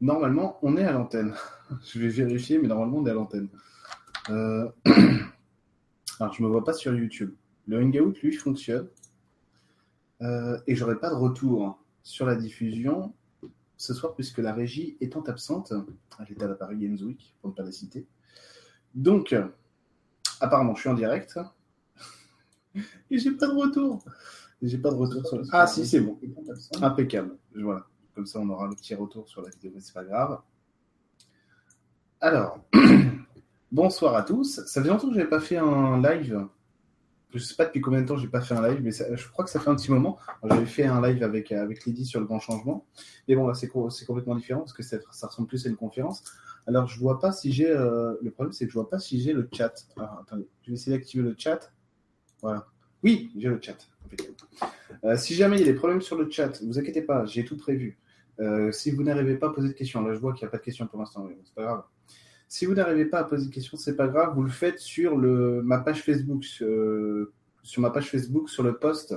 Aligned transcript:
Normalement, 0.00 0.58
on 0.62 0.76
est 0.76 0.84
à 0.84 0.92
l'antenne. 0.92 1.34
Je 1.84 1.98
vais 1.98 2.08
vérifier, 2.08 2.58
mais 2.58 2.68
normalement, 2.68 2.98
on 2.98 3.06
est 3.06 3.10
à 3.10 3.14
l'antenne. 3.14 3.48
Euh, 4.30 4.68
Alors, 6.18 6.32
je 6.32 6.42
ne 6.42 6.48
me 6.48 6.52
vois 6.52 6.64
pas 6.64 6.72
sur 6.72 6.94
YouTube. 6.94 7.34
Le 7.66 7.78
Hangout, 7.82 8.14
lui, 8.22 8.32
fonctionne. 8.32 8.88
Euh, 10.22 10.58
et 10.66 10.74
j'aurai 10.74 10.98
pas 10.98 11.10
de 11.10 11.14
retour 11.14 11.78
sur 12.02 12.24
la 12.24 12.36
diffusion 12.36 13.12
ce 13.76 13.92
soir, 13.92 14.14
puisque 14.14 14.38
la 14.38 14.54
régie 14.54 14.96
étant 15.02 15.20
absente, 15.22 15.74
elle 16.18 16.32
est 16.32 16.42
à 16.42 16.48
la 16.48 16.54
Paris 16.54 16.78
Games 16.78 16.96
Week, 17.02 17.36
pour 17.40 17.50
ne 17.50 17.54
pas 17.54 17.64
la 17.64 17.72
citer. 17.72 18.06
Donc, 18.94 19.34
apparemment, 20.40 20.74
je 20.74 20.80
suis 20.80 20.88
en 20.88 20.94
direct. 20.94 21.38
et 23.10 23.18
j'ai 23.18 23.32
pas 23.32 23.48
de 23.48 23.54
retour. 23.54 24.02
J'ai 24.62 24.78
pas 24.78 24.90
de 24.90 24.96
retour 24.96 25.26
sur 25.26 25.42
Ah, 25.52 25.66
si, 25.66 25.86
c'est 25.86 26.00
bon. 26.00 26.18
Impeccable. 26.80 27.36
Voilà. 27.54 27.86
Comme 28.16 28.24
ça, 28.24 28.40
on 28.40 28.48
aura 28.48 28.66
le 28.66 28.74
petit 28.74 28.94
retour 28.94 29.28
sur 29.28 29.42
la 29.42 29.50
vidéo, 29.50 29.70
mais 29.74 29.80
c'est 29.82 29.92
pas 29.92 30.02
grave. 30.02 30.40
Alors, 32.18 32.58
bonsoir 33.72 34.14
à 34.14 34.22
tous. 34.22 34.64
Ça 34.64 34.82
fait 34.82 34.88
longtemps 34.88 35.08
que 35.08 35.12
je 35.12 35.18
n'avais 35.18 35.28
pas 35.28 35.38
fait 35.38 35.58
un 35.58 36.00
live. 36.00 36.46
Je 37.34 37.38
sais 37.38 37.54
pas 37.54 37.66
depuis 37.66 37.82
combien 37.82 38.00
de 38.00 38.06
temps 38.06 38.16
j'ai 38.16 38.28
pas 38.28 38.40
fait 38.40 38.54
un 38.54 38.66
live, 38.66 38.80
mais 38.82 38.90
je 38.90 39.28
crois 39.28 39.44
que 39.44 39.50
ça 39.50 39.60
fait 39.60 39.68
un 39.68 39.74
petit 39.74 39.90
moment. 39.90 40.16
J'avais 40.42 40.64
fait 40.64 40.84
un 40.84 41.02
live 41.06 41.22
avec, 41.22 41.52
avec 41.52 41.84
Lydie 41.84 42.06
sur 42.06 42.18
le 42.18 42.24
grand 42.24 42.40
changement. 42.40 42.86
Mais 43.28 43.36
bon, 43.36 43.46
là, 43.46 43.52
c'est 43.52 43.68
complètement 43.68 44.34
différent 44.34 44.60
parce 44.60 44.72
que 44.72 44.82
ça, 44.82 44.96
ressemble 45.22 45.46
plus 45.46 45.66
à 45.66 45.68
une 45.68 45.76
conférence. 45.76 46.24
Alors, 46.66 46.86
je 46.86 46.98
vois 46.98 47.20
pas 47.20 47.32
si 47.32 47.52
j'ai. 47.52 47.68
Euh, 47.68 48.14
le 48.22 48.30
problème, 48.30 48.54
c'est 48.54 48.64
que 48.64 48.72
je 48.72 48.78
vois 48.78 48.88
pas 48.88 48.98
si 48.98 49.20
j'ai 49.20 49.34
le 49.34 49.46
chat. 49.52 49.74
Ah, 49.98 50.20
attendez, 50.22 50.48
je 50.62 50.70
vais 50.70 50.74
essayer 50.74 50.96
d'activer 50.96 51.22
le 51.22 51.34
chat. 51.36 51.70
Voilà. 52.40 52.66
Oui, 53.02 53.30
j'ai 53.36 53.50
le 53.50 53.60
chat. 53.60 53.76
Euh, 55.04 55.16
si 55.18 55.34
jamais 55.34 55.56
il 55.56 55.66
y 55.66 55.68
a 55.68 55.72
des 55.72 55.78
problèmes 55.78 56.00
sur 56.00 56.16
le 56.16 56.30
chat, 56.30 56.62
ne 56.62 56.66
vous 56.66 56.78
inquiétez 56.78 57.02
pas, 57.02 57.26
j'ai 57.26 57.44
tout 57.44 57.58
prévu. 57.58 57.98
Euh, 58.40 58.70
si 58.72 58.90
vous 58.90 59.02
n'arrivez 59.02 59.36
pas 59.36 59.48
à 59.48 59.50
poser 59.50 59.68
de 59.68 59.74
questions, 59.74 60.02
là 60.02 60.14
je 60.14 60.18
vois 60.18 60.32
qu'il 60.32 60.44
n'y 60.44 60.48
a 60.48 60.50
pas 60.50 60.58
de 60.58 60.62
questions 60.62 60.86
pour 60.86 60.98
l'instant, 60.98 61.24
mais 61.28 61.36
c'est 61.44 61.54
pas 61.54 61.62
grave. 61.62 61.82
Si 62.48 62.66
vous 62.66 62.74
n'arrivez 62.74 63.06
pas 63.06 63.20
à 63.20 63.24
poser 63.24 63.46
de 63.48 63.52
questions, 63.52 63.76
c'est 63.76 63.96
pas 63.96 64.08
grave, 64.08 64.34
vous 64.34 64.42
le 64.42 64.50
faites 64.50 64.78
sur 64.78 65.16
le, 65.16 65.62
ma 65.62 65.78
page 65.78 66.02
Facebook, 66.02 66.44
euh, 66.62 67.32
sur 67.62 67.82
ma 67.82 67.90
page 67.90 68.10
Facebook, 68.10 68.48
sur 68.48 68.62
le 68.62 68.76
post 68.76 69.14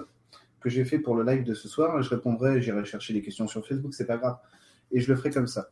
que 0.62 0.70
j'ai 0.70 0.84
fait 0.84 1.00
pour 1.00 1.16
le 1.16 1.24
live 1.24 1.44
de 1.44 1.54
ce 1.54 1.68
soir. 1.68 2.02
Je 2.02 2.10
répondrai, 2.10 2.62
j'irai 2.62 2.84
chercher 2.86 3.14
les 3.14 3.22
questions 3.22 3.48
sur 3.48 3.66
Facebook, 3.66 3.94
c'est 3.94 4.08
pas 4.08 4.18
grave. 4.18 4.38
Et 4.92 5.00
je 5.00 5.10
le 5.10 5.16
ferai 5.16 5.30
comme 5.30 5.48
ça. 5.48 5.70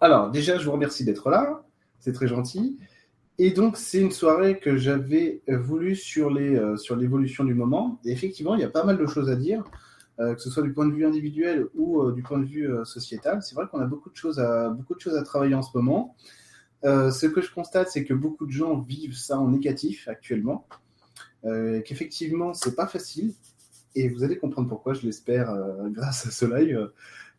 Alors, 0.00 0.30
déjà, 0.30 0.58
je 0.58 0.64
vous 0.64 0.72
remercie 0.72 1.04
d'être 1.04 1.28
là. 1.30 1.64
C'est 1.98 2.12
très 2.12 2.28
gentil. 2.28 2.78
Et 3.38 3.50
donc, 3.50 3.76
c'est 3.76 4.00
une 4.00 4.12
soirée 4.12 4.60
que 4.60 4.76
j'avais 4.76 5.42
voulu 5.48 5.96
sur 5.96 6.30
les 6.30 6.54
euh, 6.54 6.76
sur 6.76 6.94
l'évolution 6.94 7.42
du 7.42 7.54
moment. 7.54 8.00
Et 8.04 8.12
effectivement, 8.12 8.54
il 8.54 8.60
y 8.60 8.64
a 8.64 8.70
pas 8.70 8.84
mal 8.84 8.96
de 8.96 9.06
choses 9.06 9.28
à 9.28 9.34
dire. 9.34 9.64
Euh, 10.20 10.34
que 10.36 10.40
ce 10.40 10.48
soit 10.48 10.62
du 10.62 10.72
point 10.72 10.86
de 10.86 10.94
vue 10.94 11.04
individuel 11.04 11.66
ou 11.74 12.00
euh, 12.00 12.12
du 12.12 12.22
point 12.22 12.38
de 12.38 12.44
vue 12.44 12.70
euh, 12.70 12.84
sociétal. 12.84 13.42
C'est 13.42 13.56
vrai 13.56 13.66
qu'on 13.68 13.80
a 13.80 13.86
beaucoup 13.86 14.10
de 14.10 14.14
choses 14.14 14.38
à 14.38 14.70
beaucoup 14.70 14.94
de 14.94 15.00
choses 15.00 15.16
à 15.16 15.24
travailler 15.24 15.56
en 15.56 15.62
ce 15.62 15.76
moment. 15.76 16.14
ce 16.84 17.26
que 17.26 17.40
je 17.40 17.52
constate, 17.52 17.88
c'est 17.88 18.04
que 18.04 18.14
beaucoup 18.14 18.46
de 18.46 18.52
gens 18.52 18.78
vivent 18.78 19.16
ça 19.16 19.40
en 19.40 19.48
négatif 19.48 20.06
actuellement, 20.06 20.66
qu'effectivement, 21.42 22.52
c'est 22.54 22.74
pas 22.74 22.86
facile. 22.86 23.32
Et 23.96 24.08
vous 24.08 24.22
allez 24.22 24.38
comprendre 24.38 24.68
pourquoi, 24.68 24.92
je 24.92 25.02
l'espère, 25.06 25.56
grâce 25.90 26.26
à 26.26 26.30
ce 26.30 26.44
live. 26.44 26.90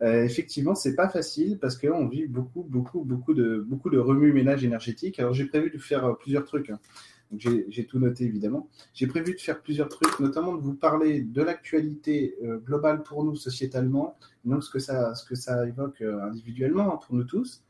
effectivement, 0.01 0.73
c'est 0.73 0.95
pas 0.95 1.09
facile 1.09 1.59
parce 1.59 1.77
qu'on 1.77 2.07
vit 2.07 2.25
beaucoup, 2.27 2.63
beaucoup, 2.63 3.03
beaucoup 3.03 3.35
de, 3.35 3.63
beaucoup 3.67 3.91
de 3.91 3.99
remue-ménage 3.99 4.63
énergétique. 4.65 5.19
Alors, 5.19 5.33
j'ai 5.33 5.45
prévu 5.45 5.69
de 5.69 5.77
faire 5.77 6.17
plusieurs 6.17 6.43
trucs. 6.43 6.71
Hein 6.71 6.79
j'ai 7.39 7.85
tout 7.85 7.99
noté 7.99 8.25
évidemment. 8.25 8.69
J'ai 8.93 9.07
prévu 9.07 9.33
de 9.33 9.39
faire 9.39 9.61
plusieurs 9.61 9.89
trucs, 9.89 10.19
notamment 10.19 10.55
de 10.55 10.61
vous 10.61 10.73
parler 10.73 11.21
de 11.21 11.41
l'actualité 11.41 12.35
euh, 12.43 12.57
globale 12.57 13.03
pour 13.03 13.23
nous 13.23 13.35
sociétalement, 13.35 14.17
donc 14.43 14.63
ce 14.63 14.69
que 14.69 14.79
ça, 14.79 15.15
ce 15.15 15.25
que 15.25 15.35
ça 15.35 15.67
évoque 15.67 16.01
euh, 16.01 16.23
individuellement 16.23 16.93
hein, 16.93 16.99
pour 17.05 17.15
nous 17.15 17.23
tous, 17.23 17.63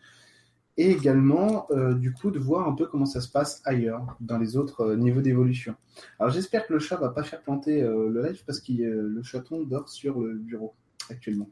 et 0.77 0.91
également 0.91 1.67
euh, 1.71 1.93
du 1.93 2.13
coup 2.13 2.31
de 2.31 2.39
voir 2.39 2.67
un 2.67 2.73
peu 2.73 2.85
comment 2.85 3.05
ça 3.05 3.21
se 3.21 3.29
passe 3.29 3.61
ailleurs, 3.65 4.17
dans 4.19 4.37
les 4.37 4.57
autres 4.57 4.95
niveaux 4.95 5.21
d'évolution. 5.21 5.75
Alors 6.19 6.33
j'espère 6.33 6.67
que 6.67 6.73
le 6.73 6.79
chat 6.79 6.97
va 6.97 7.09
pas 7.09 7.23
faire 7.23 7.41
planter 7.41 7.81
le 7.81 8.21
live 8.21 8.43
parce 8.45 8.59
que 8.59 8.73
le 8.73 9.23
chaton 9.23 9.63
dort 9.63 9.87
sur 9.87 10.19
le 10.19 10.33
bureau 10.33 10.75
actuellement. 11.09 11.49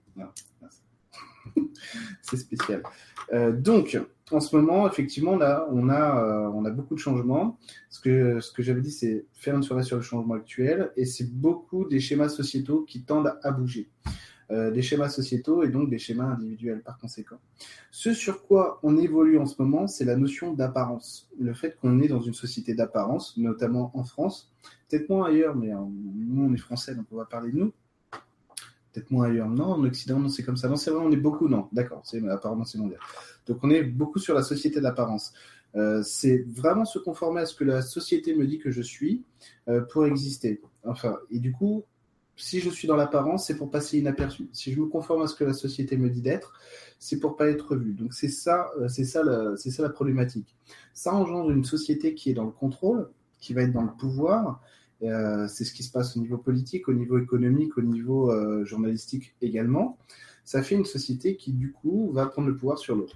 C'est 2.21 2.37
spécial. 2.37 2.83
donc, 3.53 3.97
en 4.33 4.39
ce 4.39 4.55
moment, 4.55 4.87
effectivement, 4.87 5.35
là, 5.35 5.67
on 5.71 5.89
a, 5.89 6.23
euh, 6.23 6.51
on 6.53 6.65
a 6.65 6.71
beaucoup 6.71 6.95
de 6.95 6.99
changements. 6.99 7.57
Ce 7.89 7.99
que, 7.99 8.39
ce 8.39 8.51
que 8.51 8.63
j'avais 8.63 8.81
dit, 8.81 8.91
c'est 8.91 9.25
faire 9.33 9.55
une 9.55 9.63
soirée 9.63 9.83
sur 9.83 9.97
le 9.97 10.03
changement 10.03 10.35
actuel, 10.35 10.91
et 10.95 11.05
c'est 11.05 11.31
beaucoup 11.31 11.85
des 11.85 11.99
schémas 11.99 12.29
sociétaux 12.29 12.83
qui 12.83 13.03
tendent 13.03 13.37
à 13.43 13.51
bouger. 13.51 13.89
Euh, 14.51 14.71
des 14.71 14.81
schémas 14.81 15.09
sociétaux 15.09 15.63
et 15.63 15.69
donc 15.69 15.89
des 15.89 15.97
schémas 15.97 16.25
individuels 16.25 16.81
par 16.81 16.97
conséquent. 16.97 17.37
Ce 17.91 18.13
sur 18.13 18.45
quoi 18.45 18.79
on 18.83 18.97
évolue 18.97 19.37
en 19.37 19.45
ce 19.45 19.61
moment, 19.61 19.87
c'est 19.87 20.03
la 20.03 20.17
notion 20.17 20.53
d'apparence. 20.53 21.29
Le 21.39 21.53
fait 21.53 21.77
qu'on 21.79 22.01
est 22.01 22.09
dans 22.09 22.19
une 22.19 22.33
société 22.33 22.73
d'apparence, 22.73 23.37
notamment 23.37 23.91
en 23.93 24.03
France, 24.03 24.51
peut-être 24.89 25.09
moins 25.09 25.27
ailleurs, 25.27 25.55
mais 25.55 25.69
nous 25.69 26.43
on 26.43 26.53
est 26.53 26.57
français, 26.57 26.93
donc 26.93 27.05
on 27.11 27.15
va 27.15 27.25
parler 27.25 27.51
de 27.51 27.57
nous. 27.57 27.73
Peut-être 28.93 29.09
moins 29.09 29.25
ailleurs. 29.25 29.49
Non, 29.49 29.65
en 29.65 29.83
Occident, 29.85 30.19
non, 30.19 30.29
c'est 30.29 30.43
comme 30.43 30.57
ça. 30.57 30.69
Non, 30.69 30.75
c'est 30.75 30.91
vrai, 30.91 31.03
on 31.03 31.11
est 31.11 31.17
beaucoup. 31.17 31.47
Non, 31.47 31.67
d'accord, 31.71 32.01
c'est 32.05 32.25
apparemment 32.29 32.65
mondial. 32.75 32.99
Donc 33.47 33.57
on 33.63 33.69
est 33.71 33.83
beaucoup 33.83 34.19
sur 34.19 34.35
la 34.35 34.43
société 34.43 34.79
d'apparence. 34.81 35.33
Euh, 35.75 36.03
c'est 36.03 36.45
vraiment 36.47 36.85
se 36.85 36.99
conformer 36.99 37.41
à 37.41 37.45
ce 37.45 37.55
que 37.55 37.63
la 37.63 37.81
société 37.81 38.35
me 38.35 38.45
dit 38.45 38.59
que 38.59 38.69
je 38.69 38.81
suis 38.81 39.23
euh, 39.67 39.81
pour 39.81 40.05
exister. 40.05 40.61
Enfin, 40.83 41.17
et 41.31 41.39
du 41.39 41.51
coup, 41.51 41.83
si 42.35 42.59
je 42.59 42.69
suis 42.69 42.87
dans 42.87 42.95
l'apparence, 42.95 43.47
c'est 43.47 43.57
pour 43.57 43.71
passer 43.71 43.97
inaperçu. 43.97 44.49
Si 44.53 44.71
je 44.71 44.79
me 44.79 44.87
conforme 44.87 45.23
à 45.23 45.27
ce 45.27 45.35
que 45.35 45.43
la 45.43 45.53
société 45.53 45.97
me 45.97 46.09
dit 46.09 46.21
d'être, 46.21 46.53
c'est 46.99 47.19
pour 47.19 47.35
pas 47.35 47.49
être 47.49 47.75
vu. 47.75 47.93
Donc 47.93 48.13
c'est 48.13 48.29
ça, 48.29 48.69
euh, 48.79 48.87
c'est 48.87 49.05
ça, 49.05 49.23
c'est 49.57 49.71
ça 49.71 49.81
la 49.81 49.89
problématique. 49.89 50.55
Ça 50.93 51.13
engendre 51.13 51.49
une 51.49 51.63
société 51.63 52.13
qui 52.13 52.29
est 52.29 52.33
dans 52.33 52.45
le 52.45 52.51
contrôle, 52.51 53.09
qui 53.39 53.53
va 53.53 53.63
être 53.63 53.73
dans 53.73 53.83
le 53.83 53.93
pouvoir. 53.93 54.61
C'est 55.47 55.65
ce 55.65 55.73
qui 55.73 55.83
se 55.83 55.91
passe 55.91 56.15
au 56.15 56.19
niveau 56.19 56.37
politique, 56.37 56.87
au 56.87 56.93
niveau 56.93 57.17
économique, 57.17 57.77
au 57.77 57.81
niveau 57.81 58.31
journalistique 58.65 59.35
également. 59.41 59.97
Ça 60.45 60.61
fait 60.63 60.75
une 60.75 60.85
société 60.85 61.35
qui 61.35 61.53
du 61.53 61.71
coup 61.71 62.11
va 62.13 62.25
prendre 62.25 62.47
le 62.47 62.55
pouvoir 62.55 62.77
sur 62.77 62.95
l'autre 62.95 63.15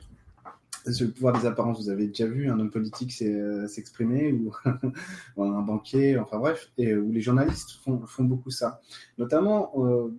sur 0.94 1.08
le 1.08 1.12
pouvoir 1.12 1.40
des 1.40 1.46
apparences, 1.46 1.82
vous 1.82 1.90
avez 1.90 2.08
déjà 2.08 2.26
vu 2.28 2.50
un 2.50 2.60
homme 2.60 2.70
politique 2.70 3.14
euh, 3.22 3.68
s'exprimer 3.68 4.32
ou, 4.32 4.54
un 5.42 5.62
banquier, 5.62 6.18
enfin 6.18 6.38
bref, 6.38 6.72
et 6.78 6.96
où 6.96 7.12
les 7.12 7.22
journalistes 7.22 7.80
font, 7.84 8.24
beaucoup 8.24 8.52
ça. 8.52 8.82
Notamment, 9.18 9.72
euh, 9.78 10.10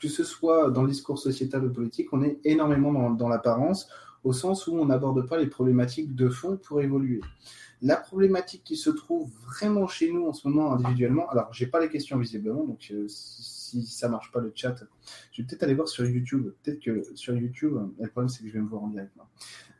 que 0.00 0.08
ce 0.08 0.24
soit 0.24 0.70
dans 0.70 0.82
le 0.82 0.88
discours 0.88 1.18
sociétal 1.18 1.64
ou 1.64 1.72
politique, 1.72 2.12
on 2.12 2.22
est 2.22 2.38
énormément 2.44 2.92
dans, 2.92 3.10
dans 3.10 3.28
l'apparence, 3.28 3.88
au 4.24 4.32
sens 4.32 4.66
où 4.66 4.76
on 4.76 4.86
n'aborde 4.86 5.26
pas 5.28 5.38
les 5.38 5.46
problématiques 5.46 6.14
de 6.14 6.28
fond 6.28 6.56
pour 6.56 6.80
évoluer. 6.80 7.20
La 7.84 7.96
problématique 7.96 8.62
qui 8.62 8.76
se 8.76 8.90
trouve 8.90 9.28
vraiment 9.44 9.88
chez 9.88 10.12
nous 10.12 10.28
en 10.28 10.32
ce 10.32 10.46
moment 10.46 10.72
individuellement, 10.72 11.28
alors 11.30 11.52
j'ai 11.52 11.66
pas 11.66 11.80
les 11.80 11.88
questions 11.88 12.16
visiblement, 12.16 12.64
donc 12.64 12.86
euh, 12.92 13.06
si, 13.08 13.84
ça 13.86 14.08
marche 14.08 14.30
pas 14.30 14.40
le 14.40 14.52
chat, 14.54 14.76
je 15.32 15.42
vais 15.42 15.48
peut-être 15.48 15.64
aller 15.64 15.74
voir 15.74 15.88
sur 15.88 16.04
YouTube. 16.04 16.52
Peut-être 16.62 16.78
que 16.78 17.02
sur 17.16 17.34
YouTube, 17.34 17.76
le 17.98 18.08
problème 18.08 18.28
c'est 18.28 18.44
que 18.44 18.48
je 18.48 18.52
vais 18.52 18.60
me 18.60 18.68
voir 18.68 18.84
en 18.84 18.88
direct. 18.88 19.12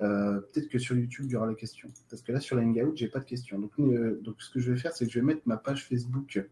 Euh, 0.01 0.41
peut-être 0.41 0.69
que 0.69 0.81
sur 0.81 0.97
YouTube 0.97 1.27
il 1.29 1.33
y 1.33 1.37
aura 1.37 1.47
les 1.47 1.55
questions, 1.55 1.91
parce 2.11 2.23
que 2.23 2.33
là 2.33 2.41
sur 2.41 2.59
Hangout 2.59 2.97
j'ai 2.97 3.07
pas 3.07 3.21
de 3.21 3.25
questions. 3.25 3.61
Donc, 3.61 3.71
euh, 3.79 4.21
donc 4.21 4.43
ce 4.43 4.51
que 4.51 4.59
je 4.59 4.73
vais 4.73 4.79
faire, 4.79 4.93
c'est 4.93 5.07
que 5.07 5.13
je 5.13 5.21
vais 5.21 5.25
mettre 5.25 5.43
ma 5.47 5.57
page 5.57 5.87
Facebook 5.87 6.45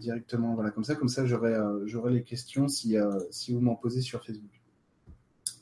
directement, 0.00 0.54
voilà 0.54 0.70
comme 0.70 0.82
ça, 0.82 0.94
comme 0.94 1.08
ça 1.08 1.26
j'aurai 1.26 1.54
j'aurai 1.84 2.10
les 2.10 2.24
questions 2.24 2.68
si 2.68 2.96
si 3.30 3.52
vous 3.52 3.60
m'en 3.60 3.76
posez 3.76 4.00
sur 4.00 4.24
Facebook. 4.24 4.62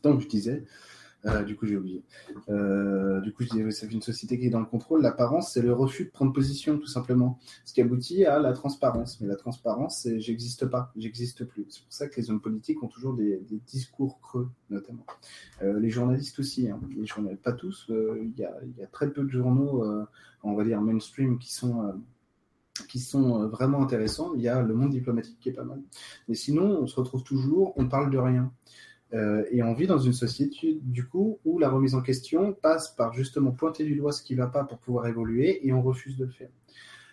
Donc 0.05 0.21
je 0.21 0.29
disais. 0.29 0.65
Euh, 1.27 1.43
du 1.43 1.57
coup, 1.57 1.67
j'ai 1.67 1.77
oublié. 1.77 2.03
Euh, 2.49 3.21
du 3.21 3.33
coup, 3.33 3.43
je 3.43 3.51
disais, 3.51 3.71
fait 3.87 3.93
une 3.93 4.03
société 4.03 4.39
qui 4.39 4.47
est 4.47 4.51
dans 4.51 4.61
le 4.61 4.67
contrôle. 4.67 5.03
L'apparence, 5.03 5.53
c'est 5.53 5.63
le 5.63 5.73
refus 5.73 6.07
de 6.07 6.11
prendre 6.11 6.33
position, 6.33 6.79
tout 6.79 6.87
simplement. 6.87 7.39
Ce 7.65 7.75
qui 7.75 7.81
aboutit 7.81 8.25
à 8.25 8.39
la 8.39 8.53
transparence. 8.53 9.21
Mais 9.21 9.27
la 9.27 9.37
transparence, 9.37 10.03
c'est 10.03 10.21
j'existe 10.21 10.67
pas, 10.67 10.93
j'existe 10.97 11.45
plus. 11.45 11.67
C'est 11.69 11.83
pour 11.83 11.93
ça 11.93 12.09
que 12.09 12.17
les 12.21 12.31
hommes 12.31 12.41
politiques 12.41 12.83
ont 12.83 12.89
toujours 12.89 13.15
des, 13.15 13.43
discours 13.67 14.21
creux, 14.21 14.51
notamment. 14.71 15.05
Euh, 15.63 15.79
les 15.79 15.91
journalistes 15.91 16.39
aussi. 16.39 16.71
Hein. 16.71 16.81
Les 16.97 17.07
journalistes, 17.07 17.43
pas 17.43 17.53
tous. 17.53 17.87
Il 17.91 18.39
y, 18.39 18.45
a, 18.45 18.55
y, 18.79 18.83
a, 18.83 18.87
très 18.87 19.13
peu 19.13 19.25
de 19.25 19.31
journaux, 19.31 19.85
on 20.43 20.55
va 20.55 20.65
dire 20.65 20.81
mainstream, 20.81 21.39
qui 21.39 21.53
sont 21.53 21.95
qui 22.89 22.99
sont 22.99 23.47
vraiment 23.49 23.83
intéressants. 23.83 24.33
Il 24.35 24.41
y 24.41 24.49
a 24.49 24.63
le 24.63 24.75
monde 24.75 24.91
diplomatique 24.91 25.39
qui 25.39 25.51
est 25.51 25.53
pas 25.53 25.65
mal. 25.65 25.83
Mais 26.29 26.35
sinon, 26.35 26.81
on 26.81 26.87
se 26.87 26.97
retrouve 26.97 27.23
toujours, 27.23 27.75
on 27.77 27.89
parle 27.89 28.11
de 28.11 28.17
rien. 28.17 28.51
Euh, 29.13 29.45
et 29.51 29.63
on 29.63 29.75
vit 29.75 29.87
dans 29.87 29.99
une 29.99 30.13
société, 30.13 30.79
du 30.83 31.07
coup, 31.07 31.39
où 31.45 31.59
la 31.59 31.69
remise 31.69 31.95
en 31.95 32.03
question 32.03 32.53
passe 32.53 32.95
par 32.95 33.13
justement 33.13 33.51
pointer 33.51 33.85
du 33.85 33.97
doigt 33.97 34.13
ce 34.13 34.23
qui 34.23 34.35
ne 34.35 34.39
va 34.39 34.47
pas 34.47 34.65
pour 34.65 34.79
pouvoir 34.79 35.07
évoluer 35.07 35.67
et 35.67 35.73
on 35.73 35.83
refuse 35.83 36.17
de 36.17 36.25
le 36.25 36.31
faire. 36.31 36.51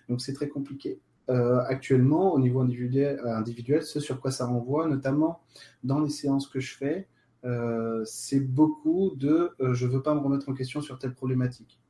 Donc 0.10 0.22
c'est 0.22 0.34
très 0.34 0.48
compliqué. 0.48 1.00
Euh, 1.30 1.60
actuellement, 1.66 2.34
au 2.34 2.40
niveau 2.40 2.62
individuel, 2.62 3.20
individuel, 3.26 3.84
ce 3.84 4.00
sur 4.00 4.22
quoi 4.22 4.32
ça 4.32 4.46
renvoie, 4.46 4.88
notamment 4.88 5.42
dans 5.84 6.00
les 6.00 6.10
séances 6.10 6.48
que 6.48 6.60
je 6.60 6.76
fais, 6.76 7.08
euh, 7.44 8.04
c'est 8.06 8.40
beaucoup 8.40 9.14
de 9.16 9.52
je 9.60 9.86
ne 9.86 9.92
veux 9.92 10.02
pas 10.02 10.14
me 10.14 10.20
remettre 10.20 10.50
en 10.50 10.54
question 10.54 10.82
sur 10.82 11.00
telle 11.00 11.14
problématique. 11.14 11.82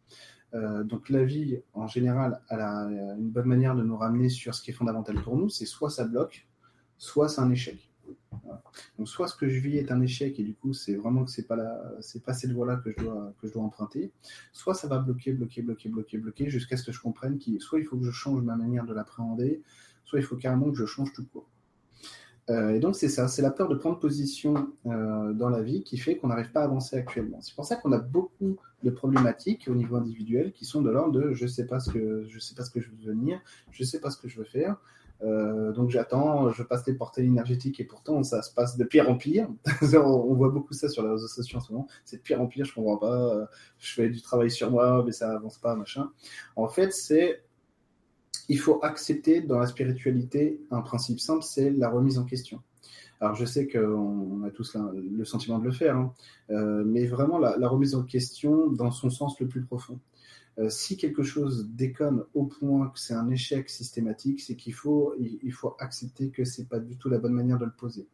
donc 0.54 1.10
la 1.10 1.24
vie, 1.24 1.62
en 1.74 1.88
général, 1.88 2.42
a 2.50 2.88
une 3.20 3.30
bonne 3.30 3.46
manière 3.46 3.76
de 3.76 3.84
nous 3.84 3.98
ramener 3.98 4.30
sur 4.30 4.56
ce 4.56 4.62
qui 4.64 4.72
est 4.72 4.74
fondamental 4.74 5.22
pour 5.22 5.38
nous, 5.38 5.50
c'est 5.50 5.66
soit 5.66 5.92
ça 5.92 6.06
bloque, 6.06 6.48
soit 6.98 7.30
c'est 7.30 7.42
un 7.42 7.52
échec. 7.52 7.92
Donc 8.98 9.08
soit 9.08 9.28
ce 9.28 9.36
que 9.36 9.48
je 9.48 9.60
vis 9.60 9.78
est 9.78 9.92
un 9.92 10.02
échec 10.02 10.40
et 10.40 10.44
du 10.44 10.54
coup 10.54 10.74
c'est 10.74 10.96
vraiment 10.96 11.26
que 11.26 11.32
c'est 11.32 11.48
pas 11.48 11.56
la, 11.56 11.94
c'est 12.02 12.24
pas 12.24 12.34
cette 12.34 12.52
voie-là 12.52 12.78
que 12.78 12.92
je 12.92 13.04
dois 13.04 13.34
que 13.42 13.48
je 13.48 13.54
dois 13.54 13.64
emprunter. 13.64 14.12
Soit 14.52 14.74
ça 14.74 14.88
va 14.88 15.00
bloquer, 15.00 15.34
bloquer, 15.34 15.62
bloquer, 15.62 15.90
bloquer, 15.90 16.18
bloquer 16.18 16.50
jusqu'à 16.50 16.78
ce 16.78 16.84
que 16.84 16.92
je 16.92 17.02
comprenne 17.02 17.38
qu'il 17.38 17.60
soit 17.62 17.80
il 17.80 17.86
faut 17.86 17.98
que 17.98 18.06
je 18.06 18.12
change 18.12 18.42
ma 18.44 18.56
manière 18.56 18.86
de 18.86 18.94
l'appréhender, 18.94 19.62
soit 20.04 20.20
il 20.20 20.26
faut 20.26 20.38
carrément 20.38 20.72
que 20.72 20.78
je 20.78 20.86
change 20.86 21.14
tout 21.14 21.26
court. 21.26 21.50
Euh, 22.50 22.70
et 22.70 22.80
donc 22.80 22.96
c'est 22.96 23.10
ça, 23.10 23.28
c'est 23.28 23.42
la 23.42 23.52
peur 23.52 23.68
de 23.68 23.76
prendre 23.76 24.00
position 24.00 24.70
euh, 24.86 25.34
dans 25.34 25.50
la 25.50 25.62
vie 25.62 25.84
qui 25.84 25.98
fait 25.98 26.16
qu'on 26.16 26.28
n'arrive 26.28 26.52
pas 26.52 26.62
à 26.62 26.64
avancer 26.64 26.96
actuellement. 26.96 27.42
C'est 27.42 27.54
pour 27.56 27.66
ça 27.66 27.76
qu'on 27.76 27.92
a 27.92 28.00
beaucoup 28.00 28.58
de 28.84 28.90
problématiques 28.90 29.68
au 29.70 29.76
niveau 29.76 29.98
individuel 29.98 30.54
qui 30.54 30.64
sont 30.64 30.82
de 30.82 30.90
l'ordre 30.90 31.12
de 31.12 31.34
je 31.34 31.46
sais 31.46 31.66
pas 31.66 31.80
ce 31.80 31.92
que 31.92 32.26
je 32.28 32.40
sais 32.40 32.56
pas 32.56 32.64
ce 32.64 32.72
que 32.72 32.80
je 32.80 32.90
veux 32.90 32.98
devenir, 32.98 33.42
je 33.72 33.84
sais 33.84 34.00
pas 34.00 34.12
ce 34.12 34.18
que 34.18 34.30
je 34.30 34.38
veux 34.38 34.46
faire. 34.46 34.78
Euh, 35.24 35.72
donc 35.72 35.90
j'attends, 35.90 36.52
je 36.52 36.64
passe 36.64 36.86
les 36.86 36.94
portées 36.94 37.24
énergétiques 37.24 37.80
et 37.80 37.84
pourtant 37.84 38.22
ça 38.24 38.42
se 38.42 38.54
passe 38.54 38.78
de 38.78 38.84
pire 38.84 39.10
en 39.10 39.18
pire. 39.18 39.48
on 39.94 40.34
voit 40.34 40.50
beaucoup 40.50 40.74
ça 40.74 40.90
sur 40.90 41.04
les 41.04 41.10
réseaux 41.10 41.28
sociaux 41.28 41.58
en 41.58 41.62
ce 41.62 41.72
moment. 41.72 41.88
C'est 42.06 42.18
de 42.18 42.22
pire 42.22 42.42
en 42.42 42.48
pire, 42.48 42.66
je 42.66 42.74
comprends 42.74 42.98
pas. 42.98 43.48
Je 43.80 43.94
fais 43.94 44.10
du 44.10 44.22
travail 44.22 44.52
sur 44.52 44.72
moi, 44.72 45.04
mais 45.06 45.12
ça 45.12 45.32
avance 45.32 45.58
pas, 45.58 45.76
machin. 45.76 46.12
En 46.56 46.68
fait, 46.68 46.94
c'est 46.94 47.44
il 48.50 48.60
faut 48.60 48.80
accepter 48.84 49.42
dans 49.42 49.60
la 49.60 49.68
spiritualité 49.68 50.62
un 50.72 50.82
principe 50.82 51.20
simple, 51.20 51.44
c'est 51.44 51.70
la 51.70 51.90
remise 51.90 52.18
en 52.18 52.24
question. 52.24 52.62
Alors 53.20 53.36
je 53.36 53.46
sais 53.46 53.68
qu'on 53.68 54.44
a 54.44 54.52
tous 54.52 54.78
le 54.94 55.26
sentiment 55.26 55.58
de 55.60 55.66
le 55.66 55.72
faire, 55.72 55.98
hein, 55.98 56.14
euh, 56.52 56.84
mais 56.86 57.06
vraiment 57.08 57.40
la, 57.40 57.68
remise 57.68 57.96
en 57.96 58.04
question 58.04 58.70
dans 58.70 58.92
son 58.92 59.10
sens 59.10 59.40
le 59.40 59.48
plus 59.48 59.64
profond. 59.64 60.00
Euh, 60.60 60.70
si 60.70 60.98
quelque 60.98 61.22
chose 61.22 61.70
déconne 61.70 62.24
au 62.34 62.46
point 62.46 62.90
que 62.90 63.00
c'est 63.00 63.14
un 63.14 63.30
échec 63.30 63.70
systématique, 63.70 64.42
c'est 64.42 64.56
qu'il 64.56 64.74
faut, 64.74 65.14
il, 65.20 65.52
faut 65.52 65.76
accepter 65.78 66.32
que 66.32 66.46
c'est 66.46 66.68
pas 66.68 66.80
du 66.80 66.98
tout 66.98 67.10
la 67.10 67.20
bonne 67.20 67.34
manière 67.34 67.60
de 67.60 67.66
le 67.66 67.72
poser. 67.72 68.08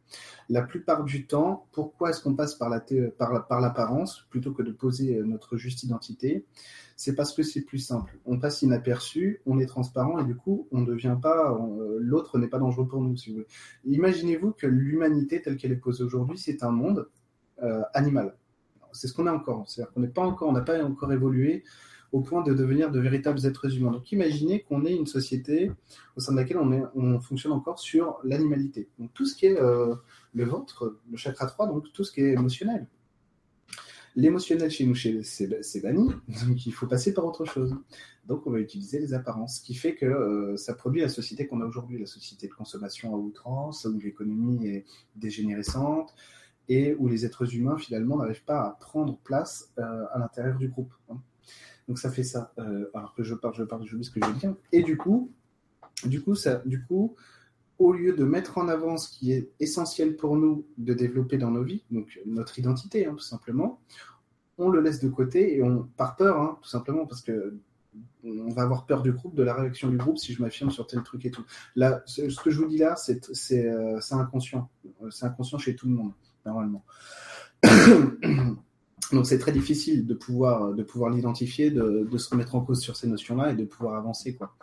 La 0.50 0.60
plupart 0.60 1.04
du 1.04 1.26
temps, 1.26 1.66
pourquoi 1.72 2.10
est-ce 2.10 2.22
qu'on 2.22 2.34
passe 2.34 2.54
par 2.54 2.68
la 2.68 2.84
par, 3.16 3.46
par 3.46 3.60
l'apparence 3.60 4.26
plutôt 4.28 4.52
que 4.52 4.62
de 4.62 4.72
poser 4.72 5.16
euh, 5.16 5.24
notre 5.24 5.56
juste 5.56 5.84
identité? 5.84 6.44
C'est 6.96 7.14
parce 7.14 7.32
que 7.32 7.42
c'est 7.42 7.62
plus 7.62 7.78
simple. 7.78 8.18
On 8.26 8.38
passe 8.38 8.60
inaperçu, 8.60 9.40
on 9.46 9.58
est 9.58 9.66
transparent 9.66 10.18
et 10.18 10.24
du 10.24 10.36
coup, 10.36 10.68
on 10.70 10.82
ne 10.82 10.86
devient 10.86 11.16
pas, 11.20 11.50
euh, 11.50 11.98
l'autre 11.98 12.38
n'est 12.38 12.48
pas 12.48 12.58
dangereux 12.58 12.86
pour 12.86 13.00
nous. 13.00 13.16
Si 13.16 13.32
vous. 13.32 13.42
Imaginez-vous 13.84 14.52
que 14.52 14.66
l'humanité 14.66 15.40
telle 15.40 15.56
qu'elle 15.56 15.72
est 15.72 15.76
posée 15.76 16.04
aujourd'hui, 16.04 16.36
c'est 16.36 16.62
un 16.62 16.70
monde 16.70 17.08
animal. 17.94 18.36
C'est 18.92 19.06
ce 19.06 19.14
qu'on 19.14 19.26
a 19.26 19.32
encore. 19.32 19.64
C'est-à-dire 19.66 19.92
qu'on 19.94 20.00
n'est 20.00 20.08
pas 20.08 20.22
encore, 20.22 20.48
on 20.48 20.52
n'a 20.52 20.60
pas 20.60 20.84
encore 20.84 21.12
évolué 21.12 21.64
au 22.14 22.20
point 22.20 22.44
de 22.44 22.54
devenir 22.54 22.92
de 22.92 23.00
véritables 23.00 23.44
êtres 23.44 23.76
humains. 23.76 23.90
Donc 23.90 24.12
imaginez 24.12 24.60
qu'on 24.60 24.84
ait 24.84 24.94
une 24.94 25.08
société 25.08 25.72
au 26.14 26.20
sein 26.20 26.30
de 26.30 26.36
laquelle 26.36 26.58
on, 26.58 27.20
fonctionne 27.20 27.50
encore 27.50 27.80
sur 27.80 28.20
l'animalité. 28.22 28.88
Donc 29.00 29.12
tout 29.14 29.26
ce 29.26 29.34
qui 29.34 29.46
est 29.46 29.60
euh, 29.60 29.96
le 30.32 30.44
ventre, 30.44 31.00
le 31.10 31.16
chakra 31.16 31.46
3, 31.46 31.66
donc 31.66 31.92
tout 31.92 32.04
ce 32.04 32.12
qui 32.12 32.20
est 32.20 32.34
émotionnel. 32.34 32.86
L'émotionnel 34.14 34.70
chez 34.70 34.86
nous, 34.86 34.94
c'est 34.94 35.82
banni, 35.82 36.08
donc 36.46 36.64
il 36.66 36.72
faut 36.72 36.86
passer 36.86 37.12
par 37.12 37.26
autre 37.26 37.46
chose. 37.46 37.74
Donc 38.26 38.46
on 38.46 38.52
va 38.52 38.60
utiliser 38.60 39.00
les 39.00 39.12
apparences, 39.12 39.58
ce 39.58 39.64
qui 39.64 39.74
fait 39.74 39.96
que 39.96 40.06
euh, 40.06 40.56
ça 40.56 40.74
produit 40.74 41.00
la 41.00 41.08
société 41.08 41.48
qu'on 41.48 41.60
a 41.62 41.66
aujourd'hui, 41.66 41.98
la 41.98 42.06
société 42.06 42.46
de 42.46 42.54
consommation 42.54 43.12
à 43.12 43.18
outrance, 43.18 43.86
où 43.86 43.98
l'économie 43.98 44.68
est 44.68 44.84
dégénérescente 45.16 46.14
et 46.68 46.94
où 46.94 47.08
les 47.08 47.26
êtres 47.26 47.56
humains 47.56 47.76
finalement 47.76 48.18
n'arrivent 48.18 48.44
pas 48.44 48.60
à 48.60 48.70
prendre 48.78 49.18
place 49.24 49.72
euh, 49.80 50.04
à 50.12 50.20
l'intérieur 50.20 50.58
du 50.58 50.68
groupe. 50.68 50.94
Hein. 51.10 51.18
Donc 51.88 51.98
ça 51.98 52.10
fait 52.10 52.22
ça. 52.22 52.52
Euh, 52.58 52.90
alors 52.94 53.14
que 53.14 53.22
je 53.22 53.34
parle, 53.34 53.54
je 53.54 53.64
parle, 53.64 53.84
j'oublie 53.84 54.04
ce 54.04 54.10
que 54.10 54.20
je 54.20 54.46
veux. 54.46 54.54
Et 54.72 54.82
du 54.82 54.96
coup, 54.96 55.32
du 56.04 56.22
coup, 56.22 56.34
ça, 56.34 56.62
du 56.64 56.82
coup, 56.84 57.14
au 57.78 57.92
lieu 57.92 58.14
de 58.14 58.24
mettre 58.24 58.58
en 58.58 58.68
avant 58.68 58.96
ce 58.96 59.08
qui 59.10 59.32
est 59.32 59.50
essentiel 59.60 60.16
pour 60.16 60.36
nous 60.36 60.66
de 60.78 60.94
développer 60.94 61.38
dans 61.38 61.50
nos 61.50 61.62
vies, 61.62 61.82
donc 61.90 62.20
notre 62.26 62.58
identité, 62.58 63.06
hein, 63.06 63.12
tout 63.12 63.24
simplement, 63.24 63.80
on 64.58 64.68
le 64.68 64.80
laisse 64.80 65.00
de 65.00 65.08
côté 65.08 65.56
et 65.56 65.62
on 65.62 65.88
par 65.96 66.16
peur, 66.16 66.40
hein, 66.40 66.58
tout 66.62 66.68
simplement, 66.68 67.06
parce 67.06 67.22
que 67.22 67.58
on 68.24 68.48
va 68.50 68.62
avoir 68.62 68.86
peur 68.86 69.02
du 69.02 69.12
groupe, 69.12 69.34
de 69.34 69.42
la 69.42 69.54
réaction 69.54 69.88
du 69.88 69.96
groupe 69.96 70.18
si 70.18 70.32
je 70.32 70.42
m'affirme 70.42 70.70
sur 70.70 70.86
tel 70.86 71.02
truc 71.02 71.24
et 71.26 71.30
tout. 71.30 71.44
Là, 71.76 72.02
ce 72.06 72.40
que 72.42 72.50
je 72.50 72.58
vous 72.58 72.66
dis 72.66 72.78
là, 72.78 72.96
c'est 72.96 73.66
euh, 73.66 74.00
inconscient. 74.10 74.68
C'est 75.10 75.26
inconscient 75.26 75.58
chez 75.58 75.76
tout 75.76 75.86
le 75.88 75.94
monde, 75.94 76.12
normalement. 76.44 76.84
Donc 79.12 79.26
c'est 79.26 79.38
très 79.38 79.52
difficile 79.52 80.06
de 80.06 80.14
pouvoir, 80.14 80.72
de 80.72 80.82
pouvoir 80.82 81.10
l'identifier, 81.10 81.70
de, 81.70 82.08
de, 82.10 82.18
se 82.18 82.30
remettre 82.30 82.54
en 82.54 82.60
cause 82.60 82.80
sur 82.80 82.96
ces 82.96 83.06
notions-là 83.06 83.52
et 83.52 83.54
de 83.54 83.64
pouvoir 83.64 83.96
avancer. 83.96 84.34
quoi. 84.34 84.54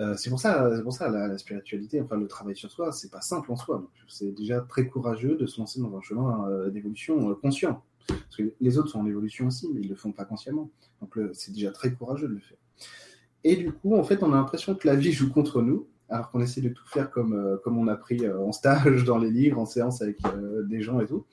Euh, 0.00 0.16
c'est 0.16 0.28
pour 0.28 0.40
ça, 0.40 0.70
c'est 0.74 0.82
pour 0.82 0.92
ça 0.92 1.08
la, 1.08 1.38
spiritualité, 1.38 2.00
enfin 2.00 2.16
le 2.16 2.26
travail 2.26 2.56
sur 2.56 2.70
soi, 2.70 2.90
c'est 2.90 3.10
pas 3.10 3.20
simple 3.20 3.52
en 3.52 3.56
soi. 3.56 3.88
C'est 4.08 4.32
déjà 4.32 4.60
très 4.60 4.88
courageux 4.88 5.36
de 5.36 5.46
se 5.46 5.60
lancer 5.60 5.80
dans 5.80 5.96
un 5.96 6.00
chemin 6.00 6.48
euh, 6.48 6.70
d'évolution 6.70 7.30
euh, 7.30 7.34
conscient. 7.34 7.82
Parce 8.06 8.36
que 8.36 8.54
les 8.60 8.76
autres 8.76 8.90
sont 8.90 9.00
en 9.00 9.06
évolution 9.06 9.46
aussi, 9.46 9.68
mais 9.72 9.80
ils 9.80 9.88
le 9.88 9.94
font 9.94 10.12
pas 10.12 10.24
consciemment. 10.24 10.70
Donc 11.00 11.18
c'est 11.32 11.52
déjà 11.52 11.70
très 11.70 11.92
courageux 11.92 12.28
de 12.28 12.34
le 12.34 12.40
faire. 12.40 12.58
Et 13.44 13.56
du 13.56 13.72
coup, 13.72 13.96
en 13.96 14.04
fait, 14.04 14.22
on 14.22 14.32
a 14.32 14.36
l'impression 14.36 14.74
que 14.74 14.86
la 14.86 14.94
vie 14.94 15.12
joue 15.12 15.32
contre 15.32 15.62
nous, 15.62 15.88
alors 16.10 16.30
qu'on 16.30 16.40
essaie 16.40 16.60
de 16.60 16.68
tout 16.68 16.86
faire 16.86 17.10
comme, 17.10 17.58
comme 17.64 17.78
on 17.78 17.88
a 17.88 17.96
pris 17.96 18.28
en 18.30 18.52
stage, 18.52 19.04
dans 19.06 19.16
les 19.16 19.30
livres, 19.30 19.58
en 19.58 19.64
séance 19.64 20.02
avec 20.02 20.18
des 20.68 20.82
gens 20.82 21.00
et 21.00 21.06
tout. 21.06 21.24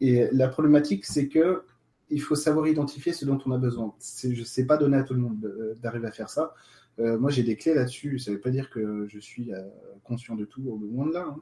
Et 0.00 0.28
la 0.32 0.48
problématique, 0.48 1.04
c'est 1.04 1.28
que 1.28 1.64
il 2.10 2.20
faut 2.20 2.34
savoir 2.34 2.66
identifier 2.66 3.12
ce 3.12 3.24
dont 3.24 3.38
on 3.46 3.52
a 3.52 3.58
besoin. 3.58 3.94
Je 4.22 4.28
ne 4.28 4.44
sais 4.44 4.66
pas 4.66 4.76
donner 4.76 4.96
à 4.96 5.02
tout 5.02 5.14
le 5.14 5.20
monde 5.20 5.76
d'arriver 5.80 6.08
à 6.08 6.12
faire 6.12 6.28
ça. 6.28 6.54
Euh, 7.00 7.18
moi, 7.18 7.30
j'ai 7.30 7.42
des 7.42 7.56
clés 7.56 7.74
là-dessus. 7.74 8.18
Ça 8.18 8.30
ne 8.30 8.36
veut 8.36 8.40
pas 8.40 8.50
dire 8.50 8.70
que 8.70 9.06
je 9.08 9.18
suis 9.18 9.52
euh, 9.52 9.62
conscient 10.04 10.34
de 10.34 10.44
tout 10.44 10.62
au 10.68 10.76
loin 10.76 11.06
de 11.06 11.12
là. 11.12 11.26
Hein. 11.28 11.40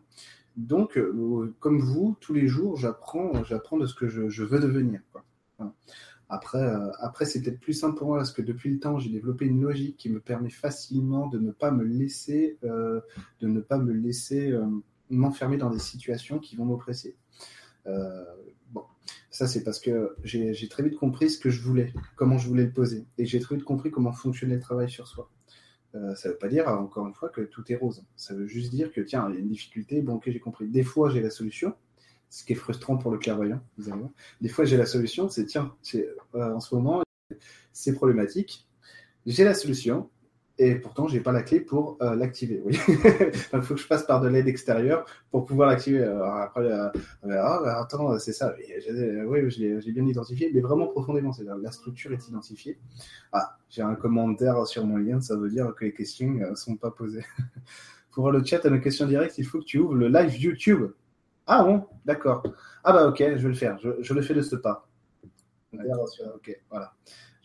Donc, 0.56 0.96
euh, 0.96 1.54
comme 1.60 1.80
vous, 1.80 2.16
tous 2.20 2.34
les 2.34 2.48
jours, 2.48 2.76
j'apprends, 2.76 3.44
j'apprends 3.44 3.76
de 3.76 3.86
ce 3.86 3.94
que 3.94 4.08
je, 4.08 4.42
veux 4.42 4.60
devenir. 4.60 5.00
Après, 6.30 6.70
après 7.00 7.24
c'est 7.24 7.40
peut-être 7.40 7.58
plus 7.58 7.72
simple 7.72 7.96
pour 7.96 8.08
moi 8.08 8.18
parce 8.18 8.32
que 8.32 8.42
depuis 8.42 8.70
le 8.70 8.78
temps, 8.78 8.98
j'ai 8.98 9.08
développé 9.08 9.46
une 9.46 9.62
logique 9.62 9.96
qui 9.96 10.10
me 10.10 10.20
permet 10.20 10.50
facilement 10.50 11.26
de 11.26 11.38
ne 11.38 11.52
pas 11.52 11.70
me 11.70 11.84
laisser 11.84 12.58
m'enfermer 15.08 15.56
dans 15.56 15.70
des 15.70 15.78
situations 15.78 16.38
qui 16.38 16.54
vont 16.54 16.66
m'oppresser. 16.66 17.16
Ça, 19.38 19.46
c'est 19.46 19.62
parce 19.62 19.78
que 19.78 20.16
j'ai 20.24 20.68
très 20.68 20.82
vite 20.82 20.96
compris 20.96 21.30
ce 21.30 21.38
que 21.38 21.48
je 21.48 21.62
voulais, 21.62 21.92
comment 22.16 22.38
je 22.38 22.48
voulais 22.48 22.64
le 22.64 22.72
poser. 22.72 23.06
Et 23.18 23.24
j'ai 23.24 23.38
très 23.38 23.54
vite 23.54 23.64
compris 23.64 23.88
comment 23.88 24.10
fonctionnait 24.10 24.56
le 24.56 24.60
travail 24.60 24.90
sur 24.90 25.06
soi. 25.06 25.30
Euh, 25.94 26.12
ça 26.16 26.28
ne 26.28 26.32
veut 26.32 26.38
pas 26.40 26.48
dire, 26.48 26.66
encore 26.66 27.06
une 27.06 27.14
fois, 27.14 27.28
que 27.28 27.42
tout 27.42 27.62
est 27.70 27.76
rose. 27.76 28.04
Ça 28.16 28.34
veut 28.34 28.48
juste 28.48 28.72
dire 28.72 28.90
que, 28.90 29.00
tiens, 29.00 29.28
il 29.28 29.36
y 29.36 29.38
a 29.38 29.40
une 29.40 29.46
difficulté, 29.46 30.02
bon, 30.02 30.14
ok, 30.14 30.24
j'ai 30.26 30.40
compris. 30.40 30.66
Des 30.66 30.82
fois, 30.82 31.08
j'ai 31.08 31.20
la 31.20 31.30
solution, 31.30 31.72
ce 32.30 32.42
qui 32.42 32.54
est 32.54 32.56
frustrant 32.56 32.96
pour 32.96 33.12
le 33.12 33.18
clairvoyant, 33.18 33.60
vous 33.76 33.88
allez 33.88 33.98
voir. 34.00 34.10
Des 34.40 34.48
fois, 34.48 34.64
j'ai 34.64 34.76
la 34.76 34.86
solution, 34.86 35.28
c'est, 35.28 35.44
tiens, 35.44 35.72
euh, 35.94 36.54
en 36.54 36.58
ce 36.58 36.74
moment, 36.74 37.04
c'est 37.72 37.94
problématique, 37.94 38.66
j'ai 39.24 39.44
la 39.44 39.54
solution, 39.54 40.10
et 40.58 40.74
pourtant 40.74 41.06
j'ai 41.06 41.20
pas 41.20 41.30
la 41.30 41.42
clé 41.42 41.60
pour 41.60 41.96
euh, 42.02 42.16
l'activer. 42.16 42.60
Oui. 42.64 42.78
il 42.88 43.62
faut 43.62 43.74
que 43.74 43.80
je 43.80 43.86
passe 43.86 44.04
par 44.04 44.20
de 44.20 44.28
l'aide 44.28 44.48
extérieure 44.48 45.04
pour 45.30 45.46
pouvoir 45.46 45.68
l'activer. 45.68 46.02
après, 46.04 46.62
euh, 46.62 46.88
ah, 47.24 47.60
bah, 47.62 47.80
attends, 47.80 48.18
c'est 48.18 48.32
ça. 48.32 48.54
Oui, 49.26 49.50
je 49.50 49.60
l'ai 49.60 49.92
bien 49.92 50.06
identifié, 50.06 50.50
mais 50.52 50.60
vraiment 50.60 50.88
profondément. 50.88 51.32
C'est 51.32 51.44
la 51.44 51.70
structure 51.70 52.12
est 52.12 52.28
identifiée. 52.28 52.78
Ah, 53.32 53.56
j'ai 53.68 53.82
un 53.82 53.94
commentaire 53.94 54.66
sur 54.66 54.84
mon 54.84 54.96
lien, 54.96 55.20
ça 55.20 55.36
veut 55.36 55.48
dire 55.48 55.72
que 55.76 55.84
les 55.84 55.92
questions 55.92 56.30
ne 56.30 56.44
euh, 56.46 56.54
sont 56.54 56.76
pas 56.76 56.90
posées. 56.90 57.24
pour 58.10 58.32
le 58.32 58.44
chat 58.44 58.64
à 58.66 58.70
nos 58.70 58.80
questions 58.80 59.06
directes, 59.06 59.38
il 59.38 59.44
faut 59.44 59.60
que 59.60 59.64
tu 59.64 59.78
ouvres 59.78 59.94
le 59.94 60.08
live 60.08 60.36
YouTube. 60.36 60.90
Ah 61.46 61.62
bon, 61.62 61.86
d'accord. 62.04 62.42
Ah 62.82 62.92
bah 62.92 63.06
ok, 63.06 63.18
je 63.18 63.42
vais 63.42 63.48
le 63.48 63.54
faire. 63.54 63.78
Je, 63.78 63.90
je 64.00 64.12
le 64.12 64.22
fais 64.22 64.34
de 64.34 64.42
ce 64.42 64.56
pas. 64.56 64.88
Ok, 65.72 66.60
voilà 66.68 66.92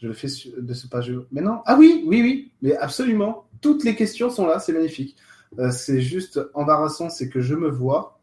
je 0.04 0.10
le 0.10 0.14
fais 0.14 0.28
de 0.58 0.74
ce 0.74 0.88
page. 0.88 1.14
Mais 1.32 1.40
non, 1.40 1.62
ah 1.66 1.78
oui, 1.80 2.04
oui, 2.06 2.22
oui, 2.22 2.52
mais 2.62 2.76
absolument. 2.76 3.48
Toutes 3.62 3.86
les 3.86 3.96
questions 3.96 4.30
sont 4.30 4.46
là, 4.46 4.60
c'est 4.60 4.74
magnifique. 4.74 5.16
Euh, 5.60 5.72
c'est 5.72 6.02
juste 6.02 6.42
embarrassant, 6.54 7.10
c'est 7.10 7.30
que 7.30 7.40
je 7.40 7.56
me 7.56 7.70
vois, 7.70 8.20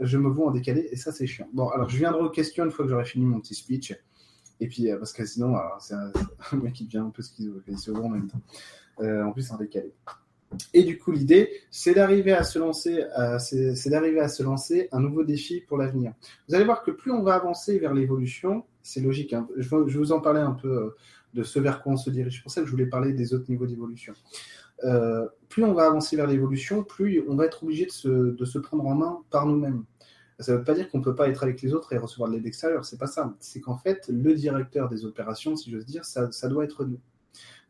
je 0.00 0.18
me 0.18 0.28
vois 0.28 0.48
en 0.48 0.50
décalé, 0.50 0.86
et 0.92 0.96
ça, 0.96 1.10
c'est 1.10 1.26
chiant. 1.26 1.48
Bon, 1.54 1.68
alors 1.68 1.88
je 1.88 1.96
viendrai 1.96 2.20
aux 2.20 2.28
questions 2.28 2.66
une 2.66 2.70
fois 2.70 2.84
que 2.84 2.90
j'aurai 2.90 3.06
fini 3.06 3.24
mon 3.24 3.40
petit 3.40 3.54
speech. 3.54 3.94
Et 4.60 4.68
puis, 4.68 4.90
euh, 4.90 4.98
parce 4.98 5.14
que 5.14 5.24
sinon, 5.24 5.56
c'est 5.80 5.94
un, 6.52 6.56
mec 6.56 6.74
qui 6.74 6.84
devient 6.84 6.98
un 6.98 7.10
peu 7.10 7.22
schizo, 7.22 7.62
il 7.66 7.78
se 7.78 7.90
voit 7.90 8.04
en 8.04 8.10
même 8.10 8.28
temps. 8.28 8.40
Euh, 9.00 9.24
en 9.24 9.32
plus, 9.32 9.50
en 9.50 9.56
décalé. 9.56 9.94
Et 10.74 10.84
du 10.84 10.98
coup, 10.98 11.12
l'idée, 11.12 11.50
c'est 11.70 11.94
d'arriver 11.94 12.32
à 12.32 12.44
se 12.44 12.58
lancer, 12.58 13.04
c'est 13.38 13.90
d'arriver 13.90 14.20
à 14.20 14.28
se 14.28 14.42
lancer 14.42 14.88
un 14.92 15.00
nouveau 15.00 15.24
défi 15.24 15.60
pour 15.60 15.78
l'avenir. 15.78 16.12
Vous 16.48 16.54
allez 16.54 16.64
voir 16.64 16.82
que 16.82 16.90
plus 16.90 17.10
on 17.10 17.22
va 17.22 17.34
avancer 17.34 17.78
vers 17.78 17.94
l'évolution, 17.94 18.64
c'est 18.82 19.00
logique. 19.00 19.32
Hein. 19.32 19.48
Je, 19.56 19.68
vais 19.68 19.98
vous 19.98 20.12
en 20.12 20.20
parler 20.20 20.40
un 20.40 20.52
peu 20.52 20.68
euh, 20.68 20.96
de 21.34 21.42
ce 21.42 21.58
vers 21.58 21.82
quoi 21.82 21.92
on 21.92 21.96
se 21.96 22.10
dirige. 22.10 22.36
C'est 22.36 22.42
pour 22.42 22.50
ça 22.50 22.60
que 22.60 22.66
je 22.66 22.70
voulais 22.70 22.86
parler 22.86 23.12
des 23.12 23.34
autres 23.34 23.46
niveaux 23.48 23.66
d'évolution. 23.66 24.14
Euh, 24.84 25.26
plus 25.48 25.64
on 25.64 25.72
va 25.72 25.86
avancer 25.86 26.16
vers 26.16 26.26
l'évolution, 26.26 26.82
plus 26.82 27.22
on 27.28 27.36
va 27.36 27.46
être 27.46 27.62
obligé 27.62 27.86
de 27.86 27.90
se, 28.44 28.58
prendre 28.58 28.86
en 28.86 28.94
main 28.94 29.18
par 29.30 29.46
nous-mêmes. 29.46 29.84
Ça 30.40 30.52
ne 30.52 30.58
veut 30.58 30.64
pas 30.64 30.74
dire 30.74 30.90
qu'on 30.90 30.98
ne 30.98 31.04
peut 31.04 31.14
pas 31.14 31.28
être 31.28 31.44
avec 31.44 31.62
les 31.62 31.72
autres 31.72 31.92
et 31.92 31.98
recevoir 31.98 32.28
de 32.28 32.34
l'aide 32.34 32.46
extérieure, 32.46 32.84
c'est 32.84 32.98
pas 32.98 33.06
ça. 33.06 33.36
C'est 33.38 33.60
qu'en 33.60 33.76
fait, 33.76 34.08
le 34.08 34.34
directeur 34.34 34.88
des 34.88 35.04
opérations, 35.04 35.54
si 35.54 35.70
j'ose 35.70 35.86
dire, 35.86 36.04
ça 36.04 36.48
doit 36.48 36.64
être 36.64 36.84
nous. 36.84 36.98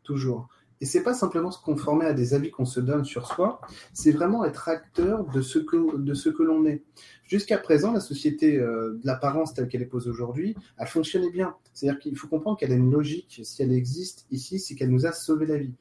Toujours. 0.05 0.49
Et 0.83 0.85
c'est 0.85 1.05
pas 1.05 1.15
simplement 1.15 1.53
se 1.53 1.63
conformer 1.63 2.07
à 2.07 2.13
des 2.13 2.35
avis 2.35 2.51
qu'on 2.51 2.65
se 2.65 2.81
donne 2.81 3.05
sur 3.05 3.29
soi, 3.29 3.61
c'est 3.93 4.11
vraiment 4.11 4.45
être 4.45 4.69
acteur 4.69 5.25
de 5.25 5.41
ce 5.41 5.61
que, 5.61 5.97
de 5.97 6.13
ce 6.13 6.29
que 6.29 6.43
l'on 6.43 6.67
est. 6.67 6.83
Jusqu'à 7.25 7.57
présent, 7.57 7.93
la 7.93 8.01
société 8.01 8.59
euh, 8.59 8.99
de 9.01 9.07
l'apparence 9.07 9.55
telle 9.55 9.69
qu'elle 9.69 9.83
est 9.83 9.87
posée 9.87 10.11
aujourd'hui, 10.11 10.57
elle 10.77 10.89
fonctionnait 10.89 11.31
bien. 11.31 11.55
C'est-à-dire 11.73 12.01
qu'il 12.01 12.17
faut 12.17 12.27
comprendre 12.27 12.59
qu'elle 12.59 12.73
a 12.73 12.75
une 12.75 12.91
logique. 12.91 13.43
Si 13.45 13.63
elle 13.63 13.73
existe 13.73 14.27
ici, 14.33 14.59
c'est 14.59 14.75
qu'elle 14.75 14.91
nous 14.91 15.07
a 15.07 15.13
sauvé 15.13 15.47
la 15.47 15.57
vie. 15.57 15.73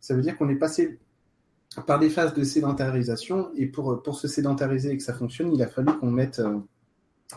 Ça 0.00 0.14
veut 0.14 0.22
dire 0.22 0.38
qu'on 0.38 0.48
est 0.48 0.56
passé 0.56 0.98
par 1.86 1.98
des 1.98 2.08
phases 2.08 2.32
de 2.32 2.42
sédentarisation 2.42 3.50
et 3.56 3.66
pour, 3.66 4.02
pour 4.02 4.18
se 4.18 4.26
sédentariser 4.26 4.92
et 4.92 4.96
que 4.96 5.02
ça 5.02 5.12
fonctionne, 5.12 5.52
il 5.52 5.62
a 5.62 5.66
fallu 5.66 5.92
qu'on 5.98 6.10
mette 6.10 6.38
euh, 6.38 6.56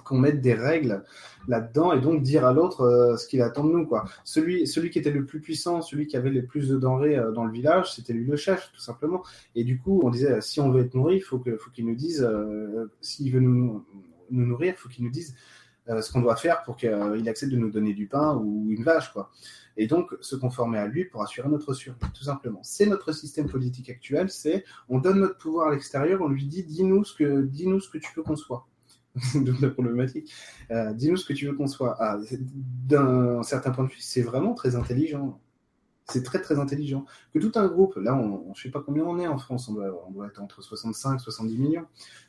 qu'on 0.04 0.18
mette 0.18 0.42
des 0.42 0.54
règles 0.54 1.04
là-dedans 1.48 1.94
et 1.94 2.00
donc 2.00 2.22
dire 2.22 2.46
à 2.46 2.54
l'autre 2.54 2.82
euh, 2.82 3.18
ce 3.18 3.28
qu'il 3.28 3.42
attend 3.42 3.64
de 3.64 3.72
nous 3.72 3.86
quoi. 3.86 4.06
Celui 4.24 4.68
celui 4.68 4.90
qui 4.90 5.00
était 5.00 5.12
le 5.12 5.26
plus 5.26 5.40
puissant, 5.40 5.82
celui 5.82 6.08
qui 6.08 6.16
avait 6.18 6.30
les 6.30 6.44
plus 6.44 6.70
de 6.70 6.78
denrées 6.78 7.18
euh, 7.18 7.32
dans 7.32 7.46
le 7.46 7.52
village, 7.52 7.94
c'était 7.94 8.14
lui 8.14 8.26
le 8.26 8.36
chef 8.36 8.72
tout 8.74 8.82
simplement. 8.82 9.24
Et 9.56 9.64
du 9.64 9.80
coup, 9.80 10.02
on 10.04 10.10
disait 10.10 10.42
si 10.42 10.60
on 10.60 10.72
veut 10.72 10.82
être 10.86 10.94
nourri, 10.94 11.18
il 11.18 11.22
faut 11.22 11.40
que 11.40 11.58
faut 11.58 11.72
qu'il 11.72 11.86
nous 11.86 11.96
dise 11.96 12.22
euh, 12.24 12.92
s'il 13.02 13.32
veut 13.32 13.40
nous, 13.40 13.86
nous 14.30 14.46
nourrir, 14.46 14.74
il 14.78 14.80
faut 14.80 14.90
qu'il 14.90 15.04
nous 15.06 15.12
dise 15.12 15.36
ce 15.88 16.12
qu'on 16.12 16.22
doit 16.22 16.36
faire 16.36 16.62
pour 16.62 16.76
qu'il 16.78 17.28
accepte 17.28 17.52
de 17.52 17.58
nous 17.58 17.72
donner 17.72 17.96
du 17.96 18.06
pain 18.06 18.36
ou 18.36 18.68
une 18.70 18.84
vache 18.84 19.12
quoi. 19.12 19.32
Et 19.76 19.88
donc 19.88 20.16
se 20.22 20.36
conformer 20.36 20.78
à 20.78 20.86
lui 20.86 21.06
pour 21.06 21.24
assurer 21.24 21.50
notre 21.50 21.74
survie 21.74 21.98
tout 22.14 22.24
simplement. 22.24 22.60
C'est 22.62 22.86
notre 22.86 23.12
système 23.12 23.50
politique 23.50 23.90
actuel, 23.90 24.30
c'est 24.30 24.66
on 24.88 25.00
donne 25.00 25.20
notre 25.20 25.40
pouvoir 25.40 25.70
à 25.70 25.72
l'extérieur, 25.72 26.22
on 26.22 26.28
lui 26.28 26.46
dit 26.46 26.64
dis-nous 26.64 27.04
ce 27.06 27.16
que 27.16 27.42
dis-nous 27.42 27.80
ce 27.80 27.90
que 27.90 27.98
tu 27.98 28.10
veux 28.16 28.22
qu'on 28.22 28.36
soit. 28.36 28.68
de 29.36 29.54
la 29.62 29.70
problématique. 29.70 30.34
Euh, 30.72 30.94
dis-nous 30.94 31.18
ce 31.18 31.26
que 31.26 31.34
tu 31.34 31.46
veux 31.48 31.54
qu'on 31.54 31.68
soit. 31.68 31.96
Ah, 32.00 32.18
D'un 32.88 33.44
certain 33.44 33.72
point 33.72 33.86
de 33.86 33.90
vue, 33.90 34.00
c'est 34.00 34.22
vraiment 34.22 34.54
très 34.54 34.76
intelligent. 34.76 35.40
C'est 36.10 36.24
très 36.24 36.42
très 36.42 36.58
intelligent. 36.58 37.06
Que 37.34 37.40
tout 37.40 37.52
un 37.56 37.68
groupe, 37.68 37.96
là 37.98 38.16
on 38.16 38.50
ne 38.50 38.56
sait 38.56 38.72
pas 38.72 38.82
combien 38.82 39.04
on 39.04 39.20
est 39.20 39.28
en 39.28 39.38
France, 39.38 39.70
on 39.70 39.74
doit, 39.74 40.28
être 40.28 40.42
entre 40.42 40.64
65 40.64 41.16
et 41.16 41.20
70 41.20 41.58
millions, 41.58 41.86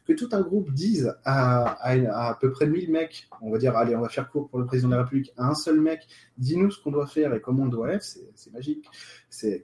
que 0.06 0.12
tout 0.12 0.28
un 0.32 0.42
groupe 0.42 0.70
dise 0.72 1.14
à, 1.24 1.64
à, 1.80 2.28
à, 2.28 2.34
peu 2.34 2.52
près 2.52 2.66
1000 2.66 2.90
mecs, 2.90 3.28
on 3.40 3.50
va 3.50 3.56
dire, 3.56 3.74
allez, 3.76 3.96
on 3.96 4.02
va 4.02 4.10
faire 4.10 4.30
court 4.30 4.50
pour 4.50 4.58
le 4.58 4.66
président 4.66 4.90
de 4.90 4.96
la 4.96 5.02
République, 5.04 5.32
à 5.38 5.46
un 5.46 5.54
seul 5.54 5.80
mec, 5.80 6.06
dis-nous 6.36 6.70
ce 6.70 6.82
qu'on 6.82 6.90
doit 6.90 7.06
faire 7.06 7.32
et 7.32 7.40
comment 7.40 7.62
on 7.62 7.68
doit 7.68 7.90
être, 7.90 8.04
c'est 8.04 8.52
magique. 8.52 8.86
C'est 9.30 9.62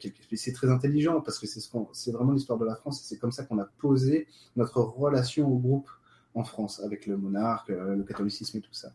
très 0.54 0.70
intelligent 0.70 1.20
parce 1.20 1.38
que 1.38 1.46
c'est 1.46 2.12
vraiment 2.12 2.32
l'histoire 2.32 2.58
de 2.58 2.64
la 2.64 2.74
France 2.74 3.02
et 3.02 3.04
c'est 3.04 3.18
comme 3.18 3.32
ça 3.32 3.44
qu'on 3.44 3.58
a 3.58 3.68
posé 3.78 4.28
notre 4.56 4.80
relation 4.80 5.46
au 5.46 5.58
groupe 5.58 5.90
en 6.36 6.44
France 6.44 6.80
avec 6.84 7.06
le 7.06 7.16
monarque, 7.16 7.70
euh, 7.70 7.96
le 7.96 8.04
catholicisme 8.04 8.58
et 8.58 8.60
tout 8.60 8.72
ça. 8.72 8.92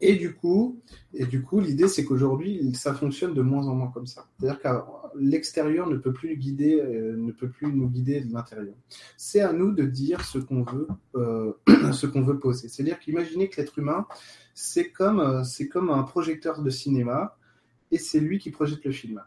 Et 0.00 0.14
du 0.14 0.34
coup, 0.34 0.80
et 1.12 1.26
du 1.26 1.42
coup, 1.42 1.60
l'idée 1.60 1.88
c'est 1.88 2.04
qu'aujourd'hui, 2.04 2.72
ça 2.74 2.94
fonctionne 2.94 3.34
de 3.34 3.42
moins 3.42 3.66
en 3.66 3.74
moins 3.74 3.90
comme 3.90 4.06
ça. 4.06 4.26
C'est-à-dire 4.38 4.60
que 4.60 4.68
l'extérieur 5.16 5.88
ne 5.88 5.96
peut 5.96 6.12
plus 6.12 6.36
guider, 6.36 6.80
euh, 6.80 7.16
ne 7.16 7.32
peut 7.32 7.48
plus 7.48 7.72
nous 7.72 7.88
guider 7.88 8.20
de 8.20 8.32
l'intérieur. 8.32 8.74
C'est 9.16 9.40
à 9.40 9.52
nous 9.52 9.72
de 9.72 9.84
dire 9.84 10.24
ce 10.24 10.38
qu'on 10.38 10.62
veut, 10.62 10.88
euh, 11.16 11.52
ce 11.92 12.06
qu'on 12.06 12.22
veut 12.22 12.38
poser. 12.38 12.68
C'est-à-dire 12.68 12.98
qu'imaginez 13.00 13.48
que 13.48 13.60
l'être 13.60 13.78
humain, 13.78 14.06
c'est 14.54 14.90
comme, 14.90 15.44
c'est 15.44 15.68
comme 15.68 15.90
un 15.90 16.04
projecteur 16.04 16.62
de 16.62 16.70
cinéma, 16.70 17.36
et 17.90 17.98
c'est 17.98 18.20
lui 18.20 18.38
qui 18.38 18.50
projette 18.50 18.84
le 18.84 18.92
film. 18.92 19.22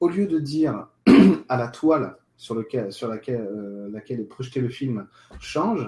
Au 0.00 0.08
lieu 0.08 0.26
de 0.26 0.38
dire 0.38 0.88
à 1.48 1.56
la 1.56 1.68
toile, 1.68 2.16
sur, 2.38 2.54
lequel, 2.54 2.90
sur 2.90 3.08
laquelle, 3.08 3.42
euh, 3.42 3.90
laquelle 3.90 4.20
est 4.20 4.24
projeté 4.24 4.60
le 4.60 4.70
film 4.70 5.06
change, 5.40 5.86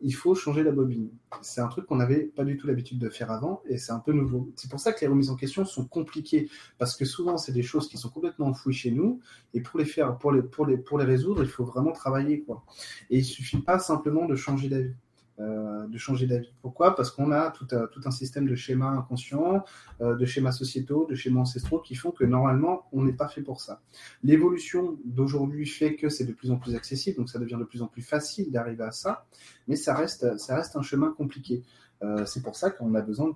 il 0.00 0.14
faut 0.14 0.34
changer 0.34 0.62
la 0.62 0.72
bobine. 0.72 1.10
C'est 1.42 1.60
un 1.60 1.68
truc 1.68 1.86
qu'on 1.86 1.96
n'avait 1.96 2.24
pas 2.24 2.44
du 2.44 2.56
tout 2.56 2.66
l'habitude 2.66 2.98
de 2.98 3.10
faire 3.10 3.30
avant 3.30 3.62
et 3.68 3.76
c'est 3.76 3.92
un 3.92 3.98
peu 3.98 4.12
nouveau. 4.12 4.50
C'est 4.56 4.70
pour 4.70 4.80
ça 4.80 4.92
que 4.92 5.00
les 5.02 5.06
remises 5.06 5.30
en 5.30 5.36
question 5.36 5.64
sont 5.64 5.86
compliquées 5.86 6.48
parce 6.78 6.96
que 6.96 7.04
souvent 7.04 7.36
c'est 7.36 7.52
des 7.52 7.62
choses 7.62 7.88
qui 7.88 7.98
sont 7.98 8.08
complètement 8.08 8.46
enfouies 8.46 8.72
chez 8.72 8.90
nous 8.90 9.20
et 9.52 9.60
pour 9.60 9.78
les 9.78 9.84
faire, 9.84 10.16
pour 10.16 10.32
les, 10.32 10.42
pour 10.42 10.66
les, 10.66 10.78
pour 10.78 10.98
les 10.98 11.04
résoudre, 11.04 11.42
il 11.42 11.50
faut 11.50 11.64
vraiment 11.64 11.92
travailler 11.92 12.40
quoi. 12.40 12.64
Et 13.10 13.18
il 13.18 13.24
suffit 13.24 13.60
pas 13.60 13.78
simplement 13.78 14.24
de 14.26 14.34
changer 14.34 14.68
d'avis. 14.68 14.94
Euh, 15.40 15.86
de 15.86 15.96
changer 15.96 16.26
d'avis. 16.26 16.52
Pourquoi? 16.60 16.94
Parce 16.94 17.10
qu'on 17.10 17.32
a 17.32 17.50
tout, 17.50 17.66
un, 17.72 18.10
système 18.10 18.46
de 18.46 18.54
schémas 18.54 18.90
inconscients, 18.90 19.64
euh, 20.02 20.14
de 20.14 20.26
schémas 20.26 20.52
sociétaux, 20.52 21.06
de 21.08 21.14
schémas 21.14 21.40
ancestraux 21.40 21.78
qui 21.78 21.94
font 21.94 22.10
que 22.10 22.24
normalement, 22.24 22.82
on 22.92 23.04
n'est 23.04 23.14
pas 23.14 23.28
fait 23.28 23.40
pour 23.40 23.60
ça. 23.60 23.80
L'évolution 24.22 24.98
d'aujourd'hui 25.04 25.66
fait 25.66 25.96
que 25.96 26.10
c'est 26.10 26.26
de 26.26 26.32
plus 26.32 26.50
en 26.50 26.56
plus 26.58 26.74
accessible, 26.74 27.16
donc 27.16 27.30
ça 27.30 27.38
devient 27.38 27.56
de 27.58 27.64
plus 27.64 27.80
en 27.80 27.86
plus 27.86 28.02
facile 28.02 28.52
d'arriver 28.52 28.84
à 28.84 28.90
ça, 28.90 29.24
mais 29.66 29.76
ça 29.76 29.94
reste, 29.94 30.36
ça 30.38 30.56
reste 30.56 30.76
un 30.76 30.82
chemin 30.82 31.10
compliqué. 31.10 31.62
Euh, 32.02 32.26
c'est 32.26 32.42
pour 32.42 32.54
ça 32.54 32.70
qu'on 32.70 32.94
a 32.94 33.00
besoin 33.00 33.34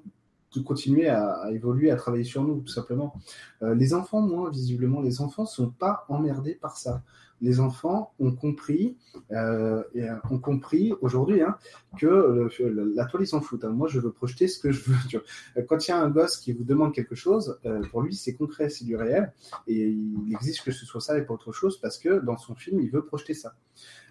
de 0.54 0.60
continuer 0.60 1.08
à, 1.08 1.50
évoluer, 1.52 1.90
à 1.90 1.96
travailler 1.96 2.24
sur 2.24 2.44
nous, 2.44 2.60
tout 2.60 2.72
simplement. 2.72 3.14
les 3.60 3.94
enfants, 3.94 4.20
moi, 4.20 4.50
visiblement, 4.50 5.00
les 5.00 5.20
enfants 5.20 5.46
sont 5.46 5.70
pas 5.70 6.04
emmerdés 6.08 6.54
par 6.54 6.76
ça 6.76 7.02
les 7.40 7.60
enfants 7.60 8.12
ont 8.18 8.32
compris, 8.32 8.96
euh, 9.30 9.82
euh, 9.96 10.16
ont 10.30 10.38
compris 10.38 10.92
aujourd'hui 11.00 11.42
hein, 11.42 11.56
que 11.98 12.48
la 12.94 13.04
toile, 13.06 13.22
ils 13.22 13.26
s'en 13.26 13.40
foutent. 13.40 13.64
Hein. 13.64 13.70
Moi, 13.70 13.88
je 13.88 14.00
veux 14.00 14.12
projeter 14.12 14.48
ce 14.48 14.58
que 14.58 14.72
je 14.72 14.90
veux. 14.90 15.20
Quand 15.68 15.86
il 15.86 15.90
y 15.90 15.94
a 15.94 16.00
un 16.00 16.10
gosse 16.10 16.38
qui 16.38 16.52
vous 16.52 16.64
demande 16.64 16.94
quelque 16.94 17.14
chose, 17.14 17.58
euh, 17.66 17.82
pour 17.90 18.02
lui, 18.02 18.14
c'est 18.14 18.34
concret, 18.34 18.68
c'est 18.68 18.84
du 18.84 18.96
réel, 18.96 19.32
et 19.66 19.88
il 19.88 20.32
exige 20.32 20.62
que 20.62 20.72
ce 20.72 20.86
soit 20.86 21.00
ça 21.00 21.18
et 21.18 21.22
pas 21.22 21.34
autre 21.34 21.52
chose 21.52 21.78
parce 21.80 21.98
que 21.98 22.20
dans 22.20 22.36
son 22.36 22.54
film, 22.54 22.80
il 22.80 22.90
veut 22.90 23.04
projeter 23.04 23.34
ça. 23.34 23.54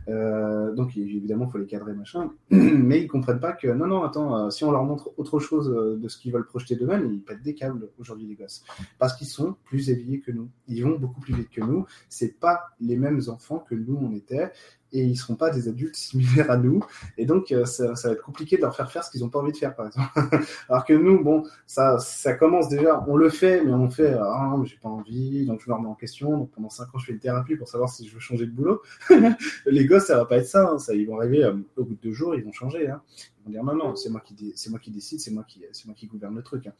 Donc 0.06 0.98
évidemment, 0.98 1.46
il 1.48 1.52
faut 1.52 1.58
les 1.58 1.66
cadrer, 1.66 1.94
machin. 1.94 2.30
Mais 2.50 3.02
ils 3.02 3.08
comprennent 3.08 3.40
pas 3.40 3.54
que 3.54 3.70
non, 3.70 3.88
non, 3.88 4.04
attends, 4.04 4.52
si 4.52 4.66
on 4.66 4.72
leur 4.72 4.84
montre 4.84 5.12
autre 5.18 5.40
chose 5.40 5.70
de 5.70 6.08
ce 6.10 6.18
qu'ils 6.18 6.34
veulent 6.34 6.46
projeter 6.46 6.76
d'eux-mêmes, 6.76 7.10
ils 7.10 7.22
pètent 7.22 7.42
des 7.42 7.56
câbles 7.56 7.88
aujourd'hui, 7.98 8.28
les 8.28 8.36
gosses. 8.36 8.66
Parce 9.00 9.16
qu'ils 9.16 9.28
sont 9.28 9.56
plus 9.64 9.90
éveillés 9.90 10.20
que 10.20 10.32
nous. 10.32 10.50
Ils 10.68 10.84
vont 10.84 11.00
beaucoup 11.00 11.22
plus 11.22 11.34
vite 11.34 11.50
que 11.50 11.62
nous. 11.62 11.86
C'est 12.10 12.38
pas 12.40 12.64
les 12.82 12.98
mêmes 12.98 13.13
enfants 13.30 13.60
que 13.60 13.76
nous 13.76 13.98
on 14.02 14.12
était 14.14 14.52
et 14.94 15.04
ils 15.04 15.18
seront 15.18 15.36
pas 15.36 15.50
des 15.50 15.68
adultes 15.68 15.96
similaires 15.96 16.52
à 16.52 16.58
nous. 16.58 16.84
Et 17.18 17.26
donc, 17.26 17.52
euh, 17.52 17.66
ça, 17.66 17.92
va 17.92 18.12
être 18.12 18.22
compliqué 18.22 18.58
de 18.58 18.62
leur 18.62 18.76
faire 18.76 18.92
faire 18.92 19.04
ce 19.04 19.12
qu'ils 19.12 19.22
n'ont 19.22 19.30
pas 19.30 19.40
envie 19.40 19.52
de 19.52 19.58
faire, 19.58 19.76
par 19.76 19.88
exemple. 19.88 20.10
Alors 20.70 20.86
que 20.86 20.94
nous, 20.94 21.22
bon, 21.24 21.44
ça, 21.66 21.98
ça 21.98 22.34
commence 22.34 22.70
déjà, 22.70 23.04
on 23.08 23.16
le 23.16 23.30
fait, 23.30 23.64
mais 23.66 23.74
on 23.74 23.90
fait, 23.90 24.14
ah, 24.14 24.56
j'ai 24.64 24.78
pas 24.78 24.90
envie, 24.90 25.46
donc 25.46 25.62
je 25.62 25.70
me 25.70 25.76
remets 25.76 25.88
en 25.88 25.96
question. 25.96 26.38
Donc 26.38 26.52
pendant 26.52 26.70
cinq 26.70 26.94
ans, 26.94 27.00
je 27.00 27.08
fais 27.08 27.14
une 27.14 27.20
thérapie 27.20 27.56
pour 27.56 27.68
savoir 27.68 27.90
si 27.90 28.08
je 28.08 28.14
veux 28.14 28.20
changer 28.20 28.46
de 28.46 28.52
boulot. 28.52 28.82
les 29.66 29.86
gosses, 29.86 30.06
ça 30.06 30.18
va 30.18 30.26
pas 30.26 30.38
être 30.38 30.48
ça. 30.48 30.70
Hein. 30.70 30.78
ça 30.78 30.94
ils 30.94 31.08
vont 31.08 31.18
arriver 31.18 31.44
euh, 31.44 31.54
au 31.76 31.84
bout 31.84 31.96
de 31.96 32.02
deux 32.02 32.14
jours, 32.14 32.36
ils 32.36 32.44
vont 32.44 32.52
changer. 32.52 32.88
Hein. 32.88 33.02
Ils 33.40 33.46
vont 33.46 33.52
dire 33.52 33.64
non, 33.64 33.96
c'est 33.96 34.10
moi 34.10 34.22
qui, 34.22 34.54
c'est 34.56 34.70
moi 34.70 34.80
qui 34.80 34.92
décide, 34.92 35.20
c'est 35.20 35.32
moi 35.32 35.44
qui, 35.48 35.66
c'est 35.72 35.88
moi 35.88 35.96
qui 35.96 36.06
gouverne 36.06 36.36
le 36.36 36.44
truc. 36.44 36.68
Hein. 36.68 36.74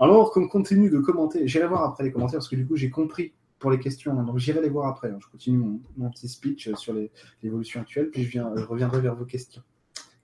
Alors, 0.00 0.32
comme 0.32 0.48
continue 0.48 0.90
de 0.90 0.98
commenter, 0.98 1.46
j'irai 1.46 1.68
voir 1.68 1.84
après 1.84 2.02
les 2.02 2.10
commentaires 2.10 2.38
parce 2.38 2.48
que 2.48 2.56
du 2.56 2.66
coup, 2.66 2.74
j'ai 2.74 2.90
compris 2.90 3.32
pour 3.60 3.70
les 3.70 3.78
questions. 3.78 4.18
Hein. 4.18 4.24
Donc 4.24 4.38
j'irai 4.38 4.60
les 4.60 4.68
voir 4.68 4.88
après. 4.88 5.10
Hein. 5.10 5.18
Je 5.20 5.28
continue 5.28 5.80
mon, 5.96 6.10
petit 6.10 6.28
speech 6.28 6.74
sur 6.74 6.94
l'évolution 7.42 7.80
actuelle, 7.80 8.10
puis 8.10 8.24
je, 8.24 8.30
viens, 8.30 8.52
je 8.56 8.64
reviendrai 8.64 9.00
vers 9.00 9.14
vos 9.14 9.26
questions. 9.26 9.62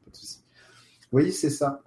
Pas 0.05 0.11
de 0.11 0.17
souci. 0.17 0.41
Vous 1.03 1.19
voyez, 1.19 1.31
c'est 1.31 1.51
ça. 1.51 1.83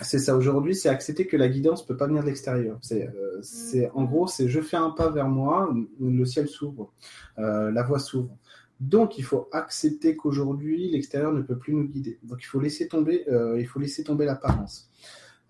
C'est 0.00 0.20
ça 0.20 0.36
aujourd'hui, 0.36 0.76
c'est 0.76 0.88
accepter 0.88 1.26
que 1.26 1.36
la 1.36 1.48
guidance 1.48 1.84
peut 1.84 1.96
pas 1.96 2.06
venir 2.06 2.22
de 2.22 2.28
l'extérieur. 2.28 2.78
C'est, 2.82 3.08
euh, 3.08 3.42
c'est 3.42 3.90
en 3.90 4.04
gros, 4.04 4.28
c'est 4.28 4.48
je 4.48 4.60
fais 4.60 4.76
un 4.76 4.90
pas 4.90 5.10
vers 5.10 5.26
moi, 5.28 5.74
le 6.00 6.24
ciel 6.24 6.46
s'ouvre, 6.46 6.92
euh, 7.38 7.72
la 7.72 7.82
voie 7.82 7.98
s'ouvre. 7.98 8.36
Donc 8.78 9.18
il 9.18 9.24
faut 9.24 9.48
accepter 9.50 10.14
qu'aujourd'hui 10.14 10.88
l'extérieur 10.88 11.32
ne 11.32 11.42
peut 11.42 11.58
plus 11.58 11.74
nous 11.74 11.82
guider. 11.82 12.20
Donc 12.22 12.38
il 12.42 12.46
faut 12.46 12.60
laisser 12.60 12.86
tomber, 12.86 13.28
euh, 13.28 13.60
il 13.60 13.66
faut 13.66 13.80
laisser 13.80 14.04
tomber 14.04 14.24
l'apparence. 14.24 14.88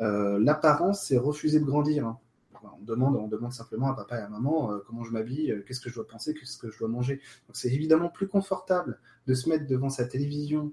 l'apparence, 0.01 1.05
c'est 1.05 1.19
refuser 1.19 1.61
de 1.61 1.67
grandir. 1.67 2.07
Hein 2.07 2.19
on 2.65 2.85
demande, 2.85 3.17
on 3.17 3.29
demande 3.29 3.53
simplement 3.53 3.89
à 3.89 3.95
papa 3.95 4.19
et 4.19 4.23
à 4.23 4.29
maman 4.29 4.73
euh, 4.73 4.79
comment 4.87 5.05
je 5.05 5.13
m'habille, 5.13 5.53
euh, 5.53 5.65
qu'est-ce 5.67 5.81
que 5.81 5.91
je 5.91 5.95
dois 5.95 6.07
penser, 6.07 6.35
qu'est-ce 6.35 6.59
que 6.59 6.71
je 6.71 6.79
dois 6.79 6.89
manger. 6.89 7.17
Donc 7.47 7.57
c'est 7.57 7.73
évidemment 7.73 8.09
plus 8.09 8.29
confortable 8.29 9.01
de 9.27 9.35
se 9.35 9.49
mettre 9.49 9.67
devant 9.67 9.91
sa 9.91 10.07
télévision 10.07 10.73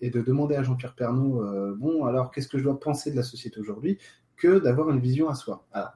et 0.00 0.10
de 0.10 0.20
demander 0.20 0.56
à 0.56 0.62
Jean-Pierre 0.62 0.94
Pernaud, 0.94 1.42
euh, 1.42 1.74
bon 1.76 2.04
alors 2.04 2.30
qu'est-ce 2.30 2.48
que 2.48 2.58
je 2.58 2.64
dois 2.64 2.78
penser 2.78 3.10
de 3.10 3.16
la 3.16 3.22
société 3.22 3.58
aujourd'hui, 3.60 3.98
que 4.36 4.58
d'avoir 4.58 4.90
une 4.90 5.00
vision 5.00 5.28
à 5.28 5.34
soi. 5.34 5.66
Alors, 5.72 5.92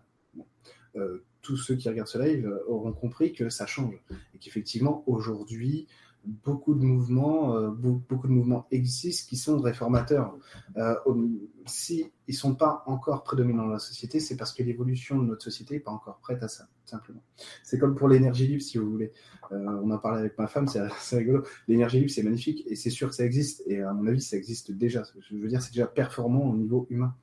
tous 1.42 1.57
ceux 1.57 1.76
qui 1.76 1.88
regardent 1.88 2.09
ce 2.09 2.18
live 2.18 2.52
auront 2.66 2.92
compris 2.92 3.33
que 3.33 3.50
ça 3.50 3.66
change 3.66 4.02
et 4.35 4.38
qu'effectivement 4.38 5.04
aujourd'hui 5.07 5.87
beaucoup 6.28 6.75
de 6.75 6.85
mouvements, 6.85 7.56
euh, 7.56 7.70
beaucoup 7.70 8.28
de 8.28 8.32
mouvements 8.32 8.66
existent 8.70 9.28
qui 9.28 9.37
sont 9.37 9.58
réformateurs. 9.58 10.37
Euh, 10.76 10.94
si 11.64 12.12
ils 12.26 12.35
sont 12.35 12.54
pas 12.54 12.82
encore 12.87 13.25
prédominants 13.25 13.64
dans 13.64 13.73
la 13.73 13.78
société, 13.78 14.20
c'est 14.20 14.37
parce 14.37 14.52
que 14.52 14.62
l'évolution 14.62 15.18
de 15.18 15.26
notre 15.26 15.42
société 15.42 15.75
n'est 15.75 15.80
pas 15.80 15.90
encore 15.90 16.18
prête 16.18 16.42
à 16.42 16.49
ça, 16.49 16.68
simplement. 16.85 17.23
C'est 17.62 17.78
comme 17.78 17.94
pour 17.94 18.08
l'énergie 18.08 18.47
libre, 18.47 18.62
si 18.62 18.76
vous 18.76 18.90
voulez. 18.90 19.12
Euh, 19.52 19.80
on 19.82 19.90
en 19.90 19.99
parlait 19.99 20.20
avec 20.20 20.38
ma 20.38 20.47
femme, 20.47 20.68
c'est 21.00 21.16
rigolo. 21.16 21.44
L'énergie 21.66 22.00
libre, 22.00 22.11
c'est 22.11 22.23
magnifique 22.23 22.64
et 22.66 22.76
c'est 22.76 22.90
sûr 22.90 23.08
que 23.08 23.14
ça 23.14 23.25
existe. 23.25 23.62
Et 23.66 23.80
à 23.80 23.92
mon 23.94 24.06
avis, 24.06 24.20
ça 24.20 24.37
existe 24.37 24.70
déjà. 24.70 25.02
Je 25.30 25.37
veux 25.37 25.49
dire, 25.49 25.62
c'est 25.62 25.73
déjà 25.73 25.87
performant 25.87 26.44
au 26.44 26.56
niveau 26.56 26.87
humain. 26.90 27.14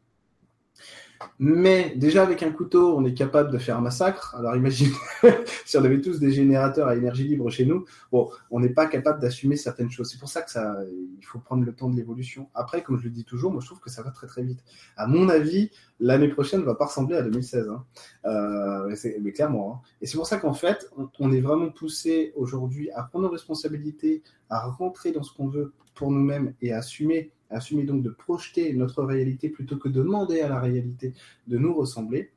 Mais 1.39 1.93
déjà 1.95 2.23
avec 2.23 2.43
un 2.43 2.51
couteau, 2.51 2.95
on 2.97 3.05
est 3.05 3.13
capable 3.13 3.51
de 3.51 3.57
faire 3.57 3.77
un 3.77 3.81
massacre. 3.81 4.35
Alors 4.35 4.55
imagine 4.55 4.91
si 5.65 5.77
on 5.77 5.83
avait 5.83 6.01
tous 6.01 6.19
des 6.19 6.31
générateurs 6.31 6.87
à 6.87 6.95
énergie 6.95 7.27
libre 7.27 7.49
chez 7.49 7.65
nous, 7.65 7.85
bon, 8.11 8.29
on 8.51 8.59
n'est 8.59 8.69
pas 8.69 8.85
capable 8.87 9.19
d'assumer 9.19 9.55
certaines 9.55 9.89
choses. 9.89 10.09
C'est 10.09 10.19
pour 10.19 10.29
ça 10.29 10.41
que 10.41 10.51
ça, 10.51 10.77
il 11.19 11.25
faut 11.25 11.39
prendre 11.39 11.63
le 11.65 11.73
temps 11.73 11.89
de 11.89 11.95
l'évolution. 11.95 12.49
Après, 12.53 12.83
comme 12.83 12.97
je 12.97 13.05
le 13.05 13.09
dis 13.09 13.25
toujours, 13.25 13.51
moi 13.51 13.61
je 13.61 13.67
trouve 13.67 13.79
que 13.79 13.89
ça 13.89 14.01
va 14.01 14.11
très 14.11 14.27
très 14.27 14.43
vite. 14.43 14.63
À 14.97 15.07
mon 15.07 15.29
avis, 15.29 15.71
l'année 15.99 16.29
prochaine 16.29 16.61
va 16.61 16.75
pas 16.75 16.85
ressembler 16.85 17.17
à 17.17 17.21
2016, 17.21 17.69
hein. 17.69 17.85
euh, 18.25 18.95
mais 19.21 19.31
clairement. 19.31 19.75
Hein. 19.75 19.87
Et 20.01 20.07
c'est 20.07 20.17
pour 20.17 20.27
ça 20.27 20.37
qu'en 20.37 20.53
fait, 20.53 20.89
on, 20.97 21.09
on, 21.19 21.31
est 21.31 21.41
vraiment 21.41 21.69
poussé 21.69 22.33
aujourd'hui 22.35 22.89
à 22.91 23.03
prendre 23.03 23.25
nos 23.25 23.31
responsabilités, 23.31 24.23
à 24.49 24.67
rentrer 24.67 25.11
dans 25.11 25.23
ce 25.23 25.33
qu'on 25.33 25.47
veut 25.47 25.73
pour 25.95 26.11
nous-mêmes 26.11 26.53
et 26.61 26.73
à 26.73 26.77
assumer 26.77 27.31
assumer 27.49 27.83
donc 27.83 28.03
de 28.03 28.09
projeter 28.09 28.73
notre 28.73 29.03
réalité 29.03 29.49
plutôt 29.49 29.77
que 29.77 29.89
de 29.89 30.01
demander 30.01 30.41
à 30.41 30.49
la 30.49 30.59
réalité 30.59 31.13
de 31.47 31.57
nous 31.57 31.73
ressembler. 31.73 32.31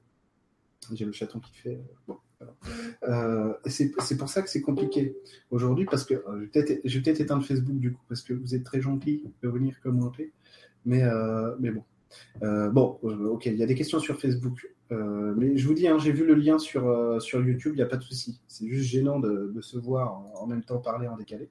J'ai 0.92 1.04
le 1.04 1.12
chaton 1.12 1.40
qui 1.40 1.54
fait. 1.54 1.80
Bon, 2.06 2.18
euh, 3.08 3.52
c'est 3.66 4.16
pour 4.16 4.28
ça 4.28 4.42
que 4.42 4.50
c'est 4.50 4.60
compliqué 4.60 5.16
aujourd'hui 5.50 5.86
parce 5.86 6.04
que 6.04 6.14
euh, 6.14 6.48
je 6.84 6.98
vais 6.98 7.02
peut-être 7.02 7.20
éteindre 7.20 7.44
Facebook 7.44 7.78
du 7.78 7.92
coup 7.92 8.02
parce 8.08 8.22
que 8.22 8.32
vous 8.32 8.54
êtes 8.54 8.64
très 8.64 8.80
gentil 8.80 9.24
de 9.42 9.48
venir 9.48 9.80
commenter, 9.80 10.32
mais 10.84 11.02
euh, 11.02 11.54
mais 11.58 11.70
bon. 11.70 11.84
bon, 12.40 12.98
ok, 13.02 13.46
il 13.46 13.56
y 13.56 13.62
a 13.62 13.66
des 13.66 13.74
questions 13.74 13.98
sur 13.98 14.20
Facebook, 14.20 14.72
mais 14.90 15.56
je 15.56 15.66
vous 15.66 15.74
dis, 15.74 15.88
hein, 15.88 15.98
j'ai 15.98 16.12
vu 16.12 16.24
le 16.24 16.34
lien 16.34 16.58
sur, 16.58 17.20
sur 17.20 17.44
YouTube, 17.44 17.72
il 17.74 17.76
n'y 17.76 17.82
a 17.82 17.86
pas 17.86 17.96
de 17.96 18.04
souci. 18.04 18.40
C'est 18.46 18.68
juste 18.68 18.88
gênant 18.88 19.18
de, 19.18 19.52
de 19.54 19.60
se 19.60 19.78
voir 19.78 20.22
en, 20.40 20.46
même 20.46 20.62
temps 20.62 20.78
parler 20.78 21.08
en 21.08 21.16
décalé. 21.16 21.50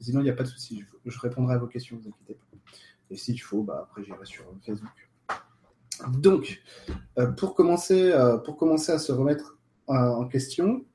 sinon, 0.00 0.20
il 0.20 0.24
n'y 0.24 0.30
a 0.30 0.34
pas 0.34 0.44
de 0.44 0.48
souci, 0.48 0.80
je, 0.80 1.10
je, 1.10 1.18
répondrai 1.20 1.54
à 1.54 1.58
vos 1.58 1.68
questions, 1.68 1.96
vous 1.96 2.08
inquiétez 2.08 2.34
pas. 2.34 2.51
Et 3.12 3.16
s'il 3.16 3.40
faut, 3.40 3.62
bah, 3.62 3.80
après 3.82 4.02
j'irai 4.02 4.24
sur 4.24 4.44
Facebook. 4.64 5.10
Donc, 6.18 6.62
euh, 7.18 7.26
pour, 7.26 7.54
commencer, 7.54 8.10
euh, 8.10 8.38
pour 8.38 8.56
commencer 8.56 8.90
à 8.90 8.98
se 8.98 9.12
remettre 9.12 9.58
euh, 9.90 9.92
en 9.92 10.26
question, 10.26 10.86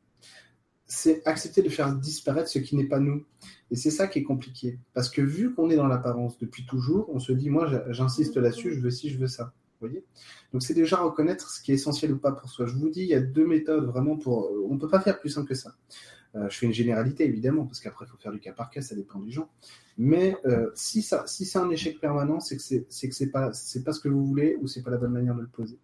c'est 0.87 1.21
accepter 1.27 1.61
de 1.61 1.69
faire 1.69 1.93
disparaître 1.93 2.49
ce 2.49 2.57
qui 2.57 2.75
n'est 2.75 2.87
pas 2.87 2.99
nous. 2.99 3.23
Et 3.69 3.75
c'est 3.75 3.91
ça 3.91 4.07
qui 4.07 4.19
est 4.19 4.23
compliqué. 4.23 4.79
Parce 4.93 5.09
que 5.09 5.21
vu 5.21 5.53
qu'on 5.53 5.69
est 5.69 5.75
dans 5.75 5.87
l'apparence 5.87 6.39
depuis 6.39 6.65
toujours, 6.65 7.07
on 7.13 7.19
se 7.19 7.31
dit, 7.33 7.51
moi 7.51 7.69
j'insiste 7.89 8.37
là-dessus, 8.37 8.73
je 8.73 8.79
veux 8.79 8.89
ci, 8.89 9.09
je 9.09 9.19
veux 9.19 9.27
ça. 9.27 9.53
Vous 9.79 9.87
voyez? 9.87 10.03
Donc 10.53 10.63
c'est 10.63 10.73
déjà 10.73 10.97
reconnaître 10.97 11.51
ce 11.51 11.61
qui 11.61 11.71
est 11.71 11.75
essentiel 11.75 12.13
ou 12.13 12.17
pas 12.17 12.31
pour 12.31 12.49
soi. 12.49 12.65
Je 12.65 12.73
vous 12.73 12.89
dis, 12.89 13.01
il 13.01 13.09
y 13.09 13.13
a 13.13 13.19
deux 13.19 13.45
méthodes 13.45 13.85
vraiment 13.85 14.17
pour... 14.17 14.49
On 14.67 14.73
ne 14.73 14.79
peut 14.79 14.89
pas 14.89 15.01
faire 15.01 15.19
plus 15.19 15.29
simple 15.29 15.49
que 15.49 15.55
ça. 15.55 15.75
Euh, 16.35 16.49
je 16.49 16.57
fais 16.57 16.65
une 16.65 16.73
généralité 16.73 17.25
évidemment, 17.25 17.65
parce 17.65 17.79
qu'après 17.79 18.05
il 18.05 18.09
faut 18.09 18.17
faire 18.17 18.31
du 18.31 18.39
cas 18.39 18.51
par 18.51 18.69
cas, 18.69 18.81
ça 18.81 18.95
dépend 18.95 19.19
des 19.19 19.31
gens. 19.31 19.49
Mais 19.97 20.37
euh, 20.45 20.69
si, 20.75 21.01
si 21.01 21.45
c'est 21.45 21.57
un 21.57 21.69
échec 21.69 21.99
permanent, 21.99 22.39
c'est 22.39 22.57
que 22.57 22.61
c'est 22.61 23.09
que 23.09 23.15
c'est 23.15 23.31
pas 23.31 23.51
c'est 23.53 23.83
pas 23.83 23.93
ce 23.93 23.99
que 23.99 24.09
vous 24.09 24.25
voulez 24.25 24.57
ou 24.61 24.67
c'est 24.67 24.83
pas 24.83 24.91
la 24.91 24.97
bonne 24.97 25.11
manière 25.13 25.35
de 25.35 25.41
le 25.41 25.47
poser. 25.47 25.79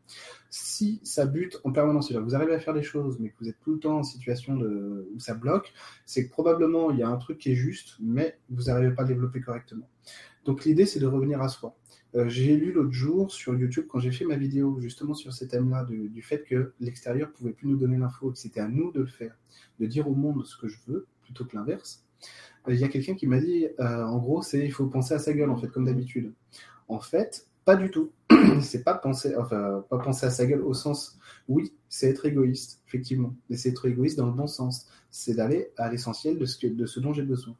Si 0.50 1.00
ça 1.03 1.25
bute 1.25 1.59
en 1.63 1.71
permanence, 1.71 2.07
c'est-à-dire 2.07 2.23
que 2.23 2.29
vous 2.29 2.35
arrivez 2.35 2.53
à 2.53 2.59
faire 2.59 2.75
des 2.75 2.83
choses, 2.83 3.17
mais 3.19 3.29
que 3.29 3.35
vous 3.39 3.50
êtes 3.50 3.59
tout 3.62 3.73
le 3.73 3.79
temps 3.79 4.00
en 4.00 4.03
situation 4.03 4.55
de 4.55 5.09
où 5.15 5.19
ça 5.19 5.33
bloque, 5.33 5.73
c'est 6.05 6.27
que 6.27 6.31
probablement 6.31 6.91
il 6.91 7.00
y 7.00 7.03
a 7.03 7.09
un 7.09 7.17
truc 7.17 7.39
qui 7.39 7.53
est 7.53 7.55
juste, 7.55 7.95
mais 8.00 8.38
vous 8.50 8.63
n'arrivez 8.63 8.93
pas 8.93 9.01
à 9.01 9.05
le 9.05 9.13
développer 9.13 9.41
correctement. 9.41 9.89
Donc 10.45 10.65
l'idée 10.65 10.85
c'est 10.85 11.00
de 11.00 11.07
revenir 11.07 11.41
à 11.41 11.50
soi. 11.50 11.75
Euh, 12.15 12.29
j'ai 12.29 12.55
lu 12.55 12.72
l'autre 12.72 12.91
jour 12.91 13.32
sur 13.32 13.55
YouTube, 13.55 13.86
quand 13.89 14.00
j'ai 14.00 14.12
fait 14.12 14.25
ma 14.25 14.36
vidéo 14.36 14.79
justement 14.79 15.15
sur 15.15 15.34
ce 15.34 15.46
thème-là, 15.46 15.86
du, 15.86 16.22
fait 16.22 16.43
que 16.43 16.74
l'extérieur 16.79 17.32
pouvait 17.32 17.53
plus 17.53 17.67
nous 17.67 17.77
donner 17.77 17.98
l'info, 17.98 18.32
que 18.32 18.38
c'était 18.38 18.60
à 18.60 18.67
nous 18.67 18.91
de 18.91 19.01
le 19.01 19.08
faire, 19.08 19.36
de 19.79 19.86
dire 19.88 20.08
au 20.08 20.13
monde 20.13 20.46
ce 20.46 20.55
que 20.58 20.67
je 20.67 20.77
veux, 20.88 21.08
plutôt 21.24 21.46
que 21.46 21.55
l'inverse. 21.55 22.05
Euh, 22.67 22.74
il 22.74 22.79
y 22.79 22.84
a 22.84 22.88
quelqu'un 22.88 23.15
qui 23.15 23.25
m'a 23.25 23.39
dit, 23.39 23.67
euh, 23.79 24.03
en 24.03 24.17
gros, 24.20 24.41
c'est 24.43 24.63
il 24.63 24.72
faut 24.72 24.86
penser 24.86 25.15
à 25.15 25.20
sa 25.20 25.34
gueule, 25.34 25.50
en 25.50 25.58
fait, 25.58 25.70
comme 25.70 25.86
d'habitude. 25.86 26.34
En 26.88 27.00
fait, 27.00 27.48
pas 27.65 27.75
du 27.75 27.89
tout. 27.89 28.12
c'est 28.62 28.84
pas 28.84 28.93
penser, 28.93 29.36
enfin, 29.36 29.84
pas 29.89 29.98
penser 29.98 30.27
à 30.27 30.29
sa 30.29 30.46
gueule 30.46 30.62
au 30.62 30.74
sens, 30.74 31.17
oui, 31.48 31.74
c'est 31.89 32.10
être 32.10 32.25
égoïste, 32.27 32.82
effectivement, 32.88 33.36
mais 33.50 33.58
c'est 33.58 33.70
être 33.70 33.88
égoïste 33.88 34.17
dans 34.17 34.27
le 34.27 34.34
bon 34.34 34.48
sens. 34.48 34.88
C'est 35.10 35.36
d'aller 35.36 35.72
à 35.77 35.89
l'essentiel 35.89 36.38
de 36.38 36.46
ce, 36.46 36.58
que, 36.58 36.67
de 36.67 36.86
ce 36.86 37.00
dont 37.00 37.13
j'ai 37.13 37.24
besoin. 37.24 37.55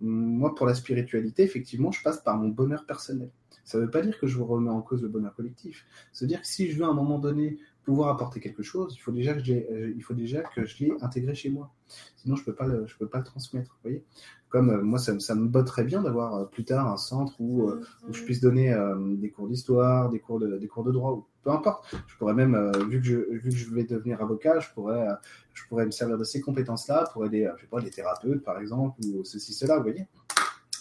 Moi, 0.00 0.54
pour 0.54 0.66
la 0.66 0.74
spiritualité, 0.74 1.42
effectivement, 1.42 1.92
je 1.92 2.02
passe 2.02 2.22
par 2.22 2.38
mon 2.38 2.48
bonheur 2.48 2.86
personnel. 2.86 3.30
Ça 3.64 3.78
ne 3.78 3.84
veut 3.84 3.90
pas 3.90 4.02
dire 4.02 4.18
que 4.18 4.26
je 4.26 4.36
vous 4.36 4.44
remets 4.44 4.70
en 4.70 4.82
cause 4.82 5.02
le 5.02 5.08
bonheur 5.08 5.34
collectif. 5.34 5.86
Veut 6.20 6.26
dire 6.26 6.40
que 6.40 6.46
si 6.46 6.70
je 6.70 6.78
veux 6.78 6.84
à 6.84 6.88
un 6.88 6.94
moment 6.94 7.18
donné 7.18 7.58
pouvoir 7.84 8.10
apporter 8.10 8.40
quelque 8.40 8.62
chose, 8.62 8.94
il 8.94 9.00
faut 9.00 9.12
déjà 9.12 9.34
que, 9.34 9.50
euh, 9.50 10.66
je 10.66 10.84
l'ai 10.84 10.92
intégré 11.00 11.34
chez 11.34 11.50
moi. 11.50 11.72
Sinon, 12.16 12.36
je 12.36 12.42
ne 12.42 12.44
peux, 12.46 12.54
pas 12.54 12.66
le, 12.66 12.86
je 12.86 12.96
peux 12.96 13.06
pas 13.06 13.18
le 13.18 13.24
transmettre. 13.24 13.78
Voyez 13.82 14.04
Comme 14.48 14.70
euh, 14.70 14.82
moi, 14.82 14.98
ça, 14.98 15.18
ça, 15.18 15.34
me 15.34 15.46
botterait 15.48 15.84
bien 15.84 16.02
d'avoir 16.02 16.34
euh, 16.34 16.44
plus 16.44 16.64
tard 16.64 16.88
un 16.88 16.96
centre 16.96 17.40
où, 17.40 17.72
je 18.10 18.22
puisse 18.24 18.40
donner 18.40 18.76
des 19.16 19.30
cours 19.30 19.48
d'histoire, 19.48 20.10
des, 20.10 20.20
cours 20.20 20.38
de, 20.38 20.92
droit, 20.92 21.12
ou 21.12 21.26
peu 21.42 21.50
importe. 21.50 21.94
Je 22.06 22.16
pourrais 22.16 22.34
même, 22.34 22.70
vu, 22.88 23.00
que 23.00 23.06
je, 23.06 23.16
vu 23.30 23.74
vais 23.74 23.84
devenir 23.84 24.20
avocat, 24.20 24.60
je 24.60 24.68
pourrais, 24.74 25.86
me 25.86 25.90
servir 25.90 26.18
de 26.18 26.24
ces 26.24 26.40
compétences-là 26.40 27.08
pour 27.12 27.24
aider 27.24 27.50
je 27.56 27.62
sais 27.62 27.68
pas, 27.68 27.80
des 27.80 27.90
thérapeutes, 27.90 28.44
par 28.44 28.58
exemple, 28.60 29.00
ou 29.04 29.24
ceci, 29.24 29.54
cela, 29.54 29.76
vous 29.76 29.84
voyez 29.84 30.06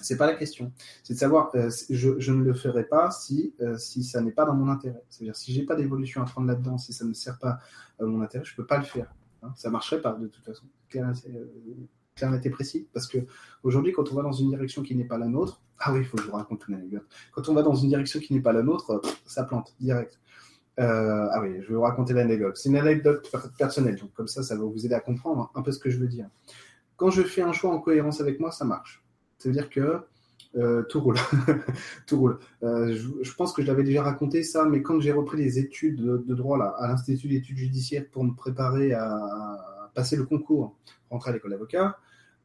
c'est 0.03 0.17
pas 0.17 0.27
la 0.27 0.35
question. 0.35 0.71
C'est 1.03 1.13
de 1.13 1.19
savoir, 1.19 1.51
euh, 1.55 1.69
je, 1.89 2.31
ne 2.31 2.43
le 2.43 2.53
ferai 2.53 2.83
pas 2.83 3.11
si, 3.11 3.53
euh, 3.61 3.77
si 3.77 4.03
ça 4.03 4.21
n'est 4.21 4.31
pas 4.31 4.45
dans 4.45 4.53
mon 4.53 4.69
intérêt. 4.69 5.03
C'est-à-dire, 5.09 5.35
si 5.35 5.53
j'ai 5.53 5.63
pas 5.63 5.75
d'évolution 5.75 6.21
à 6.21 6.25
prendre 6.25 6.47
là-dedans, 6.47 6.77
si 6.77 6.93
ça 6.93 7.05
ne 7.05 7.13
sert 7.13 7.37
pas 7.37 7.59
à 7.99 8.03
mon 8.03 8.21
intérêt, 8.21 8.45
je 8.45 8.55
peux 8.55 8.65
pas 8.65 8.77
le 8.77 8.85
faire. 8.85 9.13
Hein. 9.43 9.51
Ça 9.55 9.69
marcherait 9.69 10.01
pas, 10.01 10.13
de 10.13 10.27
toute 10.27 10.43
façon. 10.43 10.65
Clair, 10.89 11.11
euh, 11.27 11.45
clair 12.15 12.33
et 12.33 12.49
précis. 12.49 12.87
Parce 12.93 13.07
que 13.07 13.19
aujourd'hui, 13.63 13.93
quand 13.93 14.11
on 14.11 14.15
va 14.15 14.23
dans 14.23 14.31
une 14.31 14.49
direction 14.49 14.83
qui 14.83 14.95
n'est 14.95 15.05
pas 15.05 15.17
la 15.17 15.27
nôtre, 15.27 15.61
ah 15.79 15.93
oui, 15.93 15.99
il 15.99 16.05
faut 16.05 16.17
que 16.17 16.23
je 16.23 16.27
vous 16.27 16.35
raconte 16.35 16.67
une 16.67 16.75
anecdote. 16.75 17.05
Quand 17.31 17.47
on 17.49 17.53
va 17.53 17.63
dans 17.63 17.75
une 17.75 17.89
direction 17.89 18.19
qui 18.19 18.33
n'est 18.33 18.41
pas 18.41 18.53
la 18.53 18.63
nôtre, 18.63 19.01
ça 19.25 19.43
plante, 19.43 19.73
direct. 19.79 20.19
Euh, 20.79 21.27
ah 21.31 21.41
oui, 21.41 21.61
je 21.61 21.67
vais 21.67 21.75
vous 21.75 21.81
raconter 21.81 22.13
l'anecdote. 22.13 22.57
C'est 22.57 22.69
une 22.69 22.77
anecdote 22.77 23.29
personnelle, 23.57 23.97
donc 23.97 24.13
comme 24.13 24.27
ça, 24.27 24.43
ça 24.43 24.55
va 24.55 24.63
vous 24.63 24.85
aider 24.85 24.95
à 24.95 25.01
comprendre 25.01 25.51
un 25.55 25.61
peu 25.61 25.71
ce 25.71 25.79
que 25.79 25.89
je 25.89 25.97
veux 25.97 26.07
dire. 26.07 26.27
Quand 26.95 27.09
je 27.09 27.21
fais 27.21 27.41
un 27.41 27.51
choix 27.51 27.71
en 27.71 27.79
cohérence 27.79 28.21
avec 28.21 28.39
moi, 28.39 28.51
ça 28.51 28.65
marche. 28.65 29.03
C'est-à-dire 29.39 29.69
que 29.69 30.01
euh, 30.55 30.83
tout 30.83 30.99
roule. 30.99 31.17
tout 32.07 32.19
roule. 32.19 32.39
Euh, 32.63 32.95
je, 33.21 33.33
pense 33.33 33.53
que 33.53 33.61
je 33.61 33.67
l'avais 33.67 33.83
déjà 33.83 34.03
raconté 34.03 34.43
ça, 34.43 34.65
mais 34.65 34.81
quand 34.81 34.99
j'ai 34.99 35.11
repris 35.11 35.37
les 35.37 35.59
études 35.59 36.01
de, 36.01 36.35
droit 36.35 36.57
là, 36.57 36.75
à 36.79 36.87
l'Institut 36.87 37.27
d'études 37.27 37.57
judiciaires 37.57 38.05
pour 38.11 38.23
me 38.23 38.33
préparer 38.33 38.93
à, 38.93 39.91
passer 39.93 40.15
le 40.15 40.25
concours, 40.25 40.75
rentrer 41.09 41.31
à 41.31 41.33
l'école 41.33 41.51
d'avocat, 41.51 41.97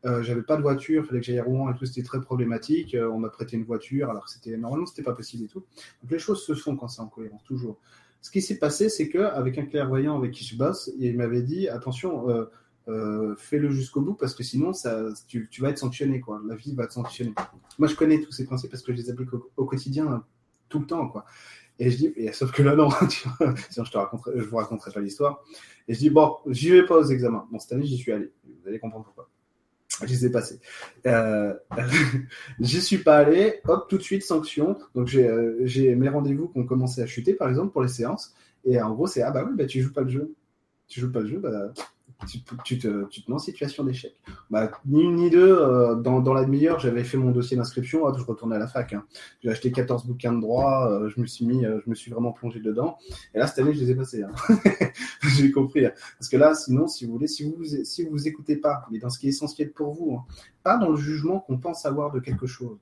euh, 0.04 0.22
j'avais 0.22 0.42
pas 0.42 0.56
de 0.56 0.62
voiture, 0.62 1.02
il 1.02 1.06
fallait 1.06 1.20
que 1.20 1.26
j'aille 1.26 1.38
à 1.38 1.44
Rouen 1.44 1.72
et 1.72 1.78
tout, 1.78 1.86
c'était 1.86 2.02
très 2.02 2.20
problématique. 2.20 2.94
Euh, 2.94 3.10
on 3.10 3.18
m'a 3.18 3.30
prêté 3.30 3.56
une 3.56 3.64
voiture 3.64 4.10
alors 4.10 4.26
que 4.26 4.30
c'était 4.30 4.56
normalement 4.56 4.84
c'était 4.86 5.02
pas 5.02 5.14
possible 5.14 5.44
et 5.44 5.48
tout. 5.48 5.64
Donc 6.02 6.10
les 6.10 6.18
choses 6.18 6.44
se 6.44 6.54
font 6.54 6.76
quand 6.76 6.88
c'est 6.88 7.00
en 7.00 7.06
cohérence, 7.06 7.42
toujours. 7.44 7.78
Ce 8.20 8.30
qui 8.30 8.42
s'est 8.42 8.58
passé, 8.58 8.88
c'est 8.90 9.08
que 9.08 9.18
avec 9.18 9.56
un 9.58 9.64
clairvoyant 9.64 10.16
avec 10.16 10.32
qui 10.32 10.44
je 10.44 10.56
bosse, 10.56 10.90
il 10.98 11.16
m'avait 11.16 11.42
dit 11.42 11.68
attention, 11.68 12.26
euh, 12.88 13.34
fais-le 13.36 13.70
jusqu'au 13.70 14.02
bout 14.02 14.14
parce 14.14 14.34
que 14.34 14.42
sinon 14.42 14.72
tu, 15.26 15.48
vas 15.60 15.70
être 15.70 15.78
sanctionné 15.78 16.20
quoi. 16.20 16.40
La 16.46 16.54
vie 16.54 16.74
va 16.74 16.86
te 16.86 16.92
sanctionner. 16.92 17.34
Moi 17.78 17.88
je 17.88 17.94
connais 17.94 18.20
tous 18.20 18.32
ces 18.32 18.44
principes 18.44 18.70
parce 18.70 18.82
que 18.82 18.92
je 18.92 18.98
les 18.98 19.10
applique 19.10 19.30
au, 19.32 19.64
quotidien 19.64 20.24
tout 20.68 20.80
le 20.80 20.86
temps 20.86 21.08
quoi. 21.08 21.24
Et 21.78 21.90
je 21.90 21.96
dis, 21.96 22.14
sauf 22.32 22.52
que 22.52 22.62
là 22.62 22.76
non, 22.76 22.88
sinon 23.70 23.84
je 23.84 23.90
te 23.90 23.96
raconterai, 23.96 24.32
je 24.36 24.44
vous 24.44 24.56
raconterai 24.56 24.92
pas 24.92 25.00
l'histoire. 25.00 25.42
Et 25.88 25.94
je 25.94 25.98
dis 25.98 26.10
bon, 26.10 26.36
j'y 26.46 26.70
vais 26.70 26.84
pas 26.84 26.96
aux 26.96 27.04
examens. 27.04 27.48
Bon 27.50 27.58
cette 27.58 27.72
année 27.72 27.86
j'y 27.86 27.96
suis 27.96 28.12
allé. 28.12 28.30
Vous 28.44 28.68
allez 28.68 28.78
comprendre 28.78 29.04
pourquoi. 29.04 29.30
J'y 30.04 30.16
suis 30.16 30.30
passé. 30.30 30.60
Euh, 31.06 31.54
j'y 32.60 32.82
suis 32.82 32.98
pas 32.98 33.18
allé. 33.18 33.60
Hop 33.66 33.88
tout 33.88 33.96
de 33.96 34.02
suite 34.02 34.24
sanction. 34.24 34.76
Donc 34.94 35.06
j'ai 35.06 35.26
euh, 35.26 35.96
mes 35.96 36.08
rendez-vous 36.08 36.48
qui 36.48 36.58
ont 36.58 36.66
commencé 36.66 37.00
à 37.00 37.06
chuter 37.06 37.34
par 37.34 37.48
exemple 37.48 37.72
pour 37.72 37.82
les 37.82 37.88
séances. 37.88 38.34
Et 38.64 38.80
en 38.80 38.92
gros 38.92 39.06
c'est 39.06 39.22
ah 39.22 39.30
bah 39.30 39.44
oui 39.46 39.54
bah 39.56 39.66
tu 39.66 39.80
joues 39.80 39.92
pas 39.92 40.02
le 40.02 40.10
jeu. 40.10 40.34
Tu 40.86 41.00
joues 41.00 41.12
pas 41.12 41.20
le 41.20 41.28
jeu 41.28 41.38
bah 41.38 41.72
tu, 42.26 42.38
tu, 42.64 42.78
te, 42.78 43.04
tu, 43.08 43.22
te, 43.22 43.30
mets 43.30 43.34
en 43.34 43.38
situation 43.38 43.84
d'échec. 43.84 44.16
Bah, 44.50 44.70
ni 44.86 45.02
une 45.02 45.16
ni 45.16 45.30
deux, 45.30 45.56
euh, 45.58 45.94
dans, 45.94 46.20
dans 46.20 46.32
la 46.32 46.44
demi-heure, 46.44 46.78
j'avais 46.78 47.04
fait 47.04 47.16
mon 47.16 47.30
dossier 47.30 47.56
d'inscription, 47.56 48.12
je 48.16 48.24
retournais 48.24 48.56
à 48.56 48.58
la 48.58 48.66
fac. 48.66 48.92
Hein. 48.92 49.04
J'ai 49.42 49.50
acheté 49.50 49.72
14 49.72 50.06
bouquins 50.06 50.32
de 50.32 50.40
droit, 50.40 50.88
euh, 50.90 51.08
je 51.08 51.20
me 51.20 51.26
suis 51.26 51.46
mis, 51.46 51.64
euh, 51.64 51.80
je 51.84 51.90
me 51.90 51.94
suis 51.94 52.10
vraiment 52.10 52.32
plongé 52.32 52.60
dedans. 52.60 52.98
Et 53.34 53.38
là, 53.38 53.46
cette 53.46 53.58
année, 53.60 53.74
je 53.74 53.80
les 53.80 53.90
ai 53.90 53.94
passés. 53.94 54.22
Hein. 54.22 54.32
J'ai 55.36 55.50
compris. 55.50 55.86
Hein. 55.86 55.92
Parce 56.18 56.28
que 56.28 56.36
là, 56.36 56.54
sinon, 56.54 56.86
si 56.86 57.06
vous 57.06 57.12
voulez, 57.12 57.26
si 57.26 57.44
vous 57.44 57.64
si 57.64 58.04
vous 58.04 58.28
écoutez 58.28 58.56
pas, 58.56 58.86
mais 58.90 58.98
dans 58.98 59.10
ce 59.10 59.18
qui 59.18 59.26
est 59.26 59.30
essentiel 59.30 59.72
pour 59.72 59.92
vous, 59.92 60.16
hein, 60.16 60.24
pas 60.62 60.76
dans 60.76 60.90
le 60.90 60.96
jugement 60.96 61.40
qu'on 61.40 61.58
pense 61.58 61.86
avoir 61.86 62.10
de 62.10 62.20
quelque 62.20 62.46
chose. 62.46 62.78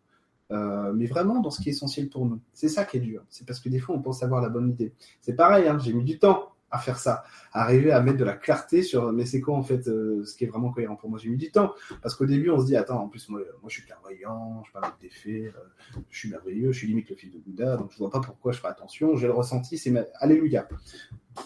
Euh, 0.52 0.92
mais 0.94 1.06
vraiment 1.06 1.40
dans 1.40 1.50
ce 1.50 1.62
qui 1.62 1.70
est 1.70 1.72
essentiel 1.72 2.08
pour 2.08 2.26
nous. 2.26 2.40
C'est 2.52 2.68
ça 2.68 2.84
qui 2.84 2.98
est 2.98 3.00
dur. 3.00 3.22
C'est 3.30 3.46
parce 3.46 3.58
que 3.58 3.68
des 3.68 3.78
fois, 3.78 3.94
on 3.94 4.02
pense 4.02 4.22
avoir 4.22 4.42
la 4.42 4.50
bonne 4.50 4.68
idée. 4.68 4.92
C'est 5.20 5.34
pareil, 5.34 5.66
hein, 5.66 5.78
j'ai 5.78 5.92
mis 5.94 6.04
du 6.04 6.18
temps 6.18 6.51
à 6.72 6.78
faire 6.78 6.98
ça, 6.98 7.22
arriver 7.52 7.92
à 7.92 8.00
mettre 8.00 8.16
de 8.16 8.24
la 8.24 8.32
clarté 8.32 8.82
sur 8.82 9.12
mais 9.12 9.26
c'est 9.26 9.40
quoi 9.40 9.56
en 9.56 9.62
fait 9.62 9.86
euh, 9.88 10.24
ce 10.24 10.34
qui 10.34 10.44
est 10.44 10.46
vraiment 10.48 10.72
cohérent 10.72 10.96
pour 10.96 11.10
moi. 11.10 11.18
J'ai 11.18 11.28
mis 11.28 11.36
du 11.36 11.50
temps 11.50 11.74
parce 12.00 12.14
qu'au 12.14 12.24
début 12.24 12.50
on 12.50 12.58
se 12.58 12.66
dit 12.66 12.76
attends 12.76 13.02
en 13.02 13.08
plus 13.08 13.28
moi, 13.28 13.40
moi 13.60 13.68
je 13.68 13.74
suis 13.74 13.84
clairvoyant, 13.84 14.64
je 14.66 14.72
parle 14.72 14.90
des 15.00 15.10
faits, 15.10 15.54
euh, 15.54 16.00
je 16.10 16.18
suis 16.18 16.30
merveilleux, 16.30 16.72
je 16.72 16.78
suis 16.78 16.88
limite 16.88 17.10
le 17.10 17.16
fils 17.16 17.30
de 17.30 17.38
Bouddha 17.38 17.76
donc 17.76 17.92
je 17.92 17.98
vois 17.98 18.10
pas 18.10 18.20
pourquoi 18.20 18.52
je 18.52 18.60
fais 18.60 18.68
attention. 18.68 19.14
J'ai 19.16 19.26
le 19.26 19.34
ressenti, 19.34 19.76
c'est 19.76 19.92
alléluia. 20.18 20.66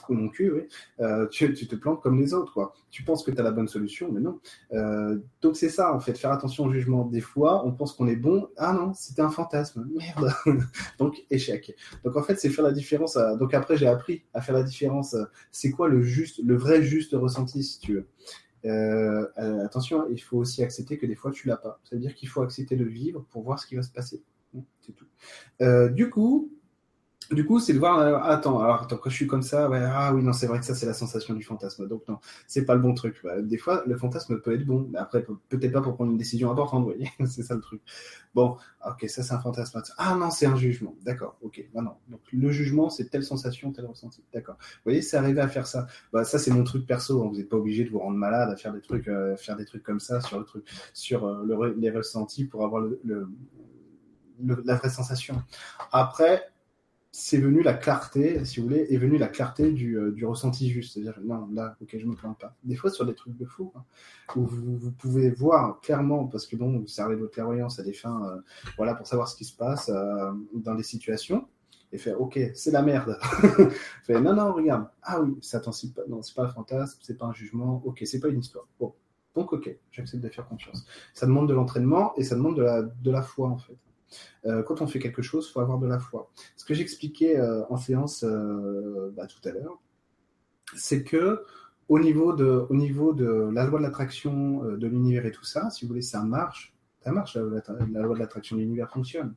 Ou 0.09 0.15
mon 0.15 0.29
cul, 0.29 0.69
euh, 1.01 1.27
tu, 1.29 1.53
te 1.55 1.77
plantes 1.77 2.01
comme 2.01 2.21
les 2.21 2.35
autres, 2.35 2.53
quoi. 2.53 2.75
Tu 2.91 3.03
penses 3.03 3.23
que 3.23 3.31
tu 3.31 3.39
as 3.39 3.43
la 3.43 3.51
bonne 3.51 3.69
solution, 3.69 4.11
mais 4.11 4.21
non. 4.21 4.41
Euh, 4.73 5.19
donc 5.43 5.57
c'est 5.57 5.69
ça, 5.69 5.95
en 5.95 6.01
fait, 6.01 6.17
faire 6.17 6.33
attention 6.33 6.65
au 6.65 6.73
jugement. 6.73 7.05
Des 7.05 7.21
fois, 7.21 7.67
on 7.67 7.73
pense 7.73 7.93
qu'on 7.93 8.09
est 8.09 8.17
bon. 8.17 8.49
Ah 8.57 8.73
non, 8.73 8.93
c'était 8.95 9.23
un 9.23 9.31
fantasme. 9.31 9.89
Merde. 9.95 10.33
donc 10.99 11.25
échec. 11.31 11.75
Donc 12.05 12.17
en 12.17 12.23
fait, 12.23 12.37
c'est 12.39 12.51
faire 12.51 12.65
la 12.65 12.73
différence. 12.73 13.19
Donc 13.39 13.55
après, 13.55 13.77
j'ai 13.77 13.87
appris 13.87 14.23
à 14.35 14.41
faire 14.41 14.55
la 14.55 14.63
différence. 14.63 15.17
C'est 15.51 15.71
quoi 15.71 15.89
le 15.89 16.03
juste, 16.03 16.41
le 16.45 16.57
vrai 16.57 16.83
juste 16.83 17.13
ressenti, 17.13 17.63
si 17.63 17.79
tu 17.79 17.95
veux? 17.95 18.09
Euh, 18.65 19.65
attention, 19.65 20.09
il 20.11 20.21
faut 20.21 20.39
aussi 20.39 20.63
accepter 20.65 20.99
que 20.99 21.07
des 21.07 21.15
fois 21.15 21.31
tu 21.31 21.47
l'as 21.47 21.57
pas. 21.57 21.81
C'est-à-dire 21.85 22.15
qu'il 22.15 22.29
faut 22.29 22.43
accepter 22.43 22.75
de 22.75 22.85
vivre 22.85 23.25
pour 23.31 23.43
voir 23.43 23.61
ce 23.61 23.67
qui 23.67 23.77
va 23.77 23.83
se 23.83 23.93
passer. 23.93 24.23
C'est 24.81 24.95
tout. 24.95 25.07
Du 25.95 26.09
coup, 26.11 26.51
du 27.31 27.45
coup, 27.45 27.59
c'est 27.59 27.73
de 27.73 27.79
voir. 27.79 27.99
Euh, 27.99 28.19
attends, 28.23 28.61
alors 28.61 28.83
attends, 28.83 28.97
quand 28.97 29.11
je 29.11 29.15
suis 29.15 29.27
comme 29.27 29.43
ça, 29.43 29.69
ouais, 29.69 29.81
ah 29.83 30.15
oui, 30.15 30.23
non, 30.23 30.33
c'est 30.33 30.47
vrai 30.47 30.61
que 30.61 30.65
ça, 30.65 30.75
c'est 30.75 30.87
la 30.87 30.95
sensation 30.95 31.35
du 31.35 31.43
fantasme. 31.43 31.89
Donc 31.89 32.07
non, 32.09 32.19
c'est 32.47 32.65
pas 32.65 32.75
le 32.75 32.81
bon 32.81 32.95
truc. 32.95 33.23
Des 33.43 33.59
fois, 33.59 33.83
le 33.87 33.97
fantasme 33.97 34.41
peut 34.41 34.55
être 34.55 34.65
bon, 34.65 34.89
mais 34.91 34.99
après, 34.99 35.25
peut-être 35.49 35.73
pas 35.73 35.81
pour 35.81 35.95
prendre 35.95 36.13
une 36.13 36.19
décision 36.19 36.51
importante. 36.51 36.85
Vous 36.85 36.93
voyez, 36.93 37.11
c'est 37.27 37.43
ça 37.43 37.55
le 37.55 37.61
truc. 37.61 37.81
Bon, 38.35 38.57
ok, 38.87 39.09
ça, 39.09 39.23
c'est 39.23 39.33
un 39.33 39.41
fantasme. 39.41 39.83
Ah 39.99 40.15
non, 40.15 40.31
c'est 40.31 40.47
un 40.47 40.57
jugement. 40.57 40.95
D'accord, 41.05 41.37
ok. 41.43 41.65
Bah 41.75 41.83
non. 41.83 41.95
Donc 42.09 42.21
le 42.33 42.51
jugement, 42.51 42.91
c'est 42.91 43.09
telle 43.09 43.25
sensation, 43.25 43.73
tel 43.73 43.87
ressenti. 43.87 44.23
D'accord. 44.33 44.57
Vous 44.61 44.83
voyez, 44.85 45.03
c'est 45.03 45.17
arrivé 45.17 45.41
à 45.41 45.49
faire 45.49 45.67
ça. 45.67 45.87
Bah 46.13 46.25
ça, 46.25 46.39
c'est 46.39 46.51
mon 46.51 46.65
truc 46.65 46.87
perso. 46.87 47.23
Hein. 47.23 47.29
Vous 47.31 47.39
n'êtes 47.39 47.49
pas 47.49 47.57
obligé 47.57 47.85
de 47.85 47.91
vous 47.91 47.99
rendre 47.99 48.17
malade 48.17 48.51
à 48.51 48.57
faire 48.57 48.73
des 48.73 48.81
trucs, 48.81 49.09
euh, 49.09 49.37
faire 49.37 49.57
des 49.57 49.65
trucs 49.65 49.83
comme 49.83 50.01
ça 50.01 50.21
sur 50.21 50.39
le 50.39 50.45
truc, 50.45 50.65
sur 50.93 51.27
euh, 51.27 51.45
le, 51.45 51.75
les 51.79 51.91
ressentis 51.91 52.45
pour 52.45 52.65
avoir 52.65 52.83
le, 52.83 53.01
le, 53.05 53.29
la 54.65 54.75
vraie 54.75 54.91
sensation. 54.91 55.43
Après 55.93 56.53
c'est 57.19 57.39
venu 57.39 57.63
la 57.63 57.73
clarté, 57.73 58.45
si 58.45 58.61
vous 58.61 58.67
voulez, 58.67 58.87
est 58.91 58.99
venue 58.99 59.17
la 59.17 59.29
clarté 59.29 59.73
du, 59.73 59.99
euh, 59.99 60.13
du 60.13 60.27
ressenti 60.27 60.69
juste. 60.69 60.93
C'est-à-dire, 60.93 61.19
non, 61.25 61.49
là, 61.51 61.75
ok, 61.81 61.97
je 61.99 62.05
me 62.05 62.15
plains 62.15 62.37
pas. 62.39 62.55
Des 62.63 62.77
fois, 62.77 62.91
sur 62.91 63.07
des 63.07 63.15
trucs 63.15 63.35
de 63.39 63.47
fou, 63.47 63.73
hein, 63.75 63.85
où 64.37 64.45
vous, 64.45 64.77
vous, 64.77 64.91
pouvez 64.93 65.31
voir 65.31 65.81
clairement, 65.81 66.27
parce 66.27 66.47
que 66.47 66.57
bon, 66.57 66.79
vous 66.79 66.87
servez 66.87 67.17
votre 67.17 67.33
clairvoyance 67.33 67.79
à 67.79 67.85
des 67.85 67.95
fins, 67.95 68.23
euh, 68.27 68.41
voilà, 68.77 68.95
pour 68.95 69.07
savoir 69.07 69.29
ce 69.29 69.37
qui 69.37 69.47
se 69.47 69.57
passe 69.57 69.89
euh, 69.89 70.31
dans 70.53 70.75
des 70.75 70.83
situations, 70.83 71.49
et 71.91 71.97
faire, 71.97 72.21
ok, 72.21 72.39
c'est 72.55 72.71
la 72.71 72.83
merde. 72.83 73.19
fait, 74.03 74.21
non, 74.21 74.35
non, 74.35 74.53
regarde, 74.53 74.87
ah 75.03 75.23
oui, 75.23 75.39
ça 75.41 75.61
pas, 75.61 75.73
non, 76.09 76.21
c'est 76.21 76.35
pas 76.35 76.45
un 76.45 76.51
fantasme, 76.51 76.99
c'est 77.01 77.17
pas 77.17 77.25
un 77.25 77.33
jugement, 77.33 77.81
ok, 77.87 78.03
c'est 78.05 78.21
pas 78.21 78.29
une 78.29 78.41
histoire. 78.41 78.67
Bon, 78.79 78.93
donc 79.35 79.55
ok, 79.55 79.75
j'accepte 79.91 80.23
de 80.23 80.29
faire 80.29 80.47
confiance. 80.47 80.85
Ça 81.15 81.25
demande 81.25 81.49
de 81.49 81.55
l'entraînement 81.55 82.15
et 82.17 82.25
ça 82.25 82.35
demande 82.35 82.59
de 82.59 82.63
la, 82.63 82.83
de 82.83 83.11
la 83.11 83.23
foi, 83.23 83.49
en 83.49 83.57
fait. 83.57 83.79
Euh, 84.45 84.63
quand 84.63 84.81
on 84.81 84.87
fait 84.87 84.99
quelque 84.99 85.23
chose, 85.23 85.47
il 85.49 85.53
faut 85.53 85.61
avoir 85.61 85.79
de 85.79 85.87
la 85.87 85.99
foi. 85.99 86.31
Ce 86.57 86.65
que 86.65 86.75
j'expliquais 86.75 87.39
euh, 87.39 87.65
en 87.69 87.77
séance 87.77 88.25
euh, 88.25 89.13
bah, 89.17 89.27
tout 89.27 89.47
à 89.49 89.53
l'heure, 89.53 89.81
c'est 90.75 91.05
que 91.05 91.43
au 91.89 92.01
niveau, 92.01 92.33
de, 92.33 92.67
au 92.69 92.75
niveau 92.75 93.13
de 93.13 93.49
la 93.53 93.65
loi 93.65 93.79
de 93.79 93.85
l'attraction 93.85 94.65
de 94.65 94.87
l'univers 94.89 95.25
et 95.25 95.31
tout 95.31 95.45
ça, 95.45 95.71
si 95.71 95.85
vous 95.85 95.89
voulez, 95.89 96.03
ça 96.03 96.23
marche. 96.23 96.75
Ça 97.01 97.13
marche, 97.13 97.37
la, 97.37 98.03
loi 98.03 98.15
de 98.17 98.19
l'attraction 98.19 98.57
de 98.57 98.63
l'univers 98.63 98.91
fonctionne. 98.91 99.35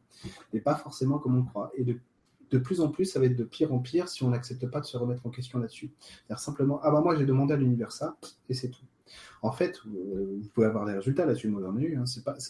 Mais 0.52 0.60
pas 0.60 0.74
forcément 0.74 1.20
comme 1.20 1.38
on 1.38 1.44
croit. 1.44 1.72
Et 1.76 1.84
de, 1.84 2.00
de, 2.50 2.58
plus 2.58 2.82
en 2.82 2.90
plus, 2.90 3.06
ça 3.06 3.20
va 3.20 3.28
être 3.28 3.36
de 3.36 3.44
pire 3.44 3.72
en 3.72 3.78
pire 3.78 4.10
si 4.10 4.24
on 4.24 4.30
n'accepte 4.32 4.66
pas 4.66 4.80
de 4.80 4.86
se 4.86 4.98
remettre 4.98 5.28
en 5.28 5.30
question 5.30 5.60
là-dessus. 5.60 5.92
C'est-à-dire 6.00 6.40
simplement, 6.40 6.80
ah 6.82 6.90
bah 6.90 7.02
moi 7.02 7.16
j'ai 7.16 7.26
demandé 7.26 7.54
à 7.54 7.58
l'univers 7.58 7.92
ça, 7.92 8.18
et 8.50 8.56
c'est 8.56 8.70
tout. 8.70 8.86
En 9.42 9.52
fait, 9.52 9.80
euh, 9.88 10.38
vous 10.42 10.50
pouvez 10.54 10.68
avoir 10.68 10.86
des 10.86 10.94
résultats 10.94 11.26
là-dessus, 11.26 11.48
moi 11.48 11.62
j'en 11.62 11.78
ai 11.78 11.96
hein, 11.96 12.04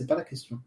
pas 0.08 0.16
la 0.16 0.24
question. 0.24 0.60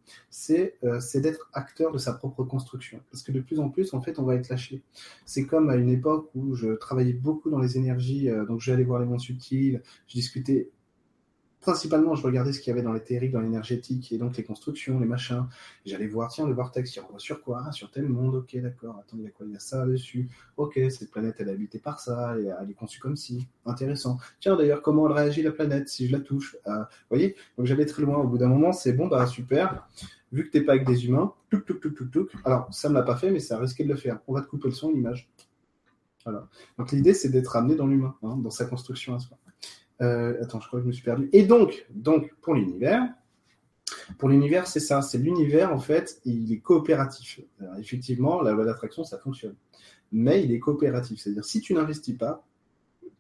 Euh, 0.51 1.01
c'est 1.01 1.21
d'être 1.21 1.51
acteur 1.53 1.93
de 1.93 1.99
sa 1.99 2.13
propre 2.13 2.45
construction. 2.45 3.01
Parce 3.11 3.23
que 3.23 3.33
de 3.33 3.41
plus 3.41 3.59
en 3.61 3.71
plus, 3.71 3.95
en 3.95 4.01
fait, 4.01 4.19
on 4.19 4.25
va 4.25 4.37
être 4.37 4.49
lâché. 4.49 4.83
C'est 5.27 5.47
comme 5.47 5.71
à 5.71 5.77
une 5.77 5.89
époque 5.89 6.31
où 6.35 6.55
je 6.55 6.75
travaillais 6.75 7.13
beaucoup 7.13 7.51
dans 7.51 7.59
les 7.59 7.77
énergies, 7.77 8.29
euh, 8.31 8.45
donc 8.45 8.61
j'allais 8.61 8.85
voir 8.85 9.01
les 9.01 9.07
mondes 9.07 9.21
subtils, 9.21 9.83
je 10.07 10.15
discutais 10.15 10.71
principalement, 11.63 12.15
je 12.15 12.23
regardais 12.23 12.53
ce 12.53 12.61
qu'il 12.61 12.71
y 12.71 12.73
avait 12.73 12.83
dans 12.83 12.93
les 12.93 13.29
dans 13.31 13.41
l'énergétique, 13.41 14.13
et 14.13 14.19
donc 14.19 14.37
les 14.37 14.45
constructions, 14.45 15.01
les 15.01 15.07
machins. 15.07 15.47
J'allais 15.87 16.07
voir, 16.07 16.31
tiens, 16.31 16.47
le 16.47 16.53
vortex, 16.53 16.95
il 16.95 17.01
renvoie 17.01 17.19
sur 17.19 17.41
quoi? 17.43 17.73
Sur 17.73 17.91
tel 17.91 18.09
monde, 18.09 18.35
ok, 18.35 18.57
d'accord. 18.61 18.99
Attends, 18.99 19.17
il 19.19 19.25
y 19.25 19.27
a 19.27 19.31
quoi? 19.31 19.47
Il 19.47 19.53
y 19.53 19.57
a 19.57 19.61
ça 19.61 19.87
dessus. 19.87 20.29
Ok, 20.59 20.79
cette 20.91 21.11
planète, 21.11 21.37
elle 21.39 21.49
est 21.49 21.53
habitée 21.53 21.79
par 21.79 22.01
ça, 22.01 22.39
et 22.39 22.51
elle 22.61 22.71
est 22.71 22.75
conçue 22.75 23.01
comme 23.01 23.17
si. 23.17 23.49
Intéressant. 23.65 24.19
Tiens, 24.41 24.57
d'ailleurs, 24.57 24.83
comment 24.83 25.07
elle 25.07 25.15
réagit 25.15 25.43
la 25.43 25.53
planète 25.53 25.89
si 25.89 26.07
je 26.07 26.13
la 26.13 26.21
touche? 26.21 26.57
Euh, 26.67 26.81
Vous 26.81 27.17
voyez? 27.17 27.37
Donc 27.57 27.67
j'allais 27.67 27.87
très 27.87 28.03
loin. 28.03 28.19
Au 28.19 28.27
bout 28.27 28.39
d'un 28.39 28.49
moment, 28.49 28.73
c'est 28.73 28.93
bon, 28.93 29.07
bah 29.07 29.27
super. 29.27 29.89
Vu 30.33 30.45
que 30.47 30.51
t'es 30.51 30.63
pas 30.63 30.73
avec 30.73 30.87
des 30.87 31.07
humains, 31.07 31.33
touc, 31.51 31.65
touc, 31.65 31.81
touc, 31.81 31.95
touc, 31.95 32.11
touc. 32.11 32.33
Alors, 32.45 32.67
ça 32.73 32.89
ne 32.89 32.95
l'a 32.95 33.03
pas 33.03 33.17
fait, 33.17 33.31
mais 33.31 33.41
ça 33.41 33.57
a 33.57 33.61
risqué 33.61 33.85
de 33.85 33.89
le 33.89 33.97
faire. 33.97 34.19
On 34.27 34.35
va 34.35 34.43
te 34.43 34.49
couper 34.49 34.69
le 34.69 34.75
son, 34.75 34.91
l'image. 34.91 35.31
Voilà. 36.25 36.49
Donc 36.79 36.93
l'idée, 36.93 37.15
c'est 37.15 37.29
d'être 37.29 37.57
amené 37.57 37.75
dans 37.75 37.87
l'humain, 37.87 38.15
hein, 38.23 38.37
dans 38.37 38.51
sa 38.51 38.65
construction 38.65 39.15
à 39.15 39.19
soi. 39.19 39.37
Euh, 40.01 40.43
attends, 40.43 40.61
je 40.61 40.67
crois 40.67 40.79
que 40.81 40.85
je 40.85 40.89
me 40.89 40.93
suis 40.93 41.05
perdu. 41.05 41.29
Et 41.33 41.45
donc, 41.45 41.87
donc 41.91 42.35
pour 42.41 42.55
l'univers, 42.55 43.03
pour 44.19 44.29
l'univers, 44.29 44.67
c'est 44.67 44.81
ça. 44.81 45.03
C'est 45.03 45.19
l'univers, 45.19 45.73
en 45.73 45.79
fait, 45.79 46.21
il 46.25 46.53
est 46.53 46.61
coopératif. 46.61 47.41
effectivement, 47.79 48.43
la 48.43 48.53
loi 48.53 48.65
d'attraction, 48.65 49.05
ça 49.05 49.19
fonctionne. 49.19 49.55
Mais 50.11 50.43
il 50.45 50.53
est 50.53 50.59
coopératif. 50.59 51.21
C'est-à-dire, 51.21 51.45
si 51.45 51.61
tu 51.61 51.75
n'investis 51.75 52.17
pas, 52.17 52.47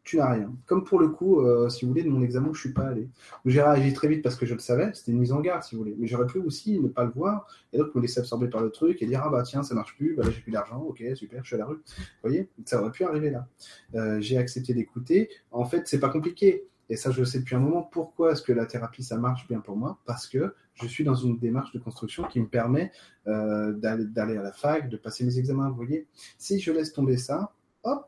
tu 0.04 0.16
n'as 0.16 0.32
rien. 0.32 0.52
Comme 0.66 0.84
pour 0.84 0.98
le 0.98 1.08
coup, 1.08 1.40
euh, 1.40 1.68
si 1.68 1.84
vous 1.84 1.90
voulez, 1.90 2.02
de 2.02 2.08
mon 2.08 2.22
examen 2.22 2.50
je 2.52 2.60
suis 2.60 2.72
pas 2.72 2.88
allé. 2.88 3.08
J'ai 3.44 3.62
réagi 3.62 3.92
très 3.92 4.08
vite 4.08 4.22
parce 4.22 4.36
que 4.36 4.46
je 4.46 4.54
le 4.54 4.60
savais, 4.60 4.90
c'était 4.94 5.12
une 5.12 5.18
mise 5.18 5.32
en 5.32 5.40
garde, 5.40 5.62
si 5.62 5.74
vous 5.74 5.82
voulez. 5.82 5.94
Mais 5.98 6.06
j'aurais 6.06 6.26
pu 6.26 6.38
aussi 6.38 6.80
ne 6.80 6.88
pas 6.88 7.04
le 7.04 7.10
voir 7.10 7.46
et 7.72 7.78
donc 7.78 7.94
me 7.94 8.00
laisser 8.00 8.20
absorber 8.20 8.48
par 8.48 8.62
le 8.62 8.70
truc 8.70 9.00
et 9.02 9.06
dire 9.06 9.22
ah 9.24 9.30
bah 9.30 9.42
tiens 9.42 9.62
ça 9.62 9.74
marche 9.74 9.94
plus, 9.96 10.14
bah 10.14 10.24
là 10.24 10.30
j'ai 10.30 10.40
plus 10.40 10.52
d'argent, 10.52 10.78
ok 10.80 11.02
super, 11.14 11.42
je 11.42 11.46
suis 11.46 11.56
à 11.56 11.60
la 11.60 11.66
rue. 11.66 11.76
Vous 11.76 12.28
voyez, 12.28 12.48
ça 12.64 12.80
aurait 12.80 12.90
pu 12.90 13.04
arriver 13.04 13.30
là. 13.30 13.46
Euh, 13.94 14.20
j'ai 14.20 14.38
accepté 14.38 14.74
d'écouter. 14.74 15.28
En 15.50 15.64
fait, 15.64 15.86
c'est 15.86 16.00
pas 16.00 16.08
compliqué. 16.08 16.66
Et 16.88 16.96
ça, 16.96 17.10
je 17.10 17.20
le 17.20 17.24
sais 17.24 17.38
depuis 17.38 17.54
un 17.54 17.60
moment. 17.60 17.82
Pourquoi 17.82 18.32
est-ce 18.32 18.42
que 18.42 18.52
la 18.52 18.66
thérapie, 18.66 19.02
ça 19.02 19.16
marche 19.16 19.48
bien 19.48 19.60
pour 19.60 19.76
moi 19.76 19.98
Parce 20.04 20.26
que 20.26 20.54
je 20.74 20.86
suis 20.86 21.04
dans 21.04 21.14
une 21.14 21.38
démarche 21.38 21.72
de 21.72 21.78
construction 21.78 22.24
qui 22.24 22.40
me 22.40 22.48
permet 22.48 22.92
euh, 23.28 23.72
d'aller 23.72 24.36
à 24.36 24.42
la 24.42 24.52
fac, 24.52 24.90
de 24.90 24.96
passer 24.98 25.24
mes 25.24 25.38
examens. 25.38 25.70
Vous 25.70 25.76
voyez, 25.76 26.06
si 26.36 26.60
je 26.60 26.70
laisse 26.70 26.92
tomber 26.92 27.16
ça, 27.16 27.54
hop, 27.84 28.06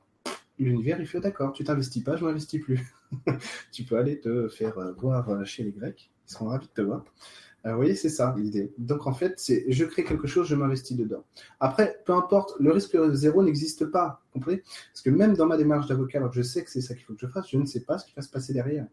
l'univers, 0.59 1.01
il 1.01 1.07
fait 1.07 1.21
d'accord, 1.21 1.53
tu 1.53 1.65
t'investis 1.65 2.03
pas, 2.03 2.17
je 2.17 2.25
m'investis 2.25 2.61
plus. 2.61 2.95
tu 3.73 3.85
peux 3.85 3.97
aller 3.97 4.21
te 4.21 4.49
faire 4.49 4.79
euh, 4.79 4.93
voir 4.93 5.29
euh, 5.31 5.45
chez 5.45 5.63
les 5.63 5.73
Grecs, 5.73 6.11
ils 6.27 6.33
seront 6.33 6.47
ravis 6.47 6.67
de 6.67 6.73
te 6.73 6.83
voir. 6.83 7.05
Euh, 7.67 7.75
voyez, 7.75 7.95
c'est 7.95 8.11
ça 8.11 8.35
l'idée. 8.37 8.73
Donc 8.77 9.07
en 9.07 9.15
fait, 9.15 9.35
c'est 9.39 9.65
je 9.69 9.85
crée 9.85 10.05
quelque 10.05 10.27
chose, 10.27 10.47
je 10.47 10.55
m'investis 10.55 10.97
dedans. 10.97 11.25
Après, 11.61 12.01
peu 12.05 12.13
importe, 12.13 12.55
le 12.61 12.71
risque 12.71 12.97
zéro 13.13 13.43
n'existe 13.43 13.87
pas, 13.87 14.23
comprenez? 14.33 14.63
Parce 14.93 15.01
que 15.03 15.11
même 15.11 15.35
dans 15.35 15.47
ma 15.47 15.57
démarche 15.57 15.87
d'avocat, 15.87 16.19
alors 16.19 16.31
que 16.31 16.37
je 16.37 16.43
sais 16.43 16.63
que 16.63 16.71
c'est 16.71 16.83
ça 16.83 16.95
qu'il 16.95 17.05
faut 17.05 17.15
que 17.15 17.21
je 17.21 17.27
fasse, 17.27 17.49
je 17.51 17.57
ne 17.57 17.65
sais 17.65 17.81
pas 17.81 17.97
ce 17.99 18.07
qui 18.07 18.13
va 18.15 18.21
se 18.21 18.29
passer 18.29 18.53
derrière. 18.53 18.87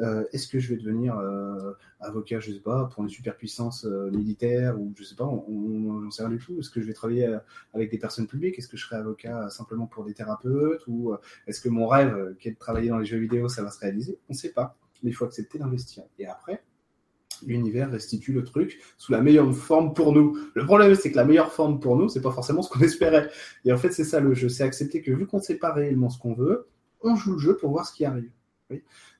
Euh, 0.00 0.24
est-ce 0.32 0.46
que 0.46 0.60
je 0.60 0.72
vais 0.72 0.80
devenir 0.80 1.18
euh, 1.18 1.72
avocat, 2.00 2.38
je 2.38 2.52
sais 2.52 2.60
pas, 2.60 2.84
pour 2.86 3.02
une 3.02 3.08
superpuissance 3.08 3.84
militaire 3.84 4.80
ou 4.80 4.92
je 4.96 5.02
sais 5.02 5.16
pas, 5.16 5.26
on 5.26 5.50
n'en 5.50 6.10
sait 6.10 6.22
rien 6.22 6.30
du 6.30 6.38
tout. 6.38 6.60
Est-ce 6.60 6.70
que 6.70 6.80
je 6.80 6.86
vais 6.86 6.94
travailler 6.94 7.36
avec 7.74 7.90
des 7.90 7.98
personnes 7.98 8.28
publiques? 8.28 8.56
Est-ce 8.58 8.68
que 8.68 8.76
je 8.76 8.84
serai 8.84 8.96
avocat 8.96 9.50
simplement 9.50 9.86
pour 9.86 10.04
des 10.04 10.14
thérapeutes 10.14 10.86
ou 10.86 11.14
est-ce 11.48 11.60
que 11.60 11.68
mon 11.68 11.88
rêve, 11.88 12.36
qui 12.38 12.48
est 12.48 12.52
de 12.52 12.58
travailler 12.58 12.88
dans 12.88 12.98
les 12.98 13.06
jeux 13.06 13.18
vidéo, 13.18 13.48
ça 13.48 13.62
va 13.62 13.70
se 13.70 13.80
réaliser? 13.80 14.18
On 14.28 14.32
ne 14.32 14.38
sait 14.38 14.52
pas. 14.52 14.76
Mais 15.02 15.10
il 15.10 15.14
faut 15.14 15.24
accepter 15.24 15.58
d'investir. 15.58 16.04
Et 16.18 16.26
après, 16.26 16.62
l'univers 17.46 17.90
restitue 17.90 18.32
le 18.32 18.44
truc 18.44 18.80
sous 18.98 19.12
la 19.12 19.20
meilleure 19.20 19.54
forme 19.54 19.94
pour 19.94 20.12
nous. 20.12 20.38
Le 20.54 20.64
problème, 20.64 20.94
c'est 20.94 21.10
que 21.10 21.16
la 21.16 21.24
meilleure 21.24 21.52
forme 21.52 21.80
pour 21.80 21.96
nous, 21.96 22.08
c'est 22.08 22.22
pas 22.22 22.30
forcément 22.30 22.62
ce 22.62 22.70
qu'on 22.70 22.80
espérait. 22.84 23.30
Et 23.64 23.72
en 23.72 23.78
fait, 23.78 23.90
c'est 23.90 24.04
ça 24.04 24.20
le 24.20 24.34
jeu. 24.34 24.48
C'est 24.48 24.64
accepter 24.64 25.02
que 25.02 25.10
vu 25.10 25.26
qu'on 25.26 25.40
sait 25.40 25.56
pas 25.56 25.72
réellement 25.72 26.10
ce 26.10 26.18
qu'on 26.18 26.34
veut, 26.34 26.66
on 27.02 27.16
joue 27.16 27.32
le 27.32 27.38
jeu 27.38 27.56
pour 27.56 27.70
voir 27.70 27.86
ce 27.86 27.94
qui 27.94 28.04
arrive. 28.04 28.30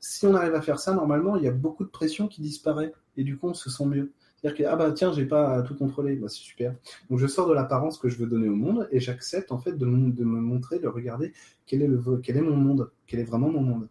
Si 0.01 0.27
on 0.27 0.35
arrive 0.35 0.55
à 0.55 0.63
faire 0.63 0.79
ça, 0.79 0.95
normalement, 0.95 1.37
il 1.37 1.45
y 1.45 1.49
a 1.49 1.53
beaucoup 1.53 1.85
de 1.85 1.91
pression 1.91 2.27
qui 2.27 2.41
disparaît. 2.41 2.93
Et 3.17 3.25
du 3.25 3.37
coup, 3.37 3.49
on 3.49 3.55
se 3.55 3.69
sent 3.69 3.85
mieux. 3.85 4.13
C'est-à-dire 4.43 4.59
que, 4.59 4.73
ah 4.73 4.77
bah 4.77 4.91
tiens, 4.91 5.13
j'ai 5.13 5.25
pas 5.25 5.63
tout 5.63 5.77
contrôlé, 5.77 6.17
bah, 6.17 6.29
c'est 6.29 6.41
super. 6.41 6.75
Donc 7.09 7.21
je 7.21 7.29
sors 7.29 7.49
de 7.49 7.55
l'apparence 7.55 7.97
que 7.97 8.09
je 8.09 8.19
veux 8.19 8.27
donner 8.27 8.49
au 8.49 8.57
monde 8.57 8.89
et 8.91 8.99
j'accepte 8.99 9.53
en 9.53 9.59
fait 9.59 9.79
de, 9.79 9.87
me 9.87 10.41
montrer, 10.41 10.81
de 10.81 10.89
regarder 10.89 11.33
quel 11.65 11.83
est, 11.83 11.87
le, 11.87 12.03
quel 12.21 12.37
est 12.37 12.43
mon 12.43 12.57
monde, 12.57 12.91
quel 13.07 13.21
est 13.21 13.25
vraiment 13.25 13.51
mon 13.51 13.61
monde. 13.61 13.89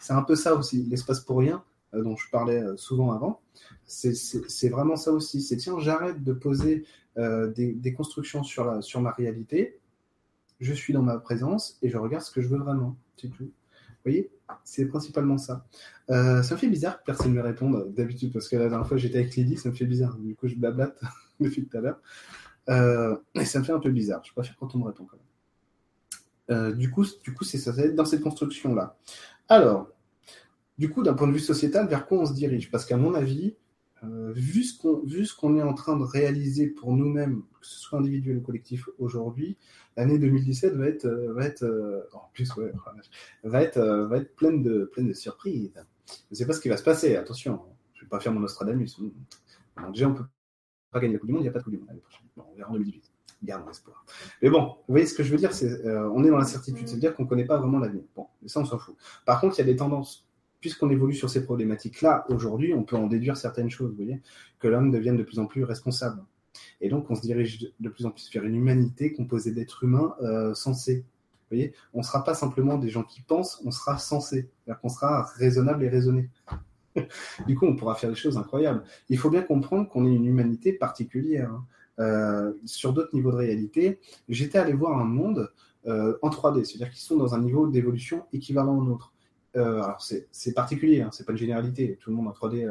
C'est 0.00 0.14
un 0.14 0.22
peu 0.22 0.36
ça 0.36 0.54
aussi, 0.54 0.84
l'espace 0.84 1.20
pour 1.20 1.38
rien, 1.38 1.62
dont 2.02 2.16
je 2.16 2.28
parlais 2.30 2.62
euh, 2.62 2.76
souvent 2.76 3.12
avant, 3.12 3.40
c'est 3.86 4.68
vraiment 4.68 4.96
ça 4.96 5.12
aussi. 5.12 5.42
C'est 5.42 5.56
tiens, 5.56 5.78
j'arrête 5.78 6.22
de 6.22 6.32
poser 6.32 6.84
euh, 7.18 7.52
des, 7.52 7.92
constructions 7.92 8.42
sur, 8.42 8.64
la, 8.64 8.82
sur 8.82 9.00
ma 9.00 9.10
réalité, 9.10 9.78
je 10.60 10.72
suis 10.72 10.92
dans 10.92 11.02
ma 11.02 11.18
présence 11.18 11.78
et 11.82 11.88
je 11.88 11.96
regarde 11.96 12.24
ce 12.24 12.30
que 12.30 12.40
je 12.40 12.48
veux 12.48 12.58
vraiment. 12.58 12.96
C'est 13.16 13.28
tout. 13.28 13.44
Vous 13.44 14.10
voyez? 14.10 14.30
C'est 14.64 14.86
principalement 14.86 15.38
ça. 15.38 15.66
ça 16.08 16.42
me 16.50 16.56
fait 16.56 16.68
bizarre 16.68 16.98
que 17.00 17.04
personne 17.04 17.32
ne 17.32 17.36
me 17.36 17.42
réponde 17.42 17.94
d'habitude, 17.94 18.32
parce 18.32 18.48
que 18.48 18.56
la 18.56 18.68
dernière 18.68 18.86
fois 18.86 18.98
j'étais 18.98 19.18
avec 19.18 19.34
Lydie, 19.34 19.56
ça 19.56 19.70
me 19.70 19.74
fait 19.74 19.86
bizarre. 19.86 20.16
Du 20.18 20.34
coup, 20.36 20.46
je 20.46 20.56
blablate 20.56 21.00
depuis 21.40 21.66
tout 21.66 21.76
à 21.76 21.80
l'heure. 21.80 23.18
et 23.34 23.44
ça 23.44 23.58
me 23.58 23.64
fait 23.64 23.72
un 23.72 23.80
peu 23.80 23.90
bizarre. 23.90 24.22
Je 24.24 24.32
préfère 24.32 24.56
quand 24.56 24.74
on 24.74 24.78
me 24.78 24.84
répond 24.84 25.06
quand 25.06 25.18
même. 26.48 26.72
du 26.76 26.90
coup, 26.90 27.06
du 27.22 27.32
coup 27.32 27.44
c'est 27.44 27.58
ça, 27.58 27.72
ça 27.72 27.82
va 27.82 27.88
être 27.88 27.94
dans 27.94 28.04
cette 28.04 28.20
construction-là. 28.20 28.96
Alors, 29.48 29.93
du 30.78 30.90
coup, 30.90 31.02
d'un 31.02 31.14
point 31.14 31.26
de 31.26 31.32
vue 31.32 31.40
sociétal, 31.40 31.88
vers 31.88 32.06
quoi 32.06 32.18
on 32.18 32.26
se 32.26 32.32
dirige? 32.34 32.70
Parce 32.70 32.84
qu'à 32.84 32.96
mon 32.96 33.14
avis, 33.14 33.56
euh, 34.02 34.32
vu 34.34 34.64
ce 34.64 35.34
qu'on 35.34 35.56
est 35.56 35.62
en 35.62 35.74
train 35.74 35.96
de 35.96 36.04
réaliser 36.04 36.66
pour 36.66 36.92
nous-mêmes, 36.92 37.42
que 37.60 37.66
ce 37.66 37.78
soit 37.78 37.98
individuel 37.98 38.38
ou 38.38 38.40
collectif 38.40 38.88
aujourd'hui, 38.98 39.56
l'année 39.96 40.18
2017 40.18 40.74
va 40.74 40.86
être 40.88 41.06
va 41.06 41.44
être 41.44 41.64
en 42.12 42.28
plus 42.34 42.54
ouais, 42.56 42.72
va 43.44 43.62
être 43.62 43.80
va 43.80 44.18
être 44.18 44.34
pleine 44.36 44.62
de 44.62 44.84
pleine 44.84 45.08
de 45.08 45.14
surprises. 45.14 45.72
Je 45.74 46.12
ne 46.32 46.36
sais 46.36 46.46
pas 46.46 46.52
ce 46.52 46.60
qui 46.60 46.68
va 46.68 46.76
se 46.76 46.82
passer. 46.82 47.16
Attention, 47.16 47.60
je 47.94 48.02
vais 48.02 48.08
pas 48.08 48.20
faire 48.20 48.32
mon 48.32 48.40
Nostradamus. 48.40 49.00
déjà, 49.92 50.08
on 50.08 50.14
peut 50.14 50.24
pas 50.90 51.00
gagner 51.00 51.14
la 51.14 51.18
Coupe 51.20 51.28
du 51.28 51.32
Monde, 51.32 51.42
il 51.42 51.44
n'y 51.44 51.48
a 51.48 51.52
pas 51.52 51.60
de 51.60 51.64
Coupe 51.64 51.72
du 51.72 51.78
Monde 51.78 51.88
l'année 51.88 52.00
prochaine. 52.00 52.26
On 52.36 52.54
verra 52.54 52.70
en 52.70 52.74
2018 52.74 53.14
garde 53.44 53.68
espoir. 53.68 54.04
Mais 54.42 54.50
bon, 54.50 54.62
vous 54.62 54.94
voyez 54.94 55.06
ce 55.06 55.14
que 55.14 55.22
je 55.22 55.30
veux 55.30 55.36
dire, 55.36 55.52
c'est 55.52 55.70
euh, 55.86 56.10
on 56.10 56.24
est 56.24 56.30
dans 56.30 56.38
l'incertitude, 56.38 56.88
c'est-à-dire 56.88 57.14
qu'on 57.14 57.24
ne 57.24 57.28
connaît 57.28 57.44
pas 57.44 57.58
vraiment 57.58 57.78
l'avenir. 57.78 58.04
Bon, 58.16 58.26
mais 58.42 58.48
ça 58.48 58.60
on 58.60 58.64
s'en 58.64 58.78
fout. 58.78 58.96
Par 59.24 59.40
contre, 59.40 59.56
il 59.56 59.58
y 59.58 59.62
a 59.62 59.66
des 59.66 59.76
tendances. 59.76 60.26
Puisqu'on 60.64 60.88
évolue 60.88 61.12
sur 61.12 61.28
ces 61.28 61.44
problématiques-là, 61.44 62.24
aujourd'hui, 62.30 62.72
on 62.72 62.84
peut 62.84 62.96
en 62.96 63.06
déduire 63.06 63.36
certaines 63.36 63.68
choses, 63.68 63.90
vous 63.90 63.96
voyez, 63.96 64.22
que 64.58 64.66
l'homme 64.66 64.90
devienne 64.90 65.18
de 65.18 65.22
plus 65.22 65.38
en 65.38 65.44
plus 65.44 65.62
responsable. 65.62 66.24
Et 66.80 66.88
donc, 66.88 67.10
on 67.10 67.14
se 67.14 67.20
dirige 67.20 67.70
de 67.78 67.88
plus 67.90 68.06
en 68.06 68.10
plus 68.10 68.32
vers 68.32 68.44
une 68.44 68.54
humanité 68.54 69.12
composée 69.12 69.52
d'êtres 69.52 69.84
humains 69.84 70.14
euh, 70.22 70.54
sensés. 70.54 71.04
On 71.92 71.98
ne 71.98 72.02
sera 72.02 72.24
pas 72.24 72.32
simplement 72.32 72.78
des 72.78 72.88
gens 72.88 73.02
qui 73.02 73.20
pensent, 73.20 73.60
on 73.66 73.70
sera 73.70 73.98
sensés. 73.98 74.48
C'est-à-dire 74.64 74.80
qu'on 74.80 74.88
sera 74.88 75.24
raisonnable 75.36 75.84
et 75.84 75.90
raisonné. 75.90 76.30
du 77.46 77.56
coup, 77.56 77.66
on 77.66 77.76
pourra 77.76 77.94
faire 77.94 78.08
des 78.08 78.16
choses 78.16 78.38
incroyables. 78.38 78.84
Il 79.10 79.18
faut 79.18 79.28
bien 79.28 79.42
comprendre 79.42 79.86
qu'on 79.90 80.06
est 80.06 80.14
une 80.14 80.24
humanité 80.24 80.72
particulière. 80.72 81.50
Hein. 81.50 81.66
Euh, 81.98 82.54
sur 82.64 82.94
d'autres 82.94 83.14
niveaux 83.14 83.32
de 83.32 83.36
réalité, 83.36 84.00
j'étais 84.30 84.56
allé 84.56 84.72
voir 84.72 84.98
un 84.98 85.04
monde 85.04 85.52
euh, 85.86 86.16
en 86.22 86.30
3D, 86.30 86.64
c'est-à-dire 86.64 86.88
qu'ils 86.88 87.02
sont 87.02 87.18
dans 87.18 87.34
un 87.34 87.42
niveau 87.42 87.66
d'évolution 87.66 88.24
équivalent 88.32 88.78
au 88.78 88.82
nôtre. 88.82 89.13
Euh, 89.56 89.82
alors 89.82 90.02
c'est 90.02 90.52
particulier, 90.52 91.00
hein, 91.00 91.10
c'est 91.12 91.24
pas 91.24 91.32
une 91.32 91.38
généralité. 91.38 91.96
Tout 92.00 92.10
le 92.10 92.16
monde 92.16 92.28
en 92.28 92.32
3D, 92.32 92.68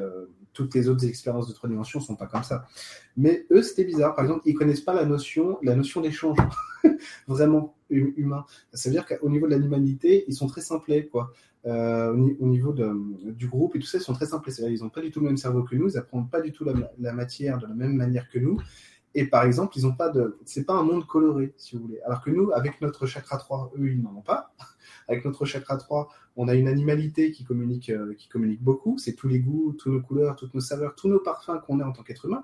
toutes 0.54 0.76
les 0.76 0.90
autres 0.90 1.06
expériences 1.06 1.48
de 1.48 1.54
trois 1.54 1.70
dimensions 1.70 2.00
sont 2.00 2.16
pas 2.16 2.28
comme 2.28 2.44
ça. 2.44 2.66
Mais 3.18 3.46
eux, 3.52 3.62
c'était 3.62 3.86
bizarre. 3.86 4.16
Par 4.16 4.26
exemple, 4.26 4.42
ils 4.46 4.54
connaissent 4.54 4.82
pas 4.82 4.94
la 4.94 5.06
notion, 5.06 5.58
la 5.64 5.76
notion 5.76 6.02
d'échange 6.02 6.38
vraiment 7.28 7.76
humain. 7.90 8.46
Ça 8.74 8.90
veut 8.90 8.94
dire 8.94 9.06
qu'au 9.06 9.30
niveau 9.30 9.48
de 9.48 9.56
l'humanité, 9.56 10.26
ils 10.28 10.34
sont 10.34 10.48
très 10.48 10.62
simplés, 10.62 11.08
quoi. 11.08 11.32
au, 11.66 12.48
niveau 12.48 12.74
du 12.74 13.48
groupe 13.48 13.76
et 13.76 13.80
tout 13.80 13.88
ça, 13.88 13.98
ils 13.98 14.02
sont 14.04 14.14
très 14.14 14.26
simplés. 14.26 14.54
Ils 14.60 14.82
n'ont 14.82 14.90
pas 14.90 15.02
du 15.02 15.12
tout 15.12 15.20
le 15.22 15.28
même 15.28 15.38
cerveau 15.38 15.64
que 15.64 15.76
nous, 15.76 15.90
ils 15.90 15.98
apprennent 15.98 16.30
pas 16.30 16.42
du 16.42 16.52
tout 16.52 16.66
la, 16.66 17.14
matière 17.14 17.58
de 17.60 17.68
la 17.68 17.74
même 17.74 17.96
manière 17.96 18.30
que 18.30 18.40
nous. 18.40 18.60
Et 19.16 19.26
par 19.26 19.44
exemple, 19.44 19.78
ils 19.78 19.84
n'ont 19.84 19.96
pas 19.96 20.10
de, 20.10 20.38
c'est 20.46 20.66
pas 20.66 20.74
un 20.74 20.84
monde 20.84 21.06
coloré, 21.06 21.54
si 21.58 21.76
vous 21.76 21.84
voulez. 21.84 22.02
Alors 22.02 22.22
que 22.22 22.32
nous, 22.32 22.52
avec 22.52 22.82
notre 22.82 23.06
chakra 23.06 23.38
3, 23.38 23.74
eux, 23.78 23.92
ils 23.92 24.02
n'en 24.02 24.16
ont 24.16 24.22
pas. 24.22 24.54
Avec 25.08 25.26
notre 25.26 25.46
chakra 25.46 25.78
3, 25.78 26.10
on 26.36 26.48
a 26.48 26.56
une 26.56 26.68
animalité 26.68 27.32
qui 27.32 27.44
communique, 27.44 27.90
euh, 27.90 28.14
qui 28.16 28.28
communique 28.28 28.62
beaucoup. 28.62 28.98
C'est 28.98 29.14
tous 29.14 29.28
les 29.28 29.40
goûts, 29.40 29.76
toutes 29.78 29.94
nos 29.94 30.02
couleurs, 30.02 30.36
toutes 30.36 30.54
nos 30.54 30.62
saveurs, 30.62 30.96
tous 30.96 31.08
nos 31.08 31.20
parfums 31.20 31.60
qu'on 31.66 31.80
a 31.80 31.86
en 31.86 31.92
tant 31.92 32.04
qu'être 32.04 32.26
humain. 32.26 32.44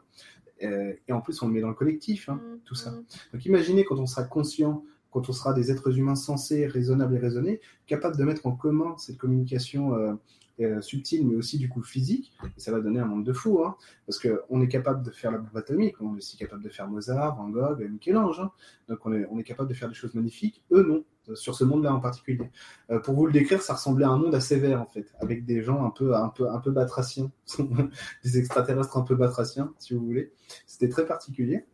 Euh, 0.63 0.93
et 1.07 1.13
en 1.13 1.21
plus, 1.21 1.41
on 1.41 1.47
le 1.47 1.53
met 1.53 1.61
dans 1.61 1.69
le 1.69 1.73
collectif, 1.73 2.29
hein, 2.29 2.35
mm, 2.35 2.59
tout 2.65 2.75
ça. 2.75 2.91
Mm. 2.91 3.03
Donc 3.33 3.45
imaginez 3.45 3.85
quand 3.85 3.97
on 3.97 4.05
sera 4.05 4.23
conscient, 4.23 4.83
quand 5.11 5.29
on 5.29 5.33
sera 5.33 5.53
des 5.53 5.71
êtres 5.71 5.97
humains 5.97 6.15
sensés, 6.15 6.67
raisonnables 6.67 7.15
et 7.15 7.19
raisonnés, 7.19 7.61
capables 7.87 8.17
de 8.17 8.23
mettre 8.23 8.45
en 8.45 8.51
commun 8.51 8.95
cette 8.97 9.17
communication 9.17 10.17
euh, 10.59 10.77
euh, 10.77 10.81
subtil, 10.81 11.27
mais 11.27 11.35
aussi 11.35 11.57
du 11.57 11.69
coup 11.69 11.81
physique. 11.81 12.33
Et 12.57 12.59
ça 12.59 12.71
va 12.71 12.79
donner 12.79 12.99
un 12.99 13.05
monde 13.05 13.25
de 13.25 13.33
fou, 13.33 13.63
hein, 13.63 13.75
parce 14.05 14.19
qu'on 14.19 14.61
est 14.61 14.67
capable 14.67 15.03
de 15.03 15.11
faire 15.11 15.31
la 15.31 15.37
bombe 15.37 15.55
atomique, 15.55 15.95
on 16.01 16.15
est 16.15 16.17
aussi 16.17 16.37
capable 16.37 16.63
de 16.63 16.69
faire 16.69 16.87
Mozart, 16.87 17.35
Van 17.37 17.49
Gogh, 17.49 17.87
Michel-Ange. 17.89 18.39
Hein. 18.39 18.51
Donc 18.87 18.99
on 19.05 19.13
est, 19.13 19.25
on 19.31 19.39
est 19.39 19.43
capable 19.43 19.69
de 19.69 19.73
faire 19.73 19.89
des 19.89 19.95
choses 19.95 20.13
magnifiques. 20.13 20.63
Eux, 20.71 20.83
non, 20.83 21.03
sur 21.35 21.55
ce 21.55 21.63
monde-là 21.63 21.93
en 21.93 21.99
particulier. 21.99 22.49
Euh, 22.89 22.99
pour 22.99 23.15
vous 23.15 23.25
le 23.25 23.31
décrire, 23.31 23.61
ça 23.61 23.73
ressemblait 23.73 24.05
à 24.05 24.09
un 24.09 24.17
monde 24.17 24.35
assez 24.35 24.59
vert, 24.59 24.81
en 24.81 24.85
fait, 24.85 25.13
avec 25.19 25.45
des 25.45 25.63
gens 25.63 25.85
un 25.85 25.89
peu, 25.89 26.15
un 26.15 26.29
peu, 26.29 26.49
un 26.49 26.59
peu 26.59 26.71
batraciens, 26.71 27.31
des 28.23 28.37
extraterrestres 28.37 28.97
un 28.97 29.03
peu 29.03 29.15
batraciens, 29.15 29.73
si 29.79 29.93
vous 29.93 30.05
voulez. 30.05 30.31
C'était 30.65 30.89
très 30.89 31.05
particulier. 31.05 31.65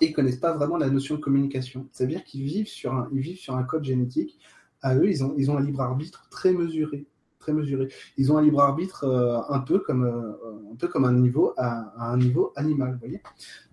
Et 0.00 0.06
ils 0.06 0.12
connaissent 0.12 0.40
pas 0.40 0.54
vraiment 0.54 0.76
la 0.76 0.90
notion 0.90 1.16
de 1.16 1.20
communication. 1.20 1.88
C'est-à-dire 1.92 2.24
qu'ils 2.24 2.42
vivent 2.42 2.68
sur 2.68 2.94
un, 2.94 3.08
vivent 3.12 3.38
sur 3.38 3.54
un 3.54 3.62
code 3.62 3.84
génétique. 3.84 4.38
À 4.82 4.96
eux, 4.96 5.08
ils 5.08 5.24
ont, 5.24 5.34
ils 5.36 5.50
ont 5.50 5.56
un 5.56 5.62
libre 5.62 5.80
arbitre 5.80 6.28
très 6.30 6.52
mesuré 6.52 7.06
très 7.44 7.52
mesuré. 7.52 7.88
Ils 8.16 8.32
ont 8.32 8.38
un 8.38 8.42
libre 8.42 8.60
arbitre 8.60 9.04
euh, 9.04 9.38
un 9.48 9.60
peu 9.60 9.78
comme 9.78 10.04
euh, 10.04 10.72
un 10.72 10.76
peu 10.76 10.88
comme 10.88 11.04
un 11.04 11.12
niveau 11.12 11.52
à, 11.56 11.92
un 12.12 12.16
niveau 12.16 12.52
animal, 12.56 12.92
vous 12.92 12.98
voyez. 12.98 13.20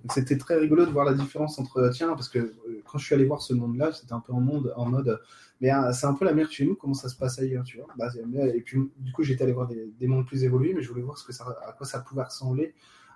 C'était 0.09 0.37
très 0.37 0.57
rigolo 0.57 0.85
de 0.85 0.91
voir 0.91 1.05
la 1.05 1.13
différence 1.13 1.57
entre 1.57 1.89
tiens 1.93 2.09
parce 2.09 2.27
que 2.27 2.39
euh, 2.39 2.83
quand 2.85 2.97
je 2.97 3.05
suis 3.05 3.15
allé 3.15 3.25
voir 3.25 3.41
ce 3.41 3.53
monde-là, 3.53 3.91
c'était 3.93 4.13
un 4.13 4.19
peu 4.19 4.33
en 4.33 4.41
monde 4.41 4.73
en 4.75 4.85
mode 4.85 5.19
mais 5.61 5.69
c'est 5.93 6.07
un 6.07 6.15
peu 6.15 6.25
la 6.25 6.33
merde 6.33 6.49
chez 6.49 6.65
nous, 6.65 6.75
comment 6.75 6.95
ça 6.95 7.07
se 7.07 7.15
passe 7.15 7.37
ailleurs, 7.37 7.63
tu 7.63 7.77
vois. 7.77 7.85
Bah, 7.95 8.07
et 8.15 8.61
puis 8.61 8.79
du 8.97 9.11
coup 9.11 9.21
j'étais 9.21 9.43
allé 9.43 9.53
voir 9.53 9.67
des, 9.67 9.93
des, 9.99 10.07
mondes 10.07 10.25
plus 10.25 10.43
évolués, 10.43 10.73
mais 10.73 10.81
je 10.81 10.89
voulais 10.89 11.03
voir 11.03 11.19
ce 11.19 11.23
que 11.23 11.33
ça, 11.33 11.45
à 11.67 11.71
quoi 11.73 11.85
ça 11.85 11.99
pouvait 11.99 12.23
ressembler 12.23 12.73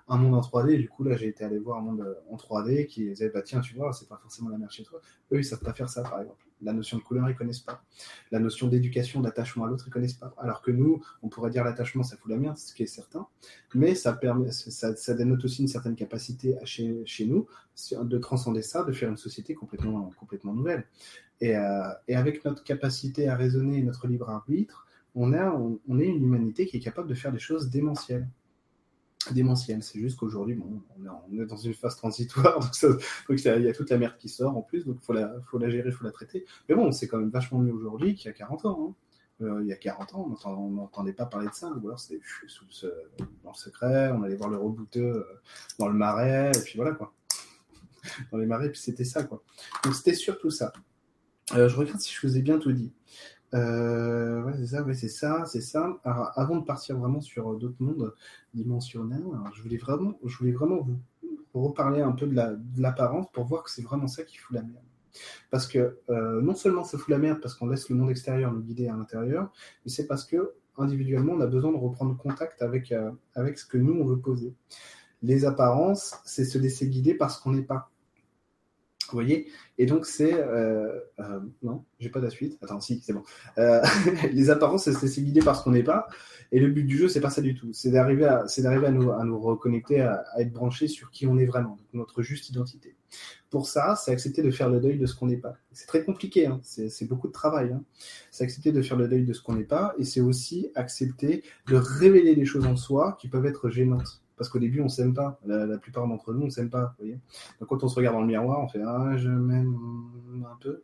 un 0.08 0.16
monde 0.16 0.34
en 0.34 0.40
3D. 0.40 0.76
du 0.78 0.88
coup, 0.88 1.02
là, 1.02 1.16
j'ai 1.16 1.26
été 1.26 1.42
allé 1.42 1.58
voir 1.58 1.78
un 1.78 1.82
monde 1.82 2.16
en 2.30 2.36
3D 2.36 2.86
qui 2.86 3.08
disait, 3.08 3.30
bah 3.30 3.42
tiens, 3.42 3.60
tu 3.60 3.74
vois, 3.74 3.92
c'est 3.92 4.08
pas 4.08 4.16
forcément 4.22 4.50
la 4.50 4.58
merde 4.58 4.70
chez 4.70 4.84
toi. 4.84 5.00
Eux, 5.32 5.38
ils 5.38 5.44
savent 5.44 5.58
pas 5.58 5.72
faire 5.72 5.88
ça, 5.88 6.02
par 6.02 6.20
exemple. 6.20 6.45
La 6.62 6.72
notion 6.72 6.96
de 6.98 7.02
couleur, 7.02 7.28
ils 7.28 7.36
connaissent 7.36 7.60
pas. 7.60 7.82
La 8.30 8.38
notion 8.38 8.68
d'éducation, 8.68 9.20
d'attachement 9.20 9.64
à 9.64 9.68
l'autre, 9.68 9.84
ils 9.86 9.90
connaissent 9.90 10.14
pas. 10.14 10.34
Alors 10.38 10.62
que 10.62 10.70
nous, 10.70 11.02
on 11.22 11.28
pourrait 11.28 11.50
dire 11.50 11.64
l'attachement, 11.64 12.02
ça 12.02 12.16
fout 12.16 12.30
la 12.30 12.38
merde, 12.38 12.56
ce 12.56 12.74
qui 12.74 12.82
est 12.82 12.86
certain. 12.86 13.26
Mais 13.74 13.94
ça 13.94 14.12
permet, 14.12 14.50
ça, 14.52 15.14
dénote 15.14 15.44
aussi 15.44 15.62
une 15.62 15.68
certaine 15.68 15.96
capacité 15.96 16.56
chez, 16.64 17.26
nous 17.26 17.46
de 17.92 18.18
transcender 18.18 18.62
ça, 18.62 18.84
de 18.84 18.92
faire 18.92 19.10
une 19.10 19.16
société 19.16 19.54
complètement, 19.54 20.10
complètement 20.18 20.54
nouvelle. 20.54 20.86
Et, 21.40 21.56
euh, 21.56 21.88
avec 22.08 22.44
notre 22.44 22.64
capacité 22.64 23.28
à 23.28 23.36
raisonner 23.36 23.78
et 23.78 23.82
notre 23.82 24.06
libre 24.06 24.30
arbitre, 24.30 24.86
on, 25.14 25.32
on 25.88 25.98
est 25.98 26.06
une 26.06 26.22
humanité 26.22 26.66
qui 26.66 26.76
est 26.76 26.80
capable 26.80 27.08
de 27.08 27.14
faire 27.14 27.32
des 27.32 27.38
choses 27.38 27.70
démentielles 27.70 28.28
démentiel. 29.32 29.82
C'est 29.82 29.98
juste 30.00 30.18
qu'aujourd'hui, 30.18 30.54
bon, 30.54 30.82
on, 30.98 31.32
est, 31.32 31.46
dans 31.46 31.56
une 31.56 31.74
phase 31.74 31.96
transitoire, 31.96 32.58
donc, 32.82 33.00
il 33.28 33.44
y 33.44 33.68
a 33.68 33.72
toute 33.72 33.90
la 33.90 33.98
merde 33.98 34.16
qui 34.18 34.28
sort 34.28 34.56
en 34.56 34.62
plus, 34.62 34.84
donc 34.84 35.00
faut 35.02 35.12
la, 35.12 35.34
faut 35.50 35.58
la 35.58 35.68
gérer, 35.70 35.90
faut 35.90 36.04
la 36.04 36.12
traiter. 36.12 36.44
Mais 36.68 36.74
bon, 36.74 36.92
c'est 36.92 37.08
quand 37.08 37.18
même 37.18 37.30
vachement 37.30 37.58
mieux 37.58 37.72
aujourd'hui 37.72 38.14
qu'il 38.14 38.26
y 38.26 38.30
a 38.30 38.32
40 38.32 38.64
ans. 38.66 38.88
Hein. 38.88 38.94
Euh, 39.42 39.60
il 39.62 39.68
y 39.68 39.72
a 39.72 39.76
40 39.76 40.14
ans, 40.14 40.34
on 40.46 40.70
n'entendait 40.70 41.12
pas 41.12 41.26
parler 41.26 41.48
de 41.48 41.54
ça, 41.54 41.68
ou 41.68 41.86
alors 41.86 42.00
c'était 42.00 42.22
sous 42.46 42.64
dans 43.44 43.50
le 43.50 43.56
secret, 43.56 44.10
on 44.12 44.22
allait 44.22 44.36
voir 44.36 44.48
le 44.48 44.56
rebouteux 44.56 45.02
euh, 45.02 45.40
dans 45.78 45.88
le 45.88 45.94
marais, 45.94 46.52
et 46.56 46.62
puis 46.62 46.76
voilà 46.76 46.92
quoi. 46.92 47.12
Dans 48.32 48.38
les 48.38 48.46
marais, 48.46 48.70
puis 48.70 48.80
c'était 48.80 49.04
ça 49.04 49.24
quoi. 49.24 49.42
Donc 49.84 49.94
c'était 49.94 50.14
surtout 50.14 50.50
ça. 50.50 50.72
Euh, 51.54 51.68
je 51.68 51.76
regarde 51.76 52.00
si 52.00 52.14
je 52.14 52.26
vous 52.26 52.38
ai 52.38 52.42
bien 52.42 52.58
tout 52.58 52.72
dit. 52.72 52.92
Euh, 53.54 54.42
ouais, 54.42 54.52
c'est 54.56 54.66
ça, 54.66 54.82
ouais, 54.82 54.94
c'est 54.94 55.08
ça, 55.08 55.44
c'est 55.46 55.60
ça. 55.60 55.98
Avant 56.04 56.56
de 56.56 56.64
partir 56.64 56.98
vraiment 56.98 57.20
sur 57.20 57.52
euh, 57.52 57.56
d'autres 57.56 57.80
mondes 57.80 58.14
dimensionnels, 58.54 59.24
je 59.54 59.62
voulais 59.62 59.76
vraiment, 59.76 60.18
je 60.24 60.36
voulais 60.36 60.52
vraiment 60.52 60.80
vous 60.80 60.98
reparler 61.54 62.00
un 62.00 62.12
peu 62.12 62.26
de 62.26 62.36
l'apparence 62.76 63.26
pour 63.32 63.44
voir 63.44 63.62
que 63.62 63.70
c'est 63.70 63.82
vraiment 63.82 64.08
ça 64.08 64.24
qui 64.24 64.36
fout 64.36 64.54
la 64.54 64.62
merde. 64.62 64.84
Parce 65.50 65.66
que 65.66 65.98
euh, 66.10 66.42
non 66.42 66.54
seulement 66.54 66.84
ça 66.84 66.98
fout 66.98 67.08
la 67.08 67.18
merde 67.18 67.40
parce 67.40 67.54
qu'on 67.54 67.68
laisse 67.68 67.88
le 67.88 67.96
monde 67.96 68.10
extérieur 68.10 68.52
nous 68.52 68.60
guider 68.60 68.88
à 68.88 68.96
l'intérieur, 68.96 69.50
mais 69.84 69.90
c'est 69.90 70.06
parce 70.06 70.24
que 70.26 70.52
individuellement 70.76 71.32
on 71.32 71.40
a 71.40 71.46
besoin 71.46 71.72
de 71.72 71.78
reprendre 71.78 72.14
contact 72.18 72.60
avec, 72.60 72.92
avec 73.34 73.58
ce 73.58 73.64
que 73.64 73.78
nous 73.78 73.94
on 73.94 74.04
veut 74.04 74.18
poser. 74.18 74.52
Les 75.22 75.46
apparences, 75.46 76.16
c'est 76.24 76.44
se 76.44 76.58
laisser 76.58 76.88
guider 76.88 77.14
parce 77.14 77.38
qu'on 77.38 77.52
n'est 77.52 77.62
pas. 77.62 77.90
Vous 79.10 79.16
voyez 79.16 79.46
Et 79.78 79.86
donc, 79.86 80.06
c'est. 80.06 80.34
Euh, 80.34 81.00
euh, 81.20 81.40
non, 81.62 81.84
j'ai 82.00 82.08
pas 82.08 82.20
de 82.20 82.28
suite. 82.28 82.58
Attends, 82.62 82.80
si, 82.80 83.00
c'est 83.04 83.12
bon. 83.12 83.22
Euh, 83.58 83.80
les 84.32 84.50
apparences, 84.50 84.84
c'est 84.84 85.06
se 85.06 85.20
guider 85.20 85.40
par 85.40 85.56
ce 85.56 85.64
qu'on 85.64 85.70
n'est 85.70 85.82
pas. 85.82 86.08
Et 86.52 86.60
le 86.60 86.68
but 86.68 86.84
du 86.84 86.96
jeu, 86.96 87.08
c'est 87.08 87.20
pas 87.20 87.30
ça 87.30 87.40
du 87.40 87.54
tout. 87.54 87.72
C'est 87.72 87.90
d'arriver 87.90 88.24
à, 88.24 88.46
c'est 88.48 88.62
d'arriver 88.62 88.86
à 88.86 88.90
nous, 88.90 89.10
à 89.10 89.24
nous 89.24 89.38
reconnecter, 89.38 90.00
à, 90.00 90.24
être 90.38 90.52
branché 90.52 90.88
sur 90.88 91.10
qui 91.10 91.26
on 91.26 91.38
est 91.38 91.46
vraiment, 91.46 91.76
notre 91.92 92.22
juste 92.22 92.48
identité. 92.48 92.96
Pour 93.50 93.66
ça, 93.66 93.96
c'est 93.96 94.12
accepter 94.12 94.42
de 94.42 94.50
faire 94.50 94.68
le 94.68 94.80
deuil 94.80 94.98
de 94.98 95.06
ce 95.06 95.14
qu'on 95.14 95.26
n'est 95.26 95.36
pas. 95.36 95.56
C'est 95.72 95.86
très 95.86 96.04
compliqué, 96.04 96.46
hein. 96.46 96.60
c'est 96.62 97.08
beaucoup 97.08 97.28
de 97.28 97.32
travail. 97.32 97.72
Hein. 97.72 97.82
C'est 98.30 98.44
accepter 98.44 98.72
de 98.72 98.82
faire 98.82 98.96
le 98.96 99.08
deuil 99.08 99.24
de 99.24 99.32
ce 99.32 99.40
qu'on 99.40 99.54
n'est 99.54 99.64
pas, 99.64 99.94
et 99.98 100.04
c'est 100.04 100.20
aussi 100.20 100.70
accepter 100.74 101.42
de 101.68 101.76
révéler 101.76 102.34
des 102.34 102.44
choses 102.44 102.66
en 102.66 102.76
soi 102.76 103.16
qui 103.20 103.28
peuvent 103.28 103.46
être 103.46 103.70
gênantes 103.70 104.22
parce 104.36 104.48
qu'au 104.48 104.58
début 104.58 104.80
on 104.80 104.88
s'aime 104.88 105.14
pas. 105.14 105.38
La, 105.44 105.78
plupart 105.78 106.06
d'entre 106.06 106.32
nous 106.32 106.46
on 106.46 106.50
s'aime 106.50 106.70
pas. 106.70 106.94
Vous 106.98 107.04
voyez 107.04 107.20
quand 107.66 107.82
on 107.82 107.88
se 107.88 107.94
regarde 107.96 108.14
dans 108.14 108.20
le 108.20 108.26
miroir, 108.26 108.60
on 108.62 108.68
fait 108.68 108.82
ah 108.82 109.16
je 109.16 109.28
m'aime 109.28 109.76
un 110.44 110.56
peu. 110.60 110.82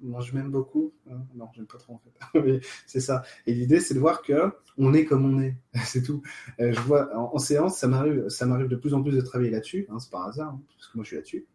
Moi 0.00 0.20
je 0.20 0.34
m'aime 0.34 0.50
beaucoup. 0.50 0.92
Ah, 1.10 1.14
non, 1.34 1.48
j'aime 1.54 1.66
pas 1.66 1.78
trop 1.78 1.94
en 1.94 1.98
fait. 1.98 2.60
c'est 2.86 3.00
ça. 3.00 3.22
Et 3.46 3.54
l'idée 3.54 3.80
c'est 3.80 3.94
de 3.94 4.00
voir 4.00 4.22
que 4.22 4.52
on 4.78 4.94
est 4.94 5.04
comme 5.04 5.24
on 5.24 5.40
est. 5.40 5.56
c'est 5.84 6.02
tout. 6.02 6.22
Euh, 6.60 6.72
je 6.72 6.80
vois 6.80 7.16
en, 7.16 7.38
séance 7.38 7.76
ça 7.78 7.88
m'arrive, 7.88 8.28
ça 8.28 8.46
m'arrive 8.46 8.68
de 8.68 8.76
plus 8.76 8.94
en 8.94 9.02
plus 9.02 9.12
de 9.12 9.20
travailler 9.20 9.50
là-dessus. 9.50 9.86
Hein, 9.90 9.98
c'est 9.98 10.10
par 10.10 10.26
hasard 10.26 10.50
hein, 10.50 10.62
parce 10.76 10.88
que 10.88 10.96
moi 10.96 11.04
je 11.04 11.08
suis 11.08 11.16
là-dessus. 11.16 11.46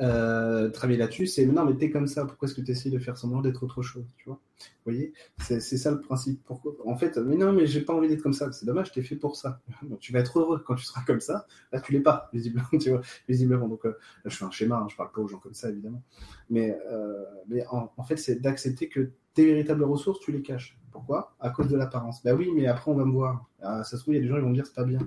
Euh, 0.00 0.70
travailler 0.70 0.98
là-dessus, 0.98 1.26
c'est 1.26 1.46
non, 1.46 1.64
mais 1.64 1.74
t'es 1.74 1.90
comme 1.90 2.06
ça, 2.06 2.24
pourquoi 2.24 2.48
est-ce 2.48 2.54
que 2.54 2.60
tu 2.60 2.70
essayes 2.70 2.92
de 2.92 2.98
faire 2.98 3.16
semblant 3.16 3.40
d'être 3.40 3.62
autre 3.62 3.82
chose, 3.82 4.06
tu 4.16 4.28
vois? 4.28 4.40
Voyez? 4.84 5.12
C'est 5.38 5.60
ça 5.60 5.90
le 5.90 6.00
principe. 6.00 6.42
Pourquoi? 6.44 6.72
En 6.84 6.96
fait, 6.96 7.16
mais 7.18 7.36
non, 7.36 7.52
mais 7.52 7.66
j'ai 7.66 7.82
pas 7.82 7.94
envie 7.94 8.08
d'être 8.08 8.22
comme 8.22 8.32
ça, 8.32 8.50
c'est 8.52 8.66
dommage, 8.66 8.92
t'es 8.92 9.02
fait 9.02 9.16
pour 9.16 9.36
ça. 9.36 9.60
Donc, 9.82 10.00
tu 10.00 10.12
vas 10.12 10.20
être 10.20 10.38
heureux 10.38 10.62
quand 10.64 10.74
tu 10.74 10.84
seras 10.84 11.02
comme 11.06 11.20
ça. 11.20 11.46
Là, 11.72 11.80
tu 11.80 11.92
l'es 11.92 12.00
pas, 12.00 12.28
visiblement, 12.32 12.66
tu 12.80 12.90
vois, 12.90 13.02
visiblement. 13.28 13.68
Donc, 13.68 13.84
euh, 13.86 13.96
je 14.24 14.36
fais 14.36 14.44
un 14.44 14.50
schéma, 14.50 14.76
hein, 14.76 14.86
je 14.90 14.96
parle 14.96 15.12
pas 15.12 15.20
aux 15.20 15.28
gens 15.28 15.38
comme 15.38 15.54
ça, 15.54 15.68
évidemment. 15.68 16.02
Mais, 16.50 16.76
euh, 16.90 17.24
mais 17.48 17.64
en, 17.70 18.04
fait, 18.04 18.16
c'est 18.16 18.40
d'accepter 18.40 18.88
que 18.88 19.10
tes 19.34 19.46
véritables 19.46 19.84
ressources, 19.84 20.20
tu 20.20 20.32
les 20.32 20.42
caches. 20.42 20.78
Pourquoi? 20.90 21.34
À 21.40 21.50
cause 21.50 21.68
de 21.68 21.76
l'apparence. 21.76 22.22
Bah 22.22 22.34
oui, 22.34 22.50
mais 22.54 22.66
après 22.66 22.90
on 22.90 22.94
va 22.94 23.06
me 23.06 23.12
voir. 23.12 23.46
Ah, 23.62 23.82
ça 23.82 23.96
se 23.96 24.02
trouve, 24.02 24.14
il 24.14 24.18
y 24.18 24.20
a 24.20 24.22
des 24.22 24.28
gens 24.28 24.36
qui 24.36 24.42
vont 24.42 24.50
me 24.50 24.54
dire 24.54 24.66
c'est 24.66 24.74
pas 24.74 24.84
bien. 24.84 24.98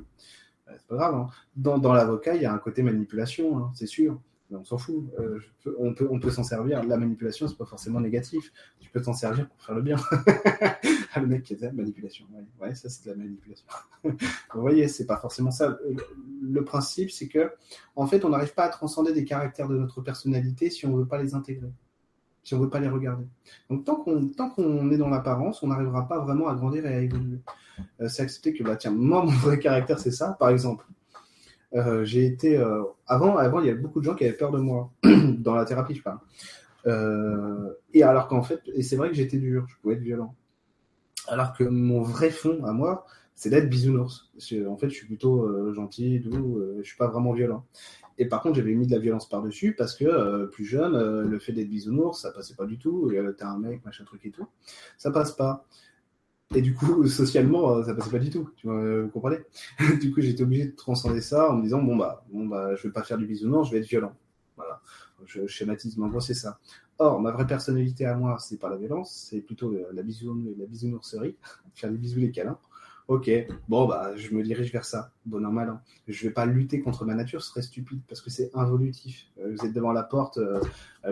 Bah, 0.65 0.73
c'est 0.77 0.87
pas 0.87 0.95
grave. 0.95 1.13
Hein. 1.13 1.27
Dans, 1.55 1.77
dans 1.77 1.93
l'avocat, 1.93 2.35
il 2.35 2.41
y 2.41 2.45
a 2.45 2.51
un 2.51 2.57
côté 2.57 2.81
manipulation, 2.81 3.59
hein, 3.59 3.71
c'est 3.75 3.85
sûr. 3.85 4.19
On 4.51 4.63
s'en 4.63 4.77
fout. 4.77 5.05
Euh, 5.19 5.39
on 5.79 5.93
peut, 5.93 6.29
s'en 6.29 6.43
servir. 6.43 6.83
La 6.83 6.97
manipulation, 6.97 7.47
c'est 7.47 7.57
pas 7.57 7.65
forcément 7.65 7.99
négatif. 7.99 8.53
Tu 8.79 8.89
peux 8.89 9.01
t'en 9.01 9.13
servir 9.13 9.47
pour 9.49 9.61
faire 9.61 9.75
le 9.75 9.81
bien. 9.81 9.97
ah, 11.13 11.19
le 11.19 11.27
mec 11.27 11.43
qui 11.43 11.53
est 11.53 11.61
la 11.61 11.71
manipulation. 11.71 12.25
Ouais, 12.61 12.75
ça 12.75 12.89
c'est 12.89 13.05
de 13.05 13.11
la 13.11 13.17
manipulation. 13.17 13.65
Vous 14.03 14.61
voyez, 14.61 14.87
c'est 14.87 15.05
pas 15.07 15.17
forcément 15.17 15.51
ça. 15.51 15.77
Le 16.41 16.63
principe, 16.63 17.09
c'est 17.09 17.27
que, 17.27 17.51
en 17.95 18.05
fait, 18.05 18.23
on 18.23 18.29
n'arrive 18.29 18.53
pas 18.53 18.65
à 18.65 18.69
transcender 18.69 19.13
des 19.13 19.25
caractères 19.25 19.67
de 19.67 19.77
notre 19.77 20.01
personnalité 20.01 20.69
si 20.69 20.85
on 20.85 20.95
veut 20.95 21.07
pas 21.07 21.21
les 21.21 21.33
intégrer 21.33 21.71
si 22.45 22.53
on 22.53 22.59
veut 22.59 22.69
pas 22.69 22.79
les 22.79 22.87
regarder. 22.87 23.25
Donc 23.69 23.83
tant 23.85 23.95
qu'on 23.95 24.27
tant 24.27 24.51
qu'on 24.51 24.91
est 24.91 24.97
dans 24.97 25.09
l'apparence, 25.09 25.63
on 25.63 25.67
n'arrivera 25.67 26.07
pas 26.07 26.19
vraiment 26.19 26.47
à 26.47 26.53
grandir 26.53 26.85
et 26.85 26.93
à 26.93 27.01
évoluer. 27.01 27.39
Euh, 27.99 28.07
c'est 28.07 28.21
accepter 28.21 28.53
que 28.53 28.63
bah 28.63 28.75
tiens, 28.75 28.91
moi 28.91 29.25
mon 29.25 29.31
vrai 29.31 29.59
caractère 29.59 29.99
c'est 29.99 30.11
ça. 30.11 30.37
Par 30.39 30.49
exemple, 30.49 30.85
euh, 31.73 32.05
j'ai 32.05 32.25
été 32.25 32.57
euh, 32.57 32.83
avant 33.07 33.37
avant 33.37 33.59
il 33.59 33.67
y 33.67 33.69
avait 33.69 33.79
beaucoup 33.79 33.99
de 33.99 34.05
gens 34.05 34.15
qui 34.15 34.23
avaient 34.23 34.37
peur 34.37 34.51
de 34.51 34.59
moi 34.59 34.91
dans 35.03 35.55
la 35.55 35.65
thérapie 35.65 35.95
je 35.95 36.03
parle. 36.03 36.19
et 37.93 38.03
alors 38.03 38.27
qu'en 38.27 38.43
fait 38.43 38.61
et 38.73 38.83
c'est 38.83 38.95
vrai 38.95 39.09
que 39.09 39.15
j'étais 39.15 39.37
dur, 39.37 39.65
je 39.67 39.75
pouvais 39.81 39.95
être 39.95 40.01
violent. 40.01 40.35
Alors 41.27 41.53
que 41.53 41.63
mon 41.63 42.01
vrai 42.01 42.29
fond 42.29 42.63
à 42.65 42.71
moi, 42.71 43.07
c'est 43.33 43.49
d'être 43.49 43.67
bisounours. 43.67 44.31
En 44.67 44.77
fait, 44.77 44.89
je 44.89 44.95
suis 44.95 45.07
plutôt 45.07 45.73
gentil, 45.73 46.19
doux, 46.19 46.61
je 46.77 46.83
suis 46.83 46.97
pas 46.97 47.07
vraiment 47.07 47.33
violent. 47.33 47.65
Et 48.17 48.25
par 48.25 48.41
contre, 48.41 48.55
j'avais 48.55 48.73
mis 48.73 48.87
de 48.87 48.91
la 48.91 48.99
violence 48.99 49.27
par-dessus 49.27 49.75
parce 49.77 49.95
que 49.95 50.05
euh, 50.05 50.47
plus 50.47 50.65
jeune, 50.65 50.95
euh, 50.95 51.23
le 51.23 51.39
fait 51.39 51.51
d'être 51.51 51.69
bisounours, 51.69 52.21
ça 52.21 52.31
passait 52.31 52.55
pas 52.55 52.65
du 52.65 52.77
tout. 52.77 53.09
Euh, 53.11 53.33
T'es 53.33 53.43
un 53.43 53.57
mec, 53.57 53.83
machin 53.85 54.05
truc 54.05 54.25
et 54.25 54.31
tout. 54.31 54.47
Ça 54.97 55.11
passe 55.11 55.33
pas. 55.33 55.65
Et 56.53 56.61
du 56.61 56.73
coup, 56.73 57.05
socialement, 57.07 57.83
ça 57.83 57.93
passait 57.93 58.11
pas 58.11 58.19
du 58.19 58.29
tout. 58.29 58.49
Tu 58.57 58.67
vois, 58.67 59.01
vous 59.01 59.09
comprenez 59.09 59.37
Du 60.01 60.13
coup, 60.13 60.21
j'étais 60.21 60.43
obligé 60.43 60.65
de 60.65 60.75
transcender 60.75 61.21
ça 61.21 61.49
en 61.51 61.57
me 61.57 61.63
disant 61.63 61.81
bon 61.81 61.95
bah, 61.95 62.25
bon 62.31 62.45
bah, 62.45 62.75
je 62.75 62.83
vais 62.83 62.93
pas 62.93 63.03
faire 63.03 63.17
du 63.17 63.25
bisounours, 63.25 63.69
je 63.69 63.73
vais 63.73 63.79
être 63.79 63.87
violent. 63.89 64.13
Voilà. 64.55 64.81
Je 65.25 65.47
schématise, 65.47 65.97
mais 65.97 66.05
en 66.05 66.09
gros, 66.09 66.19
c'est 66.19 66.33
ça. 66.33 66.59
Or, 66.97 67.19
ma 67.19 67.31
vraie 67.31 67.47
personnalité 67.47 68.05
à 68.05 68.15
moi, 68.15 68.37
c'est 68.39 68.57
pas 68.57 68.69
la 68.69 68.77
violence, 68.77 69.27
c'est 69.29 69.41
plutôt 69.41 69.75
la, 69.91 70.01
bisounours, 70.01 70.57
la 70.57 70.65
bisounourserie, 70.65 71.35
faire 71.73 71.91
des 71.91 71.97
bisous, 71.97 72.19
les 72.19 72.31
câlins. 72.31 72.57
Ok, 73.07 73.29
bon, 73.69 73.85
bah, 73.85 74.15
je 74.15 74.33
me 74.33 74.41
dirige 74.41 74.71
vers 74.71 74.85
ça. 74.85 75.11
Bon 75.25 75.45
an, 75.45 75.51
mal 75.51 75.69
an. 75.69 75.81
Je 76.07 76.27
vais 76.27 76.33
pas 76.33 76.45
lutter 76.45 76.81
contre 76.81 77.05
ma 77.05 77.13
nature, 77.13 77.43
ce 77.43 77.49
serait 77.49 77.61
stupide 77.61 78.01
parce 78.07 78.21
que 78.21 78.29
c'est 78.31 78.49
involutif. 78.55 79.27
Euh, 79.39 79.55
vous 79.55 79.65
êtes 79.65 79.73
devant 79.73 79.91
la 79.91 80.03
porte 80.03 80.39
euh, 80.39 80.59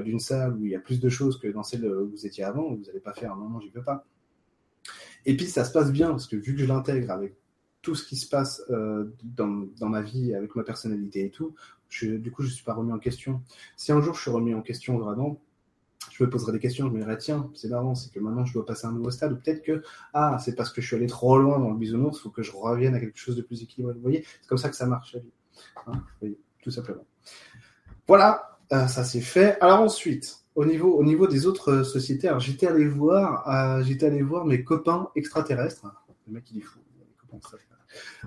d'une 0.01 0.19
salle 0.19 0.53
où 0.53 0.65
il 0.65 0.71
y 0.71 0.75
a 0.75 0.79
plus 0.79 0.99
de 0.99 1.09
choses 1.09 1.37
que 1.37 1.47
dans 1.47 1.61
celle 1.61 1.85
où 1.85 2.09
vous 2.09 2.25
étiez 2.25 2.43
avant, 2.43 2.73
vous 2.73 2.83
n'allez 2.85 2.99
pas 2.99 3.13
faire 3.13 3.35
non, 3.35 3.49
non, 3.49 3.59
j'y 3.59 3.69
peux 3.69 3.83
pas. 3.83 4.05
Et 5.25 5.35
puis, 5.37 5.45
ça 5.47 5.65
se 5.65 5.71
passe 5.71 5.91
bien 5.91 6.09
parce 6.09 6.27
que 6.27 6.35
vu 6.35 6.53
que 6.53 6.61
je 6.61 6.65
l'intègre 6.65 7.11
avec 7.11 7.35
tout 7.81 7.95
ce 7.95 8.05
qui 8.05 8.15
se 8.15 8.27
passe 8.27 8.63
euh, 8.69 9.13
dans, 9.23 9.89
ma 9.89 10.01
vie, 10.01 10.33
avec 10.33 10.55
ma 10.55 10.63
personnalité 10.63 11.25
et 11.25 11.29
tout, 11.29 11.53
du 12.01 12.31
coup, 12.31 12.43
je 12.43 12.49
suis 12.49 12.63
pas 12.63 12.73
remis 12.73 12.91
en 12.91 12.99
question. 12.99 13.41
Si 13.77 13.91
un 13.91 14.01
jour 14.01 14.15
je 14.15 14.21
suis 14.21 14.31
remis 14.31 14.53
en 14.55 14.61
question 14.61 14.97
vraiment, 14.97 15.39
je 16.11 16.23
me 16.23 16.29
poserai 16.29 16.53
des 16.53 16.59
questions, 16.59 16.87
je 16.87 16.93
me 16.93 16.99
dirais, 16.99 17.17
tiens, 17.17 17.49
c'est 17.53 17.69
marrant, 17.69 17.95
c'est 17.95 18.11
que 18.11 18.19
maintenant 18.19 18.45
je 18.45 18.53
dois 18.53 18.65
passer 18.65 18.87
à 18.87 18.89
un 18.89 18.93
nouveau 18.93 19.11
stade, 19.11 19.33
ou 19.33 19.35
peut-être 19.35 19.63
que, 19.63 19.83
ah, 20.13 20.37
c'est 20.43 20.55
parce 20.55 20.71
que 20.71 20.81
je 20.81 20.87
suis 20.87 20.95
allé 20.95 21.07
trop 21.07 21.37
loin 21.37 21.59
dans 21.59 21.69
le 21.69 21.77
bisounours, 21.77 22.17
il 22.17 22.21
faut 22.21 22.29
que 22.29 22.41
je 22.41 22.51
revienne 22.51 22.95
à 22.95 22.99
quelque 22.99 23.17
chose 23.17 23.35
de 23.35 23.41
plus 23.41 23.61
équilibré. 23.61 23.93
Vous 23.93 24.01
voyez, 24.01 24.25
c'est 24.41 24.47
comme 24.47 24.57
ça 24.57 24.69
que 24.69 24.75
ça 24.75 24.85
marche 24.85 25.13
la 25.13 25.19
vie. 25.19 25.31
Hein, 25.87 26.03
tout 26.61 26.71
simplement. 26.71 27.05
Voilà, 28.07 28.57
euh, 28.71 28.87
ça 28.87 29.03
c'est 29.03 29.21
fait. 29.21 29.57
Alors 29.61 29.81
ensuite, 29.81 30.42
au 30.55 30.65
niveau, 30.65 30.93
au 30.95 31.03
niveau 31.03 31.27
des 31.27 31.45
autres 31.47 31.71
euh, 31.71 31.83
sociétés, 31.83 32.31
j'étais 32.39 32.67
allé 32.67 32.85
voir, 32.87 33.47
euh, 33.47 33.83
j'étais 33.83 34.05
allé 34.05 34.21
voir 34.21 34.45
mes 34.45 34.63
copains 34.63 35.09
extraterrestres. 35.15 35.85
Le 36.27 36.33
mec 36.33 36.49
il 36.51 36.59
est 36.59 36.61
fou. 36.61 36.79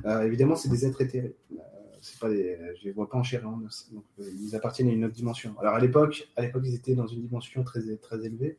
Euh, 0.05 0.23
évidemment, 0.23 0.57
c'est 0.57 0.69
des 0.69 0.85
êtres 0.85 1.01
éthérés 1.01 1.37
c'est 2.07 2.21
pas 2.21 2.29
des, 2.29 2.57
je 2.79 2.85
les 2.85 2.93
vois 2.93 3.09
pas 3.09 3.19
en 3.19 3.23
chair 3.23 3.47
en 3.49 3.61
os. 3.63 3.91
Donc, 3.93 4.05
euh, 4.21 4.31
ils 4.41 4.55
appartiennent 4.55 4.89
à 4.89 4.93
une 4.93 5.05
autre 5.05 5.15
dimension. 5.15 5.55
Alors 5.59 5.75
à 5.75 5.81
l'époque, 5.81 6.29
à 6.37 6.43
l'époque, 6.43 6.63
ils 6.65 6.75
étaient 6.75 6.95
dans 6.95 7.07
une 7.07 7.23
dimension 7.23 7.65
très 7.65 7.81
très 7.97 8.25
élevée. 8.25 8.59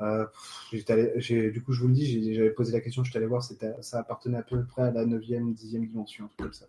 Euh, 0.00 0.26
du 0.72 1.62
coup, 1.62 1.72
je 1.72 1.80
vous 1.82 1.88
le 1.88 1.94
dis, 1.94 2.34
j'avais 2.34 2.50
posé 2.50 2.72
la 2.72 2.80
question, 2.80 3.04
je 3.04 3.10
suis 3.10 3.18
allé 3.18 3.26
voir, 3.26 3.42
ça 3.42 3.98
appartenait 3.98 4.38
à 4.38 4.42
peu 4.42 4.64
près 4.64 4.82
à 4.82 4.90
la 4.90 5.04
9e, 5.04 5.54
10e 5.54 5.86
dimension, 5.86 6.24
un 6.24 6.28
truc 6.28 6.40
comme 6.40 6.52
ça. 6.52 6.66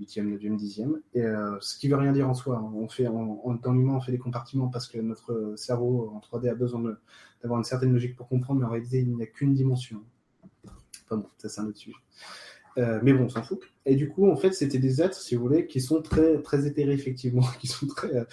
8e, 0.00 0.38
9e, 0.38 0.58
10e. 0.58 1.00
Et 1.14 1.22
euh, 1.22 1.56
ce 1.60 1.78
qui 1.78 1.88
veut 1.88 1.96
rien 1.96 2.12
dire 2.12 2.28
en 2.28 2.34
soi. 2.34 2.56
Hein. 2.56 2.72
On 2.74 2.88
fait, 2.88 3.06
en, 3.06 3.54
dans 3.62 3.74
on 3.74 4.00
fait 4.00 4.12
des 4.12 4.18
compartiments 4.18 4.68
parce 4.68 4.88
que 4.88 4.98
notre 4.98 5.54
cerveau 5.56 6.12
en 6.14 6.20
3D 6.20 6.48
a 6.48 6.54
besoin 6.54 6.96
d'avoir 7.42 7.58
une 7.58 7.64
certaine 7.64 7.92
logique 7.92 8.16
pour 8.16 8.28
comprendre, 8.28 8.60
mais 8.60 8.66
en 8.66 8.70
réalité, 8.70 9.00
il 9.00 9.14
n'y 9.14 9.22
a 9.22 9.26
qu'une 9.26 9.54
dimension. 9.54 10.02
Enfin 11.04 11.16
bon, 11.16 11.28
ça 11.38 11.48
c'est 11.48 11.60
un 11.60 11.66
autre 11.66 11.78
sujet. 11.78 11.96
Euh, 12.78 13.00
mais 13.02 13.12
bon, 13.12 13.24
on 13.24 13.28
s'en 13.28 13.42
fout. 13.42 13.60
Et 13.84 13.96
du 13.96 14.08
coup, 14.08 14.30
en 14.30 14.36
fait, 14.36 14.52
c'était 14.52 14.78
des 14.78 15.02
êtres, 15.02 15.20
si 15.20 15.34
vous 15.34 15.42
voulez, 15.42 15.66
qui 15.66 15.80
sont 15.80 16.02
très, 16.02 16.40
très 16.42 16.66
éthérés, 16.66 16.92
effectivement. 16.92 17.42
Qui 17.60 17.66
sont 17.66 17.86
très, 17.86 18.14
euh, 18.14 18.24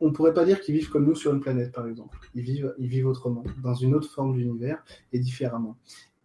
on 0.00 0.12
pourrait 0.12 0.34
pas 0.34 0.44
dire 0.44 0.60
qu'ils 0.60 0.74
vivent 0.74 0.90
comme 0.90 1.06
nous 1.06 1.14
sur 1.14 1.32
une 1.32 1.40
planète, 1.40 1.72
par 1.72 1.86
exemple. 1.86 2.18
Ils 2.34 2.42
vivent, 2.42 2.74
ils 2.78 2.88
vivent 2.88 3.06
autrement, 3.06 3.42
dans 3.62 3.74
une 3.74 3.94
autre 3.94 4.10
forme 4.10 4.36
d'univers 4.36 4.84
et 5.12 5.18
différemment. 5.18 5.76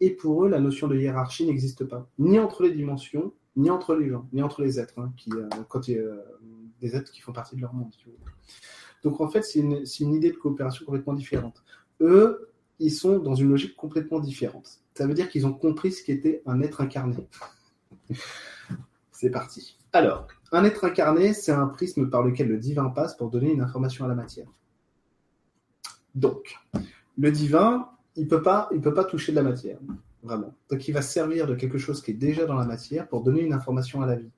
Et 0.01 0.09
pour 0.11 0.45
eux, 0.45 0.49
la 0.49 0.59
notion 0.59 0.87
de 0.87 0.97
hiérarchie 0.97 1.45
n'existe 1.45 1.85
pas, 1.85 2.09
ni 2.17 2.39
entre 2.39 2.63
les 2.63 2.71
dimensions, 2.71 3.33
ni 3.55 3.69
entre 3.69 3.95
les 3.95 4.09
gens, 4.09 4.27
ni 4.33 4.41
entre 4.41 4.61
les 4.61 4.79
êtres, 4.79 4.99
hein, 4.99 5.11
euh, 5.29 5.47
a 5.51 6.79
des 6.79 6.95
êtres 6.95 7.11
qui 7.11 7.21
font 7.21 7.33
partie 7.33 7.55
de 7.55 7.61
leur 7.61 7.73
monde. 7.73 7.91
Donc 9.03 9.19
en 9.21 9.27
fait, 9.27 9.41
c'est 9.43 9.59
une, 9.59 10.13
idée 10.13 10.31
de 10.31 10.37
coopération 10.37 10.85
complètement 10.85 11.13
différente. 11.13 11.63
Eux, 11.99 12.49
ils 12.79 12.91
sont 12.91 13.19
dans 13.19 13.35
une 13.35 13.49
logique 13.49 13.75
complètement 13.75 14.19
différente. 14.19 14.79
Ça 14.95 15.07
veut 15.07 15.13
dire 15.13 15.29
qu'ils 15.29 15.45
ont 15.45 15.53
compris 15.53 15.91
ce 15.91 16.03
qu'était 16.03 16.41
un 16.45 16.61
être 16.61 16.81
incarné. 16.81 17.27
c'est 19.11 19.29
parti. 19.29 19.77
Alors, 19.93 20.27
un 20.51 20.63
être 20.63 20.85
incarné, 20.85 21.33
c'est 21.33 21.51
un 21.51 21.67
prisme 21.67 22.09
par 22.09 22.23
lequel 22.23 22.47
le 22.47 22.57
divin 22.57 22.89
passe 22.89 23.15
pour 23.15 23.29
donner 23.29 23.51
une 23.51 23.61
information 23.61 24.05
à 24.05 24.07
la 24.07 24.15
matière. 24.15 24.47
Donc, 26.15 26.57
le 27.17 27.31
divin, 27.31 27.89
il 28.15 28.23
il 28.23 28.27
peut 28.81 28.93
pas 28.93 29.03
toucher 29.05 29.31
de 29.31 29.37
la 29.37 29.43
matière, 29.43 29.79
vraiment. 30.23 30.53
Donc, 30.69 30.87
il 30.87 30.93
va 30.93 31.01
servir 31.01 31.47
de 31.47 31.55
quelque 31.55 31.77
chose 31.77 32.01
qui 32.01 32.11
est 32.11 32.15
déjà 32.15 32.45
dans 32.45 32.55
la 32.55 32.65
matière 32.65 33.07
pour 33.07 33.23
donner 33.23 33.41
une 33.41 33.53
information 33.53 34.01
à 34.01 34.05
la 34.05 34.15
vie. 34.15 34.31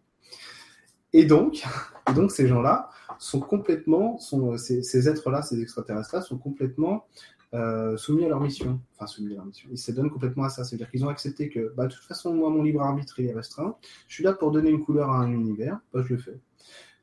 Et 1.14 1.26
donc, 1.26 1.64
donc 2.16 2.32
ces 2.32 2.48
gens-là 2.48 2.90
sont 3.20 3.40
complètement, 3.40 4.18
sont, 4.18 4.58
ces, 4.58 4.84
ces 4.84 5.08
êtres-là, 5.08 5.42
ces 5.42 5.62
extraterrestres-là, 5.62 6.22
sont 6.22 6.38
complètement 6.38 7.06
euh, 7.54 7.98
soumis 7.98 8.26
à 8.26 8.30
leur 8.30 8.42
mission. 8.42 8.82
Enfin, 8.96 9.06
soumis 9.06 9.34
à 9.34 9.36
leur 9.36 9.46
mission. 9.46 9.70
Ils 9.72 9.78
se 9.78 9.92
donnent 9.92 10.10
complètement 10.10 10.44
à 10.44 10.50
ça. 10.50 10.64
C'est-à-dire 10.64 10.90
qu'ils 10.90 11.06
ont 11.06 11.10
accepté 11.10 11.50
que, 11.50 11.72
bah, 11.76 11.86
de 11.86 11.94
toute 11.94 12.04
façon, 12.04 12.34
moi, 12.34 12.50
mon 12.50 12.64
libre 12.64 12.82
arbitre 12.82 13.20
est 13.20 13.32
restreint. 13.32 13.78
Je 14.08 14.16
suis 14.16 14.24
là 14.24 14.34
pour 14.34 14.52
donner 14.52 14.72
une 14.72 14.84
couleur 14.84 15.12
à 15.12 15.18
un 15.18 15.32
univers. 15.32 15.80
Bah, 15.94 16.02
je 16.04 16.14
le 16.14 16.20
fais. 16.20 16.40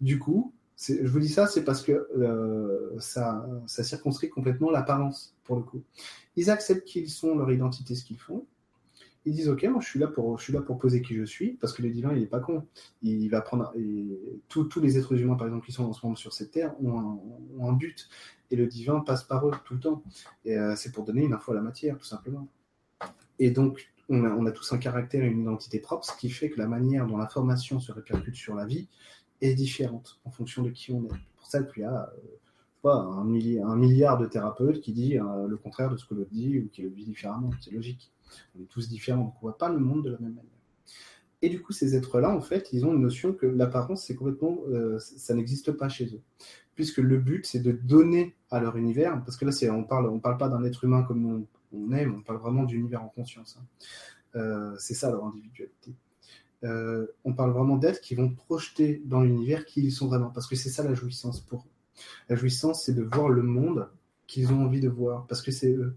Du 0.01 0.19
coup, 0.19 0.53
je 0.77 1.07
vous 1.07 1.21
dis 1.21 1.29
ça, 1.29 1.47
c'est 1.47 1.63
parce 1.63 1.83
que 1.83 1.93
euh, 1.93 2.99
ça, 2.99 3.47
ça 3.67 3.85
circonscrit 3.85 4.31
complètement 4.31 4.71
l'apparence, 4.71 5.37
pour 5.45 5.57
le 5.57 5.63
coup. 5.63 5.83
Ils 6.37 6.51
acceptent 6.51 6.87
qu'ils 6.87 7.11
sont, 7.11 7.37
leur 7.37 7.53
identité, 7.53 7.95
ce 7.95 8.05
qu'ils 8.05 8.19
font 8.19 8.47
ils 9.27 9.35
disent 9.35 9.49
ok 9.49 9.65
moi 9.65 9.81
je 9.81 9.89
suis 9.89 9.99
là 9.99 10.07
pour 10.07 10.39
je 10.39 10.45
suis 10.45 10.53
là 10.53 10.63
pour 10.63 10.79
poser 10.79 11.03
qui 11.03 11.15
je 11.15 11.25
suis 11.25 11.53
parce 11.53 11.73
que 11.73 11.83
le 11.83 11.91
divin 11.91 12.13
il 12.15 12.23
est 12.23 12.27
pas 12.27 12.41
con. 12.41 12.67
Il 13.03 13.29
va 13.29 13.41
prendre 13.43 13.73
tous, 14.49 14.81
les 14.81 14.99
êtres 14.99 15.15
humains 15.21 15.37
par 15.37 15.47
exemple 15.47 15.67
qui 15.67 15.73
sont 15.73 15.85
en 15.85 15.93
ce 15.93 16.05
moment 16.05 16.17
sur 16.17 16.33
cette 16.33 16.53
terre 16.53 16.75
ont 16.83 16.99
un, 16.99 17.21
ont 17.59 17.69
un 17.69 17.73
but. 17.73 18.09
Et 18.51 18.57
le 18.57 18.67
divin 18.67 19.01
passe 19.01 19.23
par 19.25 19.47
eux 19.47 19.53
tout 19.65 19.75
le 19.75 19.81
temps. 19.81 20.03
Et 20.45 20.57
euh, 20.57 20.75
c'est 20.75 20.91
pour 20.91 21.05
donner 21.05 21.23
une 21.23 21.35
info 21.35 21.53
à 21.53 21.55
la 21.55 21.61
matière 21.61 21.99
tout 21.99 22.05
simplement. 22.05 22.49
Et 23.39 23.51
donc 23.51 23.93
on 24.09 24.47
a, 24.47 24.53
tous 24.53 24.73
un 24.73 24.79
caractère 24.79 25.23
et 25.23 25.29
une 25.29 25.43
identité 25.43 25.79
propre 25.79 26.05
ce 26.05 26.17
qui 26.17 26.31
fait 26.31 26.51
que 26.51 26.59
la 26.59 26.67
manière 26.67 27.07
dont 27.07 27.17
l'information 27.17 27.79
se 27.79 27.93
répercute 27.93 28.35
sur 28.35 28.57
la 28.57 28.67
vie 28.67 28.89
est 29.41 29.55
différente 29.55 30.19
en 30.25 30.31
fonction 30.31 30.63
de 30.63 30.71
qui 30.71 30.93
on 30.93 31.05
est. 31.05 31.21
Pour 31.37 31.47
ça 31.47 31.63
qu'il 31.63 31.83
y 31.83 31.87
a 31.87 32.13
euh, 32.85 32.89
un, 32.89 33.25
milliard, 33.25 33.71
un 33.71 33.77
milliard 33.77 34.19
de 34.19 34.27
thérapeutes 34.27 34.81
qui 34.81 34.93
dit 34.93 35.19
euh, 35.19 35.47
le 35.47 35.57
contraire 35.57 35.91
de 35.91 35.97
ce 35.97 36.05
que 36.07 36.15
l'autre 36.15 36.31
dit 36.33 36.59
ou 36.59 36.69
qui 36.69 36.83
le 36.83 36.89
vit 36.89 37.05
différemment. 37.05 37.51
C'est 37.61 37.71
logique 37.71 38.11
on 38.57 38.63
est 38.63 38.69
tous 38.69 38.89
différents, 38.89 39.35
on 39.37 39.41
voit 39.41 39.59
pas 39.59 39.69
le 39.69 39.79
monde 39.79 40.05
de 40.05 40.11
la 40.11 40.19
même 40.19 40.35
manière. 40.35 40.51
Et 41.43 41.49
du 41.49 41.63
coup, 41.63 41.73
ces 41.73 41.95
êtres-là, 41.97 42.31
en 42.31 42.41
fait, 42.41 42.69
ils 42.73 42.85
ont 42.85 42.93
une 42.93 43.01
notion 43.01 43.33
que 43.33 43.47
l'apparence, 43.47 44.05
c'est 44.05 44.15
complètement, 44.15 44.59
euh, 44.69 44.99
ça 44.99 45.35
n'existe 45.35 45.73
pas 45.73 45.89
chez 45.89 46.07
eux, 46.15 46.21
puisque 46.75 46.99
le 46.99 47.19
but, 47.19 47.47
c'est 47.47 47.61
de 47.61 47.73
donner 47.73 48.37
à 48.51 48.61
leur 48.61 48.77
univers, 48.77 49.23
parce 49.25 49.37
que 49.37 49.45
là, 49.47 49.53
c'est, 49.53 49.71
on 49.71 49.85
parle, 49.85 50.21
parle 50.21 50.37
pas 50.37 50.49
d'un 50.49 50.65
être 50.65 50.85
humain 50.85 51.03
comme 51.03 51.25
on, 51.27 51.47
on 51.73 51.93
aime, 51.93 52.15
on 52.17 52.23
parle 52.23 52.39
vraiment 52.41 52.65
d'univers 52.65 53.03
en 53.03 53.09
conscience. 53.09 53.59
Hein. 53.59 53.65
Euh, 54.37 54.75
c'est 54.79 54.95
ça 54.95 55.11
leur 55.11 55.25
individualité. 55.25 55.95
Euh, 56.63 57.07
on 57.25 57.33
parle 57.33 57.53
vraiment 57.53 57.77
d'êtres 57.77 58.01
qui 58.01 58.15
vont 58.15 58.29
projeter 58.31 59.03
dans 59.07 59.23
l'univers 59.23 59.65
qui 59.65 59.83
ils 59.83 59.93
sont 59.93 60.09
vraiment, 60.09 60.31
parce 60.31 60.47
que 60.47 60.57
c'est 60.57 60.69
ça 60.69 60.85
la 60.85 60.95
jouissance 60.95 61.41
pour 61.41 61.61
eux. 61.61 62.03
La 62.29 62.37
jouissance, 62.37 62.85
c'est 62.85 62.95
de 62.95 63.03
voir 63.03 63.29
le 63.29 63.43
monde 63.43 63.89
qu'ils 64.27 64.53
ont 64.53 64.65
envie 64.65 64.81
de 64.81 64.89
voir, 64.89 65.27
parce 65.27 65.43
que 65.43 65.51
c'est 65.51 65.73
eux. 65.73 65.97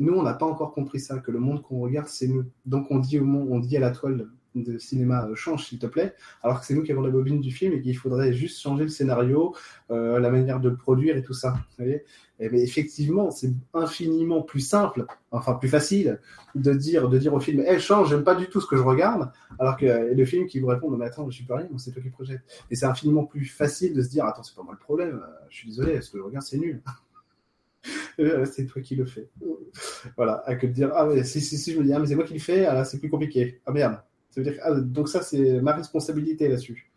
Nous, 0.00 0.14
on 0.14 0.22
n'a 0.22 0.34
pas 0.34 0.46
encore 0.46 0.72
compris 0.72 0.98
ça, 0.98 1.18
que 1.18 1.30
le 1.30 1.38
monde 1.38 1.62
qu'on 1.62 1.78
regarde, 1.78 2.08
c'est 2.08 2.26
nous. 2.26 2.44
Donc 2.66 2.90
on 2.90 2.98
dit 2.98 3.20
au 3.20 3.24
monde, 3.24 3.48
on 3.50 3.60
dit 3.60 3.76
à 3.76 3.80
la 3.80 3.90
toile, 3.90 4.26
de 4.54 4.78
cinéma 4.78 5.26
euh, 5.26 5.34
change, 5.34 5.66
s'il 5.66 5.78
te 5.78 5.86
plaît, 5.86 6.14
alors 6.42 6.60
que 6.60 6.66
c'est 6.66 6.74
nous 6.74 6.82
qui 6.82 6.92
avons 6.92 7.02
la 7.02 7.10
bobine 7.10 7.40
du 7.40 7.52
film 7.52 7.72
et 7.72 7.80
qu'il 7.80 7.96
faudrait 7.96 8.32
juste 8.32 8.60
changer 8.60 8.84
le 8.84 8.88
scénario, 8.88 9.54
euh, 9.90 10.18
la 10.18 10.30
manière 10.30 10.60
de 10.60 10.68
le 10.68 10.76
produire 10.76 11.16
et 11.16 11.22
tout 11.22 11.34
ça. 11.34 11.52
Vous 11.78 11.84
voyez 11.84 12.04
effectivement, 12.40 13.30
c'est 13.30 13.52
infiniment 13.74 14.40
plus 14.40 14.60
simple, 14.60 15.04
enfin 15.30 15.54
plus 15.54 15.68
facile, 15.68 16.20
de 16.54 16.72
dire, 16.72 17.10
de 17.10 17.18
dire 17.18 17.34
au 17.34 17.40
film, 17.40 17.60
hey, 17.60 17.78
change, 17.78 18.08
j'aime 18.08 18.24
pas 18.24 18.34
du 18.34 18.48
tout 18.48 18.62
ce 18.62 18.66
que 18.66 18.78
je 18.78 18.82
regarde, 18.82 19.30
alors 19.58 19.76
que 19.76 19.84
euh, 19.84 20.14
le 20.14 20.24
film 20.24 20.46
qui 20.46 20.58
vous 20.58 20.68
répond, 20.68 20.90
mais 20.90 21.04
attends, 21.04 21.28
je 21.28 21.36
suis 21.36 21.44
pas 21.44 21.58
rien, 21.58 21.68
c'est 21.76 21.92
toi 21.92 22.02
qui 22.02 22.08
projette. 22.08 22.40
Et 22.70 22.76
c'est 22.76 22.86
infiniment 22.86 23.24
plus 23.24 23.44
facile 23.44 23.94
de 23.94 24.02
se 24.02 24.08
dire, 24.08 24.24
attends, 24.24 24.42
c'est 24.42 24.56
pas 24.56 24.62
moi 24.62 24.72
le 24.72 24.78
problème, 24.78 25.20
je 25.50 25.56
suis 25.58 25.68
désolé, 25.68 26.00
ce 26.00 26.10
que 26.10 26.18
je 26.18 26.22
regarde, 26.22 26.44
c'est 26.44 26.58
nul. 26.58 26.82
C'est 28.46 28.66
toi 28.66 28.82
qui 28.82 28.96
le 28.96 29.04
fais. 29.04 29.28
Voilà, 30.16 30.42
à 30.46 30.56
que 30.56 30.66
de 30.66 30.72
dire, 30.72 30.90
ah 30.94 31.06
mais 31.06 31.24
si, 31.24 31.40
si, 31.40 31.72
je 31.72 31.78
me 31.78 31.84
dis, 31.84 31.92
ah 31.92 31.98
mais 31.98 32.06
c'est 32.06 32.14
moi 32.14 32.24
qui 32.24 32.34
le 32.34 32.40
fais, 32.40 32.66
ah, 32.66 32.84
c'est 32.84 32.98
plus 32.98 33.10
compliqué. 33.10 33.60
Ah 33.66 33.72
merde. 33.72 33.98
Ça 34.30 34.40
veut 34.40 34.50
dire, 34.50 34.60
ah, 34.62 34.74
donc 34.74 35.08
ça, 35.08 35.22
c'est 35.22 35.60
ma 35.60 35.72
responsabilité 35.72 36.48
là-dessus. 36.48 36.90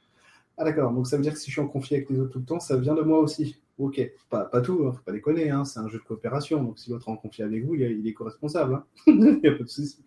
Ah 0.58 0.64
d'accord, 0.64 0.92
donc 0.92 1.08
ça 1.08 1.18
veut 1.18 1.24
dire 1.24 1.34
que 1.34 1.40
si 1.40 1.48
je 1.48 1.54
suis 1.54 1.62
en 1.62 1.68
conflit 1.68 1.96
avec 1.96 2.10
les 2.12 2.20
autres 2.20 2.32
tout 2.32 2.40
le 2.40 2.46
temps, 2.46 2.60
ça 2.60 2.78
vient 2.78 2.94
de 2.94 3.02
moi 3.02 3.20
aussi. 3.20 3.60
Ok, 3.80 4.00
pas, 4.30 4.46
pas 4.46 4.62
tout, 4.62 4.86
hein, 4.86 4.92
faut 4.92 5.02
pas 5.02 5.12
déconner, 5.12 5.50
hein, 5.50 5.66
c'est 5.66 5.80
un 5.80 5.88
jeu 5.88 5.98
de 5.98 6.04
coopération, 6.04 6.64
donc 6.64 6.78
si 6.78 6.92
l'autre 6.92 7.10
est 7.10 7.12
en 7.12 7.18
conflit 7.18 7.42
avec 7.42 7.66
vous, 7.66 7.74
il, 7.74 8.08
est 8.08 8.14
co-responsable, 8.14 8.76
hein. 8.76 8.86
il 9.08 9.40
n'y 9.42 9.48
a 9.48 9.52
pas 9.54 9.64
de 9.64 9.68
souci. 9.68 9.98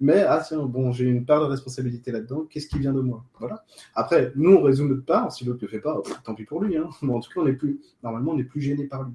Mais, 0.00 0.22
ah 0.22 0.42
tiens, 0.46 0.64
bon, 0.64 0.90
j'ai 0.90 1.04
une 1.04 1.26
part 1.26 1.42
de 1.42 1.44
responsabilité 1.44 2.12
là-dedans, 2.12 2.46
qu'est-ce 2.48 2.66
qui 2.66 2.78
vient 2.78 2.94
de 2.94 3.02
moi? 3.02 3.22
Voilà. 3.38 3.62
Après, 3.94 4.32
nous, 4.36 4.52
on 4.52 4.62
résume 4.62 4.88
notre 4.88 5.04
part, 5.04 5.30
si 5.32 5.44
l'autre 5.44 5.58
ne 5.60 5.66
le 5.66 5.70
fait 5.70 5.80
pas, 5.80 6.00
tant 6.24 6.34
pis 6.34 6.44
pour 6.44 6.62
lui, 6.62 6.78
hein. 6.78 6.88
en 7.02 7.20
tout 7.20 7.30
cas, 7.30 7.40
on 7.42 7.46
est 7.46 7.52
plus, 7.52 7.78
normalement, 8.02 8.32
on 8.32 8.38
est 8.38 8.44
plus 8.44 8.62
gêné 8.62 8.86
par 8.86 9.02
lui. 9.02 9.12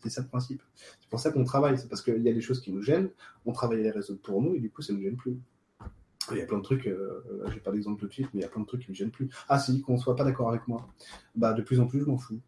C'est 0.00 0.10
ça 0.10 0.22
le 0.22 0.28
principe. 0.28 0.62
C'est 1.00 1.08
pour 1.08 1.20
ça 1.20 1.30
qu'on 1.30 1.44
travaille, 1.44 1.78
c'est 1.78 1.88
parce 1.88 2.02
qu'il 2.02 2.22
y 2.22 2.28
a 2.28 2.32
des 2.32 2.40
choses 2.40 2.60
qui 2.60 2.72
nous 2.72 2.82
gênent, 2.82 3.10
on 3.46 3.52
travaille 3.52 3.82
les 3.82 3.90
réseaux 3.90 4.16
pour 4.16 4.42
nous, 4.42 4.54
et 4.54 4.60
du 4.60 4.70
coup, 4.70 4.82
ça 4.82 4.92
ne 4.92 4.98
nous 4.98 5.04
gêne 5.04 5.16
plus. 5.16 5.38
Il 6.30 6.38
y 6.38 6.42
a 6.42 6.46
plein 6.46 6.58
de 6.58 6.62
trucs, 6.62 6.86
euh, 6.86 7.22
j'ai 7.52 7.60
pas 7.60 7.72
d'exemple 7.72 8.00
tout 8.00 8.06
de 8.06 8.12
suite, 8.12 8.28
mais 8.32 8.40
il 8.40 8.42
y 8.42 8.46
a 8.46 8.48
plein 8.48 8.60
de 8.60 8.66
trucs 8.66 8.82
qui 8.82 8.90
me 8.90 8.94
gênent 8.94 9.10
plus. 9.10 9.28
Ah 9.48 9.58
si, 9.58 9.80
qu'on 9.80 9.98
soit 9.98 10.14
pas 10.16 10.24
d'accord 10.24 10.50
avec 10.50 10.68
moi. 10.68 10.88
Bah 11.34 11.52
de 11.54 11.62
plus 11.62 11.80
en 11.80 11.86
plus, 11.86 12.00
je 12.00 12.04
m'en 12.04 12.18
fous. 12.18 12.40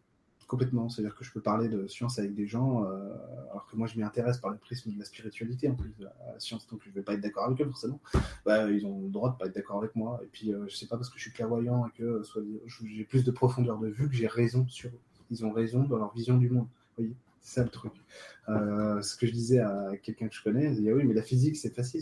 Complètement. 0.47 0.87
C'est-à-dire 0.87 1.15
que 1.15 1.23
je 1.23 1.31
peux 1.31 1.41
parler 1.41 1.67
de 1.67 1.87
science 1.87 2.19
avec 2.19 2.35
des 2.35 2.45
gens, 2.45 2.83
euh, 2.83 3.09
alors 3.49 3.65
que 3.65 3.75
moi 3.75 3.87
je 3.87 3.97
m'y 3.97 4.03
intéresse 4.03 4.37
par 4.37 4.51
le 4.51 4.57
prisme 4.57 4.91
de 4.91 4.99
la 4.99 5.05
spiritualité 5.05 5.67
en 5.67 5.73
plus 5.73 5.91
la 5.99 6.13
science, 6.37 6.67
donc 6.67 6.81
je 6.85 6.91
vais 6.91 7.01
pas 7.01 7.13
être 7.13 7.21
d'accord 7.21 7.45
avec 7.45 7.59
eux 7.61 7.65
forcément. 7.65 7.99
Bah, 8.45 8.69
ils 8.69 8.85
ont 8.85 9.01
le 9.01 9.09
droit 9.09 9.31
de 9.31 9.37
pas 9.37 9.47
être 9.47 9.55
d'accord 9.55 9.79
avec 9.79 9.95
moi. 9.95 10.21
Et 10.23 10.27
puis 10.27 10.53
euh, 10.53 10.65
je 10.67 10.75
sais 10.75 10.85
pas 10.85 10.95
parce 10.95 11.09
que 11.09 11.17
je 11.17 11.23
suis 11.23 11.31
clairvoyant 11.31 11.87
et 11.87 11.91
que 11.97 12.21
j'ai 12.85 13.03
plus 13.03 13.23
de 13.23 13.31
profondeur 13.31 13.79
de 13.79 13.87
vue 13.87 14.07
que 14.07 14.15
j'ai 14.15 14.27
raison 14.27 14.67
sur 14.67 14.89
eux. 14.89 14.99
Ils 15.31 15.43
ont 15.45 15.51
raison 15.51 15.83
dans 15.83 15.97
leur 15.97 16.13
vision 16.13 16.37
du 16.37 16.49
monde. 16.49 16.67
Voyez 16.97 17.15
c'est 17.43 17.55
ça 17.55 17.63
le 17.63 17.69
truc. 17.69 17.91
Euh, 18.49 19.01
ce 19.01 19.15
que 19.15 19.27
je 19.27 19.31
disais 19.31 19.59
à 19.59 19.91
quelqu'un 20.01 20.27
que 20.27 20.35
je 20.35 20.41
connais, 20.41 20.65
il 20.65 20.81
dit 20.81 20.89
ah 20.89 20.93
oui, 20.93 21.03
mais 21.03 21.13
la 21.13 21.21
physique 21.21 21.57
c'est 21.57 21.73
facile, 21.75 22.01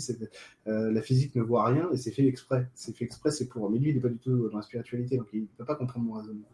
euh, 0.68 0.92
la 0.92 1.02
physique 1.02 1.36
ne 1.36 1.42
voit 1.42 1.66
rien 1.66 1.90
et 1.92 1.98
c'est 1.98 2.12
fait 2.12 2.26
exprès. 2.26 2.70
C'est 2.76 2.96
fait 2.96 3.06
exprès, 3.06 3.32
c'est 3.32 3.48
pour. 3.48 3.70
Mais 3.70 3.80
lui, 3.80 3.90
il 3.90 3.96
n'est 3.96 4.02
pas 4.02 4.10
du 4.10 4.20
tout 4.20 4.50
dans 4.50 4.58
la 4.58 4.64
spiritualité, 4.64 5.18
donc 5.18 5.28
il 5.34 5.42
ne 5.42 5.48
peut 5.58 5.66
pas 5.66 5.76
comprendre 5.76 6.06
mon 6.06 6.14
raisonnement. 6.14 6.48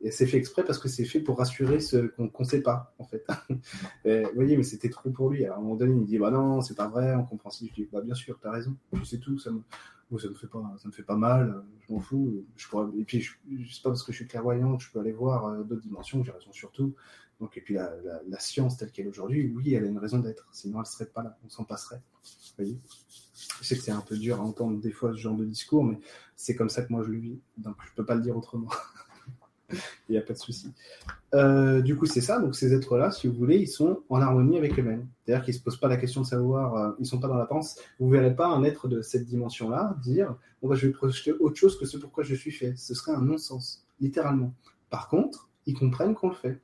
Et 0.00 0.10
c'est 0.10 0.26
fait 0.26 0.38
exprès 0.38 0.64
parce 0.64 0.78
que 0.78 0.88
c'est 0.88 1.04
fait 1.04 1.20
pour 1.20 1.38
rassurer 1.38 1.78
ce 1.78 2.08
qu'on 2.16 2.30
ne 2.38 2.44
sait 2.44 2.62
pas, 2.62 2.94
en 2.98 3.04
fait. 3.04 3.24
vous 4.04 4.34
voyez, 4.34 4.56
mais 4.56 4.62
c'était 4.62 4.88
trop 4.88 5.10
pour 5.10 5.30
lui. 5.30 5.44
à 5.44 5.56
un 5.56 5.60
moment 5.60 5.76
donné, 5.76 5.92
il 5.92 6.00
me 6.00 6.06
dit 6.06 6.18
bah 6.18 6.30
non, 6.30 6.60
c'est 6.60 6.76
pas 6.76 6.88
vrai, 6.88 7.14
on 7.14 7.24
comprend 7.24 7.50
si. 7.50 7.68
Je 7.68 7.74
dis 7.74 7.88
bah 7.92 8.00
bien 8.00 8.14
sûr, 8.14 8.38
tu 8.40 8.46
as 8.46 8.52
raison, 8.52 8.76
tu 8.94 9.04
sais 9.04 9.18
tout, 9.18 9.38
ça 9.38 9.50
me, 9.50 9.62
ça 10.18 10.28
me 10.28 10.34
fait 10.34 10.46
pas, 10.46 10.74
ça 10.78 10.88
me 10.88 10.92
fait 10.92 11.02
pas 11.02 11.16
mal, 11.16 11.62
je 11.86 11.92
m'en 11.92 12.00
fous. 12.00 12.44
Et 12.98 13.04
puis, 13.04 13.20
je, 13.20 13.32
je 13.50 13.82
pas 13.82 13.90
parce 13.90 14.02
que 14.02 14.12
je 14.12 14.18
suis 14.18 14.26
clairvoyant 14.26 14.78
je 14.78 14.90
peux 14.90 15.00
aller 15.00 15.12
voir 15.12 15.46
euh, 15.46 15.62
d'autres 15.62 15.82
dimensions, 15.82 16.22
j'ai 16.24 16.32
raison 16.32 16.52
sur 16.52 16.70
tout. 16.72 16.94
Donc, 17.42 17.56
et 17.56 17.60
puis 17.60 17.74
la, 17.74 17.90
science 18.38 18.76
telle 18.76 18.92
qu'elle 18.92 19.06
est 19.06 19.08
aujourd'hui, 19.08 19.52
oui, 19.52 19.74
elle 19.74 19.82
a 19.82 19.88
une 19.88 19.98
raison 19.98 20.20
d'être. 20.20 20.46
Sinon, 20.52 20.76
elle 20.76 20.82
ne 20.82 20.86
serait 20.86 21.06
pas 21.06 21.24
là. 21.24 21.36
On 21.44 21.48
s'en 21.48 21.64
passerait. 21.64 22.00
Vous 22.22 22.52
voyez? 22.56 22.78
Je 23.60 23.66
sais 23.66 23.74
que 23.74 23.82
c'est 23.82 23.90
un 23.90 24.00
peu 24.00 24.16
dur 24.16 24.40
à 24.40 24.44
entendre 24.44 24.80
des 24.80 24.92
fois 24.92 25.10
ce 25.10 25.16
genre 25.16 25.34
de 25.34 25.44
discours, 25.44 25.82
mais 25.82 25.98
c'est 26.36 26.54
comme 26.54 26.68
ça 26.68 26.82
que 26.82 26.92
moi 26.92 27.02
je 27.02 27.10
le 27.10 27.18
vis. 27.18 27.40
Donc, 27.58 27.74
je 27.84 27.90
ne 27.90 27.96
peux 27.96 28.04
pas 28.04 28.14
le 28.14 28.20
dire 28.20 28.36
autrement. 28.36 28.68
Il 30.08 30.12
n'y 30.12 30.18
a 30.18 30.22
pas 30.22 30.34
de 30.34 30.38
souci. 30.38 30.72
Euh, 31.34 31.80
du 31.80 31.96
coup, 31.96 32.06
c'est 32.06 32.20
ça. 32.20 32.38
Donc, 32.38 32.54
ces 32.54 32.72
êtres-là, 32.74 33.10
si 33.10 33.26
vous 33.26 33.34
voulez, 33.34 33.56
ils 33.56 33.66
sont 33.66 34.04
en 34.08 34.20
harmonie 34.20 34.56
avec 34.56 34.78
eux-mêmes. 34.78 35.08
C'est-à-dire 35.24 35.44
qu'ils 35.44 35.54
ne 35.54 35.58
se 35.58 35.64
posent 35.64 35.80
pas 35.80 35.88
la 35.88 35.96
question 35.96 36.20
de 36.20 36.26
savoir, 36.26 36.76
euh, 36.76 36.92
ils 37.00 37.02
ne 37.02 37.06
sont 37.08 37.18
pas 37.18 37.26
dans 37.26 37.38
la 37.38 37.46
pensée. 37.46 37.80
Vous 37.98 38.06
ne 38.06 38.12
verrez 38.12 38.36
pas 38.36 38.46
un 38.46 38.62
être 38.62 38.86
de 38.86 39.02
cette 39.02 39.24
dimension-là 39.24 39.96
dire 40.00 40.36
bon, 40.60 40.68
bah, 40.68 40.76
je 40.76 40.86
vais 40.86 40.92
projeter 40.92 41.32
autre 41.32 41.56
chose 41.56 41.76
que 41.76 41.86
ce 41.86 41.96
pourquoi 41.96 42.22
je 42.22 42.36
suis 42.36 42.52
fait. 42.52 42.76
Ce 42.76 42.94
serait 42.94 43.12
un 43.12 43.22
non-sens, 43.22 43.84
littéralement. 44.00 44.54
Par 44.90 45.08
contre, 45.08 45.48
ils 45.66 45.74
comprennent 45.74 46.14
qu'on 46.14 46.28
le 46.28 46.34
fait. 46.34 46.60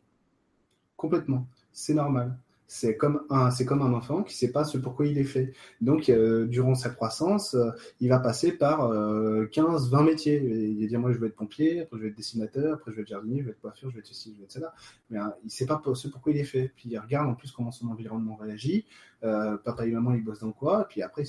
Complètement. 0.99 1.47
C'est 1.73 1.95
normal. 1.95 2.37
C'est 2.67 2.97
comme 2.97 3.23
un, 3.31 3.51
comme 3.65 3.83
un 3.83 3.95
enfant 3.95 4.23
qui 4.25 4.35
ne 4.35 4.39
sait 4.39 4.53
pas 4.53 4.65
ce 4.65 4.77
pourquoi 4.77 5.07
il 5.07 5.17
est 5.17 5.25
fait. 5.25 5.55
Donc, 5.81 6.11
euh, 6.11 6.45
durant 6.45 6.75
sa 6.75 6.91
croissance, 6.91 7.55
euh, 7.55 7.71
il 8.01 8.11
va 8.11 8.19
passer 8.19 8.53
par 8.53 8.79
15, 8.81 9.87
euh, 9.87 9.91
20 9.91 10.03
métiers. 10.03 10.43
il 10.43 10.83
va 10.83 10.87
dire, 10.89 11.01
moi, 11.01 11.13
je 11.13 11.19
veux 11.19 11.29
être 11.29 11.37
pompier, 11.37 11.83
après, 11.83 11.97
je 11.99 12.03
vais 12.03 12.09
être 12.09 12.17
dessinateur, 12.17 12.75
après, 12.75 12.91
je 12.91 12.97
vais 12.97 13.03
être 13.03 13.09
jardinier, 13.09 13.41
je 13.41 13.45
vais 13.45 13.53
être 13.53 13.61
coiffeur, 13.61 13.89
je 13.89 13.95
vais 13.95 14.01
être 14.01 14.07
ceci, 14.07 14.33
je 14.35 14.39
vais 14.39 14.45
être 14.45 14.53
cela. 14.53 14.75
Mais 15.09 15.19
il 15.45 15.47
ne 15.47 15.51
sait 15.51 15.67
pas 15.67 15.81
ce 15.95 16.09
pourquoi 16.09 16.33
il 16.33 16.39
est 16.39 16.45
fait. 16.45 16.73
Puis, 16.77 16.91
il 16.91 16.99
regarde 16.99 17.29
en 17.29 17.35
plus 17.35 17.53
comment 17.53 17.71
son 17.71 17.87
environnement 17.89 18.35
réagit. 18.35 18.85
papa 19.23 19.87
et 19.87 19.93
maman, 19.93 20.15
ils 20.15 20.25
bossent 20.25 20.41
dans 20.41 20.53
quoi? 20.53 20.89
Puis 20.89 21.01
après, 21.01 21.25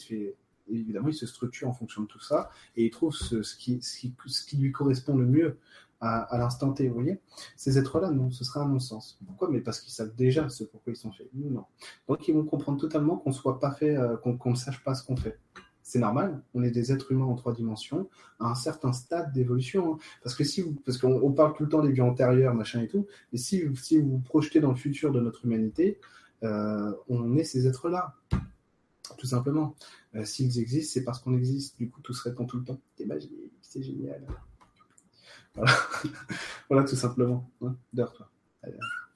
évidemment, 0.68 1.10
il 1.10 1.14
se 1.14 1.28
structure 1.28 1.70
en 1.70 1.74
fonction 1.74 2.02
de 2.02 2.08
tout 2.08 2.20
ça 2.20 2.50
et 2.76 2.86
il 2.86 2.90
trouve 2.90 3.14
ce, 3.16 3.36
qui, 3.56 3.82
ce, 3.82 4.00
qui, 4.00 4.14
ce 4.26 4.46
qui, 4.46 4.58
lui 4.58 4.72
correspond 4.72 5.16
le 5.16 5.26
mieux 5.26 5.58
à, 6.02 6.38
l'instant 6.38 6.72
T, 6.72 6.88
vous 6.88 6.96
voyez 6.96 7.20
Ces 7.58 7.78
êtres-là, 7.78 8.12
non, 8.12 8.32
ce 8.32 8.44
serait 8.44 8.62
un 8.62 8.68
non-sens. 8.68 9.20
Pourquoi? 9.28 9.50
Mais 9.50 9.60
parce 9.60 9.82
qu'ils 9.82 9.94
savent 9.94 10.16
déjà 10.16 10.48
ce 10.50 10.64
pourquoi 10.64 10.94
ils 10.94 10.96
sont 10.96 11.12
faits. 11.12 11.30
Nous, 11.34 11.50
non. 11.50 11.66
Donc, 12.08 12.28
ils 12.28 12.34
vont 12.34 12.46
comprendre 12.46 12.80
totalement 12.80 13.18
qu'on 13.18 13.32
soit 13.32 13.60
pas 13.60 13.72
fait, 13.72 13.98
euh, 13.98 14.16
qu'on 14.18 14.52
ne 14.52 14.56
sache 14.56 14.84
pas 14.84 14.96
ce 14.96 15.04
qu'on 15.04 15.18
fait. 15.18 15.40
C'est 15.82 16.00
normal, 16.00 16.44
on 16.54 16.64
est 16.64 16.72
des 16.72 16.92
êtres 16.92 17.12
humains 17.12 17.26
en 17.26 17.36
trois 17.36 17.52
dimensions, 17.52 18.10
à 18.40 18.52
un 18.52 18.56
certain 18.56 18.94
stade 18.94 19.34
d'évolution. 19.34 19.96
Hein. 19.96 19.98
Parce 20.24 20.36
que 20.36 20.44
si 20.44 20.64
parce 20.86 21.00
qu'on 21.00 21.32
parle 21.32 21.54
tout 21.56 21.64
le 21.64 21.70
temps 21.70 21.82
des 21.82 21.92
vies 21.92 22.02
antérieures, 22.02 22.54
machin 22.54 22.82
et 22.82 22.88
tout, 22.88 23.08
mais 23.32 23.40
si, 23.40 23.64
si 23.76 24.00
vous 24.00 24.12
vous 24.12 24.20
projetez 24.20 24.60
dans 24.60 24.70
le 24.70 24.76
futur 24.76 25.12
de 25.12 25.20
notre 25.20 25.46
humanité, 25.46 26.00
euh, 26.44 26.94
on 27.08 27.36
est 27.36 27.44
ces 27.44 27.68
êtres-là 27.68 28.16
tout 29.18 29.28
simplement. 29.28 29.76
Euh, 30.16 30.26
s'ils 30.26 30.60
existent, 30.60 30.94
c'est 30.94 31.04
parce 31.04 31.20
qu'on 31.20 31.36
existe. 31.36 31.78
Du 31.78 31.90
coup, 31.90 32.02
tout 32.02 32.14
se 32.14 32.28
répond 32.28 32.46
tout 32.46 32.58
le 32.58 32.64
temps. 32.64 32.80
C'est 32.96 33.06
magique, 33.06 33.32
c'est 33.62 33.82
génial. 33.82 34.26
Voilà, 36.70 36.84
tout 36.86 36.96
simplement. 36.96 37.50
Hein 37.64 37.76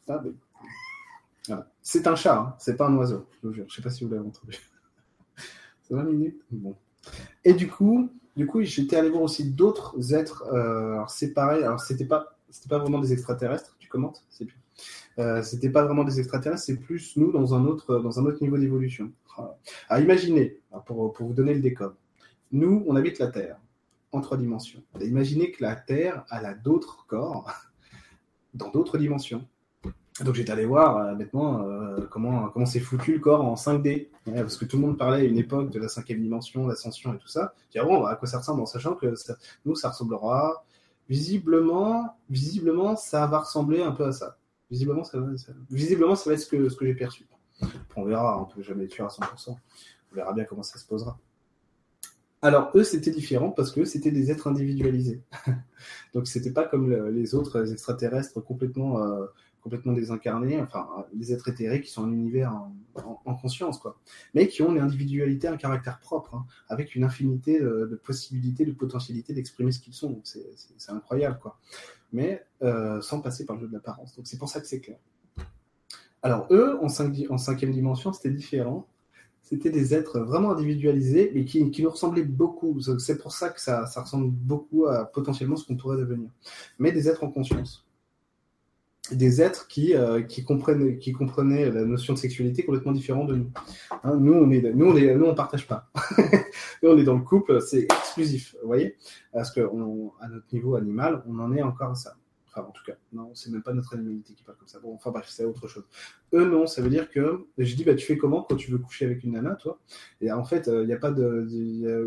toi 0.05 0.23
C'est 1.81 2.07
un 2.07 2.15
chat, 2.15 2.37
hein. 2.37 2.55
c'est 2.57 2.75
pas 2.75 2.87
un 2.87 2.95
oiseau, 2.95 3.27
je 3.41 3.47
vous 3.47 3.53
jure. 3.53 3.65
Je 3.67 3.75
sais 3.75 3.81
pas 3.81 3.89
si 3.89 4.03
vous 4.03 4.09
l'avez 4.09 4.25
entendu. 4.25 4.57
C'est 5.83 5.93
20 5.93 6.03
minutes? 6.03 6.41
Bon. 6.51 6.75
Et 7.43 7.53
du 7.53 7.67
coup, 7.67 8.09
du 8.35 8.47
coup 8.47 8.61
j'étais 8.61 8.95
allé 8.95 9.09
voir 9.09 9.23
aussi 9.23 9.51
d'autres 9.51 10.13
êtres. 10.13 10.45
Euh, 10.51 11.03
pareil. 11.35 11.63
Alors, 11.63 11.79
c'était 11.79 12.05
pas, 12.05 12.37
pas 12.69 12.79
vraiment 12.79 12.99
des 12.99 13.13
extraterrestres. 13.13 13.75
Tu 13.79 13.89
commentes? 13.89 14.23
C'est 14.29 14.45
bien. 14.45 14.55
Euh, 15.19 15.43
c'était 15.43 15.69
pas 15.69 15.85
vraiment 15.85 16.03
des 16.03 16.19
extraterrestres, 16.19 16.63
c'est 16.63 16.77
plus 16.77 17.15
nous 17.17 17.31
dans 17.31 17.53
un 17.53 17.65
autre, 17.65 17.99
dans 17.99 18.19
un 18.19 18.25
autre 18.25 18.41
niveau 18.41 18.57
d'évolution. 18.57 19.11
Imaginez, 19.91 20.59
pour, 20.85 21.13
pour 21.13 21.27
vous 21.27 21.33
donner 21.33 21.53
le 21.53 21.59
décor, 21.59 21.93
nous, 22.51 22.83
on 22.87 22.95
habite 22.95 23.19
la 23.19 23.27
Terre 23.27 23.59
en 24.13 24.21
trois 24.21 24.37
dimensions. 24.37 24.83
Imaginez 25.01 25.51
que 25.51 25.63
la 25.63 25.75
Terre 25.75 26.25
a 26.29 26.53
d'autres 26.53 27.05
corps 27.07 27.51
dans 28.53 28.69
d'autres 28.69 28.97
dimensions. 28.97 29.47
Donc 30.21 30.35
j'étais 30.35 30.51
allé 30.51 30.65
voir 30.65 30.97
euh, 30.97 31.15
bêtement 31.15 31.63
euh, 31.63 32.05
comment 32.11 32.47
comment 32.49 32.67
c'est 32.67 32.79
foutu 32.79 33.13
le 33.13 33.19
corps 33.19 33.43
en 33.43 33.55
5D, 33.55 34.09
parce 34.25 34.57
que 34.57 34.65
tout 34.65 34.77
le 34.77 34.83
monde 34.83 34.97
parlait 34.97 35.21
à 35.21 35.23
une 35.23 35.39
époque 35.39 35.71
de 35.71 35.79
la 35.79 35.87
cinquième 35.87 36.21
dimension, 36.21 36.67
l'ascension 36.67 37.15
et 37.15 37.17
tout 37.17 37.27
ça. 37.27 37.55
J'ai 37.73 37.79
dit, 37.79 37.85
bon, 37.85 38.05
à 38.05 38.15
quoi 38.15 38.27
ça 38.27 38.37
ressemble? 38.37 38.61
En 38.61 38.67
sachant 38.67 38.93
que 38.93 39.11
nous 39.65 39.75
ça 39.75 39.89
ressemblera 39.89 40.63
visiblement 41.09 42.15
visiblement 42.29 42.95
ça 42.95 43.25
va 43.25 43.39
ressembler 43.39 43.81
un 43.81 43.91
peu 43.91 44.05
à 44.05 44.11
ça. 44.11 44.37
Visiblement 44.69 45.03
ça 45.03 45.19
va, 45.19 45.27
visiblement 45.71 46.15
ça 46.15 46.29
va 46.29 46.35
être 46.35 46.41
ce 46.41 46.47
que 46.47 46.69
ce 46.69 46.75
que 46.75 46.85
j'ai 46.85 46.93
perçu. 46.93 47.27
on 47.95 48.03
verra, 48.03 48.39
on 48.39 48.45
peut 48.45 48.61
jamais 48.61 48.83
être 48.83 48.93
sûr 48.93 49.05
à 49.05 49.09
100%. 49.09 49.49
On 49.49 50.15
verra 50.15 50.31
bien 50.33 50.45
comment 50.45 50.63
ça 50.63 50.77
se 50.77 50.85
posera. 50.85 51.17
Alors 52.43 52.71
eux, 52.75 52.83
c'était 52.83 53.09
différent 53.09 53.51
parce 53.51 53.71
que 53.71 53.85
c'était 53.85 54.11
des 54.11 54.29
êtres 54.29 54.47
individualisés. 54.47 55.21
Donc 56.13 56.27
c'était 56.27 56.51
pas 56.51 56.65
comme 56.65 56.91
les 56.91 57.35
autres 57.35 57.71
extraterrestres 57.71 58.43
complètement, 58.43 59.01
euh, 59.01 59.27
complètement 59.61 59.93
désincarnés, 59.93 60.59
enfin 60.59 60.85
les 61.13 61.31
êtres 61.31 61.47
éthérés 61.47 61.79
qui 61.79 61.89
sont 61.89 62.03
un 62.03 62.11
univers 62.11 62.53
en, 63.23 63.35
conscience, 63.35 63.79
quoi. 63.79 63.97
Mais 64.33 64.49
qui 64.49 64.61
ont 64.61 64.75
une 64.75 64.81
individualité, 64.81 65.47
un 65.47 65.55
caractère 65.55 65.99
propre, 65.99 66.35
hein, 66.35 66.45
avec 66.67 66.95
une 66.95 67.05
infinité 67.05 67.61
de, 67.61 67.99
possibilités, 68.03 68.65
de 68.65 68.73
potentialités 68.73 69.33
d'exprimer 69.33 69.71
ce 69.71 69.79
qu'ils 69.79 69.93
sont. 69.93 70.19
C'est 70.23 70.91
incroyable, 70.91 71.39
quoi. 71.41 71.57
Mais 72.11 72.45
euh, 72.61 72.99
sans 72.99 73.21
passer 73.21 73.45
par 73.45 73.55
le 73.55 73.61
jeu 73.61 73.67
de 73.69 73.73
l'apparence. 73.73 74.17
Donc 74.17 74.27
c'est 74.27 74.37
pour 74.37 74.49
ça 74.49 74.59
que 74.59 74.67
c'est 74.67 74.81
clair. 74.81 74.99
Alors 76.21 76.47
eux, 76.51 76.77
en, 76.81 76.87
en 76.87 77.37
cinquième 77.37 77.71
dimension, 77.71 78.11
c'était 78.11 78.31
différent 78.31 78.85
c'était 79.53 79.69
des 79.69 79.93
êtres 79.93 80.19
vraiment 80.19 80.51
individualisés, 80.51 81.31
mais 81.35 81.45
qui, 81.45 81.63
nous 81.63 81.89
ressemblaient 81.89 82.23
beaucoup. 82.23 82.79
C'est 82.97 83.19
pour 83.19 83.31
ça 83.31 83.49
que 83.49 83.61
ça, 83.61 83.85
ressemble 83.95 84.31
beaucoup 84.31 84.87
à 84.87 85.05
potentiellement 85.05 85.55
ce 85.55 85.65
qu'on 85.65 85.75
pourrait 85.75 85.97
devenir. 85.97 86.29
Mais 86.79 86.91
des 86.91 87.07
êtres 87.07 87.23
en 87.23 87.29
conscience. 87.29 87.85
des 89.11 89.41
êtres 89.41 89.67
qui, 89.67 89.93
euh, 89.93 90.23
comprennent, 90.47 90.97
qui 90.97 91.11
comprenaient 91.11 91.69
la 91.69 91.85
notion 91.85 92.13
de 92.13 92.17
sexualité 92.17 92.65
complètement 92.65 92.93
différente 92.93 93.27
de 93.27 93.35
nous. 93.35 93.51
Hein, 94.03 94.15
nous, 94.15 94.33
on 94.33 94.49
est, 94.49 95.35
partage 95.35 95.67
pas. 95.67 95.91
nous, 96.81 96.89
on 96.89 96.97
est 96.97 97.03
dans 97.03 97.15
le 97.15 97.23
couple, 97.23 97.61
c'est 97.61 97.83
exclusif, 97.83 98.55
vous 98.61 98.67
voyez 98.67 98.97
Parce 99.31 99.51
que 99.51 99.61
à 100.19 100.27
notre 100.29 100.47
niveau 100.51 100.75
animal, 100.75 101.23
on 101.27 101.37
en 101.37 101.53
est 101.53 101.61
encore 101.61 101.91
à 101.91 101.95
ça. 101.95 102.15
Enfin, 102.55 102.67
en 102.67 102.71
tout 102.71 102.83
cas, 102.85 102.93
non, 103.13 103.31
c'est 103.33 103.49
même 103.49 103.63
pas 103.63 103.73
notre 103.73 103.95
animalité 103.95 104.33
qui 104.33 104.43
parle 104.43 104.57
comme 104.59 104.67
ça. 104.67 104.79
Bon, 104.79 104.93
enfin 104.93 105.09
bref, 105.09 105.25
c'est 105.27 105.43
autre 105.43 105.67
chose. 105.67 105.85
Eux, 106.33 106.45
non, 106.45 106.67
ça 106.67 106.83
veut 106.83 106.89
dire 106.89 107.09
que 107.09 107.47
je 107.57 107.75
dis, 107.75 107.83
bah, 107.83 107.95
tu 107.95 108.05
fais 108.05 108.17
comment 108.17 108.43
quand 108.43 108.55
tu 108.55 108.69
veux 108.69 108.77
coucher 108.77 109.05
avec 109.05 109.23
une 109.23 109.31
nana, 109.31 109.55
toi? 109.55 109.79
Et 110.21 110.31
en 110.31 110.43
fait, 110.43 110.67
il 110.67 110.73
euh, 110.73 110.85
n'y 110.85 110.93
a 110.93 110.97
pas 110.97 111.11
de. 111.11 111.47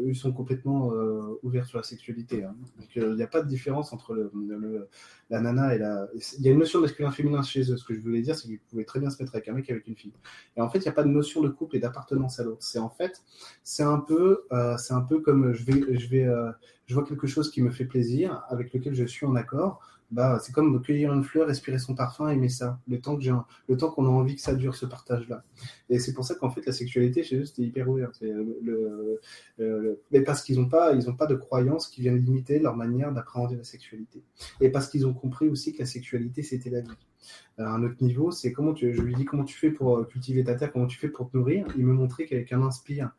ils 0.07 0.15
sont 0.15 0.33
complètement 0.33 0.93
euh, 0.93 1.39
ouverts 1.43 1.67
sur 1.67 1.79
la 1.79 1.85
sexualité. 1.85 2.45
Hein. 2.45 2.55
Donc, 2.79 2.89
il 2.95 3.15
n'y 3.15 3.23
a 3.25 3.27
pas 3.27 3.43
de 3.43 3.49
différence 3.49 3.93
entre 3.93 4.31
la 5.31 5.41
nana 5.41 5.75
et 5.75 5.79
la. 5.79 6.09
Il 6.39 6.45
y 6.45 6.49
a 6.49 6.53
une 6.53 6.59
notion 6.59 6.79
de 6.79 6.85
masculin 6.85 7.11
féminin 7.11 7.43
chez 7.43 7.73
eux. 7.73 7.77
Ce 7.77 7.85
que 7.85 7.95
je 7.95 8.01
voulais 8.01 8.23
dire, 8.23 8.37
c'est 8.37 8.47
qu'ils 8.47 8.61
pouvaient 8.61 8.85
très 8.85 9.01
bien 9.01 9.11
se 9.11 9.21
mettre 9.21 9.35
avec 9.35 9.49
un 9.49 9.53
mec 9.53 9.69
et 9.69 9.73
avec 9.73 9.89
une 9.89 9.97
fille. 9.97 10.15
Et 10.57 10.61
en 10.61 10.69
fait, 10.69 10.79
il 10.79 10.83
n'y 10.83 10.89
a 10.89 10.93
pas 10.93 11.05
de 11.05 11.09
notion 11.09 11.41
de 11.41 11.49
couple 11.49 11.77
et 11.77 11.81
d'appartenance 11.81 12.39
à 12.39 12.45
l'autre. 12.45 12.63
C'est 12.63 12.79
en 12.79 12.91
fait, 12.91 13.21
c'est 13.65 13.83
un 13.83 13.99
peu, 13.99 14.45
euh, 14.53 14.77
un 14.91 15.01
peu 15.01 15.21
comme 15.21 15.53
je 15.53 15.65
vais, 15.65 15.99
je 15.99 16.09
vais, 16.09 16.29
je 16.87 16.95
vois 16.95 17.05
quelque 17.05 17.27
chose 17.27 17.51
qui 17.51 17.63
me 17.63 17.71
fait 17.71 17.85
plaisir, 17.85 18.45
avec 18.49 18.73
lequel 18.73 18.95
je 18.95 19.05
suis 19.05 19.27
en 19.27 19.35
accord 19.35 19.81
bah, 20.11 20.39
c'est 20.41 20.53
comme 20.53 20.81
cueillir 20.83 21.13
une 21.13 21.25
fleur, 21.25 21.49
respirer 21.49 21.79
son 21.79 21.95
parfum, 21.95 22.29
aimer 22.29 22.49
ça. 22.49 22.79
Le 22.89 23.01
temps 23.01 23.17
que 23.17 23.23
j'ai, 23.23 23.33
le 23.69 23.77
temps 23.77 23.91
qu'on 23.91 24.07
a 24.07 24.09
envie 24.09 24.37
que 24.37 24.41
ça 24.41 24.55
dure, 24.55 24.77
ce 24.77 24.87
partage-là. 24.87 25.43
Et 25.91 25.99
c'est 25.99 26.13
pour 26.13 26.25
ça 26.25 26.35
qu'en 26.35 26.51
fait, 26.51 26.65
la 26.65 26.73
sexualité 26.73 27.23
chez 27.23 27.39
eux, 27.39 27.45
c'était 27.45 27.63
hyper 27.63 27.89
ouvert. 27.89 28.11
Le, 28.21 29.21
le, 29.59 30.01
mais 30.13 30.21
parce 30.21 30.43
qu'ils 30.43 30.59
n'ont 30.61 30.69
pas, 30.69 30.93
ils 30.93 31.05
pas 31.17 31.27
de 31.27 31.35
croyances 31.35 31.89
qui 31.89 32.03
viennent 32.03 32.25
limiter 32.25 32.59
leur 32.59 32.77
manière 32.77 33.13
d'appréhender 33.13 33.57
la 33.57 33.65
sexualité. 33.65 34.23
Et 34.61 34.71
parce 34.71 34.89
qu'ils 34.89 35.07
ont 35.07 35.15
compris 35.15 35.49
aussi 35.49 35.73
que 35.73 35.81
la 35.81 35.87
sexualité, 35.87 36.43
c'était 36.43 36.71
la 36.71 36.81
vie. 36.81 36.89
À 37.59 37.75
un 37.75 37.83
autre 37.83 37.97
niveau, 38.01 38.31
c'est 38.31 38.53
comment 38.53 38.73
tu, 38.73 38.95
je 38.95 39.03
lui 39.03 39.15
dis 39.15 39.25
comment 39.25 39.45
tu 39.45 39.57
fais 39.57 39.71
pour 39.71 40.07
cultiver 40.07 40.45
ta 40.45 40.55
terre, 40.55 40.73
comment 40.73 40.87
tu 40.87 40.99
fais 40.99 41.09
pour 41.09 41.31
te 41.31 41.37
nourrir? 41.37 41.67
Il 41.77 41.85
me 41.85 41.93
montrait 41.93 42.27
qu'avec 42.27 42.53
un 42.53 42.63
inspire, 42.63 43.11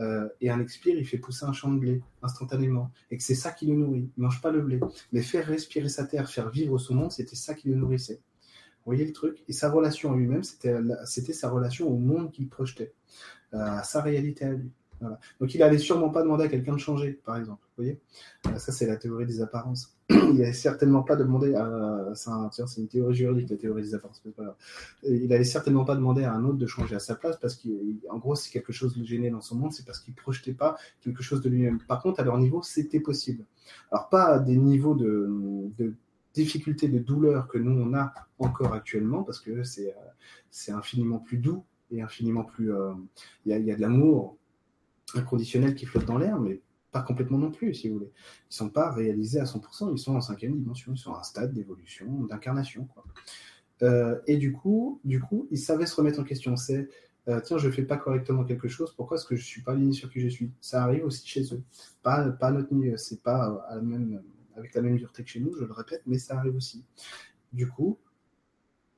euh, 0.00 0.28
et 0.40 0.50
un 0.50 0.60
expire, 0.60 0.96
il 0.96 1.06
fait 1.06 1.18
pousser 1.18 1.44
un 1.44 1.52
champ 1.52 1.70
de 1.70 1.78
blé 1.78 2.02
instantanément. 2.22 2.90
Et 3.10 3.16
que 3.16 3.22
c'est 3.22 3.34
ça 3.34 3.52
qui 3.52 3.66
le 3.66 3.74
nourrit. 3.74 4.10
Il 4.16 4.22
mange 4.22 4.40
pas 4.40 4.50
le 4.50 4.60
blé. 4.60 4.80
Mais 5.12 5.22
faire 5.22 5.46
respirer 5.46 5.88
sa 5.88 6.06
terre, 6.06 6.28
faire 6.28 6.50
vivre 6.50 6.78
son 6.78 6.94
monde, 6.94 7.12
c'était 7.12 7.36
ça 7.36 7.54
qui 7.54 7.68
le 7.68 7.76
nourrissait. 7.76 8.20
Vous 8.84 8.90
voyez 8.90 9.04
le 9.04 9.12
truc? 9.12 9.44
Et 9.48 9.52
sa 9.52 9.70
relation 9.70 10.12
à 10.12 10.16
lui-même, 10.16 10.42
c'était 10.42 11.32
sa 11.32 11.50
relation 11.50 11.88
au 11.88 11.98
monde 11.98 12.32
qu'il 12.32 12.48
projetait, 12.48 12.94
euh, 13.54 13.58
à 13.58 13.84
sa 13.84 14.02
réalité 14.02 14.44
à 14.44 14.52
lui. 14.52 14.72
Donc 15.40 15.54
il 15.54 15.58
n'allait 15.58 15.78
sûrement 15.78 16.10
pas 16.10 16.22
demander 16.22 16.44
à 16.44 16.48
quelqu'un 16.48 16.72
de 16.72 16.78
changer, 16.78 17.20
par 17.24 17.36
exemple. 17.36 17.62
Vous 17.76 17.84
voyez 17.84 18.00
euh, 18.46 18.58
Ça, 18.58 18.72
c'est 18.72 18.86
la 18.86 18.96
théorie 18.96 19.26
des 19.26 19.40
apparences. 19.40 19.96
il 20.10 20.34
n'allait 20.34 20.52
certainement 20.52 21.02
pas 21.02 21.16
demander 21.16 21.54
à. 21.54 22.12
C'est 22.14 22.80
une 22.80 22.88
théorie 22.88 23.14
juridique, 23.14 23.50
la 23.50 23.56
théorie 23.56 23.82
des 23.82 23.94
apparences. 23.94 24.22
Il 25.02 25.28
n'allait 25.28 25.44
certainement 25.44 25.84
pas 25.84 25.94
demander 25.94 26.24
à 26.24 26.32
un 26.32 26.44
autre 26.44 26.58
de 26.58 26.66
changer 26.66 26.94
à 26.94 26.98
sa 26.98 27.14
place 27.14 27.36
parce 27.38 27.56
qu'en 27.56 28.18
gros, 28.18 28.34
si 28.34 28.50
quelque 28.50 28.72
chose 28.72 28.96
le 28.96 29.04
gênait 29.04 29.30
dans 29.30 29.40
son 29.40 29.56
monde, 29.56 29.72
c'est 29.72 29.86
parce 29.86 30.00
qu'il 30.00 30.14
ne 30.14 30.18
projetait 30.18 30.52
pas 30.52 30.76
quelque 31.00 31.22
chose 31.22 31.40
de 31.40 31.48
lui-même. 31.48 31.80
Par 31.88 32.02
contre, 32.02 32.20
à 32.20 32.24
leur 32.24 32.38
niveau, 32.38 32.62
c'était 32.62 33.00
possible. 33.00 33.44
Alors, 33.90 34.08
pas 34.08 34.24
à 34.24 34.38
des 34.38 34.56
niveaux 34.56 34.94
de, 34.94 35.94
difficulté, 36.34 36.88
de 36.88 36.98
douleur 36.98 37.48
que 37.48 37.58
nous, 37.58 37.78
on 37.80 37.94
a 37.94 38.12
encore 38.38 38.74
actuellement, 38.74 39.22
parce 39.22 39.40
que 39.40 39.62
c'est 39.62 40.72
infiniment 40.72 41.18
plus 41.18 41.38
doux 41.38 41.64
et 41.90 42.02
infiniment 42.02 42.44
plus. 42.44 42.72
Euh, 42.72 42.92
il 43.44 43.52
y, 43.52 43.70
a 43.70 43.76
de 43.76 43.80
l'amour, 43.80 44.36
inconditionnels 45.14 45.74
qui 45.74 45.86
flottent 45.86 46.06
dans 46.06 46.18
l'air, 46.18 46.40
mais 46.40 46.60
pas 46.92 47.02
complètement 47.02 47.38
non 47.38 47.50
plus, 47.50 47.74
si 47.74 47.88
vous 47.88 47.94
voulez. 47.94 48.10
Ils 48.10 48.50
ne 48.50 48.54
sont 48.54 48.68
pas 48.68 48.90
réalisés 48.90 49.40
à 49.40 49.44
100%, 49.44 49.92
ils 49.92 49.98
sont 49.98 50.14
en 50.14 50.20
cinquième 50.20 50.56
dimension, 50.56 50.92
ils 50.92 50.98
sont 50.98 51.14
à 51.14 51.20
un 51.20 51.22
stade 51.22 51.52
d'évolution, 51.54 52.06
d'incarnation. 52.24 52.86
Euh, 53.82 54.20
et 54.26 54.36
du 54.36 54.52
coup, 54.52 55.00
du 55.04 55.20
coup, 55.20 55.48
ils 55.50 55.58
savaient 55.58 55.86
se 55.86 55.96
remettre 55.96 56.20
en 56.20 56.24
question. 56.24 56.56
C'est, 56.56 56.88
euh, 57.28 57.40
tiens, 57.40 57.56
je 57.58 57.66
ne 57.66 57.72
fais 57.72 57.82
pas 57.82 57.96
correctement 57.96 58.44
quelque 58.44 58.68
chose, 58.68 58.92
pourquoi 58.94 59.16
est-ce 59.16 59.26
que 59.26 59.34
je 59.34 59.40
ne 59.40 59.46
suis 59.46 59.62
pas 59.62 59.72
aligné 59.72 59.92
sur 59.92 60.10
qui 60.10 60.20
je 60.20 60.28
suis? 60.28 60.50
Ça 60.60 60.84
arrive 60.84 61.04
aussi 61.04 61.26
chez 61.26 61.42
eux. 61.54 61.62
Pas, 62.02 62.30
pas 62.30 62.50
notre 62.52 62.72
niveau, 62.74 62.96
c'est 62.98 63.22
pas 63.22 63.64
à 63.68 63.76
la 63.76 63.82
même, 63.82 64.22
avec 64.56 64.74
la 64.74 64.82
même 64.82 64.96
dureté 64.96 65.24
que 65.24 65.30
chez 65.30 65.40
nous, 65.40 65.54
je 65.54 65.64
le 65.64 65.72
répète, 65.72 66.02
mais 66.06 66.18
ça 66.18 66.36
arrive 66.36 66.56
aussi. 66.56 66.84
Du 67.52 67.68
coup, 67.68 67.98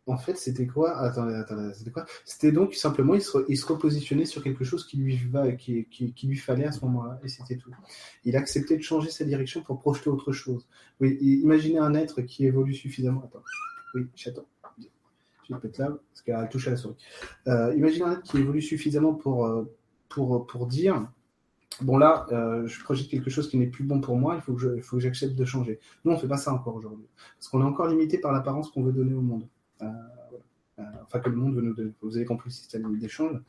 en 0.06 0.18
fait, 0.18 0.36
c'était 0.36 0.66
quoi? 0.66 0.96
Attendez, 0.98 1.34
attendez, 1.34 1.72
c'était 1.74 1.90
quoi? 1.90 2.04
C'était 2.24 2.52
donc 2.52 2.74
simplement, 2.74 3.14
il 3.14 3.22
se, 3.22 3.66
repositionnait 3.66 4.26
sur 4.26 4.42
quelque 4.42 4.64
chose 4.64 4.86
qui 4.86 4.98
lui, 4.98 5.16
fallait 6.36 6.66
à 6.66 6.72
ce 6.72 6.84
moment-là, 6.84 7.18
et 7.24 7.28
c'était 7.28 7.56
tout. 7.56 7.70
Il 8.24 8.36
acceptait 8.36 8.76
de 8.76 8.82
changer 8.82 9.10
sa 9.10 9.24
direction 9.24 9.62
pour 9.62 9.80
projeter 9.80 10.10
autre 10.10 10.32
chose. 10.32 10.66
Oui, 11.00 11.16
imaginez 11.20 11.78
un 11.78 11.94
être 11.94 12.22
qui 12.22 12.44
évolue 12.44 12.74
suffisamment. 12.74 13.22
Attends, 13.24 13.42
oui, 13.94 14.06
j'attends. 14.14 14.46
Je 15.48 15.54
peut-être 15.56 15.78
là, 15.78 15.88
parce 15.88 16.22
qu'elle 16.22 16.48
touche 16.48 16.68
à 16.68 16.70
la 16.70 16.76
souris. 16.76 16.96
Euh, 17.48 17.74
imaginez 17.74 18.04
un 18.04 18.12
être 18.12 18.22
qui 18.22 18.38
évolue 18.38 18.62
suffisamment 18.62 19.14
pour, 19.14 19.46
euh, 19.46 19.64
pour, 20.08 20.46
pour 20.46 20.66
dire 20.66 21.06
bon 21.80 21.98
là, 21.98 22.26
euh, 22.32 22.66
je 22.66 22.82
projette 22.82 23.08
quelque 23.08 23.30
chose 23.30 23.48
qui 23.48 23.58
n'est 23.58 23.66
plus 23.66 23.84
bon 23.84 24.00
pour 24.00 24.16
moi, 24.16 24.36
il 24.36 24.42
faut 24.42 24.54
que 24.54 25.00
j'accepte 25.00 25.34
de 25.34 25.44
changer. 25.44 25.80
Nous, 26.04 26.12
on 26.12 26.14
ne 26.14 26.20
fait 26.20 26.28
pas 26.28 26.36
ça 26.36 26.52
encore 26.52 26.76
aujourd'hui. 26.76 27.06
Parce 27.36 27.48
qu'on 27.48 27.60
est 27.60 27.64
encore 27.64 27.88
limité 27.88 28.18
par 28.18 28.32
l'apparence 28.32 28.70
qu'on 28.70 28.82
veut 28.82 28.92
donner 28.92 29.14
au 29.14 29.20
monde. 29.20 29.46
Euh, 29.84 30.38
euh, 30.80 30.82
enfin 31.04 31.20
que 31.20 31.30
le 31.30 31.36
monde 31.36 31.54
veut 31.54 31.62
nous 31.62 31.74
donner. 31.74 31.92
Vous 32.02 32.16
avez 32.16 32.24
compris 32.24 32.48
le 32.48 32.54
système 32.54 32.98
d'échange. 32.98 33.40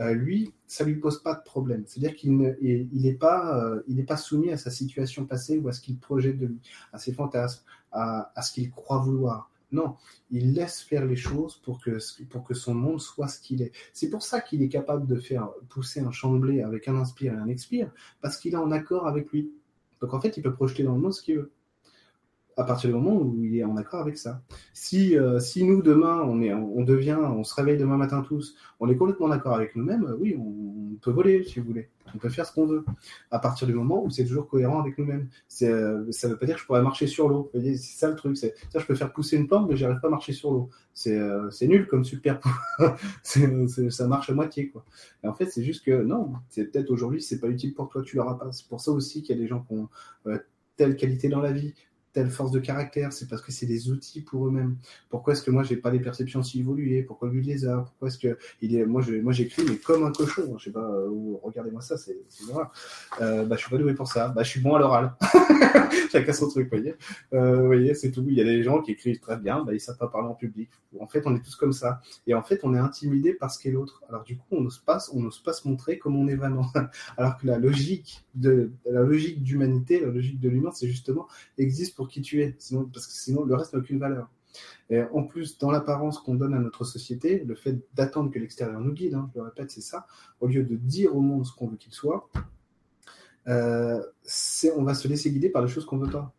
Euh, 0.00 0.12
lui, 0.12 0.52
ça 0.66 0.84
lui 0.84 0.96
pose 0.96 1.22
pas 1.22 1.34
de 1.34 1.42
problème. 1.42 1.84
C'est-à-dire 1.86 2.14
qu'il 2.14 2.36
n'est 2.36 3.14
pas, 3.14 3.80
il 3.86 4.04
pas 4.04 4.16
soumis 4.18 4.50
à 4.50 4.58
sa 4.58 4.70
situation 4.70 5.24
passée 5.24 5.58
ou 5.58 5.68
à 5.68 5.72
ce 5.72 5.80
qu'il 5.80 5.98
projette 5.98 6.38
de 6.38 6.46
lui, 6.46 6.60
à 6.92 6.98
ses 6.98 7.12
fantasmes, 7.12 7.62
à, 7.90 8.30
ce 8.42 8.52
qu'il 8.52 8.70
croit 8.70 8.98
vouloir. 8.98 9.50
Non, 9.72 9.96
il 10.30 10.54
laisse 10.54 10.80
faire 10.80 11.04
les 11.06 11.16
choses 11.16 11.56
pour 11.56 11.80
que, 11.80 11.98
pour 12.24 12.42
que 12.44 12.54
son 12.54 12.74
monde 12.74 13.00
soit 13.00 13.28
ce 13.28 13.40
qu'il 13.40 13.62
est. 13.62 13.72
C'est 13.92 14.08
pour 14.10 14.22
ça 14.22 14.40
qu'il 14.40 14.62
est 14.62 14.68
capable 14.68 15.06
de 15.06 15.16
faire 15.16 15.50
pousser 15.68 16.00
un 16.00 16.10
champ 16.10 16.34
de 16.34 16.38
blé 16.38 16.62
avec 16.62 16.88
un 16.88 16.96
inspire 16.96 17.34
et 17.34 17.36
un 17.36 17.48
expire, 17.48 17.90
parce 18.20 18.38
qu'il 18.38 18.54
est 18.54 18.58
en 18.58 18.70
accord 18.70 19.06
avec 19.06 19.30
lui. 19.30 19.52
Donc 20.00 20.14
en 20.14 20.20
fait, 20.20 20.36
il 20.36 20.42
peut 20.42 20.54
projeter 20.54 20.84
dans 20.84 20.94
le 20.94 21.00
monde 21.00 21.12
ce 21.12 21.22
qu'il 21.22 21.36
veut 21.36 21.52
à 22.58 22.64
partir 22.64 22.90
du 22.90 22.96
moment 22.96 23.14
où 23.14 23.44
il 23.44 23.56
est 23.56 23.64
en 23.64 23.76
accord 23.76 24.00
avec 24.00 24.18
ça. 24.18 24.42
Si, 24.74 25.16
euh, 25.16 25.38
si 25.38 25.62
nous, 25.64 25.80
demain, 25.80 26.22
on, 26.26 26.42
est, 26.42 26.52
on 26.52 26.82
devient, 26.82 27.16
on 27.20 27.44
se 27.44 27.54
réveille 27.54 27.78
demain 27.78 27.96
matin 27.96 28.20
tous, 28.22 28.56
on 28.80 28.88
est 28.88 28.96
complètement 28.96 29.28
d'accord 29.28 29.54
avec 29.54 29.76
nous-mêmes, 29.76 30.04
euh, 30.04 30.16
oui, 30.18 30.36
on, 30.36 30.96
peut 31.00 31.12
voler, 31.12 31.44
si 31.44 31.60
vous 31.60 31.66
voulez. 31.66 31.88
On 32.12 32.18
peut 32.18 32.28
faire 32.28 32.44
ce 32.44 32.52
qu'on 32.52 32.66
veut. 32.66 32.84
À 33.30 33.38
partir 33.38 33.68
du 33.68 33.74
moment 33.74 34.02
où 34.02 34.10
c'est 34.10 34.24
toujours 34.24 34.48
cohérent 34.48 34.80
avec 34.80 34.98
nous-mêmes. 34.98 35.28
Euh, 35.62 36.10
ça 36.10 36.26
ne 36.26 36.32
veut 36.32 36.38
pas 36.38 36.46
dire 36.46 36.56
que 36.56 36.60
je 36.60 36.66
pourrais 36.66 36.82
marcher 36.82 37.06
sur 37.06 37.28
l'eau. 37.28 37.52
C'est 37.54 37.76
ça 37.76 38.08
le 38.08 38.16
truc. 38.16 38.36
Ça, 38.36 38.48
je 38.74 38.84
peux 38.84 38.96
faire 38.96 39.12
pousser 39.12 39.36
une 39.36 39.46
plante, 39.46 39.68
mais 39.70 39.76
j'arrive 39.76 40.00
pas 40.00 40.08
à 40.08 40.10
marcher 40.10 40.32
sur 40.32 40.50
l'eau. 40.50 40.70
C'est 40.94 41.68
nul 41.68 41.86
comme 41.86 42.04
super. 42.04 42.40
ça 43.22 44.08
marche 44.08 44.30
à 44.30 44.34
moitié, 44.34 44.70
quoi. 44.70 44.84
Et 45.22 45.28
en 45.28 45.34
fait, 45.34 45.46
c'est 45.46 45.62
juste 45.62 45.84
que 45.84 46.02
non, 46.02 46.32
c'est 46.48 46.64
peut-être 46.64 46.90
aujourd'hui, 46.90 47.22
c'est 47.22 47.38
pas 47.38 47.46
utile 47.46 47.74
pour 47.74 47.88
toi, 47.88 48.02
tu 48.02 48.16
l'auras 48.16 48.34
pas. 48.34 48.50
C'est 48.50 48.66
pour 48.66 48.80
ça 48.80 48.90
aussi 48.90 49.22
qu'il 49.22 49.36
y 49.36 49.38
a 49.38 49.42
des 49.42 49.46
gens 49.46 49.60
qui 49.60 49.74
ont 49.74 49.88
telle 50.78 50.96
qualité 50.96 51.28
dans 51.28 51.42
la 51.42 51.52
vie, 51.52 51.74
telle 52.12 52.30
force 52.30 52.50
de 52.50 52.58
caractère, 52.58 53.12
c'est 53.12 53.28
parce 53.28 53.42
que 53.42 53.52
c'est 53.52 53.66
des 53.66 53.90
outils 53.90 54.20
pour 54.20 54.46
eux-mêmes. 54.46 54.76
Pourquoi 55.08 55.32
est-ce 55.32 55.42
que 55.42 55.50
moi 55.50 55.62
j'ai 55.62 55.76
pas 55.76 55.90
des 55.90 56.00
perceptions 56.00 56.42
si 56.42 56.60
évoluées? 56.60 57.02
Pourquoi 57.02 57.28
lui 57.28 57.42
les 57.42 57.66
a? 57.66 57.78
Pourquoi 57.78 58.08
est-ce 58.08 58.18
que 58.18 58.38
moi 58.86 59.02
je 59.02 59.30
j'écris 59.30 59.62
mais 59.68 59.76
comme 59.76 60.04
un 60.04 60.12
cochon, 60.12 60.56
je 60.58 60.64
sais 60.64 60.70
pas 60.70 60.88
regardez-moi 61.42 61.80
ça, 61.80 61.96
c'est 61.96 62.18
c'est 62.28 62.44
euh, 63.20 63.44
bah 63.44 63.56
je 63.56 63.60
suis 63.62 63.70
pas 63.70 63.78
doué 63.78 63.94
pour 63.94 64.08
ça. 64.08 64.28
Bah 64.28 64.42
je 64.42 64.50
suis 64.50 64.60
bon 64.60 64.74
à 64.74 64.78
l'oral. 64.78 65.14
Chacun 66.12 66.32
son 66.32 66.48
truc, 66.48 66.70
vous 66.70 66.76
voyez. 66.78 66.94
Euh, 67.34 67.60
vous 67.60 67.66
voyez, 67.66 67.94
c'est 67.94 68.10
tout. 68.10 68.24
Il 68.28 68.34
y 68.34 68.40
a 68.40 68.44
des 68.44 68.62
gens 68.62 68.80
qui 68.80 68.92
écrivent 68.92 69.20
très 69.20 69.36
bien, 69.36 69.62
bah 69.64 69.74
ils 69.74 69.80
savent 69.80 69.98
pas 69.98 70.08
parler 70.08 70.28
en 70.28 70.34
public. 70.34 70.70
En 70.98 71.06
fait, 71.06 71.22
on 71.26 71.36
est 71.36 71.42
tous 71.42 71.56
comme 71.56 71.72
ça 71.72 72.00
et 72.26 72.34
en 72.34 72.42
fait, 72.42 72.60
on 72.62 72.74
est 72.74 72.78
intimidé 72.78 73.34
par 73.34 73.50
ce 73.50 73.58
qu'est 73.58 73.70
l'autre. 73.70 74.02
Alors 74.08 74.24
du 74.24 74.36
coup, 74.36 74.46
on 74.52 74.60
n'ose 74.62 74.78
pas 74.78 74.98
pas 75.44 75.52
se 75.52 75.68
montrer 75.68 75.98
comme 75.98 76.16
on 76.16 76.28
est 76.28 76.36
vraiment. 76.36 76.66
Alors 77.16 77.36
que 77.36 77.46
la 77.46 77.58
logique 77.58 78.24
de 78.34 78.70
la 78.86 79.02
logique 79.02 79.42
d'humanité, 79.42 80.00
la 80.00 80.08
logique 80.08 80.40
de 80.40 80.48
l'humain, 80.48 80.70
c'est 80.72 80.88
justement 80.88 81.26
existe 81.58 81.94
pour 81.98 82.06
qui 82.06 82.22
tu 82.22 82.42
es, 82.42 82.54
sinon, 82.60 82.84
parce 82.84 83.08
que 83.08 83.12
sinon 83.12 83.44
le 83.44 83.56
reste 83.56 83.72
n'a 83.72 83.80
aucune 83.80 83.98
valeur. 83.98 84.30
Et 84.88 85.02
en 85.02 85.24
plus, 85.24 85.58
dans 85.58 85.72
l'apparence 85.72 86.20
qu'on 86.20 86.36
donne 86.36 86.54
à 86.54 86.60
notre 86.60 86.84
société, 86.84 87.40
le 87.40 87.56
fait 87.56 87.76
d'attendre 87.94 88.30
que 88.30 88.38
l'extérieur 88.38 88.80
nous 88.80 88.92
guide, 88.92 89.14
hein, 89.14 89.28
je 89.34 89.40
le 89.40 89.46
répète, 89.46 89.72
c'est 89.72 89.80
ça, 89.80 90.06
au 90.40 90.46
lieu 90.46 90.62
de 90.62 90.76
dire 90.76 91.16
au 91.16 91.20
monde 91.20 91.44
ce 91.44 91.52
qu'on 91.52 91.66
veut 91.66 91.76
qu'il 91.76 91.92
soit, 91.92 92.30
euh, 93.48 94.00
on 94.76 94.84
va 94.84 94.94
se 94.94 95.08
laisser 95.08 95.32
guider 95.32 95.48
par 95.50 95.60
les 95.60 95.66
choses 95.66 95.86
qu'on 95.86 95.98
veut 95.98 96.10
pas. 96.10 96.32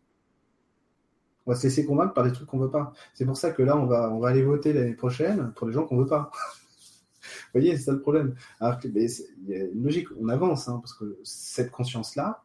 On 1.44 1.50
va 1.50 1.58
se 1.58 1.64
laisser 1.64 1.84
convaincre 1.84 2.14
par 2.14 2.24
des 2.24 2.32
trucs 2.32 2.48
qu'on 2.48 2.58
veut 2.58 2.70
pas. 2.70 2.94
C'est 3.12 3.26
pour 3.26 3.36
ça 3.36 3.50
que 3.50 3.62
là, 3.62 3.76
on 3.76 3.84
va, 3.84 4.10
on 4.10 4.18
va 4.18 4.28
aller 4.28 4.42
voter 4.42 4.72
l'année 4.72 4.94
prochaine 4.94 5.52
pour 5.56 5.66
les 5.66 5.74
gens 5.74 5.84
qu'on 5.84 5.98
veut 5.98 6.06
pas. 6.06 6.30
Vous 7.20 7.60
voyez, 7.60 7.76
c'est 7.76 7.82
ça 7.82 7.92
le 7.92 8.00
problème. 8.00 8.34
Alors 8.60 8.78
il 8.82 8.98
y 9.46 9.54
a 9.54 9.64
une 9.66 9.82
logique, 9.82 10.08
on 10.18 10.30
avance, 10.30 10.68
hein, 10.68 10.78
parce 10.80 10.94
que 10.94 11.18
cette 11.22 11.70
conscience-là, 11.70 12.44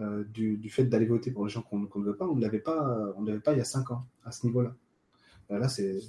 euh, 0.00 0.24
du, 0.24 0.68
fait 0.70 0.84
d'aller 0.84 1.06
voter 1.06 1.30
pour 1.30 1.44
les 1.44 1.50
gens 1.50 1.62
qu'on 1.62 1.78
ne 1.78 2.04
veut 2.04 2.16
pas, 2.16 2.26
on 2.26 2.34
ne 2.34 2.42
l'avait 2.42 2.58
pas, 2.58 3.12
on 3.16 3.24
pas 3.38 3.52
il 3.52 3.58
y 3.58 3.60
a 3.60 3.64
cinq 3.64 3.92
ans 3.92 4.04
à 4.24 4.32
ce 4.32 4.44
niveau-là. 4.44 4.74
Euh, 5.50 5.58
là, 5.58 5.68
c'est 5.68 6.00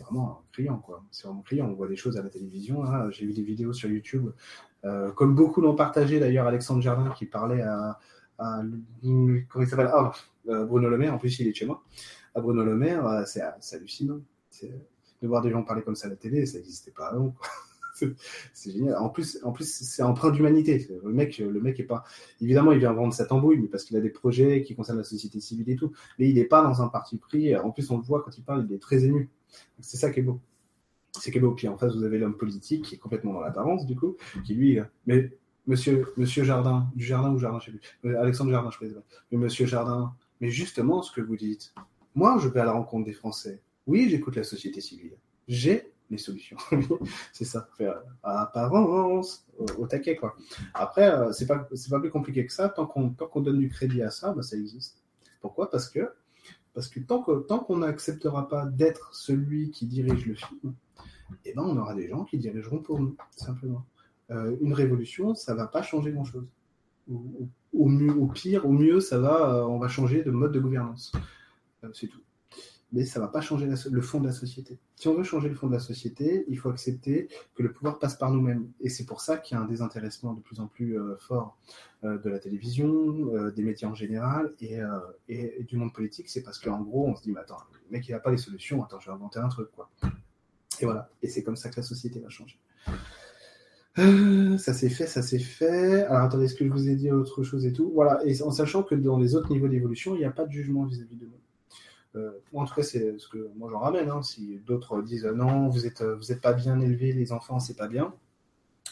vraiment 0.00 0.42
criant, 0.52 0.78
quoi. 0.78 1.02
C'est 1.10 1.26
vraiment 1.26 1.42
criant. 1.42 1.68
On 1.68 1.74
voit 1.74 1.88
des 1.88 1.96
choses 1.96 2.18
à 2.18 2.22
la 2.22 2.28
télévision. 2.28 2.84
J'ai 3.10 3.24
vu 3.26 3.32
des 3.32 3.42
vidéos 3.42 3.72
sur 3.72 3.88
YouTube, 3.88 4.30
euh, 4.84 5.12
comme 5.12 5.34
beaucoup 5.34 5.60
l'ont 5.60 5.74
partagé 5.74 6.20
d'ailleurs. 6.20 6.46
Alexandre 6.46 6.82
Jardin 6.82 7.10
qui 7.10 7.26
parlait 7.26 7.62
à, 7.62 7.98
comment 8.36 9.64
il 9.64 9.66
s'appelle? 9.66 9.90
Ah, 9.92 10.12
Bruno 10.44 10.90
Le 10.90 10.98
Maire. 10.98 11.14
En 11.14 11.18
plus, 11.18 11.38
il 11.38 11.48
est 11.48 11.54
chez 11.54 11.66
moi. 11.66 11.82
à 12.34 12.40
Bruno 12.40 12.64
Le 12.64 12.76
Maire, 12.76 13.24
c'est 13.26 13.42
hallucinant. 13.72 14.20
De 15.22 15.28
voir 15.28 15.40
des 15.40 15.50
gens 15.50 15.62
parler 15.62 15.82
comme 15.82 15.94
ça 15.94 16.08
à 16.08 16.10
la 16.10 16.16
télé, 16.16 16.44
ça 16.44 16.58
n'existait 16.58 16.90
pas 16.90 17.06
avant. 17.06 17.34
c'est 18.52 18.72
génial. 18.72 18.96
En 18.96 19.08
plus, 19.08 19.38
en 19.42 19.52
plus, 19.52 19.68
c'est 19.68 20.02
empreint 20.02 20.30
d'humanité. 20.30 20.88
Le 21.04 21.12
mec, 21.12 21.38
le 21.38 21.60
mec 21.60 21.78
est 21.80 21.84
pas. 21.84 22.04
Évidemment, 22.40 22.72
il 22.72 22.78
vient 22.78 22.92
vendre 22.92 23.14
sa 23.14 23.26
tambouille, 23.26 23.58
mais 23.58 23.68
parce 23.68 23.84
qu'il 23.84 23.96
a 23.96 24.00
des 24.00 24.10
projets 24.10 24.62
qui 24.62 24.74
concernent 24.74 24.98
la 24.98 25.04
société 25.04 25.40
civile 25.40 25.70
et 25.70 25.76
tout. 25.76 25.92
Mais 26.18 26.28
il 26.28 26.34
n'est 26.34 26.44
pas 26.44 26.62
dans 26.62 26.82
un 26.82 26.88
parti 26.88 27.16
pris. 27.16 27.56
En 27.56 27.70
plus, 27.70 27.90
on 27.90 27.96
le 27.96 28.02
voit 28.02 28.22
quand 28.22 28.36
il 28.36 28.44
parle, 28.44 28.66
il 28.68 28.74
est 28.74 28.78
très 28.78 29.04
ému. 29.04 29.28
C'est 29.80 29.96
ça 29.96 30.10
qui 30.10 30.20
est 30.20 30.22
beau. 30.22 30.40
C'est 31.18 31.30
qui 31.30 31.38
est 31.38 31.40
beau. 31.40 31.52
Puis 31.52 31.68
en 31.68 31.76
face, 31.76 31.94
vous 31.94 32.04
avez 32.04 32.18
l'homme 32.18 32.36
politique 32.36 32.84
qui 32.84 32.94
est 32.94 32.98
complètement 32.98 33.32
dans 33.32 33.40
l'apparence, 33.40 33.86
du 33.86 33.96
coup, 33.96 34.16
qui 34.44 34.54
lui, 34.54 34.78
mais 35.06 35.30
Monsieur, 35.66 36.12
Monsieur 36.16 36.42
Jardin, 36.42 36.90
du 36.96 37.04
Jardin 37.04 37.30
ou 37.32 37.38
Jardin, 37.38 37.60
je 37.60 37.66
sais 37.66 37.70
plus. 37.70 37.80
Euh, 38.04 38.20
Alexandre 38.20 38.50
Jardin, 38.50 38.70
je 38.70 38.76
crois. 38.76 38.88
Mais 39.30 39.38
Monsieur 39.38 39.66
Jardin, 39.66 40.12
mais 40.40 40.50
justement, 40.50 41.02
ce 41.02 41.12
que 41.12 41.20
vous 41.20 41.36
dites, 41.36 41.72
moi, 42.14 42.38
je 42.38 42.48
vais 42.48 42.60
à 42.60 42.64
la 42.64 42.72
rencontre 42.72 43.04
des 43.04 43.12
Français. 43.12 43.62
Oui, 43.86 44.08
j'écoute 44.08 44.36
la 44.36 44.42
société 44.42 44.80
civile. 44.80 45.16
J'ai 45.46 45.91
les 46.12 46.18
solutions. 46.18 46.56
c'est 47.32 47.44
ça, 47.44 47.68
faire 47.76 48.00
apparence 48.22 49.44
au, 49.78 49.86
taquet 49.86 50.14
quoi. 50.14 50.36
Après, 50.74 51.10
euh, 51.10 51.32
c'est 51.32 51.46
pas 51.46 51.68
c'est 51.74 51.90
pas 51.90 51.98
plus 51.98 52.10
compliqué 52.10 52.46
que 52.46 52.52
ça. 52.52 52.68
Tant 52.68 52.86
qu'on 52.86 53.10
tant 53.10 53.26
qu'on 53.26 53.40
donne 53.40 53.58
du 53.58 53.68
crédit 53.68 54.02
à 54.02 54.10
ça, 54.10 54.32
bah, 54.32 54.42
ça 54.42 54.56
existe. 54.56 55.02
Pourquoi? 55.40 55.70
Parce 55.70 55.88
que 55.88 56.12
parce 56.74 56.88
que 56.88 57.00
tant 57.00 57.22
que 57.22 57.40
tant 57.40 57.58
qu'on 57.58 57.78
n'acceptera 57.78 58.48
pas 58.48 58.66
d'être 58.66 59.14
celui 59.14 59.70
qui 59.70 59.86
dirige 59.86 60.26
le 60.26 60.34
film, 60.34 60.74
eh 61.44 61.54
ben 61.54 61.62
on 61.62 61.76
aura 61.76 61.94
des 61.94 62.08
gens 62.08 62.24
qui 62.24 62.38
dirigeront 62.38 62.78
pour 62.78 63.00
nous 63.00 63.16
simplement. 63.34 63.84
Euh, 64.30 64.56
une 64.60 64.72
révolution, 64.72 65.34
ça 65.34 65.54
va 65.54 65.66
pas 65.66 65.82
changer 65.82 66.12
grand 66.12 66.24
chose. 66.24 66.46
Au, 67.72 67.88
mieux, 67.88 68.12
au 68.12 68.26
pire, 68.26 68.64
au 68.64 68.70
mieux, 68.70 69.00
ça 69.00 69.18
va, 69.18 69.56
euh, 69.56 69.64
on 69.64 69.78
va 69.78 69.88
changer 69.88 70.22
de 70.22 70.30
mode 70.30 70.52
de 70.52 70.60
gouvernance. 70.60 71.12
c'est 71.92 72.06
tout 72.06 72.20
mais 72.92 73.06
ça 73.06 73.18
ne 73.18 73.24
va 73.24 73.30
pas 73.30 73.40
changer 73.40 73.66
le 73.66 74.00
fond 74.02 74.20
de 74.20 74.26
la 74.26 74.32
société. 74.32 74.78
Si 74.96 75.08
on 75.08 75.14
veut 75.14 75.24
changer 75.24 75.48
le 75.48 75.54
fond 75.54 75.66
de 75.66 75.72
la 75.72 75.80
société, 75.80 76.44
il 76.48 76.58
faut 76.58 76.68
accepter 76.68 77.28
que 77.54 77.62
le 77.62 77.72
pouvoir 77.72 77.98
passe 77.98 78.16
par 78.16 78.30
nous-mêmes. 78.30 78.70
Et 78.80 78.90
c'est 78.90 79.06
pour 79.06 79.20
ça 79.20 79.38
qu'il 79.38 79.56
y 79.56 79.60
a 79.60 79.62
un 79.62 79.66
désintéressement 79.66 80.34
de 80.34 80.40
plus 80.40 80.60
en 80.60 80.66
plus 80.66 80.98
euh, 80.98 81.16
fort 81.16 81.56
euh, 82.04 82.18
de 82.18 82.28
la 82.28 82.38
télévision, 82.38 82.86
euh, 83.34 83.50
des 83.50 83.62
médias 83.62 83.88
en 83.88 83.94
général 83.94 84.52
et, 84.60 85.64
du 85.66 85.76
monde 85.76 85.92
politique. 85.92 86.28
C'est 86.28 86.42
parce 86.42 86.58
qu'en 86.58 86.82
gros, 86.82 87.08
on 87.08 87.16
se 87.16 87.22
dit, 87.22 87.32
mais 87.32 87.40
attends, 87.40 87.58
le 87.72 87.96
mec, 87.96 88.06
il 88.08 88.12
n'a 88.12 88.20
pas 88.20 88.30
les 88.30 88.36
solutions, 88.36 88.84
attends, 88.84 89.00
je 89.00 89.06
vais 89.06 89.14
inventer 89.14 89.38
un 89.38 89.48
truc. 89.48 89.70
quoi. 89.74 89.88
Et 90.80 90.84
voilà. 90.84 91.08
Et 91.22 91.28
c'est 91.28 91.42
comme 91.42 91.56
ça 91.56 91.70
que 91.70 91.76
la 91.76 91.82
société 91.82 92.20
va 92.20 92.28
changer. 92.28 92.58
ça 94.58 94.74
s'est 94.74 94.88
fait, 94.90 95.06
ça 95.06 95.22
s'est 95.22 95.38
fait. 95.38 96.04
Alors 96.04 96.24
attendez, 96.24 96.44
est-ce 96.44 96.54
que 96.54 96.66
je 96.66 96.72
vous 96.72 96.88
ai 96.88 96.96
dit 96.96 97.10
autre 97.10 97.42
chose 97.42 97.64
et 97.64 97.72
tout? 97.72 97.90
Voilà, 97.94 98.20
et 98.26 98.42
en 98.42 98.50
sachant 98.50 98.82
que 98.82 98.94
dans 98.94 99.18
les 99.18 99.34
autres 99.34 99.50
niveaux 99.50 99.68
d'évolution, 99.68 100.14
il 100.14 100.18
n'y 100.18 100.24
a 100.24 100.30
pas 100.30 100.44
de 100.44 100.52
jugement 100.52 100.84
vis-à-vis 100.84 101.16
de 101.16 101.26
nous. 101.26 101.41
Euh, 102.16 102.30
en 102.54 102.64
tout 102.64 102.74
cas, 102.74 102.82
c'est 102.82 103.18
ce 103.18 103.28
que 103.28 103.50
moi 103.56 103.68
j'en 103.70 103.78
ramène. 103.78 104.10
Hein. 104.10 104.22
Si 104.22 104.58
d'autres 104.66 105.02
disent 105.02 105.26
euh, 105.26 105.32
non, 105.32 105.68
vous 105.68 105.86
êtes, 105.86 106.02
euh, 106.02 106.16
vous 106.16 106.32
êtes 106.32 106.40
pas 106.40 106.52
bien 106.52 106.80
élevé, 106.80 107.12
les 107.12 107.32
enfants, 107.32 107.58
c'est 107.58 107.76
pas 107.76 107.88
bien. 107.88 108.14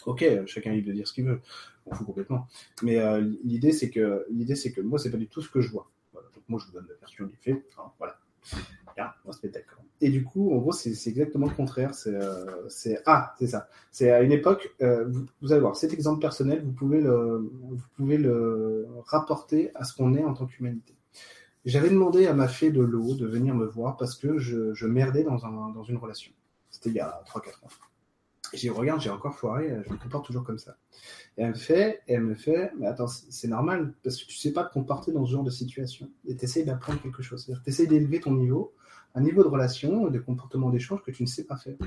Ok, 0.05 0.25
chacun 0.47 0.71
est 0.71 0.77
libre 0.77 0.87
de 0.87 0.93
dire 0.93 1.07
ce 1.07 1.13
qu'il 1.13 1.25
veut. 1.25 1.41
On 1.85 1.93
fout 1.93 2.07
complètement. 2.07 2.47
Mais 2.81 3.21
l'idée, 3.43 3.71
c'est 3.71 3.91
que 3.91 4.25
l'idée, 4.31 4.55
c'est 4.55 4.71
que 4.71 4.81
moi, 4.81 4.97
c'est 4.97 5.11
pas 5.11 5.17
du 5.17 5.27
tout 5.27 5.41
ce 5.41 5.49
que 5.49 5.61
je 5.61 5.69
vois. 5.69 5.91
Donc 6.13 6.43
moi, 6.47 6.59
je 6.59 6.65
vous 6.65 6.71
donne 6.71 6.87
la 6.89 6.95
version 6.95 7.25
du 7.25 7.35
fait. 7.35 7.63
Hein, 7.77 7.91
voilà. 7.99 8.17
on 9.25 9.31
se 9.31 9.39
met 9.43 9.51
d'accord. 9.51 9.83
Et 9.99 10.09
du 10.09 10.23
coup, 10.23 10.55
en 10.55 10.57
gros, 10.57 10.71
c'est 10.71 10.89
exactement 11.07 11.45
le 11.45 11.53
contraire. 11.53 11.93
C'est 11.93 12.17
ah, 13.05 13.35
c'est 13.37 13.47
ça. 13.47 13.67
C'est 13.91 14.09
à 14.09 14.21
une 14.21 14.31
époque. 14.31 14.73
Vous, 14.79 15.27
vous, 15.41 15.51
allez 15.51 15.61
voir, 15.61 15.75
cet 15.75 15.93
exemple 15.93 16.19
personnel, 16.19 16.63
vous 16.63 16.71
pouvez 16.71 16.99
le, 16.99 17.51
vous 17.61 17.77
pouvez 17.95 18.17
le 18.17 18.87
rapporter 19.05 19.69
à 19.75 19.83
ce 19.83 19.93
qu'on 19.93 20.15
est 20.15 20.23
en 20.23 20.33
tant 20.33 20.47
qu'humanité. 20.47 20.95
J'avais 21.65 21.89
demandé 21.89 22.25
à 22.25 22.33
ma 22.33 22.47
fée 22.47 22.71
de 22.71 22.81
l'eau 22.81 23.13
de 23.13 23.27
venir 23.27 23.53
me 23.53 23.65
voir 23.65 23.97
parce 23.97 24.15
que 24.15 24.39
je, 24.39 24.85
merdais 24.85 25.23
dans, 25.23 25.45
un, 25.45 25.69
dans 25.69 25.83
une 25.83 25.97
relation. 25.97 26.31
C'était 26.69 26.89
il 26.89 26.95
y 26.95 26.99
a 26.99 27.23
3-4 27.27 27.65
ans. 27.65 27.69
Et 28.53 28.57
j'ai 28.57 28.69
regarde, 28.69 28.99
j'ai 28.99 29.09
encore 29.09 29.35
foiré, 29.35 29.81
je 29.85 29.93
me 29.93 29.97
comporte 29.97 30.25
toujours 30.25 30.43
comme 30.43 30.57
ça. 30.57 30.75
Et 31.37 31.43
elle 31.43 31.49
me 31.49 31.55
fait, 31.55 32.01
elle 32.07 32.21
me 32.21 32.35
fait, 32.35 32.71
mais 32.77 32.87
attends, 32.87 33.07
c'est 33.07 33.47
normal, 33.47 33.93
parce 34.03 34.21
que 34.21 34.27
tu 34.27 34.35
sais 34.35 34.51
pas 34.51 34.65
te 34.65 34.73
comporter 34.73 35.11
dans 35.11 35.25
ce 35.25 35.31
genre 35.31 35.43
de 35.43 35.51
situation. 35.51 36.09
Et 36.25 36.35
tu 36.35 36.63
d'apprendre 36.63 37.01
quelque 37.01 37.21
chose. 37.21 37.45
C'est-à-dire 37.45 37.87
d'élever 37.87 38.19
ton 38.19 38.33
niveau, 38.33 38.73
un 39.15 39.21
niveau 39.21 39.43
de 39.43 39.47
relation, 39.47 40.07
de 40.07 40.19
comportement 40.19 40.69
d'échange 40.69 41.01
que 41.03 41.11
tu 41.11 41.23
ne 41.23 41.27
sais 41.27 41.45
pas 41.45 41.57
faire. 41.57 41.77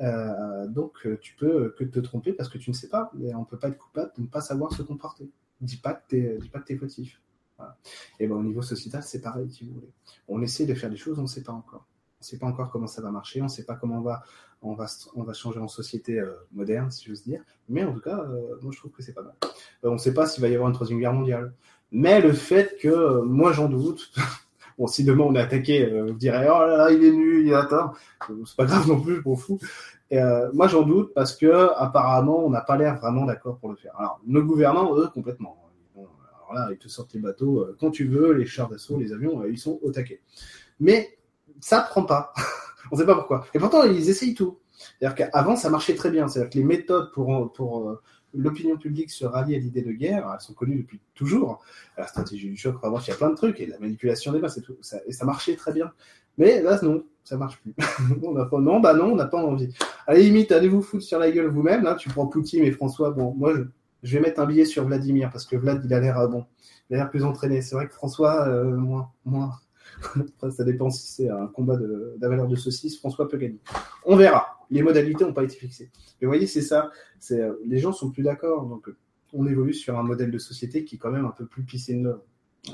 Euh, 0.00 0.66
donc, 0.66 1.06
tu 1.20 1.34
peux 1.36 1.74
que 1.78 1.84
te 1.84 2.00
tromper 2.00 2.32
parce 2.32 2.48
que 2.48 2.58
tu 2.58 2.70
ne 2.70 2.74
sais 2.74 2.88
pas. 2.88 3.12
Et 3.20 3.34
on 3.34 3.44
peut 3.44 3.58
pas 3.58 3.68
être 3.68 3.78
coupable 3.78 4.12
de 4.16 4.22
ne 4.22 4.26
pas 4.26 4.40
savoir 4.40 4.72
se 4.72 4.82
comporter. 4.82 5.30
Dis 5.60 5.76
pas 5.76 5.94
que 5.94 6.02
tu 6.08 6.38
dis 6.40 6.48
pas 6.48 6.60
que 6.60 6.72
es 6.72 6.76
fautif. 6.76 7.20
Et 8.18 8.26
ben, 8.26 8.36
au 8.36 8.42
niveau 8.42 8.62
sociétal, 8.62 9.02
c'est 9.02 9.20
pareil, 9.20 9.50
si 9.50 9.64
vous 9.64 9.74
voulez. 9.74 9.92
On 10.28 10.42
essaie 10.42 10.66
de 10.66 10.74
faire 10.74 10.90
des 10.90 10.96
choses, 10.96 11.18
on 11.18 11.22
ne 11.22 11.26
sait 11.26 11.42
pas 11.42 11.52
encore. 11.52 11.86
On 12.18 12.22
ne 12.22 12.24
sait 12.24 12.38
pas 12.38 12.46
encore 12.46 12.70
comment 12.70 12.86
ça 12.86 13.02
va 13.02 13.10
marcher, 13.10 13.40
on 13.40 13.44
ne 13.44 13.50
sait 13.50 13.64
pas 13.64 13.74
comment 13.74 13.98
on 13.98 14.02
va, 14.02 14.22
on 14.62 14.74
va, 14.74 14.86
on 15.14 15.22
va 15.22 15.32
changer 15.32 15.60
en 15.60 15.68
société 15.68 16.18
euh, 16.18 16.32
moderne, 16.52 16.90
si 16.90 17.06
j'ose 17.06 17.22
dire. 17.22 17.42
Mais 17.68 17.84
en 17.84 17.92
tout 17.92 18.00
cas, 18.00 18.18
euh, 18.18 18.56
moi, 18.62 18.72
je 18.72 18.78
trouve 18.78 18.92
que 18.92 19.02
c'est 19.02 19.12
pas 19.12 19.22
mal. 19.22 19.34
Euh, 19.42 19.90
on 19.90 19.92
ne 19.92 19.98
sait 19.98 20.14
pas 20.14 20.26
s'il 20.26 20.42
va 20.42 20.48
y 20.48 20.54
avoir 20.54 20.68
une 20.68 20.74
troisième 20.74 20.98
guerre 20.98 21.12
mondiale. 21.12 21.52
Mais 21.92 22.20
le 22.20 22.32
fait 22.32 22.76
que, 22.80 23.20
moi, 23.20 23.52
j'en 23.52 23.68
doute. 23.68 24.12
bon, 24.78 24.86
si 24.86 25.04
demain 25.04 25.24
on 25.24 25.34
est 25.34 25.40
attaqué, 25.40 25.86
vous 26.02 26.14
direz, 26.14 26.48
oh 26.48 26.66
là 26.66 26.76
là, 26.76 26.90
il 26.90 27.04
est 27.04 27.12
nu, 27.12 27.42
il 27.42 27.48
est 27.48 27.54
atteint. 27.54 27.92
C'est 28.44 28.56
pas 28.56 28.64
grave 28.64 28.88
non 28.88 29.00
plus, 29.00 29.16
je 29.16 29.28
m'en 29.28 29.36
fous. 29.36 29.58
Moi, 30.10 30.68
j'en 30.68 30.82
doute 30.82 31.12
parce 31.14 31.36
que, 31.36 31.70
apparemment, 31.76 32.44
on 32.44 32.50
n'a 32.50 32.62
pas 32.62 32.76
l'air 32.76 32.96
vraiment 32.96 33.24
d'accord 33.24 33.58
pour 33.58 33.68
le 33.68 33.76
faire. 33.76 33.92
Alors, 33.98 34.20
nos 34.26 34.42
gouvernants, 34.42 34.96
eux, 34.96 35.08
complètement 35.08 35.65
alors 36.48 36.68
là, 36.68 36.72
ils 36.72 36.78
te 36.78 36.88
sortent 36.88 37.12
les 37.14 37.20
bateaux 37.20 37.60
euh, 37.60 37.76
quand 37.78 37.90
tu 37.90 38.06
veux, 38.06 38.32
les 38.32 38.46
chars 38.46 38.68
d'assaut, 38.68 38.98
les 38.98 39.12
avions, 39.12 39.42
euh, 39.42 39.50
ils 39.50 39.58
sont 39.58 39.78
au 39.82 39.90
taquet. 39.90 40.20
Mais 40.80 41.18
ça 41.60 41.80
prend 41.80 42.04
pas. 42.04 42.32
On 42.92 42.96
ne 42.96 43.00
sait 43.00 43.06
pas 43.06 43.14
pourquoi. 43.14 43.46
Et 43.54 43.58
pourtant, 43.58 43.82
ils 43.84 44.08
essayent 44.08 44.34
tout. 44.34 44.58
C'est-à-dire 44.98 45.16
qu'avant, 45.16 45.56
ça 45.56 45.70
marchait 45.70 45.94
très 45.94 46.10
bien. 46.10 46.28
C'est-à-dire 46.28 46.50
que 46.50 46.58
les 46.58 46.64
méthodes 46.64 47.10
pour, 47.12 47.52
pour 47.52 47.88
euh, 47.88 48.00
l'opinion 48.34 48.76
publique 48.76 49.10
se 49.10 49.24
rallier 49.24 49.56
à 49.56 49.58
l'idée 49.58 49.82
de 49.82 49.92
guerre, 49.92 50.30
elles 50.32 50.40
sont 50.40 50.54
connues 50.54 50.76
depuis 50.76 51.00
toujours. 51.14 51.64
La 51.96 52.06
stratégie 52.06 52.48
du 52.48 52.56
choc, 52.56 52.76
vraiment, 52.76 53.00
il 53.00 53.08
y 53.08 53.12
a 53.12 53.16
plein 53.16 53.30
de 53.30 53.34
trucs, 53.34 53.60
et 53.60 53.66
la 53.66 53.78
manipulation 53.78 54.32
des 54.32 54.38
masses, 54.38 54.58
et 54.58 54.62
tout. 54.62 54.76
Ça, 54.82 54.98
et 55.06 55.12
ça 55.12 55.24
marchait 55.24 55.56
très 55.56 55.72
bien. 55.72 55.92
Mais 56.38 56.62
là, 56.62 56.78
non, 56.82 57.04
ça 57.24 57.36
marche 57.36 57.58
plus. 57.60 57.74
on 58.22 58.60
non, 58.60 58.80
bah 58.80 58.94
non, 58.94 59.12
on 59.12 59.16
n'a 59.16 59.26
pas 59.26 59.42
envie. 59.42 59.72
À 60.06 60.12
la 60.12 60.20
limite, 60.20 60.52
allez 60.52 60.68
vous 60.68 60.82
foutre 60.82 61.02
sur 61.02 61.18
la 61.18 61.30
gueule 61.30 61.48
vous-même. 61.48 61.96
Tu 61.98 62.08
prends 62.10 62.26
Poutine 62.26 62.62
et 62.62 62.70
François. 62.70 63.10
Bon, 63.10 63.34
moi, 63.34 63.54
je, 63.54 63.62
je 64.06 64.16
vais 64.16 64.22
mettre 64.22 64.40
un 64.40 64.46
billet 64.46 64.64
sur 64.64 64.84
Vladimir 64.84 65.30
parce 65.32 65.44
que 65.44 65.56
Vlad, 65.56 65.82
il 65.84 65.92
a 65.92 65.98
l'air 65.98 66.18
euh, 66.18 66.28
bon, 66.28 66.46
il 66.88 66.94
a 66.94 66.98
l'air 66.98 67.10
plus 67.10 67.24
entraîné. 67.24 67.60
C'est 67.60 67.74
vrai 67.74 67.88
que 67.88 67.92
François, 67.92 68.46
euh, 68.48 68.76
moins, 68.76 69.10
moins. 69.24 69.52
ça 70.50 70.62
dépend 70.62 70.90
si 70.90 71.08
c'est 71.08 71.28
un 71.28 71.48
combat 71.48 71.76
de, 71.76 72.16
la 72.20 72.28
valeur 72.28 72.46
de 72.46 72.54
saucisse. 72.54 72.98
François 72.98 73.28
peut 73.28 73.36
gagner. 73.36 73.60
On 74.04 74.16
verra. 74.16 74.60
Les 74.70 74.82
modalités 74.82 75.24
n'ont 75.24 75.32
pas 75.32 75.42
été 75.42 75.56
fixées. 75.56 75.90
Mais 76.20 76.26
vous 76.26 76.30
voyez, 76.30 76.46
c'est 76.46 76.62
ça. 76.62 76.90
Euh, 77.32 77.54
les 77.64 77.78
gens 77.78 77.92
sont 77.92 78.10
plus 78.10 78.22
d'accord. 78.22 78.66
Donc, 78.66 78.88
on 79.32 79.46
évolue 79.46 79.74
sur 79.74 79.98
un 79.98 80.02
modèle 80.04 80.30
de 80.30 80.38
société 80.38 80.84
qui 80.84 80.96
est 80.96 80.98
quand 80.98 81.10
même 81.10 81.24
un 81.24 81.30
peu 81.30 81.46
plus 81.46 81.64
pissé 81.64 81.94
de 81.94 82.04
l'homme. 82.04 82.20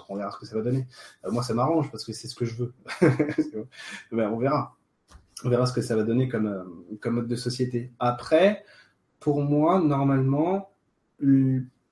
On 0.09 0.17
verra 0.17 0.31
ce 0.31 0.39
que 0.39 0.47
ça 0.47 0.57
va 0.57 0.63
donner. 0.63 0.87
moi, 1.31 1.43
ça 1.43 1.55
m'arrange 1.55 1.91
parce 1.91 2.05
que 2.05 2.13
c'est 2.13 2.29
ce 2.29 2.35
que 2.35 2.45
je 2.45 2.57
veux. 2.57 2.75
on 4.13 4.39
verra. 4.39 4.77
On 5.45 5.49
verra 5.49 5.67
ce 5.67 5.73
que 5.73 5.83
ça 5.83 5.97
va 5.97 6.03
donner 6.03 6.29
comme, 6.29 6.87
comme 7.01 7.15
mode 7.17 7.29
de 7.29 7.37
société. 7.37 7.91
Après, 7.99 8.65
pour 9.19 9.43
moi, 9.43 9.81
normalement, 9.81 10.72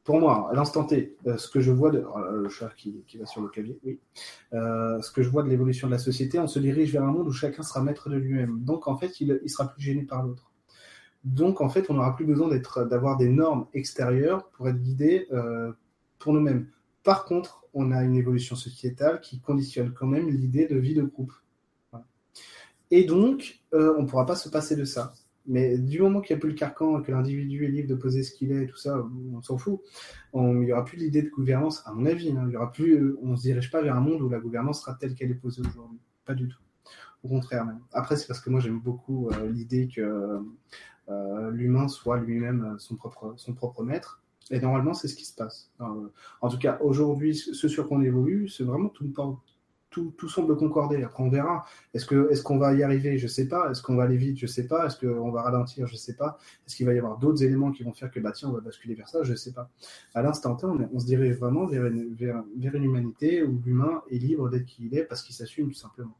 pour 0.04 0.18
moi, 0.18 0.50
à 0.50 0.54
l'instant 0.54 0.84
T, 0.84 1.16
euh, 1.26 1.36
ce 1.36 1.48
que 1.48 1.60
je 1.60 1.70
vois 1.70 1.90
de 1.90 1.98
euh, 1.98 2.42
le 2.42 2.48
chat 2.48 2.70
qui, 2.76 3.04
va 3.18 3.26
sur 3.26 3.42
le 3.42 3.48
clavier, 3.48 3.78
oui, 3.84 4.00
euh, 4.54 5.00
ce 5.02 5.10
que 5.12 5.22
je 5.22 5.28
vois 5.28 5.42
de 5.42 5.48
l'évolution 5.48 5.86
de 5.86 5.92
la 5.92 5.98
société, 5.98 6.38
on 6.38 6.46
se 6.46 6.58
dirige 6.58 6.92
vers 6.92 7.04
un 7.04 7.12
monde 7.12 7.28
où 7.28 7.32
chacun 7.32 7.62
sera 7.62 7.82
maître 7.82 8.08
de 8.08 8.16
lui-même. 8.16 8.60
Donc 8.60 8.88
en 8.88 8.96
fait, 8.96 9.20
il, 9.20 9.40
il 9.42 9.50
sera 9.50 9.68
plus 9.68 9.82
gêné 9.82 10.02
par 10.02 10.22
l'autre. 10.22 10.50
Donc 11.24 11.60
en 11.60 11.68
fait, 11.68 11.90
on 11.90 11.94
n'aura 11.94 12.16
plus 12.16 12.24
besoin 12.24 12.48
d'être, 12.48 12.84
d'avoir 12.84 13.18
des 13.18 13.28
normes 13.28 13.66
extérieures 13.74 14.48
pour 14.50 14.68
être 14.68 14.80
guidé 14.80 15.28
pour 16.18 16.32
nous-mêmes. 16.32 16.66
Par 17.02 17.24
contre, 17.26 17.66
on 17.74 17.92
a 17.92 18.02
une 18.02 18.16
évolution 18.16 18.56
sociétale 18.56 19.20
qui 19.20 19.38
conditionne 19.38 19.92
quand 19.92 20.06
même 20.06 20.28
l'idée 20.28 20.66
de 20.66 20.76
vie 20.76 20.94
de 20.94 21.02
groupe. 21.02 21.34
Et 22.90 23.04
donc, 23.04 23.60
on 23.72 24.02
ne 24.02 24.06
pourra 24.06 24.24
pas 24.24 24.34
se 24.34 24.48
passer 24.48 24.76
de 24.76 24.84
ça. 24.84 25.12
Mais 25.50 25.78
du 25.78 26.00
moment 26.00 26.20
qu'il 26.20 26.36
n'y 26.36 26.38
a 26.38 26.40
plus 26.40 26.50
le 26.50 26.54
carcan 26.54 27.02
que 27.02 27.10
l'individu 27.10 27.64
est 27.64 27.70
libre 27.70 27.88
de 27.88 27.96
poser 27.96 28.22
ce 28.22 28.32
qu'il 28.32 28.52
est 28.52 28.68
tout 28.68 28.76
ça, 28.76 29.04
on 29.34 29.42
s'en 29.42 29.58
fout. 29.58 29.80
il 30.32 30.60
n'y 30.60 30.70
aura 30.70 30.84
plus 30.84 30.96
l'idée 30.96 31.22
de 31.22 31.28
gouvernance, 31.28 31.82
à 31.86 31.92
mon 31.92 32.06
avis. 32.06 32.30
Hein. 32.30 32.46
il 32.48 32.56
aura 32.56 32.70
plus, 32.70 33.16
on 33.20 33.32
ne 33.32 33.36
se 33.36 33.42
dirige 33.42 33.68
pas 33.68 33.82
vers 33.82 33.96
un 33.96 34.00
monde 34.00 34.22
où 34.22 34.28
la 34.28 34.38
gouvernance 34.38 34.82
sera 34.82 34.94
telle 34.94 35.16
qu'elle 35.16 35.32
est 35.32 35.34
posée 35.34 35.62
aujourd'hui. 35.62 35.98
Pas 36.24 36.34
du 36.34 36.46
tout. 36.46 36.60
Au 37.24 37.28
contraire 37.28 37.64
même. 37.66 37.80
Après, 37.92 38.16
c'est 38.16 38.28
parce 38.28 38.38
que 38.38 38.48
moi 38.48 38.60
j'aime 38.60 38.78
beaucoup 38.78 39.28
euh, 39.28 39.50
l'idée 39.50 39.88
que 39.88 40.40
euh, 41.08 41.50
l'humain 41.50 41.88
soit 41.88 42.20
lui-même 42.20 42.76
son 42.78 42.94
propre, 42.94 43.34
son 43.36 43.52
propre 43.52 43.82
maître. 43.82 44.22
Et 44.52 44.60
normalement, 44.60 44.94
c'est 44.94 45.08
ce 45.08 45.16
qui 45.16 45.24
se 45.24 45.34
passe. 45.34 45.72
en 45.80 46.48
tout 46.48 46.58
cas, 46.58 46.78
aujourd'hui, 46.80 47.34
ce 47.34 47.66
sur 47.66 47.88
quoi 47.88 47.98
on 47.98 48.02
évolue, 48.02 48.48
c'est 48.48 48.64
vraiment 48.64 48.88
tout, 48.88 49.12
tout, 49.90 50.28
semble 50.28 50.56
concorder. 50.56 51.02
Après, 51.02 51.22
on 51.22 51.28
verra. 51.28 51.66
Est-ce 51.94 52.06
que 52.06 52.30
est-ce 52.30 52.42
qu'on 52.42 52.58
va 52.58 52.72
y 52.74 52.82
arriver? 52.82 53.18
Je 53.18 53.26
sais 53.26 53.48
pas. 53.48 53.70
Est-ce 53.70 53.82
qu'on 53.82 53.96
va 53.96 54.04
aller 54.04 54.16
vite? 54.16 54.38
Je 54.38 54.46
sais 54.46 54.66
pas. 54.66 54.86
Est-ce 54.86 54.96
qu'on 54.98 55.30
va 55.30 55.42
ralentir? 55.42 55.86
Je 55.86 55.96
sais 55.96 56.14
pas. 56.14 56.38
Est-ce 56.66 56.76
qu'il 56.76 56.86
va 56.86 56.94
y 56.94 56.98
avoir 56.98 57.18
d'autres 57.18 57.42
éléments 57.42 57.72
qui 57.72 57.82
vont 57.82 57.92
faire 57.92 58.10
que 58.10 58.20
bah 58.20 58.32
tiens, 58.32 58.48
on 58.48 58.52
va 58.52 58.60
basculer 58.60 58.94
vers 58.94 59.08
ça? 59.08 59.22
Je 59.24 59.34
sais 59.34 59.52
pas. 59.52 59.68
À 60.14 60.22
l'instant 60.22 60.54
T, 60.54 60.66
on, 60.66 60.98
se 61.00 61.06
dirige 61.06 61.36
vraiment 61.36 61.66
vers 61.66 61.86
une, 61.86 62.16
humanité 62.56 63.42
où 63.42 63.60
l'humain 63.64 64.02
est 64.10 64.18
libre 64.18 64.48
d'être 64.48 64.66
qui 64.66 64.86
il 64.86 64.96
est 64.96 65.04
parce 65.04 65.22
qu'il 65.22 65.34
s'assume 65.34 65.68
tout 65.68 65.78
simplement. 65.78 66.16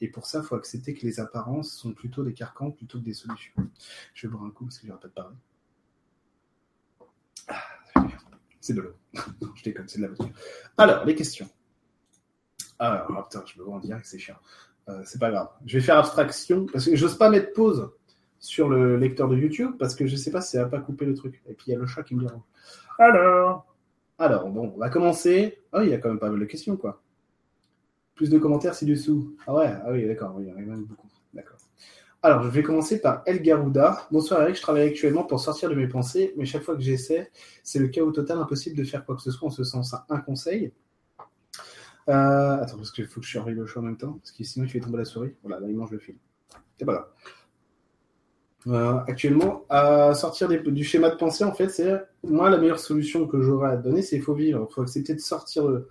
Et 0.00 0.08
pour 0.08 0.26
ça, 0.26 0.40
il 0.40 0.44
faut 0.44 0.56
accepter 0.56 0.94
que 0.94 1.06
les 1.06 1.20
apparences 1.20 1.72
sont 1.72 1.92
plutôt 1.92 2.24
des 2.24 2.34
carcans 2.34 2.72
plutôt 2.72 2.98
que 2.98 3.04
des 3.04 3.14
solutions. 3.14 3.54
Je 4.14 4.26
vais 4.26 4.32
boire 4.32 4.44
un 4.44 4.50
coup 4.50 4.64
parce 4.64 4.78
que 4.78 4.86
je 4.86 4.92
pas 4.92 5.08
de 5.08 5.12
parler. 5.12 5.36
Ah, 7.48 8.08
c'est 8.60 8.74
de 8.74 8.80
l'eau. 8.80 8.94
je 9.54 9.62
déconne, 9.62 9.88
c'est 9.88 9.98
de 9.98 10.02
la 10.02 10.08
voiture. 10.08 10.34
Alors, 10.76 11.04
les 11.04 11.14
questions. 11.14 11.48
Ah, 12.84 13.06
oh, 13.08 13.22
putain, 13.22 13.44
je 13.46 13.60
me 13.60 13.64
vois 13.64 13.76
en 13.76 13.78
direct, 13.78 14.04
c'est 14.04 14.18
chiant. 14.18 14.34
Euh, 14.88 15.02
c'est 15.04 15.20
pas 15.20 15.30
grave. 15.30 15.48
Je 15.66 15.78
vais 15.78 15.84
faire 15.84 15.98
abstraction 15.98 16.66
parce 16.66 16.86
que 16.86 16.96
j'ose 16.96 17.16
pas 17.16 17.30
mettre 17.30 17.52
pause 17.52 17.92
sur 18.40 18.68
le 18.68 18.96
lecteur 18.96 19.28
de 19.28 19.36
YouTube 19.36 19.76
parce 19.78 19.94
que 19.94 20.04
je 20.08 20.16
sais 20.16 20.32
pas 20.32 20.40
si 20.40 20.56
ça 20.56 20.64
va 20.64 20.68
pas 20.68 20.80
couper 20.80 21.04
le 21.04 21.14
truc. 21.14 21.40
Et 21.46 21.54
puis 21.54 21.66
il 21.68 21.74
y 21.74 21.76
a 21.76 21.78
le 21.78 21.86
chat 21.86 22.02
qui 22.02 22.16
me 22.16 22.24
dérange. 22.24 22.42
Alors, 22.98 23.72
alors 24.18 24.50
bon, 24.50 24.72
on 24.74 24.78
va 24.78 24.88
commencer. 24.88 25.60
oh, 25.72 25.78
il 25.80 25.90
y 25.90 25.94
a 25.94 25.98
quand 25.98 26.08
même 26.08 26.18
pas 26.18 26.28
mal 26.28 26.40
de 26.40 26.44
questions 26.44 26.76
quoi. 26.76 27.00
Plus 28.16 28.30
de 28.30 28.38
commentaires 28.40 28.74
ci-dessous. 28.74 29.36
Ah 29.46 29.54
ouais, 29.54 29.72
ah 29.84 29.92
oui, 29.92 30.04
d'accord, 30.08 30.34
oui, 30.36 30.46
il 30.46 30.48
y 30.48 30.52
en 30.52 30.56
a 30.56 30.60
même 30.60 30.84
beaucoup. 30.84 31.06
D'accord. 31.32 31.58
Alors, 32.24 32.42
je 32.42 32.48
vais 32.48 32.64
commencer 32.64 33.00
par 33.00 33.22
El 33.26 33.42
Garouda. 33.42 34.08
Bonsoir 34.10 34.42
Eric, 34.42 34.56
je 34.56 34.62
travaille 34.62 34.88
actuellement 34.88 35.22
pour 35.22 35.38
sortir 35.38 35.70
de 35.70 35.76
mes 35.76 35.86
pensées, 35.86 36.34
mais 36.36 36.46
chaque 36.46 36.62
fois 36.62 36.74
que 36.74 36.82
j'essaie, 36.82 37.30
c'est 37.62 37.78
le 37.78 37.86
chaos 37.86 38.10
total, 38.10 38.38
impossible 38.38 38.76
de 38.76 38.82
faire 38.82 39.04
quoi 39.04 39.14
que 39.14 39.22
ce 39.22 39.30
soit 39.30 39.46
en 39.46 39.52
ce 39.52 39.62
sens. 39.62 39.94
Un 40.08 40.18
conseil 40.18 40.72
euh, 42.08 42.62
Attends, 42.62 42.76
parce 42.76 42.90
qu'il 42.90 43.06
faut 43.06 43.20
que 43.20 43.26
je 43.26 43.30
surveille 43.30 43.54
le 43.54 43.66
chat 43.66 43.80
en 43.80 43.84
même 43.84 43.96
temps, 43.96 44.14
parce 44.14 44.32
que 44.32 44.44
sinon 44.44 44.66
il 44.66 44.68
fait 44.70 44.80
tomber 44.80 44.98
la 44.98 45.04
souris. 45.04 45.34
Voilà, 45.42 45.60
là 45.60 45.66
il 45.68 45.76
mange 45.76 45.90
le 45.90 45.98
fil. 45.98 46.16
C'est 46.78 46.84
pas 46.84 46.92
grave. 46.92 47.08
Euh, 48.68 49.00
actuellement, 49.08 49.64
à 49.68 50.14
sortir 50.14 50.48
du 50.48 50.84
schéma 50.84 51.10
de 51.10 51.16
pensée, 51.16 51.44
en 51.44 51.52
fait, 51.52 51.68
c'est 51.68 52.00
moi 52.22 52.48
la 52.48 52.58
meilleure 52.58 52.78
solution 52.78 53.26
que 53.26 53.42
j'aurais 53.42 53.72
à 53.72 53.76
donner, 53.76 54.02
c'est 54.02 54.16
il 54.16 54.22
faut 54.22 54.34
vivre. 54.34 54.66
Il 54.70 54.72
faut 54.72 54.82
accepter 54.82 55.14
de 55.14 55.20
sortir 55.20 55.66
de, 55.66 55.88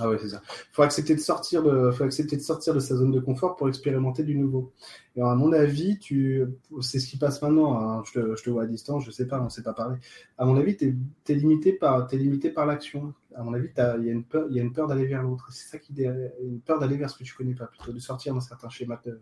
ah 0.00 0.08
ouais, 0.08 0.16
c'est 0.18 0.30
ça. 0.30 0.40
Faut 0.72 0.82
accepter 0.82 1.14
de 1.14 1.20
sortir 1.20 1.62
de, 1.62 1.90
faut 1.90 2.04
accepter 2.04 2.36
de 2.36 2.40
sortir 2.40 2.72
de 2.72 2.80
sa 2.80 2.96
zone 2.96 3.10
de 3.10 3.20
confort 3.20 3.56
pour 3.56 3.68
expérimenter 3.68 4.24
du 4.24 4.34
nouveau. 4.38 4.72
Et 5.16 5.20
à 5.20 5.34
mon 5.34 5.52
avis, 5.52 5.98
tu, 5.98 6.46
c'est 6.80 6.98
ce 6.98 7.06
qui 7.06 7.18
passe 7.18 7.42
maintenant. 7.42 7.78
Hein. 7.78 8.02
Je, 8.06 8.12
te, 8.18 8.34
je, 8.34 8.42
te, 8.42 8.48
vois 8.48 8.62
à 8.62 8.66
distance, 8.66 9.04
je 9.04 9.10
sais 9.10 9.26
pas, 9.26 9.38
on 9.42 9.50
sait 9.50 9.62
pas 9.62 9.74
parler. 9.74 9.98
À 10.38 10.46
mon 10.46 10.56
avis, 10.56 10.78
tu 10.78 10.96
es, 11.28 11.34
limité 11.34 11.74
par, 11.74 12.08
es 12.10 12.16
limité 12.16 12.48
par 12.48 12.64
l'action. 12.64 13.12
À 13.34 13.42
mon 13.42 13.52
avis, 13.52 13.68
il 13.76 14.04
y 14.06 14.08
a 14.08 14.12
une 14.12 14.24
peur, 14.24 14.46
il 14.48 14.56
y 14.56 14.60
a 14.60 14.62
une 14.62 14.72
peur 14.72 14.86
d'aller 14.86 15.04
vers 15.04 15.22
l'autre. 15.22 15.46
C'est 15.52 15.68
ça 15.68 15.78
qui, 15.78 15.92
une 16.02 16.60
peur 16.60 16.78
d'aller 16.78 16.96
vers 16.96 17.10
ce 17.10 17.18
que 17.18 17.24
tu 17.24 17.34
connais 17.34 17.54
pas, 17.54 17.66
plutôt 17.66 17.92
de 17.92 17.98
sortir 17.98 18.32
dans 18.32 18.40
certains 18.40 18.70
schémas 18.70 19.00
de, 19.04 19.20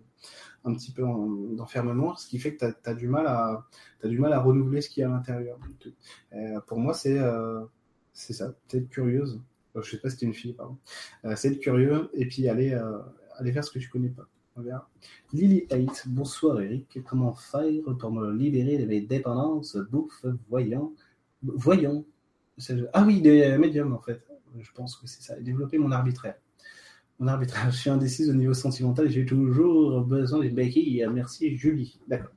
un 0.64 0.72
petit 0.74 0.92
peu 0.92 1.02
d'enfermement, 1.02 2.14
ce 2.14 2.28
qui 2.28 2.38
fait 2.38 2.54
que 2.54 2.64
tu 2.64 2.88
as, 2.88 2.94
du 2.94 3.08
mal 3.08 3.26
à, 3.26 3.66
as 4.04 4.08
du 4.08 4.20
mal 4.20 4.32
à 4.32 4.38
renouveler 4.38 4.82
ce 4.82 4.88
qu'il 4.88 5.00
y 5.00 5.04
a 5.04 5.08
à 5.08 5.12
l'intérieur. 5.12 5.58
Euh, 6.32 6.60
pour 6.60 6.78
moi, 6.78 6.94
c'est, 6.94 7.18
euh, 7.18 7.64
c'est 8.12 8.34
ça. 8.34 8.54
Peut-être 8.68 8.88
curieuse 8.88 9.40
je 9.76 9.90
sais 9.90 9.98
pas 9.98 10.08
si 10.08 10.16
c'était 10.16 10.26
une 10.26 10.34
fille, 10.34 10.52
pardon. 10.52 10.78
Euh, 11.24 11.34
c'est 11.36 11.52
être 11.52 11.60
curieux 11.60 12.10
et 12.14 12.26
puis 12.26 12.48
aller, 12.48 12.72
euh, 12.72 12.98
aller 13.36 13.52
faire 13.52 13.64
ce 13.64 13.70
que 13.70 13.78
tu 13.78 13.88
connais 13.88 14.08
pas. 14.08 14.26
On 14.56 14.62
verra. 14.62 14.90
Lily 15.32 15.66
8, 15.70 16.04
bonsoir 16.08 16.60
Eric. 16.60 16.98
Comment 17.04 17.34
faire 17.34 17.70
pour 17.98 18.12
me 18.12 18.32
libérer 18.32 18.78
de 18.78 18.86
mes 18.86 19.00
dépendances? 19.00 19.76
Bouffe, 19.90 20.26
voyons. 20.48 20.92
Voyons. 21.42 22.04
Ah 22.92 23.04
oui, 23.06 23.22
des 23.22 23.56
médiums 23.58 23.94
en 23.94 24.00
fait. 24.00 24.20
Je 24.58 24.70
pense 24.72 24.96
que 24.96 25.06
c'est 25.06 25.22
ça. 25.22 25.40
Développer 25.40 25.78
mon 25.78 25.92
arbitraire. 25.92 26.34
Mon 27.20 27.28
arbitraire. 27.28 27.70
Je 27.70 27.76
suis 27.76 27.90
indécise 27.90 28.28
au 28.28 28.34
niveau 28.34 28.54
sentimental 28.54 29.08
j'ai 29.08 29.24
toujours 29.24 30.02
besoin 30.02 30.40
d'une 30.40 30.54
béquille. 30.54 31.06
Merci 31.12 31.56
Julie. 31.56 32.00
D'accord. 32.08 32.32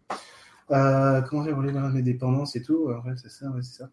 Euh, 0.72 1.22
comment 1.24 1.44
faire 1.44 1.54
pour 1.54 1.64
libérer 1.64 1.92
mes 1.92 2.04
dépendances 2.04 2.56
et 2.56 2.62
tout? 2.62 2.90
C'est 3.18 3.30
ça, 3.30 3.50
ouais, 3.52 3.62
c'est 3.62 3.80
ça. 3.80 3.90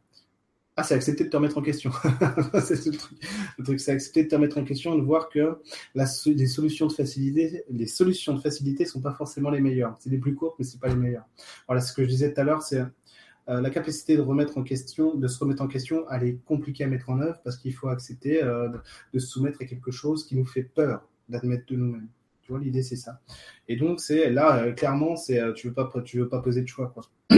Ah, 0.81 0.83
c'est 0.83 0.95
accepter 0.95 1.25
de 1.25 1.29
te 1.29 1.37
remettre 1.37 1.59
en 1.59 1.63
question. 1.63 1.91
c'est 2.65 2.87
le 2.87 3.65
truc. 3.65 3.79
C'est 3.81 3.93
accepter 3.93 4.25
de 4.25 4.29
te 4.31 4.35
remettre 4.35 4.57
en 4.57 4.65
question 4.65 4.95
et 4.95 4.97
de 4.97 5.03
voir 5.03 5.29
que 5.29 5.59
les 5.95 6.47
solutions 6.47 6.87
de 6.87 6.93
facilité, 6.93 7.65
les 7.69 7.87
solutions 7.87 8.33
de 8.33 8.41
facilité 8.41 8.87
sont 8.87 9.03
pas 9.03 9.13
forcément 9.13 9.51
les 9.51 9.61
meilleures. 9.61 9.95
C'est 9.99 10.09
les 10.09 10.17
plus 10.17 10.35
courtes, 10.35 10.55
mais 10.59 10.65
c'est 10.65 10.81
pas 10.81 10.89
les 10.89 10.95
meilleures. 10.95 11.27
Voilà, 11.67 11.83
ce 11.83 11.93
que 11.93 12.03
je 12.03 12.09
disais 12.09 12.33
tout 12.33 12.41
à 12.41 12.45
l'heure, 12.45 12.63
c'est 12.63 12.81
euh, 13.51 13.61
la 13.61 13.69
capacité 13.69 14.17
de 14.17 14.23
remettre 14.23 14.57
en 14.57 14.63
question, 14.63 15.15
de 15.15 15.29
se 15.29 15.39
remettre 15.39 15.61
en 15.61 15.69
question, 15.69 16.07
elle 16.11 16.23
est 16.23 16.39
compliquée 16.47 16.85
à 16.85 16.87
mettre 16.87 17.11
en 17.11 17.21
œuvre 17.21 17.39
parce 17.45 17.59
qu'il 17.59 17.75
faut 17.75 17.89
accepter 17.89 18.43
euh, 18.43 18.71
de, 19.13 19.19
se 19.19 19.27
soumettre 19.27 19.59
à 19.61 19.67
quelque 19.67 19.91
chose 19.91 20.25
qui 20.25 20.35
nous 20.35 20.47
fait 20.47 20.63
peur 20.63 21.07
d'admettre 21.29 21.67
de 21.67 21.77
nous-mêmes. 21.77 22.09
Tu 22.41 22.53
vois, 22.53 22.59
l'idée 22.59 22.83
c'est 22.83 22.97
ça. 22.97 23.21
Et 23.69 23.77
donc 23.77 24.01
c'est 24.01 24.31
là 24.31 24.63
euh, 24.63 24.73
clairement, 24.73 25.15
c'est 25.17 25.43
tu 25.53 25.69
veux 25.69 25.75
pas, 25.75 25.91
tu 26.07 26.21
veux 26.21 26.29
pas 26.31 26.41
poser 26.41 26.63
de 26.63 26.69
choix 26.69 26.95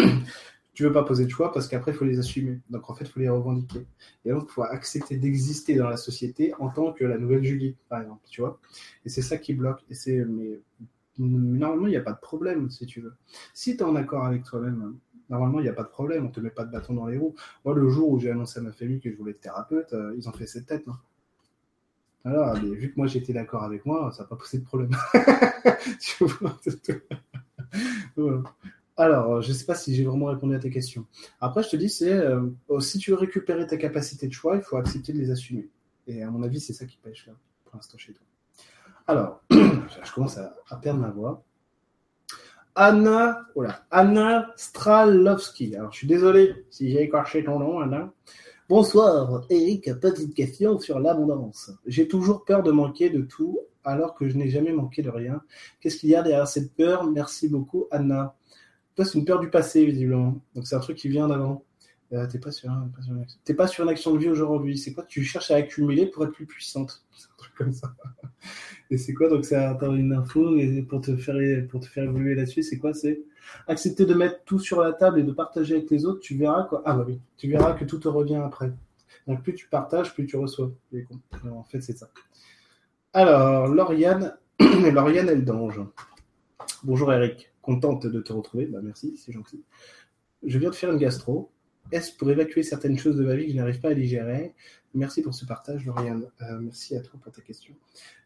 tu 0.74 0.84
veux 0.84 0.92
pas 0.92 1.04
poser 1.04 1.26
de 1.26 1.30
choix 1.30 1.52
parce 1.52 1.68
qu'après, 1.68 1.92
il 1.92 1.94
faut 1.94 2.04
les 2.04 2.18
assumer. 2.18 2.60
Donc, 2.70 2.88
en 2.88 2.94
fait, 2.94 3.04
il 3.04 3.10
faut 3.10 3.20
les 3.20 3.28
revendiquer. 3.28 3.86
Et 4.24 4.30
donc, 4.30 4.44
il 4.48 4.52
faut 4.52 4.62
accepter 4.62 5.16
d'exister 5.18 5.74
dans 5.74 5.88
la 5.88 5.96
société 5.96 6.54
en 6.58 6.70
tant 6.70 6.92
que 6.92 7.04
la 7.04 7.18
nouvelle 7.18 7.44
Julie, 7.44 7.76
par 7.88 8.00
exemple, 8.00 8.22
tu 8.28 8.40
vois. 8.40 8.58
Et 9.04 9.10
c'est 9.10 9.22
ça 9.22 9.36
qui 9.36 9.54
bloque. 9.54 9.84
Et 9.90 9.94
c'est, 9.94 10.24
mais, 10.24 10.60
normalement, 11.18 11.86
il 11.86 11.90
n'y 11.90 11.96
a 11.96 12.02
pas 12.02 12.12
de 12.12 12.20
problème, 12.20 12.70
si 12.70 12.86
tu 12.86 13.00
veux. 13.00 13.14
Si 13.52 13.76
tu 13.76 13.82
es 13.82 13.86
en 13.86 13.96
accord 13.96 14.24
avec 14.24 14.44
toi-même, 14.44 14.96
normalement, 15.28 15.60
il 15.60 15.64
n'y 15.64 15.68
a 15.68 15.74
pas 15.74 15.84
de 15.84 15.88
problème. 15.88 16.24
On 16.26 16.30
te 16.30 16.40
met 16.40 16.50
pas 16.50 16.64
de 16.64 16.72
bâton 16.72 16.94
dans 16.94 17.06
les 17.06 17.18
roues. 17.18 17.34
Moi, 17.64 17.74
le 17.74 17.88
jour 17.90 18.08
où 18.08 18.18
j'ai 18.18 18.30
annoncé 18.30 18.60
à 18.60 18.62
ma 18.62 18.72
famille 18.72 19.00
que 19.00 19.10
je 19.10 19.16
voulais 19.16 19.32
être 19.32 19.40
thérapeute, 19.40 19.92
euh, 19.92 20.14
ils 20.16 20.28
ont 20.28 20.32
fait 20.32 20.46
cette 20.46 20.66
tête. 20.66 20.88
Hein. 20.88 20.98
Alors, 22.24 22.54
mais 22.54 22.74
vu 22.76 22.92
que 22.92 22.96
moi 22.96 23.08
j'étais 23.08 23.32
d'accord 23.32 23.64
avec 23.64 23.84
moi, 23.84 24.12
ça 24.12 24.22
n'a 24.22 24.28
pas 24.28 24.36
posé 24.36 24.58
de 24.58 24.64
problème. 24.64 24.94
tu 26.00 26.24
vois 26.24 26.56
voilà. 28.16 28.42
Alors, 29.02 29.42
je 29.42 29.48
ne 29.48 29.52
sais 29.52 29.64
pas 29.64 29.74
si 29.74 29.96
j'ai 29.96 30.04
vraiment 30.04 30.26
répondu 30.26 30.54
à 30.54 30.60
tes 30.60 30.70
questions. 30.70 31.06
Après, 31.40 31.64
je 31.64 31.70
te 31.70 31.74
dis, 31.74 31.90
c'est 31.90 32.12
euh, 32.12 32.40
si 32.78 33.00
tu 33.00 33.10
veux 33.10 33.16
récupérer 33.16 33.66
ta 33.66 33.76
capacité 33.76 34.28
de 34.28 34.32
choix, 34.32 34.54
il 34.54 34.62
faut 34.62 34.76
accepter 34.76 35.12
de 35.12 35.18
les 35.18 35.32
assumer. 35.32 35.68
Et 36.06 36.22
à 36.22 36.30
mon 36.30 36.44
avis, 36.44 36.60
c'est 36.60 36.72
ça 36.72 36.86
qui 36.86 36.98
pêche 36.98 37.26
là, 37.26 37.32
pour 37.64 37.74
l'instant 37.74 37.98
chez 37.98 38.12
toi. 38.12 38.24
Alors, 39.08 39.42
je 39.50 40.12
commence 40.14 40.38
à, 40.38 40.76
perdre 40.80 41.00
ma 41.00 41.10
voix. 41.10 41.42
Anna, 42.76 43.40
voilà, 43.56 43.84
Anna 43.90 44.52
Stralovski. 44.54 45.74
Alors, 45.74 45.90
je 45.90 45.98
suis 45.98 46.06
désolé 46.06 46.64
si 46.70 46.92
j'ai 46.92 47.02
écorché 47.02 47.42
ton 47.42 47.58
nom, 47.58 47.80
Anna. 47.80 48.12
Bonsoir, 48.68 49.42
Eric. 49.50 49.98
Petite 49.98 50.32
question 50.32 50.78
sur 50.78 51.00
l'abondance. 51.00 51.72
J'ai 51.86 52.06
toujours 52.06 52.44
peur 52.44 52.62
de 52.62 52.70
manquer 52.70 53.10
de 53.10 53.22
tout 53.22 53.58
alors 53.82 54.14
que 54.14 54.28
je 54.28 54.36
n'ai 54.36 54.48
jamais 54.48 54.72
manqué 54.72 55.02
de 55.02 55.10
rien. 55.10 55.42
Qu'est-ce 55.80 55.96
qu'il 55.96 56.10
y 56.10 56.14
a 56.14 56.22
derrière 56.22 56.46
cette 56.46 56.72
peur? 56.72 57.10
Merci 57.10 57.48
beaucoup, 57.48 57.88
Anna. 57.90 58.36
Toi, 58.94 59.04
c'est 59.04 59.18
une 59.18 59.24
peur 59.24 59.40
du 59.40 59.50
passé, 59.50 59.84
visiblement. 59.84 60.40
Donc, 60.54 60.66
c'est 60.66 60.74
un 60.74 60.80
truc 60.80 60.96
qui 60.96 61.08
vient 61.08 61.28
d'avant. 61.28 61.64
Euh, 62.12 62.26
t'es 62.26 62.38
pas 62.38 62.50
sur, 62.52 62.70
une... 62.70 63.88
action 63.88 64.12
de 64.12 64.18
vie 64.18 64.28
aujourd'hui. 64.28 64.76
C'est 64.76 64.92
quoi 64.92 65.04
Tu 65.04 65.22
cherches 65.24 65.50
à 65.50 65.56
accumuler 65.56 66.06
pour 66.06 66.24
être 66.24 66.32
plus 66.32 66.46
puissante? 66.46 67.06
C'est 67.16 67.28
un 67.28 67.36
truc 67.38 67.54
comme 67.54 67.72
ça. 67.72 67.94
Et 68.90 68.98
c'est 68.98 69.14
quoi? 69.14 69.30
Donc, 69.30 69.44
c'est 69.46 69.56
attendre 69.56 69.94
une 69.94 70.12
info 70.12 70.54
pour 70.88 71.00
te 71.00 71.16
faire, 71.16 71.66
pour 71.68 71.80
te 71.80 71.86
faire 71.86 72.04
évoluer 72.04 72.34
là-dessus, 72.34 72.62
c'est 72.62 72.78
quoi? 72.78 72.92
C'est 72.92 73.22
accepter 73.66 74.04
de 74.04 74.12
mettre 74.12 74.44
tout 74.44 74.58
sur 74.58 74.82
la 74.82 74.92
table 74.92 75.20
et 75.20 75.22
de 75.22 75.32
partager 75.32 75.76
avec 75.76 75.90
les 75.90 76.04
autres. 76.04 76.20
Tu 76.20 76.36
verras 76.36 76.64
quoi? 76.64 76.82
Ah 76.84 76.94
bah 76.94 77.04
oui. 77.06 77.20
Tu 77.38 77.48
verras 77.48 77.72
que 77.72 77.84
tout 77.84 77.98
te 77.98 78.08
revient 78.08 78.42
après. 78.44 78.72
Donc, 79.26 79.42
plus 79.42 79.54
tu 79.54 79.68
partages, 79.68 80.12
plus 80.12 80.26
tu 80.26 80.36
reçois. 80.36 80.72
en 81.50 81.64
fait, 81.64 81.80
c'est 81.80 81.96
ça. 81.96 82.10
Alors, 83.14 83.68
Lauriane, 83.68 84.36
Lauriane 84.60 85.28
Eldange. 85.28 85.80
Bonjour 86.82 87.12
Eric 87.12 87.51
contente 87.62 88.06
de 88.06 88.20
te 88.20 88.32
retrouver. 88.32 88.66
Bah, 88.66 88.80
merci, 88.82 89.16
c'est 89.16 89.32
gentil. 89.32 89.62
Je 90.42 90.58
viens 90.58 90.70
de 90.70 90.74
faire 90.74 90.92
une 90.92 90.98
gastro. 90.98 91.50
Est-ce 91.90 92.16
pour 92.16 92.30
évacuer 92.30 92.62
certaines 92.62 92.98
choses 92.98 93.16
de 93.16 93.24
ma 93.24 93.34
vie 93.34 93.46
que 93.46 93.52
je 93.52 93.56
n'arrive 93.56 93.80
pas 93.80 93.90
à 93.90 93.94
digérer? 93.94 94.54
Merci 94.94 95.22
pour 95.22 95.34
ce 95.34 95.46
partage, 95.46 95.84
Lauriane. 95.86 96.30
Euh, 96.42 96.58
merci 96.60 96.96
à 96.96 97.00
toi 97.00 97.18
pour 97.22 97.32
ta 97.32 97.40
question. 97.40 97.74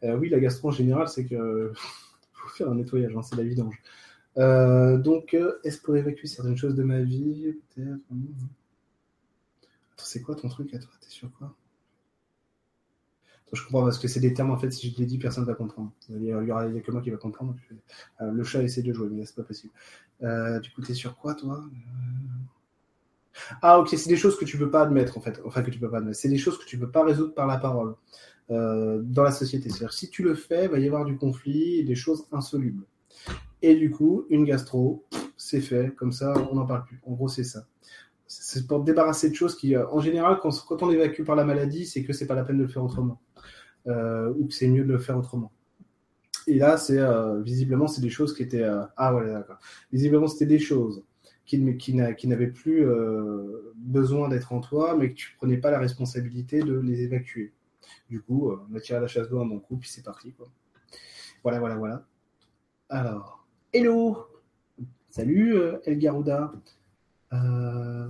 Euh, 0.03 0.17
oui, 0.17 0.29
la 0.29 0.41
gastro 0.41 0.69
en 0.69 0.73
général, 0.73 1.09
c'est 1.09 1.25
que 1.25 1.73
faut 2.33 2.49
faire 2.49 2.69
un 2.69 2.75
nettoyage, 2.75 3.15
hein, 3.17 3.23
c'est 3.23 3.37
la 3.37 3.45
vidange. 3.45 3.81
Euh, 4.39 4.99
donc, 4.99 5.37
est-ce 5.65 5.81
pour 5.81 5.97
évacuer 5.97 6.27
certaines 6.27 6.57
choses 6.57 6.75
de 6.75 6.83
ma 6.83 7.01
vie? 7.01 7.55
Peut-être. 7.75 8.01
Attends, 9.93 10.05
c'est 10.05 10.23
quoi 10.23 10.35
ton 10.35 10.49
truc 10.49 10.75
à 10.75 10.79
toi? 10.79 10.91
T'es 11.01 11.09
sur 11.09 11.33
quoi? 11.33 11.55
Je 13.53 13.63
comprends 13.63 13.85
parce 13.85 13.99
que 13.99 14.09
c'est 14.09 14.21
des 14.21 14.35
termes, 14.35 14.51
en 14.51 14.59
fait, 14.59 14.71
si 14.71 14.91
je 14.91 14.99
les 14.99 15.07
dis, 15.07 15.19
personne 15.19 15.45
ne 15.45 15.49
va 15.49 15.55
comprendre. 15.55 15.93
Il 16.09 16.23
y, 16.23 16.33
aura, 16.33 16.69
que 16.69 16.91
moi 16.91 17.01
qui 17.01 17.11
va 17.11 17.17
comprendre. 17.17 17.55
Euh, 18.21 18.31
le 18.31 18.45
chat 18.45 18.63
essaie 18.63 18.83
de 18.83 18.93
jouer, 18.93 19.09
mais 19.11 19.25
c'est 19.25 19.37
pas 19.37 19.45
possible. 19.45 19.73
Euh, 20.23 20.59
du 20.61 20.71
coup, 20.73 20.83
t'es 20.83 20.95
sur 20.95 21.17
quoi, 21.17 21.35
toi? 21.35 21.65
Euh 21.65 23.41
Ah, 23.63 23.79
ok, 23.79 23.89
c'est 23.91 24.09
des 24.09 24.17
choses 24.17 24.37
que 24.37 24.45
tu 24.45 24.59
peux 24.59 24.71
pas 24.71 24.83
admettre, 24.83 25.17
en 25.17 25.21
fait. 25.21 25.41
Enfin, 25.45 25.63
que 25.63 25.71
tu 25.71 25.79
peux 25.79 25.91
pas 25.91 25.99
admettre. 25.99 26.19
C'est 26.19 26.29
des 26.29 26.39
choses 26.39 26.59
que 26.59 26.65
tu 26.65 26.79
peux 26.79 26.91
pas 26.91 27.05
résoudre 27.05 27.35
par 27.35 27.47
la 27.47 27.59
parole 27.59 27.95
dans 28.49 29.23
la 29.25 29.33
société. 29.33 29.69
C'est-à-dire, 29.69 29.93
si 29.93 30.09
tu 30.09 30.23
le 30.23 30.35
fais, 30.35 30.67
il 30.67 30.71
va 30.71 30.79
y 30.79 30.87
avoir 30.87 31.05
du 31.05 31.17
conflit 31.17 31.85
des 31.85 31.97
choses 31.97 32.27
insolubles. 32.33 32.85
Et 33.63 33.75
du 33.75 33.91
coup, 33.91 34.27
une 34.31 34.45
gastro, 34.45 35.05
c'est 35.37 35.61
fait, 35.61 35.95
comme 35.97 36.13
ça, 36.13 36.35
on 36.51 36.55
n'en 36.55 36.67
parle 36.67 36.85
plus. 36.85 37.01
En 37.05 37.13
gros, 37.13 37.29
c'est 37.29 37.45
ça 37.45 37.67
c'est 38.27 38.67
pour 38.67 38.81
te 38.81 38.87
débarrasser 38.87 39.31
de 39.31 39.35
choses 39.35 39.57
qui, 39.57 39.77
en 39.77 40.01
général, 40.01 40.39
quand, 40.41 40.51
quand, 40.67 40.83
on 40.83 40.91
évacue 40.91 41.23
par 41.23 41.37
la 41.37 41.45
maladie, 41.45 41.87
c'est 41.87 42.03
que 42.03 42.13
c'est 42.13 42.27
pas 42.27 42.35
la 42.35 42.45
peine 42.45 42.59
de 42.59 42.63
le 42.63 42.69
faire 42.69 42.85
autrement. 42.85 43.21
ou 43.87 44.47
que 44.47 44.55
c'est 44.55 44.69
mieux 44.69 44.85
de 44.85 44.93
le 44.93 44.99
faire 44.99 45.19
autrement. 45.19 45.53
Et 46.47 46.55
là, 46.59 46.77
c'est 46.77 47.01
visiblement, 47.43 47.87
c'est 47.89 48.01
des 48.01 48.11
choses 48.11 48.35
qui 48.35 48.43
étaient. 48.43 48.65
ah 48.97 49.15
ouais, 49.15 49.27
d'accord. 49.27 49.59
Visiblement, 49.93 50.27
c'était 50.29 50.47
des 50.47 50.59
choses 50.59 51.05
qui, 51.45 51.77
qui 51.79 51.95
n'avaient 51.95 52.47
plus 52.49 52.87
besoin 53.77 54.29
d'être 54.29 54.53
en 54.53 54.61
toi, 54.61 54.97
mais 54.97 55.11
que 55.11 55.15
tu 55.15 55.35
prenais 55.37 55.59
pas 55.59 55.71
la 55.71 55.79
responsabilité 55.79 56.61
de 56.61 56.79
les 56.79 57.03
évacuer. 57.03 57.53
Du 58.09 58.21
coup, 58.21 58.53
on 58.71 58.75
a 58.75 58.81
tiré 58.81 59.01
la 59.01 59.07
chasse 59.07 59.29
d'eau 59.29 59.41
à 59.41 59.45
mon 59.45 59.59
coup, 59.59 59.77
puis 59.77 59.89
c'est 59.89 60.05
parti. 60.05 60.33
Quoi. 60.33 60.49
Voilà, 61.43 61.61
voilà, 61.61 61.77
voilà. 61.77 62.07
Alors, 62.89 63.47
hello 63.73 64.27
Salut 65.11 65.57
euh, 65.57 65.79
El 65.87 65.99
Garuda. 65.99 66.53
Euh, 67.33 68.09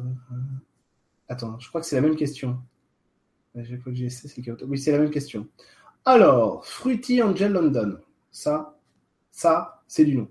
attends, 1.28 1.58
je 1.58 1.68
crois 1.68 1.80
que 1.80 1.86
c'est 1.86 1.96
la 1.96 2.02
même 2.02 2.16
question. 2.16 2.58
J'ai 3.54 3.78
que 3.78 3.92
j'ai 3.94 4.10
c'est 4.10 4.30
Oui, 4.64 4.78
c'est 4.78 4.92
la 4.92 4.98
même 4.98 5.10
question. 5.10 5.48
Alors, 6.04 6.66
Fruity 6.66 7.22
Angel 7.22 7.52
London. 7.52 7.98
Ça, 8.30 8.78
ça, 9.30 9.82
c'est 9.88 10.04
du 10.04 10.16
nom. 10.16 10.28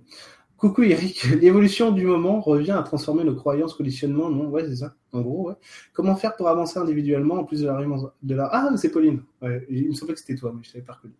Coucou 0.57 0.83
Eric, 0.83 1.23
l'évolution 1.41 1.91
du 1.91 2.05
moment 2.05 2.39
revient 2.39 2.71
à 2.71 2.83
transformer 2.83 3.23
nos 3.23 3.35
croyances, 3.35 3.73
conditionnements, 3.73 4.29
non? 4.29 4.47
Ouais, 4.47 4.65
c'est 4.67 4.77
ça, 4.77 4.95
en 5.11 5.21
gros, 5.21 5.49
ouais. 5.49 5.55
Comment 5.93 6.15
faire 6.15 6.35
pour 6.35 6.47
avancer 6.47 6.79
individuellement 6.79 7.35
en 7.35 7.43
plus 7.43 7.61
de 7.61 7.67
la... 7.67 7.83
De 8.23 8.35
la... 8.35 8.49
Ah, 8.51 8.77
c'est 8.77 8.91
Pauline. 8.91 9.23
il 9.69 9.89
me 9.89 9.93
semblait 9.93 10.13
que 10.13 10.19
c'était 10.19 10.35
toi, 10.35 10.53
mais 10.55 10.63
je 10.63 10.69
ne 10.69 10.73
t'avais 10.73 10.85
pas 10.85 10.93
reconnu. 10.93 11.15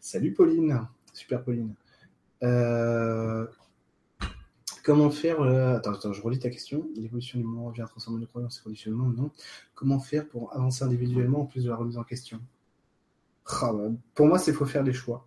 Salut 0.00 0.32
Pauline. 0.32 0.80
Super 1.12 1.44
Pauline. 1.44 1.74
Euh, 2.42 3.46
comment 4.84 5.10
faire 5.10 5.40
euh, 5.40 5.76
attends, 5.76 5.92
attends, 5.92 6.12
je 6.12 6.22
relis 6.22 6.38
ta 6.38 6.50
question. 6.50 6.88
L'évolution 6.96 7.38
du 7.38 7.44
moment 7.44 7.70
vient 7.70 7.86
transformer 7.86 8.20
nos 8.20 8.26
croyances 8.26 8.60
conditionnements 8.60 9.08
Non. 9.08 9.30
Comment 9.74 10.00
faire 10.00 10.28
pour 10.28 10.54
avancer 10.54 10.84
individuellement 10.84 11.42
en 11.42 11.46
plus 11.46 11.64
de 11.64 11.70
la 11.70 11.76
remise 11.76 11.98
en 11.98 12.04
question? 12.04 12.40
Ah, 13.46 13.72
bah, 13.72 13.90
Pour 14.14 14.26
moi, 14.26 14.38
c'est 14.38 14.52
faut 14.52 14.66
faire 14.66 14.84
des 14.84 14.92
choix. 14.92 15.26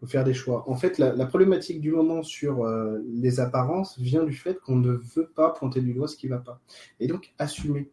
faut 0.00 0.06
faire 0.06 0.24
des 0.24 0.34
choix. 0.34 0.68
En 0.68 0.76
fait, 0.76 0.98
la, 0.98 1.26
problématique 1.26 1.80
du 1.80 1.92
moment 1.92 2.22
sur 2.22 2.64
euh, 2.64 2.98
les 3.06 3.40
apparences 3.40 3.98
vient 3.98 4.24
du 4.24 4.34
fait 4.34 4.60
qu'on 4.60 4.76
ne 4.76 4.92
veut 4.92 5.28
pas 5.34 5.50
pointer 5.50 5.80
du 5.80 5.94
doigt 5.94 6.08
ce 6.08 6.16
qui 6.16 6.26
ne 6.28 6.34
va 6.34 6.40
pas. 6.40 6.60
Et 7.00 7.06
donc, 7.06 7.34
assumer. 7.38 7.90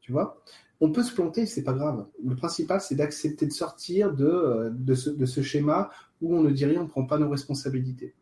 Tu 0.00 0.12
vois? 0.12 0.42
On 0.80 0.92
peut 0.92 1.02
se 1.02 1.14
planter, 1.14 1.46
c'est 1.46 1.62
pas 1.62 1.72
grave. 1.72 2.06
Le 2.24 2.34
principal, 2.36 2.80
c'est 2.80 2.94
d'accepter 2.94 3.46
de 3.46 3.52
sortir 3.52 4.12
de, 4.12 4.26
euh, 4.26 4.70
de, 4.70 4.94
ce, 4.94 5.42
schéma 5.42 5.90
où 6.20 6.36
on 6.36 6.42
ne 6.42 6.50
dit 6.50 6.66
rien, 6.66 6.82
on 6.82 6.86
prend 6.86 7.04
pas 7.04 7.18
nos 7.18 7.30
responsabilités. 7.30 8.14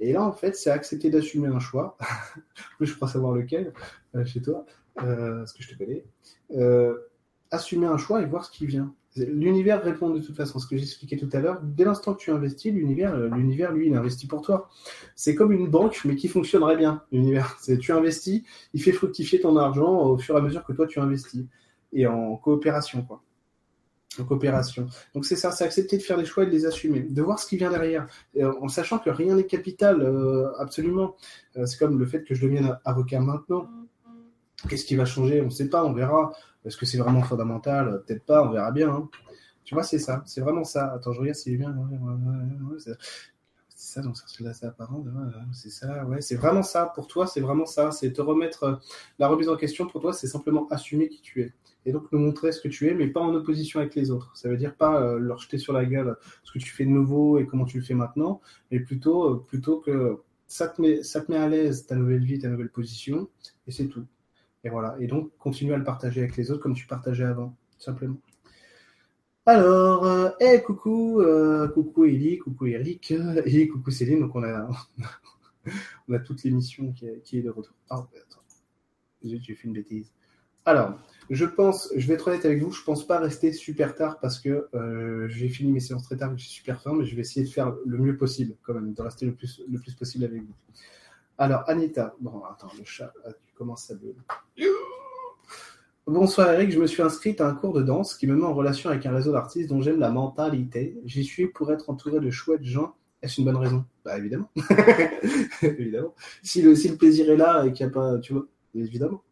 Et 0.00 0.12
là, 0.12 0.22
en 0.22 0.32
fait, 0.32 0.56
c'est 0.56 0.70
accepter 0.70 1.10
d'assumer 1.10 1.48
un 1.48 1.58
choix. 1.58 1.96
je 2.80 2.92
crois 2.94 3.08
savoir 3.08 3.32
lequel 3.32 3.72
euh, 4.14 4.24
chez 4.24 4.42
toi, 4.42 4.66
euh, 5.02 5.38
parce 5.38 5.52
que 5.52 5.62
je 5.62 5.74
te 5.74 5.78
connais. 5.78 6.04
assumer 7.50 7.86
un 7.86 7.98
choix 7.98 8.20
et 8.22 8.26
voir 8.26 8.44
ce 8.44 8.50
qui 8.50 8.66
vient. 8.66 8.94
L'univers 9.14 9.82
répond 9.82 10.08
de 10.08 10.20
toute 10.20 10.36
façon. 10.36 10.58
Ce 10.58 10.66
que 10.66 10.76
j'expliquais 10.76 11.18
tout 11.18 11.28
à 11.34 11.40
l'heure, 11.40 11.60
dès 11.62 11.84
l'instant 11.84 12.14
que 12.14 12.18
tu 12.18 12.30
investis, 12.30 12.72
l'univers, 12.72 13.14
l'univers, 13.28 13.72
lui, 13.72 13.88
il 13.88 13.94
investit 13.94 14.26
pour 14.26 14.40
toi. 14.40 14.70
C'est 15.16 15.34
comme 15.34 15.52
une 15.52 15.68
banque, 15.68 16.00
mais 16.06 16.16
qui 16.16 16.28
fonctionnerait 16.28 16.76
bien. 16.76 17.02
L'univers, 17.12 17.58
tu 17.80 17.92
investis, 17.92 18.42
il 18.72 18.82
fait 18.82 18.92
fructifier 18.92 19.40
ton 19.40 19.56
argent 19.56 20.00
au 20.06 20.16
fur 20.18 20.34
et 20.34 20.38
à 20.38 20.42
mesure 20.42 20.64
que 20.64 20.72
toi 20.72 20.86
tu 20.86 20.98
investis 20.98 21.46
et 21.92 22.06
en 22.06 22.36
coopération, 22.36 23.02
quoi. 23.02 23.22
Coopération. 24.28 24.86
Donc 25.14 25.24
c'est 25.24 25.36
ça, 25.36 25.50
c'est 25.52 25.64
accepter 25.64 25.96
de 25.96 26.02
faire 26.02 26.18
des 26.18 26.26
choix 26.26 26.44
et 26.44 26.46
de 26.46 26.50
les 26.50 26.66
assumer, 26.66 27.00
de 27.00 27.22
voir 27.22 27.38
ce 27.38 27.46
qui 27.46 27.56
vient 27.56 27.70
derrière, 27.70 28.06
en 28.60 28.68
sachant 28.68 28.98
que 28.98 29.08
rien 29.08 29.36
n'est 29.36 29.46
capital, 29.46 30.02
euh, 30.02 30.52
absolument. 30.58 31.16
Euh, 31.56 31.64
c'est 31.64 31.78
comme 31.78 31.98
le 31.98 32.04
fait 32.04 32.22
que 32.22 32.34
je 32.34 32.42
devienne 32.42 32.78
avocat 32.84 33.20
maintenant. 33.20 33.68
Qu'est-ce 34.68 34.84
qui 34.84 34.96
va 34.96 35.06
changer? 35.06 35.40
On 35.40 35.46
ne 35.46 35.50
sait 35.50 35.68
pas, 35.68 35.84
on 35.84 35.92
verra. 35.92 36.32
Est-ce 36.64 36.76
que 36.76 36.86
c'est 36.86 36.98
vraiment 36.98 37.22
fondamental? 37.22 38.02
Peut-être 38.06 38.24
pas, 38.24 38.46
on 38.46 38.50
verra 38.50 38.70
bien. 38.70 38.90
Hein. 38.90 39.08
Tu 39.64 39.74
vois, 39.74 39.82
c'est 39.82 39.98
ça, 39.98 40.22
c'est 40.26 40.40
vraiment 40.40 40.64
ça. 40.64 40.92
Attends, 40.92 41.12
je 41.12 41.20
regarde 41.20 41.36
s'il 41.36 41.54
est 41.54 41.56
bien. 41.56 41.74
c'est 42.78 43.94
ça, 43.94 44.02
donc 44.02 44.16
là, 44.40 44.52
c'est 44.52 44.66
apparent. 44.66 45.04
C'est 45.52 45.70
ça, 45.70 46.04
ouais, 46.04 46.20
c'est 46.20 46.36
vraiment 46.36 46.62
ça. 46.62 46.86
Pour 46.94 47.06
toi, 47.06 47.26
c'est 47.26 47.40
vraiment 47.40 47.66
ça. 47.66 47.90
C'est 47.90 48.12
te 48.12 48.20
remettre 48.20 48.64
euh, 48.64 48.76
la 49.18 49.28
remise 49.28 49.48
en 49.48 49.56
question. 49.56 49.86
Pour 49.86 50.00
toi, 50.00 50.12
c'est 50.12 50.26
simplement 50.26 50.68
assumer 50.68 51.08
qui 51.08 51.20
tu 51.22 51.42
es 51.42 51.52
et 51.84 51.92
donc 51.92 52.10
nous 52.12 52.18
montrer 52.18 52.52
ce 52.52 52.60
que 52.60 52.68
tu 52.68 52.88
es, 52.88 52.94
mais 52.94 53.08
pas 53.08 53.20
en 53.20 53.34
opposition 53.34 53.80
avec 53.80 53.94
les 53.94 54.10
autres. 54.10 54.30
Ça 54.36 54.48
veut 54.48 54.56
dire 54.56 54.74
pas 54.74 55.02
euh, 55.02 55.18
leur 55.18 55.38
jeter 55.38 55.58
sur 55.58 55.72
la 55.72 55.84
gueule 55.84 56.16
ce 56.44 56.52
que 56.52 56.58
tu 56.58 56.70
fais 56.70 56.84
de 56.84 56.90
nouveau 56.90 57.38
et 57.38 57.46
comment 57.46 57.64
tu 57.64 57.78
le 57.78 57.84
fais 57.84 57.94
maintenant, 57.94 58.40
mais 58.70 58.80
plutôt, 58.80 59.34
euh, 59.34 59.44
plutôt 59.46 59.80
que 59.80 60.18
ça 60.46 60.68
te, 60.68 60.80
met, 60.80 61.02
ça 61.02 61.20
te 61.20 61.30
met 61.30 61.38
à 61.38 61.48
l'aise 61.48 61.86
ta 61.86 61.96
nouvelle 61.96 62.24
vie, 62.24 62.38
ta 62.38 62.48
nouvelle 62.48 62.70
position, 62.70 63.28
et 63.66 63.72
c'est 63.72 63.86
tout. 63.86 64.04
Et 64.64 64.70
voilà. 64.70 64.96
Et 65.00 65.06
donc, 65.06 65.36
continue 65.38 65.72
à 65.72 65.76
le 65.76 65.84
partager 65.84 66.20
avec 66.20 66.36
les 66.36 66.50
autres 66.50 66.62
comme 66.62 66.74
tu 66.74 66.86
partageais 66.86 67.24
avant, 67.24 67.56
simplement. 67.78 68.18
Alors, 69.44 70.06
euh, 70.06 70.30
hey, 70.38 70.62
coucou, 70.62 71.20
coucou 71.74 72.04
Eli, 72.04 72.38
coucou 72.38 72.66
Eric, 72.66 73.12
et 73.44 73.66
coucou 73.66 73.90
Céline. 73.90 74.20
Donc, 74.20 74.36
on 74.36 74.44
a, 74.44 74.68
on 76.08 76.14
a 76.14 76.18
toute 76.20 76.44
l'émission 76.44 76.92
qui, 76.92 77.08
qui, 77.24 77.38
est 77.38 77.42
de 77.42 77.50
retour. 77.50 77.74
Ah, 77.90 77.96
attends, 77.96 78.42
j'ai 79.24 79.54
fait 79.54 79.66
une 79.66 79.72
bêtise. 79.72 80.12
Alors, 80.64 80.94
je 81.28 81.44
pense, 81.44 81.90
je 81.96 82.06
vais 82.06 82.14
être 82.14 82.28
honnête 82.28 82.44
avec 82.44 82.62
vous, 82.62 82.70
je 82.70 82.84
pense 82.84 83.06
pas 83.06 83.18
rester 83.18 83.52
super 83.52 83.96
tard 83.96 84.20
parce 84.20 84.38
que 84.38 84.68
euh, 84.74 85.28
j'ai 85.28 85.48
fini 85.48 85.72
mes 85.72 85.80
séances 85.80 86.04
très 86.04 86.16
tard, 86.16 86.32
je 86.36 86.42
suis 86.42 86.52
super 86.52 86.80
fort, 86.80 86.94
mais 86.94 87.04
je 87.04 87.16
vais 87.16 87.22
essayer 87.22 87.44
de 87.44 87.50
faire 87.50 87.74
le 87.84 87.98
mieux 87.98 88.16
possible 88.16 88.54
quand 88.62 88.74
même, 88.74 88.92
de 88.92 89.02
rester 89.02 89.26
le 89.26 89.34
plus, 89.34 89.60
le 89.68 89.78
plus 89.78 89.94
possible 89.94 90.24
avec 90.24 90.42
vous. 90.42 90.54
Alors, 91.38 91.64
Anita, 91.68 92.14
bon, 92.20 92.42
attends, 92.44 92.70
le 92.78 92.84
chat, 92.84 93.12
tu 93.44 93.54
commences 93.54 93.90
à 93.90 93.94
Bonsoir 96.06 96.52
Eric, 96.52 96.70
je 96.70 96.78
me 96.78 96.86
suis 96.86 97.02
inscrite 97.02 97.40
à 97.40 97.48
un 97.48 97.54
cours 97.54 97.72
de 97.72 97.82
danse 97.82 98.14
qui 98.14 98.26
me 98.26 98.36
met 98.36 98.44
en 98.44 98.54
relation 98.54 98.90
avec 98.90 99.06
un 99.06 99.12
réseau 99.12 99.32
d'artistes 99.32 99.68
dont 99.68 99.80
j'aime 99.80 100.00
la 100.00 100.10
mentalité. 100.10 101.00
J'y 101.04 101.24
suis 101.24 101.46
pour 101.46 101.72
être 101.72 101.90
entouré 101.90 102.20
de 102.20 102.30
chouettes 102.30 102.64
gens. 102.64 102.94
Est-ce 103.22 103.40
une 103.40 103.46
bonne 103.46 103.56
raison? 103.56 103.84
Bah 104.04 104.18
évidemment. 104.18 104.50
évidemment. 105.62 106.14
Si 106.42 106.60
le, 106.60 106.74
si 106.74 106.88
le 106.88 106.96
plaisir 106.96 107.30
est 107.30 107.36
là 107.36 107.64
et 107.64 107.72
qu'il 107.72 107.86
n'y 107.86 107.92
a 107.92 107.94
pas, 107.94 108.18
tu 108.18 108.32
vois, 108.32 108.46
évidemment 108.74 109.22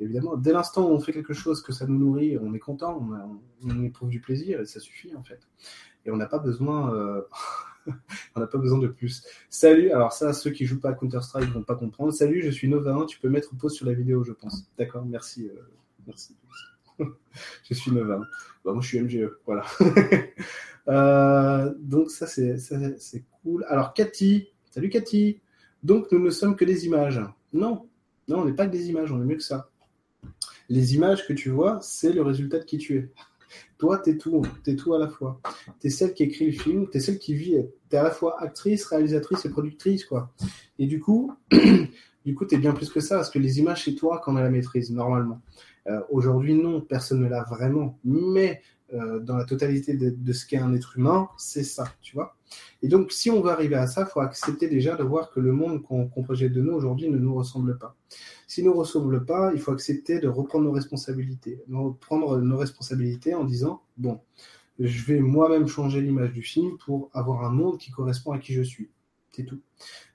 évidemment, 0.00 0.36
dès 0.36 0.52
l'instant 0.52 0.88
où 0.88 0.92
on 0.92 1.00
fait 1.00 1.12
quelque 1.12 1.34
chose 1.34 1.62
que 1.62 1.72
ça 1.72 1.86
nous 1.86 1.98
nourrit, 1.98 2.38
on 2.38 2.54
est 2.54 2.58
content, 2.58 3.06
on, 3.62 3.82
éprouve 3.82 4.08
du 4.08 4.20
plaisir 4.20 4.60
et 4.60 4.66
ça 4.66 4.80
suffit 4.80 5.14
en 5.14 5.22
fait. 5.22 5.40
Et 6.06 6.10
on 6.10 6.16
n'a 6.16 6.26
pas 6.26 6.38
besoin, 6.38 6.94
euh, 6.94 7.22
on 8.34 8.40
n'a 8.40 8.46
pas 8.46 8.58
besoin 8.58 8.78
de 8.78 8.88
plus. 8.88 9.24
Salut, 9.50 9.90
alors 9.90 10.12
ça, 10.12 10.32
ceux 10.32 10.50
qui 10.50 10.64
jouent 10.64 10.80
pas 10.80 10.90
à 10.90 10.94
Counter 10.94 11.20
Strike 11.20 11.50
vont 11.50 11.62
pas 11.62 11.76
comprendre. 11.76 12.12
Salut, 12.12 12.42
je 12.42 12.50
suis 12.50 12.68
Nova 12.68 12.94
1, 12.94 13.06
tu 13.06 13.20
peux 13.20 13.28
mettre 13.28 13.54
pause 13.56 13.74
sur 13.74 13.86
la 13.86 13.92
vidéo, 13.92 14.24
je 14.24 14.32
pense. 14.32 14.70
D'accord, 14.78 15.04
merci, 15.04 15.48
euh, 15.48 15.60
merci. 16.06 16.34
je 17.64 17.74
suis 17.74 17.92
Nova 17.92 18.14
1. 18.14 18.18
Bah, 18.64 18.72
moi, 18.72 18.80
je 18.80 18.88
suis 18.88 19.00
MGE, 19.00 19.30
voilà. 19.46 19.64
Euh, 20.88 21.72
donc 21.78 22.10
ça, 22.10 22.26
c'est 22.26 23.24
cool. 23.42 23.64
Alors 23.68 23.92
Cathy, 23.92 24.48
salut 24.70 24.88
Cathy. 24.88 25.40
Donc 25.82 26.10
nous 26.10 26.18
ne 26.18 26.30
sommes 26.30 26.56
que 26.56 26.64
des 26.64 26.86
images. 26.86 27.20
Non, 27.52 27.86
non, 28.26 28.40
on 28.40 28.44
n'est 28.46 28.54
pas 28.54 28.66
que 28.66 28.72
des 28.72 28.88
images, 28.88 29.12
on 29.12 29.20
est 29.20 29.24
mieux 29.26 29.36
que 29.36 29.42
ça 29.42 29.70
les 30.70 30.94
images 30.94 31.26
que 31.26 31.32
tu 31.32 31.50
vois, 31.50 31.78
c'est 31.82 32.12
le 32.12 32.22
résultat 32.22 32.60
de 32.60 32.64
qui 32.64 32.78
tu 32.78 32.96
es. 32.96 33.10
Toi, 33.76 33.98
tu 33.98 34.10
es 34.10 34.16
tout, 34.16 34.42
es 34.66 34.76
tout 34.76 34.94
à 34.94 34.98
la 34.98 35.08
fois. 35.08 35.40
Tu 35.80 35.88
es 35.88 35.90
celle 35.90 36.14
qui 36.14 36.22
écrit 36.22 36.46
le 36.46 36.52
film, 36.52 36.88
tu 36.88 36.96
es 36.96 37.00
celle 37.00 37.18
qui 37.18 37.34
vit, 37.34 37.56
tu 37.90 37.96
es 37.96 37.98
à 37.98 38.04
la 38.04 38.12
fois 38.12 38.40
actrice, 38.40 38.86
réalisatrice 38.86 39.44
et 39.44 39.50
productrice. 39.50 40.04
quoi. 40.04 40.32
Et 40.78 40.86
du 40.86 41.00
coup, 41.00 41.34
du 42.24 42.34
coup, 42.34 42.46
tu 42.46 42.54
es 42.54 42.58
bien 42.58 42.72
plus 42.72 42.88
que 42.88 43.00
ça, 43.00 43.16
parce 43.16 43.30
que 43.30 43.40
les 43.40 43.58
images, 43.58 43.84
c'est 43.84 43.96
toi 43.96 44.20
qu'on 44.24 44.36
a 44.36 44.42
la 44.42 44.50
maîtrise, 44.50 44.92
normalement. 44.92 45.40
Euh, 45.88 46.00
aujourd'hui, 46.10 46.54
non, 46.54 46.80
personne 46.80 47.20
ne 47.20 47.28
l'a 47.28 47.42
vraiment. 47.42 47.98
Mais 48.04 48.62
euh, 48.92 49.20
dans 49.20 49.36
la 49.36 49.44
totalité 49.44 49.94
de, 49.94 50.32
ce 50.32 50.46
qu'est 50.46 50.58
un 50.58 50.74
être 50.74 50.96
humain, 50.96 51.28
c'est 51.36 51.62
ça, 51.62 51.84
tu 52.00 52.14
vois. 52.14 52.36
Et 52.82 52.88
donc, 52.88 53.12
si 53.12 53.30
on 53.30 53.40
veut 53.40 53.50
arriver 53.50 53.76
à 53.76 53.86
ça, 53.86 54.02
il 54.02 54.10
faut 54.10 54.20
accepter 54.20 54.68
déjà 54.68 54.96
de 54.96 55.04
voir 55.04 55.30
que 55.30 55.38
le 55.38 55.52
monde 55.52 55.82
qu'on 55.82 56.08
projette 56.22 56.52
de 56.52 56.60
nous 56.60 56.72
aujourd'hui 56.72 57.08
ne 57.08 57.18
nous 57.18 57.34
ressemble 57.34 57.78
pas. 57.78 57.96
S'il 58.46 58.64
ne 58.64 58.70
nous 58.70 58.76
ressemble 58.76 59.24
pas, 59.24 59.52
il 59.54 59.60
faut 59.60 59.70
accepter 59.70 60.18
de 60.18 60.28
reprendre 60.28 60.64
nos 60.64 60.72
responsabilités. 60.72 61.62
Reprendre 61.70 62.38
nos 62.38 62.56
responsabilités 62.56 63.34
en 63.34 63.44
disant, 63.44 63.82
bon, 63.96 64.20
je 64.80 65.04
vais 65.04 65.20
moi-même 65.20 65.68
changer 65.68 66.00
l'image 66.00 66.32
du 66.32 66.42
film 66.42 66.76
pour 66.78 67.10
avoir 67.12 67.44
un 67.44 67.50
monde 67.50 67.78
qui 67.78 67.90
correspond 67.90 68.32
à 68.32 68.38
qui 68.38 68.54
je 68.54 68.62
suis. 68.62 68.90
C'est 69.32 69.44
tout. 69.44 69.60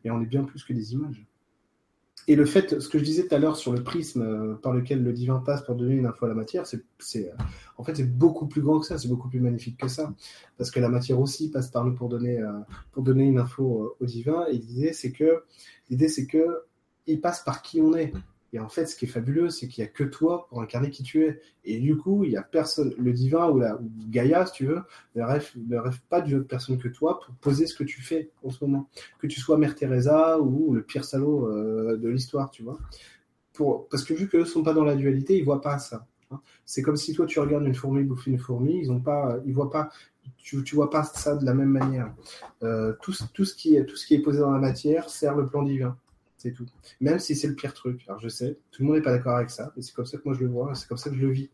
Et 0.04 0.12
on 0.12 0.22
est 0.22 0.26
bien 0.26 0.44
plus 0.44 0.64
que 0.64 0.74
des 0.74 0.94
images. 0.94 1.26
Et 2.28 2.36
le 2.36 2.46
fait, 2.46 2.80
ce 2.80 2.90
que 2.90 2.98
je 2.98 3.04
disais 3.04 3.28
tout 3.28 3.36
à 3.36 3.38
l'heure 3.38 3.56
sur 3.56 3.72
le 3.72 3.84
prisme 3.84 4.22
euh, 4.22 4.56
par 4.56 4.74
lequel 4.74 5.04
le 5.04 5.14
divin 5.14 5.38
passe 5.46 5.64
pour 5.64 5.76
donner 5.76 5.94
une 5.94 6.08
info 6.08 6.26
à 6.26 6.30
la 6.30 6.34
matière, 6.34 6.66
c'est, 6.66 6.84
euh, 7.16 7.32
en 7.78 7.84
fait, 7.84 7.96
c'est 7.96 8.18
beaucoup 8.18 8.48
plus 8.48 8.62
grand 8.62 8.80
que 8.80 8.86
ça, 8.88 8.98
c'est 8.98 9.08
beaucoup 9.08 9.30
plus 9.30 9.40
magnifique 9.40 9.78
que 9.78 9.88
ça. 9.88 10.12
Parce 10.58 10.72
que 10.72 10.80
la 10.80 10.90
matière 10.90 11.20
aussi 11.20 11.52
passe 11.52 11.70
par 11.70 11.86
nous 11.86 11.94
pour 11.94 12.10
donner, 12.10 12.40
euh, 12.40 12.52
pour 12.94 13.04
donner 13.04 13.26
une 13.26 13.38
info 13.38 13.96
au 14.00 14.06
divin. 14.06 14.46
Et 14.48 14.58
l'idée, 14.58 14.94
c'est 14.94 15.12
que, 15.12 15.44
l'idée, 15.90 16.08
c'est 16.08 16.26
que 16.26 16.64
il 17.06 17.22
passe 17.22 17.44
par 17.44 17.62
qui 17.62 17.80
on 17.82 17.94
est. 17.96 18.12
Et 18.56 18.60
en 18.60 18.70
fait, 18.70 18.86
ce 18.86 18.96
qui 18.96 19.04
est 19.04 19.10
fabuleux, 19.10 19.50
c'est 19.50 19.68
qu'il 19.68 19.84
n'y 19.84 19.90
a 19.90 19.92
que 19.92 20.06
toi 20.06 20.48
pour 20.48 20.62
incarner 20.62 20.90
qui 20.90 21.04
tu 21.04 21.26
es. 21.26 21.42
Et 21.66 21.78
du 21.78 21.98
coup, 21.98 22.24
il 22.24 22.30
n'y 22.30 22.38
a 22.38 22.42
personne, 22.42 22.94
le 22.98 23.12
divin 23.12 23.50
ou, 23.50 23.60
la, 23.60 23.78
Gaïa, 24.08 24.46
si 24.46 24.54
tu 24.54 24.66
veux, 24.66 24.82
ne 25.16 25.24
rêve, 25.24 25.52
ne 25.58 25.78
pas 26.08 26.22
d'une 26.22 26.38
autre 26.38 26.48
personne 26.48 26.78
que 26.78 26.88
toi 26.88 27.20
pour 27.20 27.36
poser 27.36 27.68
ce 27.68 27.76
que 27.76 27.84
tu 27.84 28.02
fais 28.02 28.32
en 28.46 28.52
ce 28.52 28.64
moment. 28.64 28.90
Que 29.20 29.28
tu 29.28 29.42
sois 29.42 29.58
Mère 29.58 29.76
Teresa 29.76 30.40
ou 30.40 30.74
le 30.74 30.84
pire 30.84 31.04
salaud 31.04 31.50
euh, 31.50 31.98
de 31.98 32.08
l'histoire, 32.08 32.50
tu 32.50 32.64
vois. 32.64 32.80
Parce 33.92 34.06
que 34.06 34.14
vu 34.14 34.30
qu'eux 34.30 34.40
ne 34.40 34.46
sont 34.46 34.64
pas 34.64 34.74
dans 34.74 34.86
la 34.86 34.96
dualité, 34.96 35.36
ils 35.36 35.42
ne 35.42 35.46
voient 35.46 35.62
pas 35.62 35.78
ça. 35.78 36.08
Hein. 36.32 36.40
C'est 36.64 36.82
comme 36.82 36.96
si 36.96 37.12
toi, 37.12 37.26
tu 37.26 37.42
regardes 37.42 37.66
une 37.66 37.76
fourmi 37.76 38.06
bouffer 38.06 38.32
une 38.32 38.40
fourmi, 38.40 38.80
ils 38.84 38.90
ne 38.90 39.00
pas, 39.00 39.38
ils 39.46 39.54
voient 39.54 39.70
pas 39.70 39.90
tu, 40.38 40.64
tu 40.64 40.76
vois 40.76 40.90
pas 40.90 41.04
ça 41.04 41.36
de 41.36 41.46
la 41.46 41.54
même 41.54 41.70
manière. 41.70 42.14
Euh, 42.64 42.94
tout 43.02 43.12
ce 43.12 43.54
qui 43.54 43.76
est 43.76 44.20
posé 44.20 44.40
dans 44.40 44.52
la 44.52 44.60
matière 44.60 45.10
sert 45.10 45.36
le 45.36 45.46
plan 45.46 45.64
divin. 45.64 45.98
C'est 46.38 46.52
tout. 46.52 46.66
Même 47.00 47.20
si 47.20 47.36
c'est 47.36 47.48
le 47.48 47.56
pire 47.56 47.74
truc. 47.74 48.04
Alors 48.08 48.20
je 48.20 48.30
sais, 48.30 48.60
tout 48.72 48.82
le 48.82 48.88
monde 48.88 48.98
n'est 48.98 49.02
pas 49.02 49.12
d'accord 49.12 49.36
avec 49.36 49.50
ça, 49.50 49.72
mais 49.76 49.82
c'est 49.82 49.94
comme 49.94 50.06
ça 50.06 50.18
que 50.18 50.24
moi 50.26 50.34
je 50.34 50.42
le 50.42 50.50
vois, 50.50 50.76
c'est 50.76 50.88
comme 50.88 50.98
ça 50.98 51.10
que 51.10 51.16
je 51.16 51.22
le 51.22 51.32
vis. 51.32 51.50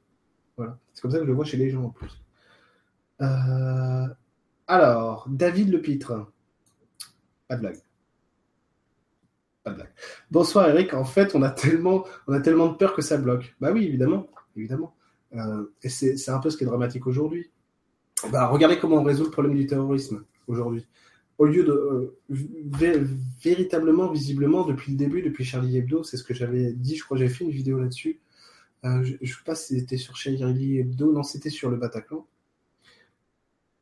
Voilà. 0.58 0.78
C'est 0.94 1.02
comme 1.02 1.12
ça 1.12 1.18
que 1.18 1.24
je 1.24 1.30
le 1.30 1.36
vois 1.36 1.46
chez 1.46 1.58
les 1.58 1.70
gens 1.70 1.84
en 1.84 1.90
plus. 1.90 2.22
Euh, 3.22 4.08
alors, 4.68 5.28
David 5.30 5.70
Lepitre. 5.70 6.32
Pas 7.48 7.56
de 7.56 7.62
blague. 7.62 7.82
Pas 9.64 9.72
de 9.72 9.76
blague. 9.76 9.94
Bonsoir 10.32 10.70
Eric. 10.70 10.94
En 10.94 11.06
fait, 11.06 11.36
on 11.36 11.44
a 11.44 11.52
tellement, 11.52 12.06
de 12.28 12.76
peur 12.76 12.96
que 12.96 13.02
ça 13.02 13.18
bloque. 13.18 13.56
Bah 13.60 13.72
oui, 13.72 13.86
évidemment, 13.86 14.28
évidemment. 14.56 14.96
Euh, 15.34 15.66
et 15.84 15.90
c'est 15.90 16.30
un 16.30 16.40
peu 16.40 16.50
ce 16.50 16.58
qui 16.58 16.64
est 16.64 16.68
dramatique 16.68 17.08
aujourd'hui. 17.08 17.52
Bah, 18.32 18.48
regardez 18.48 18.80
comment 18.80 18.98
on 18.98 19.04
résout 19.04 19.26
le 19.26 19.32
problème 19.32 19.56
du 19.56 19.66
terrorisme 19.66 20.24
aujourd'hui. 20.48 20.88
Au 21.42 21.46
lieu 21.46 21.64
de 21.64 21.72
euh, 22.30 23.08
véritablement, 23.42 24.12
visiblement, 24.12 24.64
depuis 24.64 24.92
le 24.92 24.98
début, 25.00 25.24
depuis 25.24 25.44
Charlie 25.44 25.76
Hebdo, 25.76 26.04
c'est 26.04 26.18
ce 26.18 26.24
que 26.24 26.36
j'avais 26.36 26.72
dit. 26.72 26.96
Je 26.96 27.04
crois 27.04 27.18
que 27.18 27.24
j'avais 27.24 27.34
fait 27.34 27.44
une 27.44 27.50
vidéo 27.50 27.80
là-dessus. 27.80 28.20
Euh, 28.86 29.02
je 29.02 29.14
ne 29.20 29.26
sais 29.26 29.44
pas 29.44 29.56
si 29.56 29.80
c'était 29.80 29.98
sur 29.98 30.16
Charlie 30.16 30.78
Hebdo, 30.78 31.12
non, 31.12 31.24
c'était 31.24 31.50
sur 31.50 31.72
le 31.72 31.78
Bataclan 31.78 32.28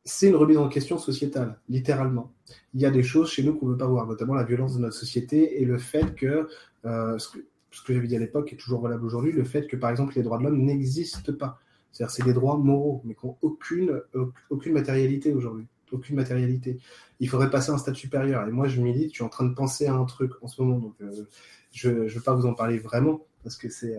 c'est 0.06 0.28
une 0.28 0.36
remise 0.36 0.56
en 0.56 0.70
question 0.70 0.96
sociétale, 0.96 1.60
littéralement. 1.68 2.32
Il 2.72 2.80
y 2.80 2.86
a 2.86 2.90
des 2.90 3.02
choses 3.02 3.30
chez 3.30 3.42
nous 3.42 3.54
qu'on 3.54 3.66
ne 3.66 3.72
veut 3.72 3.76
pas 3.76 3.86
voir, 3.86 4.06
notamment 4.06 4.32
la 4.32 4.44
violence 4.44 4.74
de 4.74 4.80
notre 4.80 4.96
société 4.96 5.60
et 5.60 5.66
le 5.66 5.76
fait 5.76 6.14
que, 6.14 6.48
euh, 6.86 7.18
ce 7.18 7.28
que, 7.28 7.92
j'avais 7.92 8.08
dit 8.08 8.16
à 8.16 8.20
l'époque 8.20 8.54
est 8.54 8.56
toujours 8.56 8.80
valable 8.80 9.04
aujourd'hui, 9.04 9.32
le 9.32 9.44
fait 9.44 9.66
que, 9.66 9.76
par 9.76 9.90
exemple, 9.90 10.14
les 10.16 10.22
droits 10.22 10.38
de 10.38 10.44
l'homme 10.44 10.64
n'existent 10.64 11.34
pas. 11.34 11.60
C'est-à-dire, 11.92 12.10
c'est 12.10 12.24
des 12.24 12.32
droits 12.32 12.56
moraux, 12.56 13.02
mais 13.04 13.14
qui 13.14 13.26
n'ont 13.26 13.36
aucune, 13.42 14.00
aucune 14.48 14.72
matérialité 14.72 15.34
aujourd'hui. 15.34 15.66
Aucune 15.92 16.16
matérialité. 16.16 16.78
Il 17.18 17.28
faudrait 17.28 17.50
passer 17.50 17.70
à 17.70 17.74
un 17.74 17.78
stade 17.78 17.94
supérieur. 17.94 18.46
Et 18.46 18.50
moi, 18.50 18.68
je 18.68 18.80
milite, 18.80 19.10
je 19.10 19.14
suis 19.16 19.24
en 19.24 19.28
train 19.28 19.44
de 19.44 19.54
penser 19.54 19.86
à 19.86 19.94
un 19.94 20.04
truc 20.04 20.32
en 20.42 20.48
ce 20.48 20.62
moment, 20.62 20.78
donc 20.78 20.94
euh, 21.00 21.26
je 21.72 21.90
ne 21.90 22.08
veux 22.08 22.20
pas 22.20 22.34
vous 22.34 22.46
en 22.46 22.54
parler 22.54 22.78
vraiment, 22.78 23.26
parce 23.42 23.56
que 23.56 23.68
c'est 23.68 23.96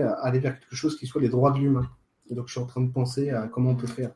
aller 0.00 0.38
vers 0.38 0.58
quelque 0.58 0.76
chose 0.76 0.98
qui 0.98 1.06
soit 1.06 1.20
les 1.20 1.28
droits 1.28 1.52
de 1.52 1.58
l'humain. 1.58 1.90
Donc, 2.30 2.48
je 2.48 2.52
suis 2.52 2.60
en 2.60 2.66
train 2.66 2.80
de 2.80 2.90
penser 2.90 3.30
à 3.30 3.48
comment 3.48 3.70
on 3.70 3.76
peut 3.76 3.86
faire, 3.86 4.12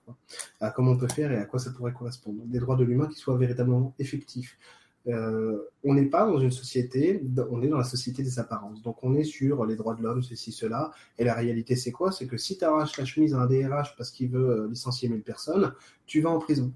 à 0.60 0.70
comment 0.70 0.92
on 0.92 0.96
peut 0.96 1.08
faire 1.08 1.30
et 1.30 1.36
à 1.36 1.44
quoi 1.44 1.58
ça 1.58 1.70
pourrait 1.70 1.92
correspondre. 1.92 2.42
Des 2.46 2.58
droits 2.58 2.76
de 2.76 2.84
l'humain 2.84 3.06
qui 3.06 3.18
soient 3.18 3.36
véritablement 3.36 3.94
effectifs. 3.98 4.58
Euh, 5.06 5.58
on 5.84 5.94
n'est 5.94 6.06
pas 6.06 6.26
dans 6.26 6.38
une 6.38 6.50
société, 6.50 7.22
on 7.50 7.62
est 7.62 7.68
dans 7.68 7.78
la 7.78 7.84
société 7.84 8.22
des 8.22 8.38
apparences. 8.38 8.82
Donc, 8.82 9.02
on 9.02 9.14
est 9.14 9.24
sur 9.24 9.64
les 9.64 9.76
droits 9.76 9.94
de 9.94 10.02
l'homme, 10.02 10.22
ceci, 10.22 10.52
cela. 10.52 10.90
Et 11.18 11.24
la 11.24 11.34
réalité, 11.34 11.76
c'est 11.76 11.92
quoi? 11.92 12.12
C'est 12.12 12.26
que 12.26 12.36
si 12.36 12.58
tu 12.58 12.64
arraches 12.64 12.98
la 12.98 13.04
chemise 13.04 13.34
à 13.34 13.38
un 13.38 13.46
DRH 13.46 13.96
parce 13.96 14.10
qu'il 14.10 14.30
veut 14.30 14.50
euh, 14.50 14.68
licencier 14.68 15.08
1000 15.08 15.22
personnes, 15.22 15.72
tu 16.06 16.20
vas 16.20 16.30
en 16.30 16.38
prison. 16.38 16.72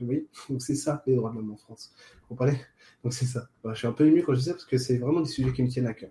Voyez? 0.00 0.26
Donc, 0.50 0.60
c'est 0.60 0.74
ça, 0.74 1.02
les 1.06 1.16
droits 1.16 1.30
de 1.30 1.36
l'homme 1.36 1.52
en 1.52 1.56
France. 1.56 1.92
Vous 2.22 2.28
comprenez? 2.28 2.60
Donc, 3.04 3.12
c'est 3.12 3.26
ça. 3.26 3.48
je 3.64 3.74
suis 3.74 3.86
un 3.86 3.92
peu 3.92 4.06
ému 4.06 4.22
quand 4.22 4.34
je 4.34 4.38
dis 4.38 4.44
ça 4.44 4.52
parce 4.52 4.66
que 4.66 4.78
c'est 4.78 4.98
vraiment 4.98 5.20
des 5.20 5.28
sujets 5.30 5.52
qui 5.52 5.62
me 5.62 5.68
tiennent 5.68 5.86
à 5.86 5.94
cœur. 5.94 6.10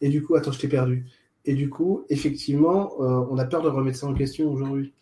Et 0.00 0.08
du 0.08 0.22
coup, 0.22 0.34
attends, 0.36 0.52
je 0.52 0.58
t'ai 0.58 0.68
perdu. 0.68 1.06
Et 1.44 1.54
du 1.54 1.70
coup, 1.70 2.04
effectivement, 2.10 2.92
euh, 3.00 3.26
on 3.30 3.38
a 3.38 3.44
peur 3.44 3.62
de 3.62 3.68
remettre 3.68 3.98
ça 3.98 4.06
en 4.06 4.14
question 4.14 4.50
aujourd'hui. 4.50 4.92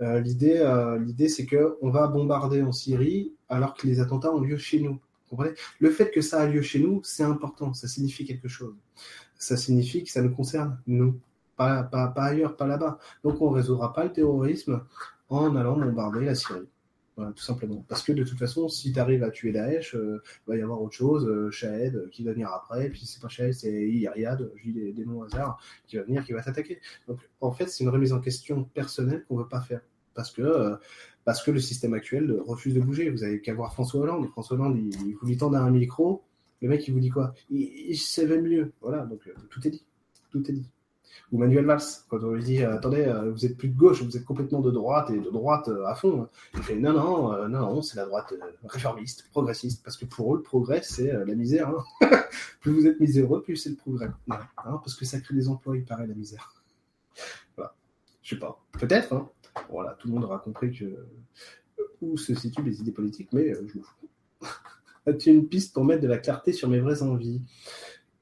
Euh, 0.00 0.20
l'idée, 0.20 0.58
euh, 0.58 0.98
l'idée, 0.98 1.28
c'est 1.28 1.46
que 1.46 1.76
on 1.82 1.90
va 1.90 2.06
bombarder 2.06 2.62
en 2.62 2.72
Syrie 2.72 3.34
alors 3.48 3.74
que 3.74 3.86
les 3.86 4.00
attentats 4.00 4.32
ont 4.32 4.40
lieu 4.40 4.56
chez 4.56 4.80
nous. 4.80 4.98
le 5.78 5.90
fait 5.90 6.10
que 6.10 6.20
ça 6.20 6.40
a 6.40 6.46
lieu 6.46 6.62
chez 6.62 6.80
nous, 6.80 7.00
c'est 7.04 7.22
important. 7.22 7.74
Ça 7.74 7.88
signifie 7.88 8.24
quelque 8.24 8.48
chose. 8.48 8.74
Ça 9.38 9.56
signifie 9.56 10.04
que 10.04 10.10
ça 10.10 10.22
nous 10.22 10.34
concerne 10.34 10.78
nous, 10.86 11.18
pas, 11.56 11.82
pas, 11.82 12.08
pas 12.08 12.24
ailleurs, 12.24 12.56
pas 12.56 12.66
là-bas. 12.66 12.98
Donc, 13.24 13.40
on 13.40 13.50
résoudra 13.50 13.92
pas 13.92 14.04
le 14.04 14.12
terrorisme 14.12 14.82
en 15.28 15.54
allant 15.56 15.76
bombarder 15.76 16.24
la 16.24 16.34
Syrie 16.34 16.68
tout 17.16 17.42
simplement. 17.42 17.84
Parce 17.88 18.02
que 18.02 18.12
de 18.12 18.24
toute 18.24 18.38
façon, 18.38 18.68
si 18.68 18.92
tu 18.92 18.98
arrives 18.98 19.22
à 19.22 19.30
tuer 19.30 19.52
Daesh, 19.52 19.94
euh, 19.94 20.22
il 20.46 20.50
va 20.50 20.56
y 20.56 20.62
avoir 20.62 20.80
autre 20.80 20.94
chose, 20.94 21.26
euh, 21.26 21.50
Shahed, 21.50 21.94
euh, 21.94 22.08
qui 22.10 22.24
va 22.24 22.32
venir 22.32 22.50
après, 22.50 22.88
puis 22.88 23.04
c'est 23.04 23.20
pas 23.20 23.28
Shahed, 23.28 23.52
c'est 23.52 23.88
Iriad, 23.88 24.50
je 24.56 24.62
dis 24.62 24.92
des, 24.92 25.04
noms 25.04 25.20
au 25.20 25.24
hasard, 25.24 25.60
qui 25.86 25.96
va 25.96 26.02
venir, 26.04 26.24
qui 26.24 26.32
va 26.32 26.42
t'attaquer. 26.42 26.80
Donc 27.08 27.18
en 27.40 27.52
fait, 27.52 27.68
c'est 27.68 27.84
une 27.84 27.90
remise 27.90 28.12
en 28.12 28.20
question 28.20 28.64
personnelle 28.64 29.24
qu'on 29.28 29.36
veut 29.36 29.48
pas 29.48 29.60
faire. 29.60 29.80
Parce 30.14 30.30
que, 30.32 30.76
parce 31.24 31.42
que 31.42 31.50
le 31.50 31.60
système 31.60 31.94
actuel 31.94 32.32
refuse 32.46 32.74
de 32.74 32.80
bouger. 32.80 33.10
Vous 33.10 33.22
avez 33.22 33.40
qu'à 33.40 33.54
voir 33.54 33.72
François 33.72 34.00
Hollande. 34.00 34.28
François 34.30 34.56
Hollande, 34.56 34.76
il, 34.76 35.14
vous 35.14 35.26
lui 35.26 35.36
tend 35.36 35.52
un 35.52 35.70
micro, 35.70 36.24
le 36.60 36.68
mec, 36.68 36.86
il 36.88 36.92
vous 36.92 37.00
dit 37.00 37.10
quoi? 37.10 37.32
Il, 37.48 37.60
il 37.60 37.96
savait 37.96 38.40
mieux. 38.40 38.72
Voilà, 38.80 39.06
donc 39.06 39.20
tout 39.50 39.66
est 39.66 39.70
dit. 39.70 39.84
Tout 40.30 40.48
est 40.50 40.52
dit 40.52 40.70
ou 41.32 41.38
Manuel 41.38 41.64
Valls, 41.64 41.82
quand 42.08 42.22
on 42.22 42.32
lui 42.32 42.42
dit 42.42 42.62
euh, 42.62 42.74
attendez, 42.74 43.04
euh, 43.04 43.30
vous 43.30 43.46
êtes 43.46 43.56
plus 43.56 43.68
de 43.68 43.76
gauche, 43.76 44.02
vous 44.02 44.16
êtes 44.16 44.24
complètement 44.24 44.60
de 44.60 44.70
droite 44.70 45.10
et 45.10 45.18
de 45.18 45.30
droite 45.30 45.68
euh, 45.68 45.84
à 45.86 45.94
fond. 45.94 46.28
Il 46.54 46.62
fait 46.62 46.76
non, 46.76 46.92
non, 46.92 47.48
non, 47.48 47.74
non, 47.74 47.82
c'est 47.82 47.96
la 47.96 48.06
droite 48.06 48.34
réformiste, 48.64 49.28
progressiste, 49.30 49.84
parce 49.84 49.96
que 49.96 50.04
pour 50.06 50.34
eux, 50.34 50.38
le 50.38 50.42
progrès, 50.42 50.82
c'est 50.82 51.12
la 51.12 51.34
misère. 51.34 51.68
Hein. 51.68 52.10
plus 52.60 52.72
vous 52.72 52.86
êtes 52.86 53.00
miséreux, 53.00 53.42
plus 53.42 53.56
c'est 53.56 53.70
le 53.70 53.76
progrès. 53.76 54.10
Hein, 54.28 54.46
parce 54.56 54.94
que 54.94 55.04
ça 55.04 55.20
crée 55.20 55.34
des 55.34 55.48
emplois, 55.48 55.76
il 55.76 55.84
paraît, 55.84 56.06
la 56.06 56.14
misère. 56.14 56.52
Voilà. 57.56 57.74
Je 58.22 58.34
sais 58.34 58.40
pas. 58.40 58.60
Peut-être. 58.72 59.12
Hein. 59.12 59.28
Voilà, 59.70 59.96
tout 59.98 60.08
le 60.08 60.14
monde 60.14 60.24
aura 60.24 60.38
compris 60.38 60.72
que 60.72 61.06
où 62.00 62.16
se 62.16 62.34
situent 62.34 62.62
les 62.62 62.80
idées 62.80 62.92
politiques, 62.92 63.32
mais 63.32 63.54
je 63.54 63.78
m'en 63.78 63.84
fous. 63.84 64.08
As-tu 65.06 65.30
une 65.30 65.48
piste 65.48 65.74
pour 65.74 65.84
mettre 65.84 66.02
de 66.02 66.08
la 66.08 66.18
clarté 66.18 66.52
sur 66.52 66.68
mes 66.68 66.80
vraies 66.80 67.02
envies? 67.02 67.42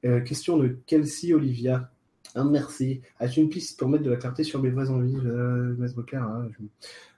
Question 0.01 0.57
de 0.57 0.79
Kelsey 0.85 1.33
Olivia. 1.33 1.91
Ah, 2.39 2.45
merci. 2.45 3.01
As-tu 3.19 3.41
une 3.41 3.49
piste 3.49 3.77
pour 3.77 3.89
mettre 3.89 4.05
de 4.05 4.09
la 4.09 4.15
clarté 4.15 4.45
sur 4.45 4.61
mes 4.61 4.69
vraies 4.69 4.89
envies 4.89 5.17
euh, 5.25 5.75
mettre 5.75 6.01
clair, 6.03 6.23
hein, 6.23 6.47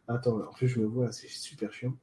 Attends, 0.07 0.39
en 0.39 0.51
plus, 0.51 0.67
je 0.67 0.79
me 0.79 0.87
vois, 0.87 1.11
c'est 1.11 1.27
super 1.27 1.71
chiant. 1.71 1.93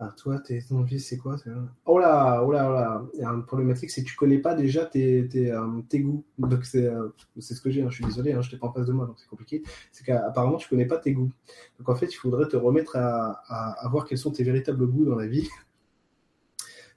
Ah, 0.00 0.14
toi, 0.16 0.38
tes 0.38 0.62
envies, 0.70 1.00
c'est 1.00 1.18
quoi 1.18 1.36
Oh 1.84 1.98
là, 1.98 2.42
oh 2.42 2.50
là, 2.50 2.70
oh 2.70 2.72
là. 2.72 3.02
Il 3.12 3.20
y 3.20 3.24
a 3.24 3.28
une 3.28 3.44
problématique, 3.44 3.90
c'est 3.90 4.02
que 4.02 4.08
tu 4.08 4.16
connais 4.16 4.38
pas 4.38 4.54
déjà 4.54 4.86
tes, 4.86 5.28
euh, 5.34 5.82
goûts. 5.96 6.24
Donc, 6.38 6.64
c'est 6.64 6.86
euh, 6.86 7.08
ce 7.38 7.60
que 7.60 7.70
j'ai, 7.70 7.82
hein. 7.82 7.90
je 7.90 7.96
suis 7.96 8.04
désolé, 8.06 8.32
hein, 8.32 8.40
je 8.40 8.50
t'ai 8.50 8.56
pas 8.56 8.68
en 8.68 8.72
face 8.72 8.86
de 8.86 8.92
moi, 8.92 9.04
donc 9.04 9.20
c'est 9.20 9.28
compliqué. 9.28 9.62
C'est 9.92 10.04
qu'apparemment, 10.04 10.56
tu 10.56 10.66
connais 10.66 10.86
pas 10.86 10.96
tes 10.96 11.12
goûts. 11.12 11.30
Donc, 11.78 11.90
en 11.90 11.94
fait, 11.94 12.06
il 12.06 12.16
faudrait 12.16 12.48
te 12.48 12.56
remettre 12.56 12.96
à 12.96 13.86
voir 13.90 14.06
quels 14.06 14.16
sont 14.16 14.30
tes 14.30 14.44
véritables 14.44 14.86
goûts 14.86 15.04
dans 15.04 15.16
la 15.16 15.26
vie 15.26 15.50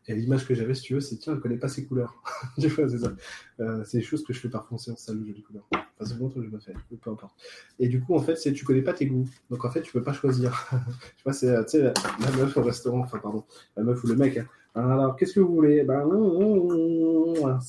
et 0.08 0.16
l'image 0.16 0.48
que 0.48 0.56
j'avais, 0.56 0.74
si 0.74 0.82
tu 0.82 0.94
veux, 0.96 1.00
c'est 1.00 1.18
tiens, 1.18 1.34
elle 1.34 1.40
connaît 1.40 1.58
pas 1.58 1.68
ses 1.68 1.86
couleurs. 1.86 2.22
c'est 2.58 2.70
ça. 2.70 3.14
Euh, 3.60 3.84
c'est 3.86 4.00
des 4.00 4.04
choses 4.04 4.24
que 4.24 4.34
je 4.34 4.40
fais 4.40 4.50
parfois 4.50 4.76
en 4.76 4.78
séance, 4.80 5.02
ça, 5.02 5.14
le 5.14 5.24
jeu 5.26 5.34
couleurs. 5.46 5.68
Enfin, 5.72 5.84
c'est 6.06 6.18
que 6.18 6.44
je 6.44 6.50
me 6.50 6.60
fais, 6.60 6.74
peu 7.02 7.12
importe. 7.12 7.36
Et 7.80 7.88
du 7.88 8.02
coup, 8.02 8.16
en 8.16 8.20
fait, 8.20 8.36
c'est 8.36 8.52
tu 8.54 8.66
connais 8.66 8.82
pas 8.82 8.94
tes 8.94 9.06
goûts. 9.06 9.30
Donc, 9.52 9.64
en 9.64 9.70
fait, 9.70 9.82
tu 9.82 9.92
peux 9.92 10.02
pas 10.02 10.14
choisir. 10.14 10.68
je 11.18 11.24
vois, 11.24 11.34
c'est, 11.34 11.66
tu 11.66 11.80
la, 11.80 11.94
meuf 12.38 12.58
au 12.58 12.64
restaurant, 12.64 13.02
enfin, 13.02 13.20
pardon, 13.20 13.44
la 13.78 13.84
meuf 13.84 14.04
ou 14.04 14.08
le 14.08 14.16
mec. 14.16 14.38
Hein. 14.38 14.48
Alors, 14.74 15.16
qu'est-ce 15.16 15.34
que 15.34 15.40
vous 15.40 15.54
voulez? 15.54 15.84
Ben, 15.84 16.00
a 16.00 17.60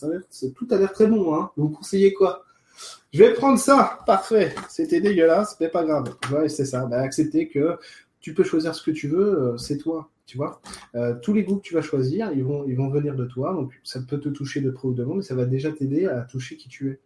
tout 0.55 0.69
a 0.71 0.77
l'air 0.77 0.93
très 0.93 1.07
bon, 1.07 1.35
hein. 1.35 1.51
Vous 1.57 1.69
conseillez 1.69 2.15
quoi? 2.15 2.45
Je 3.13 3.19
vais 3.23 3.35
prendre 3.35 3.59
ça, 3.59 3.99
parfait. 4.07 4.55
C'était 4.71 5.03
dégueulasse, 5.03 5.57
mais 5.61 5.69
pas 5.69 5.85
grave. 5.85 6.17
Ouais, 6.33 6.49
c'est 6.49 6.65
ça. 6.65 6.87
Ben, 6.87 7.01
accepter 7.01 7.49
que 7.49 7.77
tu 8.21 8.33
peux 8.33 8.45
choisir 8.45 8.75
ce 8.75 8.83
que 8.83 8.91
tu 8.91 9.09
veux, 9.09 9.43
euh, 9.43 9.59
c'est 9.59 9.77
toi. 9.77 10.09
Tu 10.33 10.39
vois, 10.39 10.63
euh, 10.95 11.15
tous 11.21 11.35
les 11.35 11.45
goûts 11.45 11.57
que 11.57 11.61
tu 11.61 11.75
vas 11.75 11.83
choisir, 11.83 12.33
ils 12.33 12.43
vont, 12.43 12.65
ils 12.67 12.75
vont 12.75 12.89
venir 12.89 13.15
de 13.15 13.27
toi. 13.27 13.53
Donc, 13.53 13.79
ça 13.85 14.01
peut 14.01 14.19
te 14.19 14.31
toucher 14.31 14.63
de 14.63 14.71
près 14.71 14.89
ou 14.89 14.95
de 14.95 15.03
loin, 15.03 15.17
mais 15.17 15.23
ça 15.23 15.35
va 15.35 15.45
déjà 15.45 15.71
t'aider 15.71 16.07
à 16.07 16.23
toucher 16.23 16.57
qui 16.57 16.71
tu 16.71 16.89
es. 16.89 17.01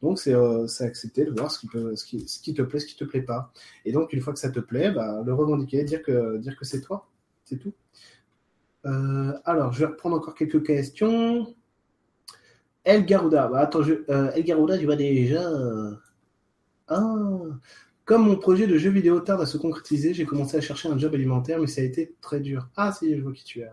Donc, 0.00 0.18
c'est 0.18 0.32
euh, 0.32 0.64
accepter 0.80 1.26
de 1.26 1.30
voir 1.30 1.50
ce 1.50 1.60
qui, 1.60 1.66
peut, 1.66 1.94
ce, 1.94 2.06
qui, 2.06 2.26
ce 2.26 2.40
qui 2.40 2.54
te 2.54 2.62
plaît, 2.62 2.80
ce 2.80 2.86
qui 2.86 2.96
te 2.96 3.04
plaît 3.04 3.20
pas. 3.20 3.52
Et 3.84 3.92
donc, 3.92 4.14
une 4.14 4.22
fois 4.22 4.32
que 4.32 4.38
ça 4.38 4.48
te 4.48 4.60
plaît, 4.60 4.92
bah, 4.92 5.22
le 5.22 5.34
revendiquer, 5.34 5.84
dire 5.84 6.02
que, 6.02 6.38
dire 6.38 6.56
que 6.56 6.64
c'est 6.64 6.80
toi. 6.80 7.06
C'est 7.44 7.58
tout. 7.58 7.74
Euh, 8.86 9.34
alors, 9.44 9.74
je 9.74 9.80
vais 9.80 9.92
reprendre 9.92 10.16
encore 10.16 10.34
quelques 10.34 10.64
questions. 10.64 11.54
El 12.84 13.04
Garuda. 13.04 13.48
Bah, 13.48 13.58
attends, 13.58 13.82
je, 13.82 13.92
euh, 14.08 14.32
El 14.32 14.44
Garuda, 14.44 14.78
tu 14.78 14.86
vois 14.86 14.96
déjà. 14.96 15.42
Ah, 16.88 17.14
comme 18.10 18.26
mon 18.26 18.34
projet 18.34 18.66
de 18.66 18.76
jeu 18.76 18.90
vidéo 18.90 19.20
tarde 19.20 19.40
à 19.40 19.46
se 19.46 19.56
concrétiser, 19.56 20.14
j'ai 20.14 20.24
commencé 20.24 20.56
à 20.56 20.60
chercher 20.60 20.88
un 20.88 20.98
job 20.98 21.14
alimentaire, 21.14 21.60
mais 21.60 21.68
ça 21.68 21.80
a 21.80 21.84
été 21.84 22.12
très 22.20 22.40
dur. 22.40 22.68
Ah 22.74 22.90
si, 22.90 23.16
je 23.16 23.22
vois 23.22 23.32
qui 23.32 23.44
tu 23.44 23.60
es. 23.60 23.68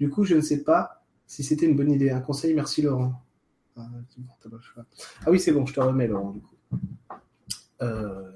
Du 0.00 0.10
coup, 0.10 0.24
je 0.24 0.34
ne 0.34 0.40
sais 0.40 0.64
pas 0.64 1.04
si 1.28 1.44
c'était 1.44 1.66
une 1.66 1.76
bonne 1.76 1.92
idée. 1.92 2.10
Un 2.10 2.20
conseil, 2.20 2.54
merci 2.54 2.82
Laurent. 2.82 3.22
Ah, 3.76 3.86
ah 5.24 5.30
oui, 5.30 5.38
c'est 5.38 5.52
bon, 5.52 5.64
je 5.64 5.74
te 5.74 5.78
remets 5.78 6.08
Laurent. 6.08 6.34
Euh, 7.80 8.32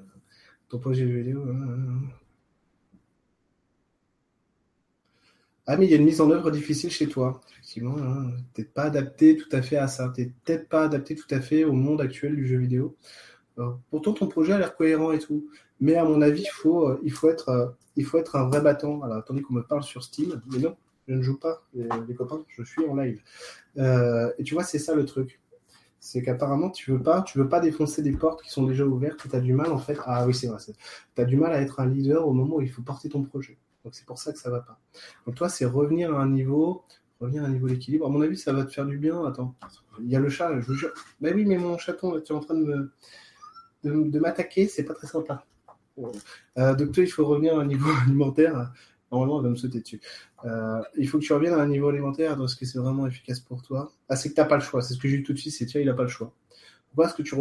ton 0.69 0.79
projet 0.79 1.03
de 1.03 1.09
jeu 1.09 1.17
vidéo. 1.17 1.43
Hein. 1.43 2.03
Ah, 5.67 5.75
mais 5.75 5.87
il 5.87 5.91
y 5.91 5.93
a 5.93 5.97
une 5.97 6.05
mise 6.05 6.21
en 6.21 6.31
œuvre 6.31 6.51
difficile 6.51 6.89
chez 6.89 7.09
toi, 7.09 7.41
effectivement. 7.51 7.97
Hein. 7.97 8.31
N'es 8.57 8.63
pas 8.63 8.83
adapté 8.83 9.35
tout 9.35 9.53
à 9.53 9.61
fait 9.61 9.75
à 9.75 9.89
ça. 9.89 10.09
Tu 10.15 10.21
n'es 10.21 10.33
peut-être 10.45 10.69
pas 10.69 10.85
adapté 10.85 11.15
tout 11.15 11.27
à 11.31 11.41
fait 11.41 11.65
au 11.65 11.73
monde 11.73 11.99
actuel 11.99 12.33
du 12.33 12.47
jeu 12.47 12.59
vidéo. 12.59 12.95
Euh, 13.59 13.71
pourtant, 13.89 14.13
ton 14.13 14.27
projet 14.27 14.53
a 14.53 14.57
l'air 14.57 14.75
cohérent 14.75 15.11
et 15.11 15.19
tout. 15.19 15.47
Mais 15.79 15.95
à 15.95 16.05
mon 16.05 16.21
avis, 16.21 16.41
il 16.41 16.49
faut, 16.49 16.87
euh, 16.87 16.99
il 17.03 17.11
faut, 17.11 17.29
être, 17.29 17.49
euh, 17.49 17.67
il 17.95 18.05
faut 18.05 18.17
être 18.17 18.35
un 18.35 18.47
vrai 18.47 18.61
battant. 18.61 19.01
Alors, 19.03 19.17
attendez 19.17 19.41
qu'on 19.41 19.53
me 19.53 19.63
parle 19.63 19.83
sur 19.83 20.03
Steam. 20.03 20.41
Mais 20.51 20.59
non, 20.59 20.75
je 21.07 21.15
ne 21.15 21.21
joue 21.21 21.37
pas, 21.37 21.63
les, 21.73 22.15
copains. 22.15 22.43
Je 22.47 22.63
suis 22.63 22.85
en 22.85 22.95
live. 22.95 23.21
et 23.77 24.43
tu 24.43 24.53
vois, 24.53 24.63
c'est 24.63 24.79
ça 24.79 24.95
le 24.95 25.05
truc. 25.05 25.39
c'est 25.99 26.21
qu'apparemment 26.21 26.69
tu 26.69 26.91
veux 26.91 27.01
pas, 27.01 27.23
veux 27.35 27.49
pas 27.49 27.59
défoncer 27.59 28.01
des 28.01 28.11
portes 28.11 28.41
qui 28.43 28.49
sont 28.49 28.63
déjà 28.63 28.85
ouvertes. 28.85 29.27
Tu 29.29 29.35
as 29.35 29.39
du 29.39 29.53
mal 29.53 29.71
en 29.71 29.77
fait. 29.77 29.97
Ah 30.05 30.25
oui, 30.25 30.33
c'est 30.33 30.47
vrai. 30.47 30.59
Tu 31.15 31.21
as 31.21 31.25
du 31.25 31.37
mal 31.37 31.53
à 31.53 31.61
être 31.61 31.79
un 31.79 31.87
leader 31.87 32.27
au 32.27 32.33
moment 32.33 32.57
où 32.57 32.61
il 32.61 32.71
faut 32.71 32.81
porter 32.81 33.09
ton 33.09 33.23
projet. 33.23 33.57
Donc 33.83 33.95
c'est 33.95 34.05
pour 34.05 34.17
ça 34.17 34.31
que 34.31 34.39
ça 34.39 34.49
va 34.49 34.61
pas. 34.61 34.79
Donc 35.25 35.35
toi, 35.35 35.49
c'est 35.49 35.65
revenir 35.65 36.15
à 36.15 36.21
un 36.21 36.29
niveau, 36.29 36.83
revenir 37.19 37.43
à 37.43 37.47
un 37.47 37.49
niveau 37.49 37.67
d'équilibre. 37.67 38.05
À 38.05 38.09
mon 38.09 38.21
avis, 38.21 38.37
ça 38.37 38.53
va 38.53 38.63
te 38.63 38.71
faire 38.71 38.85
du 38.85 38.97
bien. 38.97 39.25
Attends, 39.25 39.55
il 39.99 40.09
y 40.09 40.15
a 40.15 40.19
le 40.19 40.29
chat, 40.29 40.57
je 40.59 40.65
vous 40.65 40.73
jure. 40.73 40.93
Mais 41.19 41.33
oui, 41.33 41.45
mais 41.45 41.57
mon 41.57 41.77
chaton, 41.77 42.19
tu 42.21 42.31
es 42.31 42.35
en 42.35 42.39
train 42.39 42.55
de 42.55 42.63
me, 42.63 42.91
de, 43.83 44.19
m'attaquer, 44.19 44.67
c'est 44.67 44.83
pas 44.83 44.93
très 44.93 45.07
sympa. 45.07 45.45
Euh, 46.57 46.75
donc 46.75 46.91
toi, 46.93 47.03
il 47.03 47.07
faut 47.09 47.25
revenir 47.25 47.57
à 47.57 47.61
un 47.61 47.65
niveau 47.65 47.89
alimentaire. 48.05 48.71
Normalement, 49.11 49.39
elle 49.39 49.45
va 49.45 49.49
me 49.51 49.55
sauter 49.55 49.79
dessus. 49.79 50.01
Euh, 50.45 50.81
il 50.97 51.07
faut 51.07 51.19
que 51.19 51.23
tu 51.23 51.33
reviennes 51.33 51.53
à 51.53 51.61
un 51.61 51.67
niveau 51.67 51.89
alimentaire. 51.89 52.41
Est-ce 52.41 52.55
que 52.55 52.65
c'est 52.65 52.79
vraiment 52.79 53.05
efficace 53.05 53.39
pour 53.39 53.61
toi 53.61 53.91
Ah, 54.09 54.15
c'est 54.15 54.29
que 54.29 54.33
tu 54.33 54.41
n'as 54.41 54.47
pas 54.47 54.55
le 54.55 54.63
choix. 54.63 54.81
C'est 54.81 54.95
ce 54.95 54.99
que 54.99 55.07
j'ai 55.07 55.17
dit 55.17 55.23
tout 55.23 55.33
de 55.33 55.37
suite. 55.37 55.53
C'est 55.53 55.65
tiens, 55.65 55.81
il 55.81 55.87
n'a 55.87 55.93
pas 55.93 56.03
le 56.03 56.09
choix. 56.09 56.33
Pourquoi 56.89 57.07
est-ce 57.07 57.15
que 57.15 57.23
tu, 57.23 57.35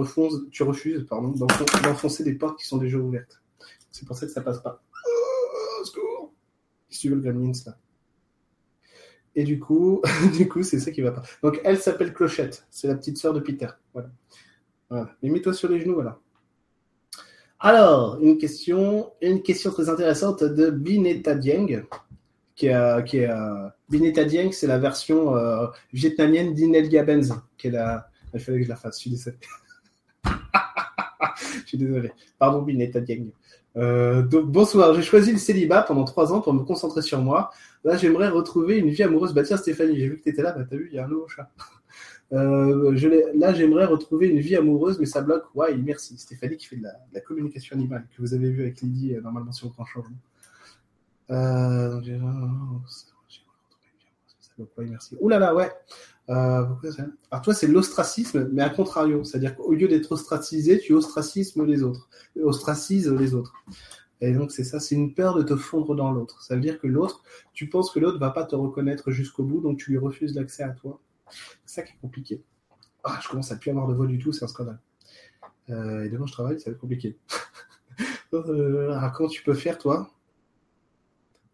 tu 0.50 0.62
refuses 0.62 1.06
pardon, 1.08 1.28
d'enfoncer 1.28 2.24
des 2.24 2.34
portes 2.34 2.58
qui 2.58 2.66
sont 2.66 2.78
déjà 2.78 2.98
ouvertes 2.98 3.42
C'est 3.90 4.06
pour 4.06 4.16
ça 4.16 4.26
que 4.26 4.32
ça 4.32 4.40
passe 4.40 4.62
pas. 4.62 4.82
Oh, 5.06 5.84
secours 5.84 6.32
Si 6.88 7.00
tu 7.00 7.08
veux 7.10 7.16
le 7.16 7.22
gremlins, 7.22 7.52
là? 7.66 7.76
Et 9.34 9.44
du 9.44 9.58
coup, 9.58 10.02
du 10.36 10.48
coup, 10.48 10.62
c'est 10.62 10.78
ça 10.78 10.90
qui 10.90 11.00
va 11.00 11.12
pas. 11.12 11.22
Donc, 11.42 11.60
elle 11.64 11.78
s'appelle 11.78 12.12
Clochette. 12.12 12.66
C'est 12.70 12.88
la 12.88 12.94
petite 12.94 13.18
sœur 13.18 13.32
de 13.32 13.40
Peter. 13.40 13.68
Voilà. 13.92 14.10
voilà. 14.90 15.16
Mais 15.22 15.30
mets-toi 15.30 15.54
sur 15.54 15.68
les 15.68 15.80
genoux, 15.80 15.94
voilà. 15.94 16.20
Alors, 17.64 18.18
une 18.20 18.38
question, 18.38 19.12
une 19.20 19.40
question 19.40 19.70
très 19.70 19.88
intéressante 19.88 20.42
de 20.42 20.68
Bineta 20.68 21.36
Dieng, 21.36 21.84
qui 22.56 22.66
est, 22.66 23.04
qui 23.04 23.20
Bineta 23.88 24.24
Dieng, 24.24 24.50
c'est 24.50 24.66
la 24.66 24.78
version 24.78 25.36
euh, 25.36 25.68
vietnamienne 25.92 26.54
d'Inel 26.54 26.88
Benz, 27.06 27.32
qui 27.56 27.68
est. 27.68 27.78
Il 28.34 28.40
fallait 28.40 28.58
que 28.58 28.64
je 28.64 28.68
la 28.68 28.74
fasse, 28.74 28.96
je 28.96 29.00
suis 29.02 29.10
désolé. 29.10 29.36
je 31.62 31.66
suis 31.68 31.78
désolé. 31.78 32.10
Pardon, 32.36 32.62
Bineta 32.62 33.00
Dieng. 33.00 33.30
Euh, 33.76 34.22
donc, 34.22 34.46
bonsoir, 34.50 34.92
j'ai 34.94 35.02
choisi 35.02 35.30
le 35.30 35.38
célibat 35.38 35.82
pendant 35.82 36.04
trois 36.04 36.32
ans 36.32 36.40
pour 36.40 36.54
me 36.54 36.64
concentrer 36.64 37.02
sur 37.02 37.20
moi. 37.20 37.52
Là, 37.84 37.96
j'aimerais 37.96 38.28
retrouver 38.28 38.78
une 38.78 38.90
vie 38.90 39.04
amoureuse. 39.04 39.34
Bah 39.34 39.44
tiens, 39.44 39.56
Stéphanie, 39.56 40.00
j'ai 40.00 40.08
vu 40.08 40.18
que 40.18 40.24
tu 40.24 40.30
étais 40.30 40.42
là, 40.42 40.50
bah 40.50 40.64
t'as 40.68 40.74
vu, 40.74 40.88
il 40.90 40.96
y 40.96 40.98
a 40.98 41.04
un 41.04 41.08
nouveau 41.08 41.28
chat. 41.28 41.48
Euh, 42.32 43.30
là, 43.34 43.52
j'aimerais 43.52 43.84
retrouver 43.84 44.28
une 44.28 44.38
vie 44.38 44.56
amoureuse, 44.56 44.98
mais 44.98 45.06
ça 45.06 45.20
bloque. 45.20 45.44
Ouais, 45.54 45.76
merci. 45.76 46.16
Stéphanie 46.16 46.56
qui 46.56 46.66
fait 46.66 46.76
de 46.76 46.84
la, 47.12 47.20
communication 47.20 47.76
animale, 47.76 48.06
que 48.16 48.22
vous 48.22 48.32
avez 48.34 48.50
vu 48.50 48.62
avec 48.62 48.80
Lydie 48.80 49.14
euh, 49.14 49.20
normalement 49.20 49.52
sur 49.52 49.68
le 49.68 49.72
grand 49.72 49.84
changement. 49.84 50.16
Euh, 51.30 52.00
merci. 54.78 55.16
Ouh 55.20 55.28
là 55.28 55.38
là, 55.38 55.54
ouais. 55.54 55.70
Euh, 56.30 56.64
Alors 57.30 57.42
toi, 57.42 57.54
c'est 57.54 57.66
l'ostracisme, 57.66 58.48
mais 58.52 58.62
à 58.62 58.70
contrario. 58.70 59.24
C'est-à-dire 59.24 59.54
qu'au 59.56 59.74
lieu 59.74 59.88
d'être 59.88 60.12
ostracisé, 60.12 60.78
tu 60.78 60.94
ostracismes 60.94 61.64
les 61.66 61.82
autres. 61.82 62.08
Ostracises 62.42 63.10
les 63.10 63.34
autres. 63.34 63.54
Et 64.22 64.32
donc, 64.32 64.52
c'est 64.52 64.64
ça, 64.64 64.78
c'est 64.78 64.94
une 64.94 65.14
peur 65.14 65.34
de 65.36 65.42
te 65.42 65.56
fondre 65.56 65.96
dans 65.96 66.12
l'autre. 66.12 66.42
Ça 66.42 66.54
veut 66.54 66.60
dire 66.60 66.78
que 66.78 66.86
l'autre, 66.86 67.22
tu 67.52 67.68
penses 67.68 67.90
que 67.90 67.98
l'autre 67.98 68.18
va 68.18 68.30
pas 68.30 68.44
te 68.44 68.54
reconnaître 68.54 69.10
jusqu'au 69.10 69.42
bout, 69.42 69.60
donc 69.60 69.78
tu 69.78 69.90
lui 69.90 69.98
refuses 69.98 70.34
l'accès 70.34 70.62
à 70.62 70.70
toi. 70.70 71.00
C'est 71.64 71.76
ça 71.76 71.82
qui 71.82 71.92
est 71.92 72.00
compliqué. 72.00 72.42
Ah, 73.04 73.18
je 73.22 73.28
commence 73.28 73.50
à 73.52 73.56
plus 73.56 73.70
avoir 73.70 73.88
de 73.88 73.94
voix 73.94 74.06
du 74.06 74.18
tout, 74.18 74.32
c'est 74.32 74.44
un 74.44 74.48
scandale. 74.48 74.78
Euh, 75.70 76.04
et 76.04 76.08
demain, 76.08 76.26
je 76.26 76.32
travaille, 76.32 76.60
ça 76.60 76.70
va 76.70 76.74
être 76.74 76.80
compliqué. 76.80 77.16
euh, 78.34 78.92
alors, 78.92 79.12
comment 79.12 79.28
tu 79.28 79.42
peux 79.42 79.54
faire, 79.54 79.78
toi? 79.78 80.10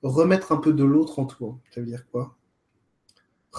Remettre 0.02 0.52
un 0.52 0.58
peu 0.58 0.72
de 0.72 0.84
l'autre 0.84 1.18
en 1.18 1.26
toi. 1.26 1.58
Ça 1.70 1.80
veut 1.80 1.86
dire 1.86 2.06
quoi? 2.10 2.36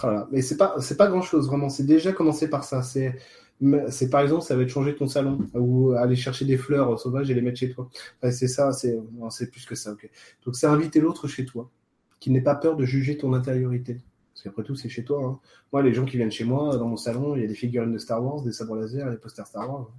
Voilà. 0.02 0.28
Mais 0.32 0.42
c'est 0.42 0.58
pas, 0.58 0.80
c'est 0.80 0.98
pas 0.98 1.08
grand 1.08 1.22
chose, 1.22 1.48
vraiment. 1.48 1.70
C'est 1.70 1.86
déjà 1.86 2.14
commencé 2.14 2.50
par 2.50 2.64
ça. 2.64 2.84
C'est, 2.84 3.18
c'est 3.90 4.10
par 4.10 4.22
exemple, 4.22 4.44
ça 4.44 4.56
va 4.56 4.62
être 4.64 4.70
changer 4.70 4.96
ton 4.96 5.08
salon 5.08 5.40
ou 5.54 5.92
aller 5.92 6.16
chercher 6.16 6.46
des 6.46 6.58
fleurs 6.58 6.98
sauvages 7.00 7.30
et 7.30 7.34
les 7.34 7.42
mettre 7.42 7.60
chez 7.60 7.72
toi. 7.72 7.90
c'est 8.22 8.48
ça, 8.48 8.72
c'est, 8.72 8.98
plus 9.52 9.66
que 9.66 9.76
ça. 9.76 9.96
Donc, 10.46 10.56
c'est 10.56 10.68
inviter 10.68 11.02
l'autre 11.02 11.28
chez 11.28 11.46
toi, 11.46 11.70
qui 12.20 12.32
n'ait 12.32 12.42
pas 12.42 12.56
peur 12.56 12.78
de 12.78 12.86
juger 12.86 13.18
ton 13.18 13.34
intériorité. 13.34 14.00
Parce 14.40 14.56
qu'après 14.56 14.64
tout, 14.64 14.76
c'est 14.76 14.88
chez 14.88 15.04
toi. 15.04 15.22
Hein. 15.22 15.40
Moi, 15.74 15.84
les 15.84 15.94
gens 15.94 16.06
qui 16.06 16.16
viennent 16.16 16.32
chez 16.32 16.46
moi, 16.46 16.78
dans 16.78 16.88
mon 16.88 16.96
salon, 16.96 17.36
il 17.36 17.42
y 17.42 17.44
a 17.44 17.48
des 17.48 17.56
figurines 17.56 17.92
de 17.92 17.98
Star 17.98 18.24
Wars, 18.24 18.42
des 18.42 18.54
sabres 18.54 18.78
laser, 18.78 19.12
des 19.12 19.18
posters 19.18 19.46
Star 19.46 19.70
Wars. 19.70 19.92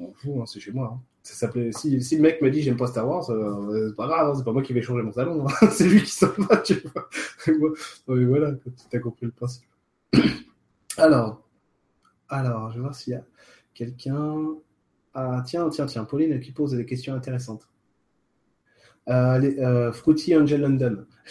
Hein, 0.00 0.44
c'est 0.46 0.58
chez 0.58 0.72
moi. 0.72 0.94
Hein. 0.96 1.00
Ça. 1.22 1.48
Si, 1.70 2.16
le 2.16 2.22
mec 2.22 2.42
me 2.42 2.50
dit 2.50 2.62
j'aime 2.62 2.76
pas 2.76 2.88
Star 2.88 3.08
Wars, 3.08 3.30
euh, 3.30 3.90
c'est 3.90 3.94
pas 3.94 4.08
grave, 4.08 4.34
c'est 4.36 4.44
pas 4.44 4.50
moi 4.50 4.62
qui 4.62 4.72
vais 4.72 4.82
changer 4.82 5.02
mon 5.04 5.12
salon. 5.12 5.46
c'est 5.70 5.88
lui 5.88 6.02
qui 6.02 6.10
s'en 6.10 6.26
va, 6.38 6.56
tu 6.56 6.74
vois. 6.74 7.08
Mais 8.08 8.24
voilà, 8.24 8.52
tu 8.90 8.96
as 8.96 8.98
compris 8.98 9.26
le 9.26 9.32
principe. 9.32 9.68
alors, 10.96 11.40
alors, 12.28 12.70
je 12.70 12.74
vais 12.76 12.80
voir 12.80 12.96
s'il 12.96 13.12
y 13.12 13.16
a 13.16 13.22
quelqu'un. 13.74 14.56
Ah, 15.14 15.44
tiens, 15.46 15.68
tiens, 15.68 15.86
tiens, 15.86 16.04
Pauline 16.04 16.40
qui 16.40 16.50
pose 16.50 16.72
des 16.72 16.84
questions 16.84 17.14
intéressantes. 17.14 17.68
Euh, 19.08 19.40
euh, 19.60 19.92
Fruity 19.92 20.36
Angel 20.36 20.62
London 20.62 21.06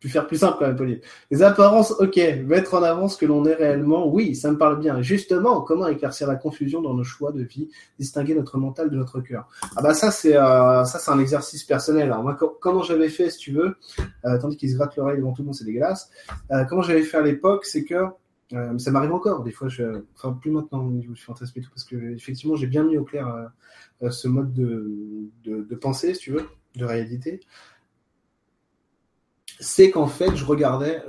pu 0.00 0.08
faire 0.08 0.26
plus 0.26 0.38
simple 0.38 0.56
quand 0.58 0.66
même, 0.66 0.76
Pauline. 0.76 1.00
Les 1.30 1.42
apparences, 1.42 1.92
ok. 1.92 2.18
Mettre 2.46 2.74
en 2.74 2.82
avant 2.82 3.06
ce 3.06 3.18
que 3.18 3.26
l'on 3.26 3.44
est 3.44 3.54
réellement, 3.54 4.08
oui, 4.08 4.34
ça 4.34 4.50
me 4.50 4.56
parle 4.56 4.80
bien. 4.80 5.02
Justement, 5.02 5.60
comment 5.60 5.86
éclaircir 5.86 6.26
la 6.26 6.36
confusion 6.36 6.80
dans 6.80 6.94
nos 6.94 7.04
choix 7.04 7.32
de 7.32 7.42
vie, 7.42 7.68
distinguer 7.98 8.34
notre 8.34 8.56
mental 8.56 8.88
de 8.90 8.96
notre 8.96 9.20
cœur. 9.20 9.46
Ah 9.76 9.82
bah 9.82 9.92
ça 9.92 10.10
c'est 10.10 10.36
euh, 10.36 10.84
ça 10.84 10.98
c'est 10.98 11.10
un 11.10 11.18
exercice 11.18 11.64
personnel. 11.64 12.10
Alors 12.10 12.22
moi, 12.22 12.38
comment 12.60 12.82
j'avais 12.82 13.10
fait, 13.10 13.30
si 13.30 13.38
tu 13.38 13.52
veux, 13.52 13.76
euh, 14.24 14.38
tandis 14.38 14.56
qu'il 14.56 14.70
se 14.70 14.76
gratte 14.76 14.96
l'oreille 14.96 15.18
devant 15.18 15.32
tout 15.32 15.42
le 15.42 15.46
monde, 15.46 15.54
c'est 15.54 15.64
dégueulasse. 15.64 16.10
Euh, 16.50 16.64
comment 16.64 16.82
j'avais 16.82 17.02
fait 17.02 17.18
à 17.18 17.22
l'époque, 17.22 17.66
c'est 17.66 17.84
que 17.84 18.06
euh, 18.54 18.78
ça 18.78 18.90
m'arrive 18.90 19.12
encore 19.12 19.44
des 19.44 19.52
fois, 19.52 19.68
je, 19.68 20.02
enfin 20.16 20.32
plus 20.32 20.50
maintenant 20.50 20.84
au 20.84 20.90
niveau 20.90 21.12
du 21.12 21.20
fantasme 21.20 21.52
et 21.58 21.62
tout, 21.62 21.70
parce 21.70 21.84
que 21.84 21.96
effectivement 22.14 22.56
j'ai 22.56 22.66
bien 22.66 22.84
mis 22.84 22.96
au 22.96 23.04
clair 23.04 23.50
ce 24.08 24.28
mode 24.28 24.52
de, 24.54 25.30
de, 25.44 25.62
de 25.62 25.74
pensée, 25.76 26.14
si 26.14 26.20
tu 26.20 26.32
veux, 26.32 26.48
de 26.74 26.84
réalité 26.84 27.40
c'est 29.60 29.90
qu'en 29.90 30.06
fait, 30.06 30.34
je 30.34 30.44
regardais, 30.44 31.02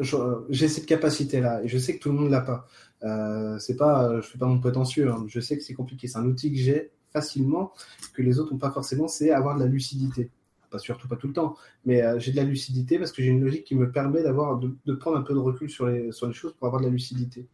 j'ai 0.49 0.67
cette 0.67 0.85
capacité-là, 0.85 1.63
et 1.63 1.67
je 1.67 1.77
sais 1.77 1.95
que 1.97 1.99
tout 2.03 2.09
le 2.09 2.15
monde 2.15 2.29
l'a 2.29 2.41
pas. 2.41 2.67
Euh, 3.03 3.57
c'est 3.59 3.77
pas, 3.77 4.21
je 4.21 4.27
fais 4.27 4.37
pas 4.37 4.45
mon 4.45 4.59
prétentieux, 4.59 5.09
hein. 5.09 5.25
je 5.27 5.39
sais 5.39 5.57
que 5.57 5.63
c'est 5.63 5.73
compliqué. 5.73 6.07
C'est 6.07 6.19
un 6.19 6.25
outil 6.25 6.51
que 6.51 6.59
j'ai 6.59 6.91
facilement, 7.11 7.71
que 8.13 8.21
les 8.21 8.39
autres 8.39 8.53
n'ont 8.53 8.59
pas 8.59 8.71
forcément, 8.71 9.07
c'est 9.07 9.31
avoir 9.31 9.55
de 9.55 9.61
la 9.61 9.67
lucidité 9.67 10.29
pas 10.71 10.79
surtout 10.79 11.07
pas 11.07 11.17
tout 11.17 11.27
le 11.27 11.33
temps, 11.33 11.55
mais 11.85 12.01
euh, 12.01 12.17
j'ai 12.17 12.31
de 12.31 12.37
la 12.37 12.43
lucidité 12.43 12.97
parce 12.97 13.11
que 13.11 13.21
j'ai 13.21 13.29
une 13.29 13.43
logique 13.43 13.65
qui 13.65 13.75
me 13.75 13.91
permet 13.91 14.23
d'avoir 14.23 14.57
de, 14.57 14.93
prendre 14.93 15.17
un 15.17 15.21
peu 15.21 15.33
de 15.33 15.39
recul 15.39 15.69
sur 15.69 15.85
les, 15.85 16.11
sur 16.11 16.27
les 16.27 16.33
choses 16.33 16.53
pour 16.53 16.67
avoir 16.67 16.81
de 16.81 16.87
la 16.87 16.91
lucidité. 16.91 17.45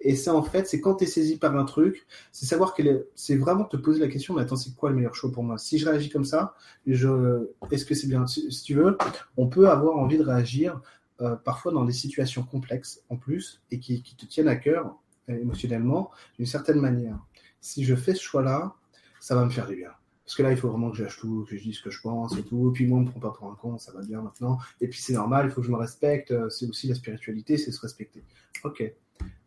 Et 0.00 0.16
ça, 0.16 0.34
en 0.34 0.42
fait, 0.42 0.66
c'est 0.66 0.80
quand 0.80 0.94
tu 0.94 1.04
es 1.04 1.06
saisi 1.06 1.36
par 1.36 1.56
un 1.56 1.64
truc, 1.64 2.06
c'est 2.32 2.46
savoir 2.46 2.74
est, 2.78 3.06
c'est 3.14 3.36
vraiment 3.36 3.64
te 3.64 3.76
poser 3.76 4.00
la 4.00 4.08
question, 4.08 4.34
mais 4.34 4.42
attends, 4.42 4.56
c'est 4.56 4.74
quoi 4.74 4.90
le 4.90 4.96
meilleur 4.96 5.14
choix 5.14 5.30
pour 5.30 5.42
moi? 5.42 5.58
Si 5.58 5.78
je 5.78 5.88
réagis 5.88 6.08
comme 6.08 6.24
ça, 6.24 6.54
je, 6.86 7.48
est-ce 7.70 7.84
que 7.84 7.94
c'est 7.94 8.06
bien? 8.06 8.26
Si, 8.26 8.48
tu 8.62 8.74
veux, 8.74 8.96
on 9.36 9.48
peut 9.48 9.68
avoir 9.68 9.96
envie 9.96 10.16
de 10.16 10.24
réagir 10.24 10.80
euh, 11.20 11.36
parfois 11.36 11.72
dans 11.72 11.84
des 11.84 11.92
situations 11.92 12.42
complexes 12.42 13.02
en 13.10 13.16
plus 13.16 13.60
et 13.70 13.78
qui, 13.78 14.02
qui 14.02 14.16
te 14.16 14.24
tiennent 14.24 14.48
à 14.48 14.56
cœur 14.56 14.96
euh, 15.28 15.38
émotionnellement 15.38 16.10
d'une 16.36 16.46
certaine 16.46 16.80
manière. 16.80 17.18
Si 17.60 17.84
je 17.84 17.94
fais 17.94 18.14
ce 18.14 18.22
choix-là, 18.22 18.74
ça 19.20 19.34
va 19.34 19.44
me 19.44 19.50
faire 19.50 19.66
du 19.66 19.76
bien. 19.76 19.90
Parce 20.30 20.36
que 20.36 20.42
là, 20.44 20.52
il 20.52 20.56
faut 20.56 20.68
vraiment 20.68 20.92
que 20.92 20.96
j'achète 20.96 21.18
tout, 21.18 21.44
que 21.50 21.56
je 21.56 21.60
dise 21.60 21.78
ce 21.78 21.82
que 21.82 21.90
je 21.90 22.00
pense 22.00 22.38
et 22.38 22.44
tout. 22.44 22.70
Puis 22.72 22.86
moi, 22.86 23.00
on 23.00 23.02
me 23.02 23.10
prend 23.10 23.18
pas 23.18 23.32
pour 23.32 23.50
un 23.50 23.56
con, 23.56 23.78
ça 23.78 23.90
va 23.90 24.00
bien 24.00 24.22
maintenant. 24.22 24.58
Et 24.80 24.86
puis 24.86 25.00
c'est 25.00 25.14
normal, 25.14 25.46
il 25.46 25.50
faut 25.50 25.60
que 25.60 25.66
je 25.66 25.72
me 25.72 25.76
respecte. 25.76 26.30
Euh, 26.30 26.48
c'est 26.48 26.68
aussi 26.68 26.86
la 26.86 26.94
spiritualité, 26.94 27.58
c'est 27.58 27.72
se 27.72 27.80
respecter. 27.80 28.22
Ok. 28.62 28.94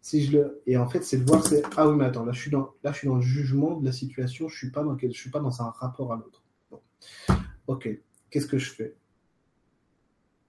Si 0.01 0.25
je 0.25 0.37
le... 0.37 0.61
Et 0.67 0.75
en 0.75 0.85
fait, 0.89 1.01
c'est 1.01 1.19
de 1.19 1.23
voir, 1.23 1.41
c'est 1.47 1.63
ah 1.77 1.87
oui, 1.87 1.95
mais 1.95 2.03
attends, 2.03 2.25
là 2.25 2.33
je 2.33 2.41
suis 2.41 2.51
dans, 2.51 2.73
là 2.83 2.91
je 2.91 2.97
suis 2.97 3.07
dans 3.07 3.15
le 3.15 3.21
jugement 3.21 3.79
de 3.79 3.85
la 3.85 3.93
situation. 3.93 4.49
Je 4.49 4.57
suis 4.57 4.71
pas 4.71 4.83
dans, 4.83 4.97
je 4.97 5.07
suis 5.07 5.29
pas 5.29 5.39
dans 5.39 5.61
un 5.61 5.69
rapport 5.69 6.11
à 6.11 6.17
l'autre. 6.17 6.43
Ok. 7.67 7.87
Qu'est-ce 8.29 8.47
que 8.47 8.57
je 8.57 8.69
fais? 8.69 8.93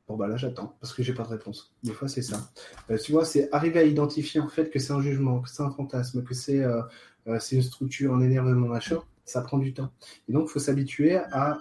Bon 0.09 0.17
bah 0.17 0.27
là 0.27 0.37
j'attends 0.37 0.77
parce 0.81 0.93
que 0.93 1.05
j'ai 1.05 1.15
pas 1.15 1.23
de 1.23 1.29
réponse. 1.29 1.77
Des 1.85 1.93
fois 1.93 2.09
c'est 2.09 2.23
ça. 2.23 2.51
Euh, 2.91 2.99
tu 2.99 3.13
vois, 3.13 3.25
c'est 3.25 3.49
arriver 3.53 3.79
à 3.79 3.85
identifier 3.85 4.41
en 4.41 4.49
fait 4.49 4.69
que 4.69 4.81
c'est 4.81 4.93
un 4.93 5.01
jugement, 5.01 5.43
que 5.43 5.49
c'est 5.49 5.63
un 5.63 5.71
fantasme, 5.71 6.25
que 6.25 6.35
c'est 6.35 6.65
euh, 6.65 6.83
c'est 7.39 7.55
une 7.55 7.63
structure, 7.63 8.13
un 8.13 8.21
énervement 8.21 8.67
machin 8.67 9.01
ça 9.25 9.41
prend 9.43 9.59
du 9.59 9.73
temps. 9.75 9.91
Et 10.29 10.33
donc, 10.33 10.47
il 10.49 10.53
faut 10.53 10.59
s'habituer 10.59 11.17
à, 11.17 11.59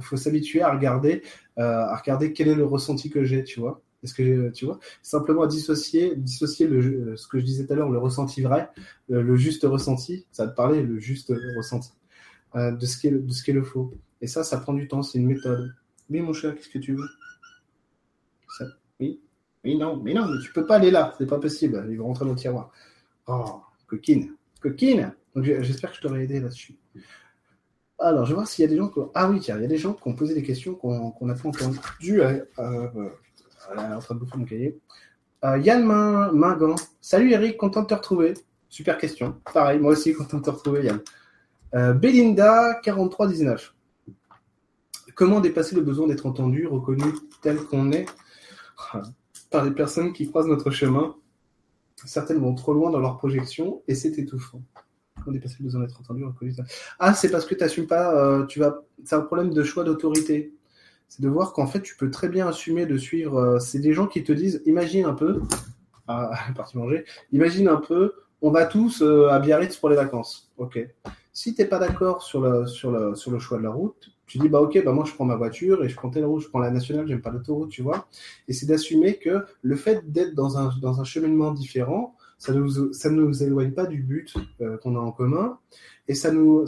faut 0.00 0.16
s'habituer 0.16 0.62
à 0.62 0.72
regarder, 0.72 1.22
euh, 1.58 1.62
à 1.62 1.96
regarder 1.96 2.32
quel 2.32 2.48
est 2.48 2.54
le 2.54 2.64
ressenti 2.64 3.10
que 3.10 3.24
j'ai, 3.24 3.44
tu 3.44 3.60
vois. 3.60 3.80
Est-ce 4.02 4.14
que 4.14 4.50
tu 4.50 4.66
vois 4.66 4.78
simplement 5.02 5.46
dissocier, 5.46 6.14
dissocier 6.14 6.66
le, 6.66 6.78
euh, 6.78 7.16
ce 7.16 7.26
que 7.26 7.38
je 7.38 7.44
disais 7.44 7.66
tout 7.66 7.72
à 7.72 7.76
l'heure, 7.76 7.88
le 7.90 7.98
ressenti 7.98 8.42
vrai, 8.42 8.68
le, 9.08 9.22
le, 9.22 9.36
juste 9.36 9.62
ressenti, 9.64 10.26
ça 10.30 10.46
te 10.46 10.54
parlait, 10.54 10.82
le 10.82 10.98
juste 10.98 11.32
ressenti 11.56 11.92
euh, 12.54 12.72
de 12.72 12.84
ce 12.84 12.98
qui 12.98 13.06
est 13.06 13.12
de 13.12 13.32
ce 13.32 13.42
qui 13.42 13.50
est 13.50 13.54
le 13.54 13.62
faux. 13.62 13.94
Et 14.20 14.26
ça, 14.26 14.44
ça 14.44 14.58
prend 14.58 14.74
du 14.74 14.88
temps, 14.88 15.02
c'est 15.02 15.18
une 15.18 15.26
méthode. 15.26 15.74
Oui, 16.10 16.20
mon 16.20 16.34
cher, 16.34 16.54
qu'est-ce 16.54 16.68
que 16.68 16.78
tu 16.78 16.94
veux? 16.94 17.08
Oui, 19.00 19.20
oui, 19.64 19.76
non, 19.76 19.96
mais 19.96 20.14
non, 20.14 20.28
tu 20.40 20.52
peux 20.52 20.66
pas 20.66 20.76
aller 20.76 20.90
là, 20.90 21.14
c'est 21.18 21.26
pas 21.26 21.38
possible. 21.40 21.86
Il 21.90 21.96
va 21.96 22.04
rentrer 22.04 22.24
dans 22.24 22.32
le 22.32 22.36
tiroir. 22.36 22.70
Oh, 23.26 23.62
coquine, 23.86 24.34
coquine. 24.60 25.14
Donc 25.34 25.44
j'espère 25.44 25.90
que 25.90 25.96
je 25.96 26.02
t'aurai 26.02 26.24
aidé 26.24 26.40
là-dessus. 26.40 26.76
Alors, 27.98 28.24
je 28.24 28.30
vais 28.30 28.34
voir 28.34 28.48
s'il 28.48 28.64
y 28.64 28.66
a 28.66 28.68
des 28.68 28.76
gens 28.76 28.88
qui... 28.88 29.00
Ah 29.14 29.30
oui, 29.30 29.38
il 29.40 29.48
y 29.48 29.50
a 29.50 29.56
des 29.58 29.78
gens 29.78 29.94
qui 29.94 30.06
ont 30.08 30.14
posé 30.14 30.34
des 30.34 30.42
questions 30.42 30.74
qu'on 30.74 31.14
n'a 31.22 31.34
pas 31.34 31.48
entendues. 31.48 32.22
Euh, 32.22 32.44
euh, 32.58 32.98
en 33.76 33.98
train 33.98 34.14
de 34.14 34.20
bouffer 34.20 34.36
mon 34.36 34.44
cahier. 34.44 34.78
Euh, 35.44 35.58
Yann 35.58 35.84
Mingan. 35.84 36.74
Salut 37.00 37.32
Eric, 37.32 37.56
content 37.56 37.82
de 37.82 37.86
te 37.86 37.94
retrouver. 37.94 38.34
Super 38.68 38.98
question. 38.98 39.36
Pareil, 39.52 39.78
moi 39.78 39.92
aussi 39.92 40.12
content 40.12 40.38
de 40.38 40.42
te 40.42 40.50
retrouver 40.50 40.84
Yann. 40.84 41.00
Euh, 41.74 41.92
Belinda 41.92 42.80
4319. 42.82 43.74
Comment 45.14 45.40
dépasser 45.40 45.76
le 45.76 45.82
besoin 45.82 46.08
d'être 46.08 46.26
entendu, 46.26 46.66
reconnu 46.66 47.04
tel 47.42 47.58
qu'on 47.58 47.92
est 47.92 48.06
par 49.50 49.64
les 49.64 49.70
personnes 49.70 50.12
qui 50.12 50.28
croisent 50.28 50.48
notre 50.48 50.70
chemin 50.70 51.14
Certaines 52.04 52.38
vont 52.38 52.54
trop 52.54 52.74
loin 52.74 52.90
dans 52.90 53.00
leur 53.00 53.16
projection 53.16 53.82
et 53.86 53.94
c'est 53.94 54.18
étouffant. 54.18 54.62
Comment 55.24 55.34
dépasser 55.34 55.56
le 55.60 55.64
besoin 55.64 55.80
d'être 55.80 55.98
entendu, 55.98 56.24
reconnu 56.24 56.54
Ah, 56.98 57.14
c'est 57.14 57.30
parce 57.30 57.46
que 57.46 57.54
tu 57.54 57.62
n'assumes 57.62 57.86
pas, 57.86 58.14
euh, 58.14 58.44
tu 58.46 58.58
vas... 58.58 58.82
c'est 59.04 59.14
un 59.14 59.22
problème 59.22 59.50
de 59.50 59.62
choix 59.62 59.84
d'autorité. 59.84 60.52
C'est 61.08 61.22
de 61.22 61.28
voir 61.28 61.52
qu'en 61.52 61.66
fait, 61.66 61.80
tu 61.80 61.96
peux 61.96 62.10
très 62.10 62.28
bien 62.28 62.46
assumer 62.46 62.86
de 62.86 62.98
suivre. 62.98 63.38
Euh, 63.38 63.58
c'est 63.58 63.78
des 63.78 63.92
gens 63.92 64.06
qui 64.06 64.22
te 64.22 64.32
disent, 64.32 64.62
imagine 64.66 65.06
un 65.06 65.14
peu, 65.14 65.40
à 66.06 66.30
ah, 66.48 66.52
partie 66.54 66.76
manger, 66.76 67.04
imagine 67.32 67.68
un 67.68 67.76
peu, 67.76 68.14
on 68.42 68.50
va 68.50 68.66
tous 68.66 69.00
euh, 69.00 69.28
à 69.30 69.38
Biarritz 69.38 69.76
pour 69.76 69.88
les 69.88 69.96
vacances. 69.96 70.52
Ok. 70.58 70.78
Si 71.32 71.54
tu 71.54 71.62
n'es 71.62 71.68
pas 71.68 71.78
d'accord 71.78 72.22
sur 72.22 72.40
le, 72.40 72.66
sur, 72.66 72.90
le, 72.90 73.14
sur 73.14 73.30
le 73.30 73.38
choix 73.38 73.58
de 73.58 73.62
la 73.62 73.70
route, 73.70 74.10
tu 74.26 74.38
dis 74.38 74.48
bah 74.48 74.60
ok 74.60 74.82
bah 74.84 74.92
moi 74.92 75.04
je 75.04 75.12
prends 75.12 75.24
ma 75.24 75.36
voiture 75.36 75.84
et 75.84 75.88
je 75.88 75.96
prends 75.96 76.10
telle 76.10 76.24
route, 76.24 76.42
je 76.42 76.48
prends 76.48 76.58
la 76.58 76.70
nationale, 76.70 77.06
j'aime 77.06 77.20
pas 77.20 77.30
l'autoroute, 77.30 77.70
tu 77.70 77.82
vois. 77.82 78.06
Et 78.48 78.52
c'est 78.52 78.66
d'assumer 78.66 79.18
que 79.18 79.44
le 79.62 79.76
fait 79.76 80.10
d'être 80.10 80.34
dans 80.34 80.58
un, 80.58 80.72
dans 80.80 81.00
un 81.00 81.04
cheminement 81.04 81.52
différent, 81.52 82.13
ça 82.38 82.52
ne 82.52 82.60
nous, 82.60 82.92
ça 82.92 83.10
nous 83.10 83.42
éloigne 83.42 83.72
pas 83.72 83.86
du 83.86 84.02
but 84.02 84.34
euh, 84.60 84.76
qu'on 84.78 84.96
a 84.96 85.00
en 85.00 85.12
commun 85.12 85.58
et 86.08 86.14
ça 86.14 86.32
nous 86.32 86.66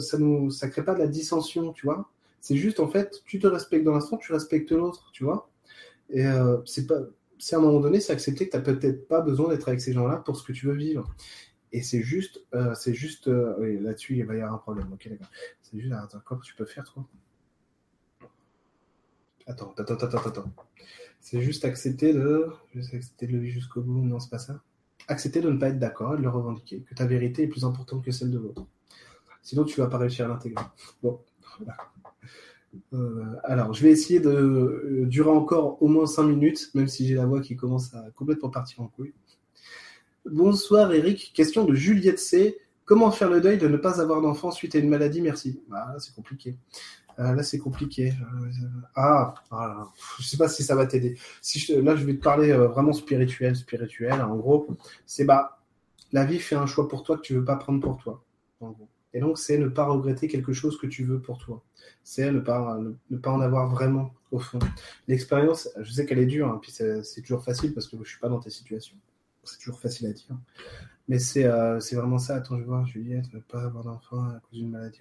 crée 0.71 0.83
pas 0.83 0.93
de 0.93 0.99
la 0.99 1.07
dissension, 1.07 1.73
tu 1.73 1.85
vois. 1.85 2.09
C'est 2.41 2.55
juste 2.55 2.79
en 2.79 2.87
fait 2.87 3.21
tu 3.25 3.39
te 3.39 3.47
respectes 3.47 3.83
dans 3.83 3.93
l'instant, 3.93 4.17
tu 4.17 4.31
respectes 4.33 4.71
l'autre, 4.71 5.09
tu 5.13 5.23
vois. 5.23 5.49
Et 6.09 6.25
euh, 6.25 6.57
c'est 6.65 7.55
à 7.55 7.57
un 7.57 7.61
moment 7.61 7.79
donné, 7.79 7.99
c'est 7.99 8.13
accepter 8.13 8.47
que 8.47 8.51
tu 8.51 8.57
n'as 8.57 8.63
peut-être 8.63 9.07
pas 9.07 9.21
besoin 9.21 9.49
d'être 9.49 9.67
avec 9.67 9.81
ces 9.81 9.93
gens-là 9.93 10.17
pour 10.17 10.37
ce 10.37 10.43
que 10.43 10.53
tu 10.53 10.65
veux 10.67 10.75
vivre. 10.75 11.13
Et 11.73 11.81
c'est 11.83 12.01
juste, 12.01 12.41
euh, 12.55 12.73
c'est 12.75 12.93
juste, 12.93 13.27
là-dessus, 13.27 14.15
il 14.17 14.25
va 14.25 14.35
y 14.35 14.41
avoir 14.41 14.55
un 14.55 14.57
problème. 14.57 14.87
Ok, 14.93 15.07
d'accord. 15.09 15.27
C'est 15.61 15.79
juste, 15.79 15.93
attends, 15.93 16.21
comment 16.25 16.41
tu 16.41 16.55
peux 16.55 16.65
faire, 16.65 16.85
toi? 16.85 17.05
Attends, 19.47 19.73
attends, 19.77 19.95
attends, 19.95 20.17
attends, 20.17 20.53
C'est 21.21 21.41
juste 21.41 21.63
accepter 21.63 22.13
de. 22.13 22.47
accepter 22.75 23.27
de 23.27 23.31
le 23.31 23.39
vivre 23.39 23.53
jusqu'au 23.53 23.81
bout. 23.81 24.01
Non, 24.01 24.19
c'est 24.19 24.29
pas 24.29 24.39
ça. 24.39 24.61
Accepter 25.07 25.41
de 25.41 25.49
ne 25.49 25.57
pas 25.57 25.69
être 25.69 25.79
d'accord 25.79 26.15
et 26.15 26.17
de 26.17 26.23
le 26.23 26.29
revendiquer. 26.29 26.81
Que 26.81 26.95
ta 26.95 27.05
vérité 27.05 27.43
est 27.43 27.47
plus 27.47 27.63
importante 27.63 28.03
que 28.03 28.11
celle 28.11 28.31
de 28.31 28.39
l'autre. 28.39 28.65
Sinon, 29.41 29.63
tu 29.63 29.79
vas 29.79 29.87
pas 29.87 29.97
réussir 29.97 30.25
à 30.25 30.27
l'intégrer. 30.27 30.65
Bon, 31.01 31.19
euh, 32.93 33.23
alors, 33.43 33.73
je 33.73 33.83
vais 33.83 33.91
essayer 33.91 34.19
de 34.19 34.29
euh, 34.29 35.05
durer 35.05 35.29
encore 35.29 35.81
au 35.81 35.87
moins 35.87 36.05
5 36.05 36.23
minutes, 36.23 36.69
même 36.73 36.87
si 36.87 37.07
j'ai 37.07 37.15
la 37.15 37.25
voix 37.25 37.41
qui 37.41 37.55
commence 37.55 37.93
à 37.93 38.05
complètement 38.15 38.49
partir 38.49 38.81
en 38.81 38.87
couille. 38.87 39.13
Bonsoir 40.25 40.91
Eric, 40.91 41.31
question 41.33 41.63
de 41.63 41.73
Juliette 41.73 42.19
C. 42.19 42.57
Comment 42.83 43.11
faire 43.11 43.29
le 43.29 43.41
deuil 43.41 43.57
de 43.57 43.67
ne 43.67 43.77
pas 43.77 44.01
avoir 44.01 44.21
d'enfant 44.21 44.51
suite 44.51 44.75
à 44.75 44.79
une 44.79 44.89
maladie? 44.89 45.21
Merci. 45.21 45.61
Ah, 45.71 45.95
c'est 45.99 46.13
compliqué. 46.13 46.57
Euh, 47.19 47.33
là, 47.33 47.43
c'est 47.43 47.57
compliqué. 47.57 48.13
Euh, 48.21 48.51
ah, 48.95 49.33
ah, 49.51 49.87
je 50.19 50.23
sais 50.23 50.37
pas 50.37 50.47
si 50.47 50.63
ça 50.63 50.75
va 50.75 50.85
t'aider. 50.85 51.17
Si 51.41 51.73
là, 51.81 51.95
je 51.95 52.05
vais 52.05 52.15
te 52.15 52.21
parler 52.21 52.51
euh, 52.51 52.67
vraiment 52.67 52.93
spirituel, 52.93 53.55
spirituel. 53.55 54.21
En 54.21 54.35
gros, 54.35 54.67
c'est 55.05 55.25
bah, 55.25 55.59
la 56.11 56.25
vie 56.25 56.39
fait 56.39 56.55
un 56.55 56.67
choix 56.67 56.87
pour 56.87 57.03
toi 57.03 57.17
que 57.17 57.21
tu 57.21 57.33
veux 57.33 57.45
pas 57.45 57.55
prendre 57.55 57.81
pour 57.81 57.97
toi. 57.97 58.23
Et 59.13 59.19
donc, 59.19 59.39
c'est 59.39 59.57
ne 59.57 59.67
pas 59.67 59.85
regretter 59.85 60.27
quelque 60.27 60.53
chose 60.53 60.77
que 60.77 60.85
tu 60.85 61.03
veux 61.05 61.19
pour 61.19 61.39
toi. 61.39 61.63
C'est 62.03 62.31
ne 62.31 62.39
pas, 62.39 62.77
ne, 63.09 63.17
pas 63.17 63.31
en 63.31 63.41
avoir 63.41 63.67
vraiment 63.69 64.13
au 64.31 64.39
fond. 64.39 64.59
L'expérience, 65.07 65.69
je 65.79 65.91
sais 65.91 66.05
qu'elle 66.05 66.19
est 66.19 66.25
dure, 66.25 66.47
hein, 66.47 66.59
puis 66.61 66.71
c'est 66.71 67.21
toujours 67.21 67.43
facile 67.43 67.73
parce 67.73 67.87
que 67.87 67.97
je 68.03 68.09
suis 68.09 68.19
pas 68.19 68.29
dans 68.29 68.39
tes 68.39 68.49
situations. 68.49 68.97
C'est 69.43 69.59
toujours 69.59 69.79
facile 69.79 70.07
à 70.07 70.11
dire. 70.11 70.37
Mais 71.07 71.19
c'est 71.19 71.47
vraiment 71.93 72.19
ça. 72.19 72.35
Attends, 72.35 72.57
je 72.57 72.61
vais 72.61 72.67
voir, 72.67 72.85
Juliette, 72.85 73.33
ne 73.33 73.39
pas 73.39 73.63
avoir 73.63 73.85
d'enfant 73.85 74.21
à 74.23 74.39
cause 74.41 74.59
d'une 74.59 74.69
maladie. 74.69 74.99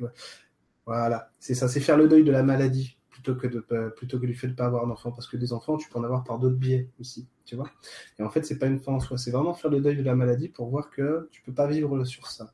Voilà, 0.87 1.31
c'est 1.41 1.55
ça, 1.55 1.69
c'est 1.69 1.81
faire 1.81 1.97
le 1.97 2.09
deuil 2.09 2.23
de 2.23 2.31
la 2.31 2.45
maladie 2.45 2.97
plutôt 3.11 3.35
que, 3.35 3.49
de, 3.49 3.65
euh, 3.73 3.91
plutôt 3.91 4.21
que 4.21 4.27
du 4.27 4.35
fait 4.35 4.47
de 4.47 4.53
ne 4.53 4.57
pas 4.57 4.67
avoir 4.67 4.87
d'enfants. 4.87 5.11
Parce 5.11 5.27
que 5.27 5.37
des 5.37 5.53
enfants, 5.53 5.77
tu 5.77 5.89
peux 5.89 5.99
en 5.99 6.05
avoir 6.05 6.23
par 6.23 6.39
d'autres 6.39 6.57
biais 6.57 6.89
aussi, 7.01 7.27
tu 7.45 7.57
vois. 7.57 7.71
Et 8.19 8.23
en 8.23 8.31
fait, 8.31 8.45
c'est 8.45 8.59
pas 8.59 8.67
une 8.67 8.79
fin 8.79 8.93
en 8.93 9.01
soi, 9.01 9.19
c'est 9.19 9.33
vraiment 9.33 9.55
faire 9.55 9.71
le 9.71 9.81
deuil 9.81 9.97
de 9.97 10.03
la 10.03 10.15
maladie 10.15 10.49
pour 10.49 10.69
voir 10.69 10.91
que 10.91 11.29
tu 11.33 11.43
peux 11.43 11.53
pas 11.53 11.67
vivre 11.67 12.05
sur 12.05 12.29
ça. 12.29 12.53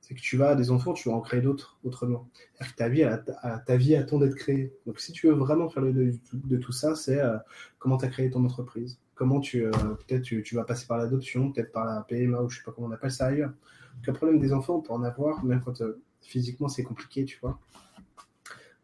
C'est 0.00 0.14
que 0.14 0.20
tu 0.20 0.38
vas 0.38 0.54
des 0.54 0.70
enfants, 0.70 0.94
tu 0.94 1.10
vas 1.10 1.14
en 1.14 1.20
créer 1.20 1.42
d'autres 1.42 1.78
autrement. 1.84 2.30
Que 2.58 2.74
ta 2.76 2.88
vie, 2.88 3.02
a, 3.02 3.18
ta 3.18 3.76
vie 3.76 3.94
attend 3.94 4.18
d'être 4.18 4.36
créée. 4.36 4.72
Donc 4.86 5.00
si 5.00 5.12
tu 5.12 5.26
veux 5.26 5.34
vraiment 5.34 5.68
faire 5.68 5.82
le 5.82 5.92
deuil 5.92 6.18
de 6.32 6.56
tout 6.56 6.72
ça, 6.72 6.94
c'est 6.94 7.20
euh, 7.20 7.36
comment 7.78 7.98
tu 7.98 8.06
as 8.06 8.08
créé 8.08 8.30
ton 8.30 8.42
entreprise. 8.42 8.98
Comment 9.14 9.38
tu, 9.38 9.66
euh, 9.66 9.70
peut-être 9.70 10.22
tu, 10.22 10.42
tu, 10.42 10.54
vas 10.54 10.64
passer 10.64 10.86
par 10.86 10.96
l'adoption, 10.96 11.52
peut-être 11.52 11.72
par 11.72 11.84
la 11.84 12.00
PMA 12.08 12.40
ou 12.40 12.48
je 12.48 12.56
sais 12.56 12.64
pas 12.64 12.72
comment 12.72 12.86
on 12.86 12.92
appelle 12.92 13.10
ça 13.10 13.26
ailleurs. 13.26 13.52
Le 14.06 14.12
problème 14.14 14.38
des 14.38 14.54
enfants, 14.54 14.76
on 14.76 14.80
peut 14.80 14.94
en 14.94 15.02
avoir, 15.02 15.44
même 15.44 15.60
quand 15.62 15.82
physiquement 16.20 16.68
c'est 16.68 16.82
compliqué, 16.82 17.24
tu 17.24 17.38
vois. 17.40 17.58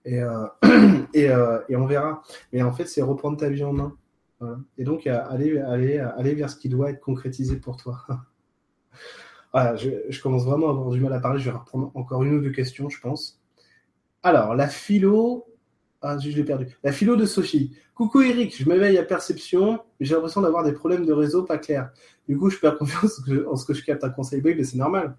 Et, 0.05 0.21
euh, 0.21 0.47
euh, 0.65 1.61
et, 1.69 1.77
on 1.77 1.87
verra. 1.87 2.23
Mais 2.53 2.63
en 2.63 2.73
fait, 2.73 2.87
c'est 2.87 3.03
reprendre 3.03 3.37
ta 3.37 3.49
vie 3.49 3.65
en 3.65 3.73
main. 3.73 3.97
Et 4.77 4.85
donc, 4.85 5.07
aller, 5.07 5.59
aller, 5.59 6.35
vers 6.35 6.51
ce 6.51 6.57
qui 6.57 6.69
doit 6.69 6.91
être 6.91 7.01
concrétisé 7.01 7.57
pour 7.57 7.79
toi. 7.79 8.05
voilà, 9.53 9.75
je, 9.77 10.21
commence 10.21 10.45
vraiment 10.45 10.69
à 10.69 10.71
avoir 10.71 10.91
du 10.91 11.01
mal 11.01 11.15
à 11.15 11.21
parler. 11.21 11.41
Je 11.41 11.47
vais 11.51 11.57
reprendre 11.57 11.91
encore 11.95 12.25
une 12.25 12.35
ou 12.35 12.43
deux 12.43 12.51
questions, 12.51 12.91
je 12.91 13.01
pense. 13.01 13.41
Alors, 14.23 14.55
la 14.55 14.69
philo. 14.69 15.47
Ah, 16.03 16.19
je 16.19 16.29
l'ai 16.29 16.45
perdu. 16.45 16.67
La 16.83 16.93
philo 16.93 17.17
de 17.17 17.25
Sophie. 17.25 17.75
Coucou 17.95 18.21
Eric, 18.21 18.55
je 18.55 18.69
m'éveille 18.69 18.99
à 18.99 19.05
perception, 19.05 19.81
mais 19.99 20.05
j'ai 20.05 20.15
l'impression 20.15 20.43
d'avoir 20.43 20.63
des 20.63 20.73
problèmes 20.73 21.07
de 21.07 21.13
réseau 21.15 21.45
pas 21.45 21.57
clairs. 21.57 21.91
Du 22.29 22.37
coup, 22.37 22.51
je 22.51 22.59
perds 22.59 22.77
confiance 22.77 23.23
en 23.49 23.57
ce 23.57 23.65
que 23.65 23.73
je 23.73 23.83
capte 23.83 24.05
un 24.05 24.11
conseil 24.11 24.43
bug, 24.43 24.59
mais 24.59 24.65
c'est 24.65 24.77
normal 24.77 25.17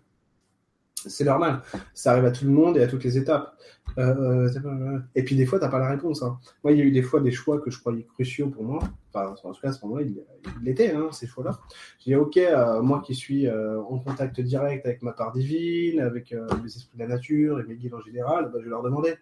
c'est 1.09 1.23
normal. 1.23 1.61
Ça 1.93 2.11
arrive 2.11 2.25
à 2.25 2.31
tout 2.31 2.45
le 2.45 2.51
monde 2.51 2.77
et 2.77 2.83
à 2.83 2.87
toutes 2.87 3.03
les 3.03 3.17
étapes. 3.17 3.55
Euh, 3.97 4.49
euh, 4.65 4.99
et 5.15 5.23
puis 5.23 5.35
des 5.35 5.45
fois, 5.45 5.59
tu 5.59 5.65
n'as 5.65 5.71
pas 5.71 5.79
la 5.79 5.89
réponse. 5.89 6.21
Hein. 6.23 6.37
Moi, 6.63 6.73
il 6.73 6.79
y 6.79 6.81
a 6.81 6.85
eu 6.85 6.91
des 6.91 7.01
fois 7.01 7.21
des 7.21 7.31
choix 7.31 7.59
que 7.59 7.71
je 7.71 7.79
croyais 7.79 8.03
cruciaux 8.03 8.49
pour 8.49 8.63
moi. 8.63 8.79
En 9.13 9.33
tout 9.33 9.61
cas, 9.61 9.69
à 9.69 9.71
ce 9.71 9.85
moment-là, 9.85 10.05
il, 10.05 10.21
l'était, 10.61 10.91
hein, 10.91 11.09
ces 11.11 11.27
choix-là. 11.27 11.59
J'ai 11.99 12.11
dit, 12.11 12.15
OK, 12.15 12.37
euh, 12.37 12.81
moi 12.81 13.01
qui 13.05 13.15
suis 13.15 13.49
en 13.49 13.99
contact 13.99 14.41
direct 14.41 14.85
avec 14.85 15.01
ma 15.01 15.13
part 15.13 15.31
divine, 15.31 16.01
avec 16.01 16.31
les 16.31 16.75
esprits 16.75 16.97
de 16.97 17.03
la 17.03 17.07
nature 17.07 17.59
et 17.59 17.63
mes 17.63 17.75
guides 17.75 17.93
en 17.93 18.01
général, 18.01 18.49
bah, 18.51 18.59
je 18.59 18.65
vais 18.65 18.69
leur 18.69 18.83
demander. 18.83 19.15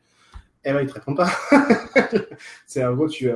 Eh 0.65 0.71
ben, 0.71 0.81
ils 0.81 0.87
te 0.87 0.93
répondent 0.93 1.17
pas. 1.17 1.29
c'est 2.65 2.83
en 2.83 2.95
gros, 2.95 3.09
tu, 3.09 3.29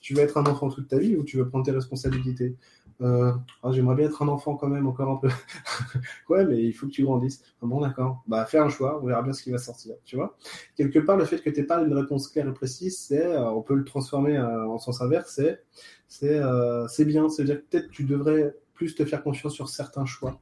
tu 0.00 0.14
veux 0.14 0.22
être 0.22 0.38
un 0.38 0.46
enfant 0.46 0.70
toute 0.70 0.88
ta 0.88 0.98
vie 0.98 1.14
ou 1.14 1.22
tu 1.22 1.36
veux 1.36 1.48
prendre 1.48 1.64
tes 1.64 1.70
responsabilités? 1.70 2.56
Euh, 3.00 3.32
ah, 3.62 3.72
j'aimerais 3.72 3.96
bien 3.96 4.06
être 4.06 4.22
un 4.22 4.28
enfant 4.28 4.56
quand 4.56 4.68
même, 4.68 4.86
encore 4.86 5.10
un 5.10 5.16
peu. 5.16 5.28
ouais, 6.28 6.44
mais 6.44 6.62
il 6.62 6.72
faut 6.72 6.86
que 6.86 6.92
tu 6.92 7.04
grandisses. 7.04 7.42
Ah 7.62 7.66
bon, 7.66 7.80
d'accord. 7.80 8.22
Bah, 8.26 8.44
fais 8.46 8.58
un 8.58 8.68
choix, 8.68 9.00
on 9.02 9.06
verra 9.06 9.22
bien 9.22 9.32
ce 9.32 9.42
qui 9.42 9.50
va 9.50 9.58
sortir. 9.58 9.94
Tu 10.04 10.16
vois 10.16 10.36
Quelque 10.76 10.98
part, 10.98 11.16
le 11.16 11.24
fait 11.24 11.38
que 11.38 11.50
tu 11.50 11.60
n'aies 11.60 11.66
pas 11.66 11.82
une 11.82 11.92
réponse 11.92 12.28
claire 12.28 12.48
et 12.48 12.52
précise, 12.52 12.98
c'est, 12.98 13.24
euh, 13.24 13.50
on 13.50 13.62
peut 13.62 13.74
le 13.74 13.84
transformer 13.84 14.36
euh, 14.36 14.68
en 14.68 14.78
sens 14.78 15.00
inverse, 15.00 15.32
c'est, 15.34 15.62
c'est, 16.08 16.40
c'est 16.88 17.04
bien. 17.04 17.28
C'est-à-dire 17.28 17.56
que 17.56 17.66
peut-être 17.66 17.90
tu 17.90 18.04
devrais 18.04 18.54
plus 18.74 18.94
te 18.94 19.04
faire 19.04 19.22
confiance 19.22 19.54
sur 19.54 19.68
certains 19.68 20.04
choix. 20.06 20.40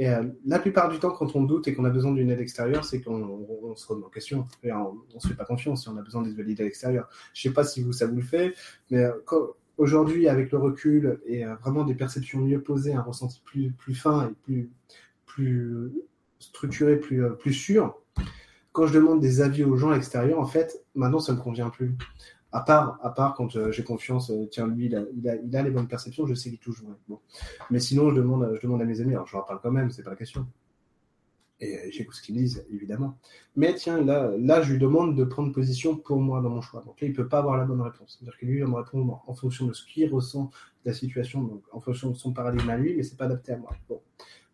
Et 0.00 0.08
la 0.46 0.60
plupart 0.60 0.88
du 0.88 1.00
temps, 1.00 1.10
quand 1.10 1.34
on 1.34 1.42
doute 1.42 1.66
et 1.66 1.74
qu'on 1.74 1.84
a 1.84 1.90
besoin 1.90 2.12
d'une 2.12 2.30
aide 2.30 2.38
extérieure, 2.38 2.84
c'est 2.84 3.00
qu'on 3.00 3.74
se 3.74 3.86
remet 3.88 4.04
en 4.04 4.08
question. 4.10 4.46
Et 4.62 4.70
on 4.72 4.94
ne 5.12 5.18
se 5.18 5.26
fait 5.26 5.34
pas 5.34 5.44
confiance 5.44 5.82
si 5.82 5.88
on 5.88 5.96
a 5.96 6.02
besoin 6.02 6.22
d'être 6.22 6.36
validé 6.36 6.62
à 6.62 6.66
l'extérieur. 6.66 7.08
Je 7.34 7.48
ne 7.48 7.50
sais 7.50 7.54
pas 7.54 7.64
si 7.64 7.82
vous, 7.82 7.92
ça 7.92 8.06
vous 8.06 8.14
le 8.14 8.22
fait, 8.22 8.54
mais 8.90 9.04
quand, 9.24 9.48
Aujourd'hui, 9.78 10.28
avec 10.28 10.50
le 10.50 10.58
recul 10.58 11.20
et 11.24 11.46
euh, 11.46 11.54
vraiment 11.54 11.84
des 11.84 11.94
perceptions 11.94 12.40
mieux 12.40 12.60
posées, 12.60 12.94
un 12.94 13.00
ressenti 13.00 13.40
plus, 13.44 13.70
plus 13.70 13.94
fin 13.94 14.28
et 14.28 14.34
plus, 14.42 14.70
plus 15.24 15.92
structuré, 16.40 16.96
plus, 16.96 17.24
euh, 17.24 17.30
plus 17.30 17.52
sûr, 17.52 17.96
quand 18.72 18.88
je 18.88 18.94
demande 18.94 19.20
des 19.20 19.40
avis 19.40 19.62
aux 19.62 19.76
gens 19.76 19.92
extérieurs, 19.92 20.40
en 20.40 20.46
fait, 20.46 20.84
maintenant, 20.96 21.20
ça 21.20 21.32
ne 21.32 21.38
me 21.38 21.42
convient 21.42 21.70
plus. 21.70 21.96
À 22.50 22.60
part, 22.60 22.98
à 23.04 23.10
part 23.10 23.34
quand 23.34 23.54
euh, 23.54 23.70
j'ai 23.70 23.84
confiance, 23.84 24.32
tiens, 24.50 24.66
lui, 24.66 24.86
il 24.86 24.96
a, 24.96 25.04
il, 25.44 25.56
a, 25.56 25.62
les 25.62 25.70
bonnes 25.70 25.86
perceptions, 25.86 26.26
je 26.26 26.34
sais 26.34 26.50
qu'il 26.50 26.58
touche. 26.58 26.82
Mais 27.70 27.78
sinon, 27.78 28.10
je 28.10 28.16
demande, 28.16 28.54
je 28.56 28.66
demande 28.66 28.82
à 28.82 28.84
mes 28.84 29.00
amis, 29.00 29.14
alors 29.14 29.28
je 29.28 29.36
leur 29.36 29.46
parle 29.46 29.60
quand 29.62 29.70
même, 29.70 29.92
c'est 29.92 30.02
pas 30.02 30.10
la 30.10 30.16
question. 30.16 30.44
Et 31.60 31.76
euh, 31.76 31.88
j'écoute 31.90 32.14
ce 32.14 32.22
qu'ils 32.22 32.36
disent, 32.36 32.64
évidemment. 32.70 33.18
Mais 33.56 33.74
tiens, 33.74 34.02
là, 34.02 34.30
là, 34.38 34.62
je 34.62 34.72
lui 34.72 34.78
demande 34.78 35.16
de 35.16 35.24
prendre 35.24 35.52
position 35.52 35.96
pour 35.96 36.20
moi 36.20 36.40
dans 36.40 36.50
mon 36.50 36.60
choix. 36.60 36.82
Donc 36.86 37.00
là, 37.00 37.06
il 37.06 37.10
ne 37.10 37.16
peut 37.16 37.28
pas 37.28 37.38
avoir 37.38 37.56
la 37.56 37.64
bonne 37.64 37.80
réponse. 37.80 38.16
C'est-à-dire 38.18 38.38
que 38.38 38.46
lui, 38.46 38.58
il 38.58 38.62
va 38.62 38.68
me 38.68 38.76
répondre 38.76 39.22
en 39.26 39.34
fonction 39.34 39.66
de 39.66 39.72
ce 39.72 39.84
qu'il 39.84 40.08
ressent 40.12 40.50
de 40.84 40.90
la 40.90 40.94
situation, 40.94 41.42
donc 41.42 41.62
en 41.72 41.80
fonction 41.80 42.10
de 42.10 42.16
son 42.16 42.32
paradigme 42.32 42.68
à 42.70 42.76
lui, 42.76 42.94
mais 42.94 43.02
ce 43.02 43.10
n'est 43.10 43.16
pas 43.16 43.24
adapté 43.24 43.52
à 43.52 43.56
moi. 43.56 43.70
Bon, 43.88 44.00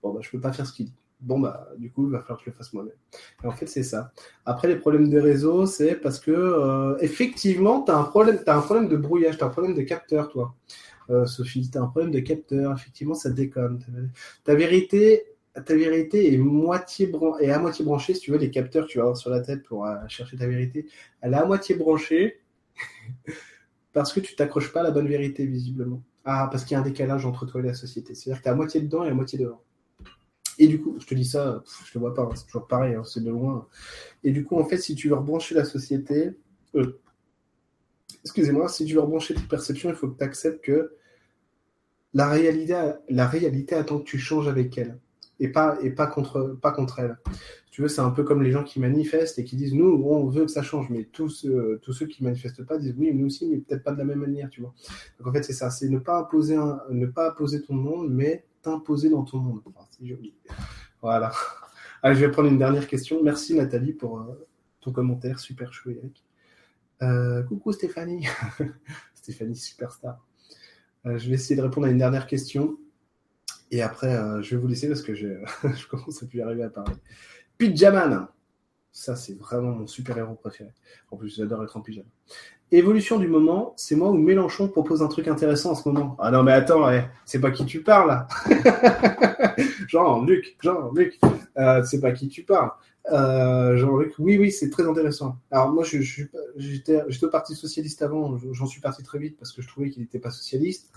bon 0.02 0.14
bah, 0.14 0.20
je 0.22 0.28
ne 0.28 0.32
peux 0.32 0.40
pas 0.40 0.52
faire 0.52 0.66
ce 0.66 0.72
qu'il 0.72 0.86
dit. 0.86 0.94
Bon, 1.20 1.38
bah, 1.38 1.68
du 1.78 1.90
coup, 1.90 2.06
il 2.06 2.12
va 2.12 2.20
falloir 2.20 2.38
que 2.38 2.44
je 2.44 2.50
le 2.50 2.56
fasse 2.56 2.72
moi-même. 2.72 2.94
Et 3.42 3.46
en 3.46 3.52
fait, 3.52 3.66
c'est 3.66 3.82
ça. 3.82 4.12
Après, 4.44 4.68
les 4.68 4.76
problèmes 4.76 5.08
de 5.08 5.18
réseau, 5.18 5.64
c'est 5.66 5.94
parce 5.94 6.20
que, 6.20 6.30
euh, 6.30 6.98
effectivement, 7.00 7.82
tu 7.82 7.92
as, 7.92 7.96
un 7.96 8.04
problème, 8.04 8.40
as 8.46 8.56
un 8.56 8.60
problème 8.60 8.88
de 8.88 8.96
brouillage, 8.96 9.38
tu 9.38 9.44
as 9.44 9.46
un 9.46 9.50
problème 9.50 9.74
de 9.74 9.82
capteur, 9.82 10.28
toi. 10.28 10.54
Euh, 11.10 11.26
Sophie, 11.26 11.70
tu 11.70 11.78
as 11.78 11.82
un 11.82 11.86
problème 11.86 12.10
de 12.10 12.20
capteur. 12.20 12.72
Effectivement, 12.74 13.14
ça 13.14 13.30
déconne. 13.30 13.78
Ta 14.44 14.54
vérité, 14.54 15.24
ta 15.60 15.74
vérité 15.74 16.32
est, 16.32 16.36
moitié 16.36 17.10
à 17.50 17.58
moitié 17.58 17.84
branchée, 17.84 18.14
si 18.14 18.20
tu 18.20 18.32
veux, 18.32 18.38
les 18.38 18.50
capteurs 18.50 18.86
que 18.86 18.90
tu 18.90 18.98
vas 18.98 19.04
avoir 19.04 19.16
sur 19.16 19.30
la 19.30 19.40
tête 19.40 19.62
pour 19.62 19.86
euh, 19.86 19.96
chercher 20.08 20.36
ta 20.36 20.46
vérité, 20.46 20.86
elle 21.20 21.32
est 21.32 21.36
à 21.36 21.44
moitié 21.44 21.76
branchée 21.76 22.40
parce 23.92 24.12
que 24.12 24.20
tu 24.20 24.34
t'accroches 24.34 24.72
pas 24.72 24.80
à 24.80 24.82
la 24.82 24.90
bonne 24.90 25.06
vérité, 25.06 25.46
visiblement. 25.46 26.02
Ah, 26.24 26.48
parce 26.50 26.64
qu'il 26.64 26.74
y 26.74 26.76
a 26.76 26.80
un 26.80 26.84
décalage 26.84 27.26
entre 27.26 27.46
toi 27.46 27.60
et 27.60 27.64
la 27.64 27.74
société. 27.74 28.14
C'est-à-dire 28.14 28.40
que 28.40 28.44
tu 28.44 28.48
à 28.48 28.54
moitié 28.54 28.80
dedans 28.80 29.04
et 29.04 29.10
à 29.10 29.14
moitié 29.14 29.38
dehors. 29.38 29.62
Et 30.58 30.68
du 30.68 30.80
coup, 30.80 30.96
je 30.98 31.06
te 31.06 31.14
dis 31.14 31.24
ça, 31.24 31.62
je 31.86 31.92
te 31.92 31.98
vois 31.98 32.14
pas, 32.14 32.22
hein, 32.22 32.30
c'est 32.34 32.46
toujours 32.46 32.66
pareil, 32.66 32.94
hein, 32.94 33.04
c'est 33.04 33.22
de 33.22 33.30
loin. 33.30 33.68
Et 34.22 34.30
du 34.30 34.44
coup, 34.44 34.56
en 34.58 34.64
fait, 34.64 34.78
si 34.78 34.94
tu 34.94 35.08
veux 35.08 35.14
rebrancher 35.14 35.54
la 35.54 35.64
société, 35.64 36.30
euh, 36.74 37.00
excusez-moi, 38.24 38.68
si 38.68 38.84
tu 38.84 38.94
veux 38.94 39.00
rebrancher 39.00 39.34
tes 39.34 39.42
perceptions, 39.42 39.90
il 39.90 39.96
faut 39.96 40.08
que 40.08 40.18
tu 40.18 40.24
acceptes 40.24 40.64
que 40.64 40.94
la 42.14 42.28
réalité, 42.28 42.92
la 43.08 43.26
réalité 43.26 43.74
attend 43.74 43.98
que 43.98 44.04
tu 44.04 44.18
changes 44.18 44.48
avec 44.48 44.78
elle 44.78 44.98
et 45.40 45.48
pas, 45.48 45.76
contre, 46.06 46.54
elle. 46.98 47.18
Tu 47.70 47.82
veux, 47.82 47.88
c'est 47.88 48.00
un 48.00 48.10
peu 48.10 48.22
comme 48.22 48.42
les 48.42 48.52
gens 48.52 48.62
qui 48.62 48.78
manifestent 48.78 49.38
et 49.38 49.44
qui 49.44 49.56
disent 49.56 49.74
nous, 49.74 49.86
on 50.04 50.26
veut 50.26 50.44
que 50.44 50.50
ça 50.50 50.62
change, 50.62 50.90
mais 50.90 51.04
tous, 51.04 51.30
ceux, 51.30 52.06
qui 52.06 52.22
manifestent 52.22 52.64
pas 52.64 52.78
disent 52.78 52.94
oui, 52.96 53.12
nous 53.12 53.26
aussi, 53.26 53.48
mais 53.48 53.58
peut-être 53.58 53.82
pas 53.82 53.92
de 53.92 53.98
la 53.98 54.04
même 54.04 54.20
manière, 54.20 54.48
tu 54.48 54.60
vois. 54.60 54.72
Donc 55.18 55.28
en 55.28 55.32
fait, 55.32 55.42
c'est 55.42 55.52
ça, 55.52 55.70
c'est 55.70 55.88
ne 55.88 55.98
pas 55.98 56.20
imposer, 56.20 56.56
ne 56.90 57.06
pas 57.06 57.30
imposer 57.30 57.62
ton 57.62 57.74
monde, 57.74 58.10
mais 58.10 58.44
t'imposer 58.62 59.10
dans 59.10 59.24
ton 59.24 59.38
monde. 59.38 59.60
c'est 59.90 60.06
joli. 60.06 60.34
Voilà. 61.02 61.32
Allez, 62.02 62.16
je 62.16 62.24
vais 62.24 62.30
prendre 62.30 62.48
une 62.48 62.58
dernière 62.58 62.86
question. 62.86 63.22
Merci 63.22 63.54
Nathalie 63.54 63.92
pour 63.92 64.20
euh, 64.20 64.46
ton 64.80 64.92
commentaire, 64.92 65.40
super 65.40 65.72
chouette. 65.72 66.22
Euh, 67.02 67.42
coucou 67.42 67.72
Stéphanie. 67.72 68.26
Stéphanie, 69.14 69.56
superstar. 69.56 70.24
Euh, 71.06 71.18
je 71.18 71.28
vais 71.28 71.34
essayer 71.34 71.56
de 71.56 71.62
répondre 71.62 71.86
à 71.86 71.90
une 71.90 71.98
dernière 71.98 72.26
question. 72.26 72.78
Et 73.74 73.82
après, 73.82 74.14
euh, 74.14 74.40
je 74.40 74.54
vais 74.54 74.62
vous 74.62 74.68
laisser 74.68 74.86
parce 74.86 75.02
que 75.02 75.14
je, 75.16 75.26
commence 75.90 76.22
à 76.22 76.26
plus 76.26 76.40
arriver 76.40 76.62
à 76.62 76.70
parler. 76.70 76.94
Pyjaman. 77.58 78.28
Ça, 78.92 79.16
c'est 79.16 79.36
vraiment 79.36 79.72
mon 79.72 79.88
super-héros 79.88 80.36
préféré. 80.36 80.70
En 81.10 81.16
plus, 81.16 81.34
j'adore 81.36 81.64
être 81.64 81.76
en 81.76 81.80
pyjama. 81.80 82.06
Évolution 82.70 83.18
du 83.18 83.26
moment, 83.26 83.74
c'est 83.76 83.96
moi 83.96 84.10
où 84.10 84.14
Mélenchon 84.14 84.68
propose 84.68 85.02
un 85.02 85.08
truc 85.08 85.26
intéressant 85.26 85.72
en 85.72 85.74
ce 85.74 85.88
moment. 85.88 86.16
Ah 86.20 86.30
non, 86.30 86.44
mais 86.44 86.52
attends, 86.52 86.88
c'est 87.24 87.40
pas 87.40 87.50
qui 87.50 87.66
tu 87.66 87.82
parles 87.82 88.08
là. 88.08 88.28
Jean-Luc, 89.88 90.56
Jean-Luc, 90.62 91.18
euh, 91.58 91.82
c'est 91.82 92.00
pas 92.00 92.12
qui 92.12 92.28
tu 92.28 92.44
parles. 92.44 92.70
Euh, 93.10 93.76
Jean-Luc, 93.76 94.14
oui, 94.20 94.38
oui, 94.38 94.52
c'est 94.52 94.70
très 94.70 94.86
intéressant. 94.86 95.36
Alors 95.50 95.70
moi, 95.70 95.82
j'étais, 95.84 97.02
au 97.22 97.28
Parti 97.28 97.56
socialiste 97.56 98.02
avant, 98.02 98.38
j'en 98.52 98.66
suis 98.66 98.80
parti 98.80 99.02
très 99.02 99.18
vite 99.18 99.36
parce 99.36 99.50
que 99.50 99.62
je 99.62 99.66
trouvais 99.66 99.90
qu'il 99.90 100.02
n'était 100.02 100.20
pas 100.20 100.30
socialiste. 100.30 100.92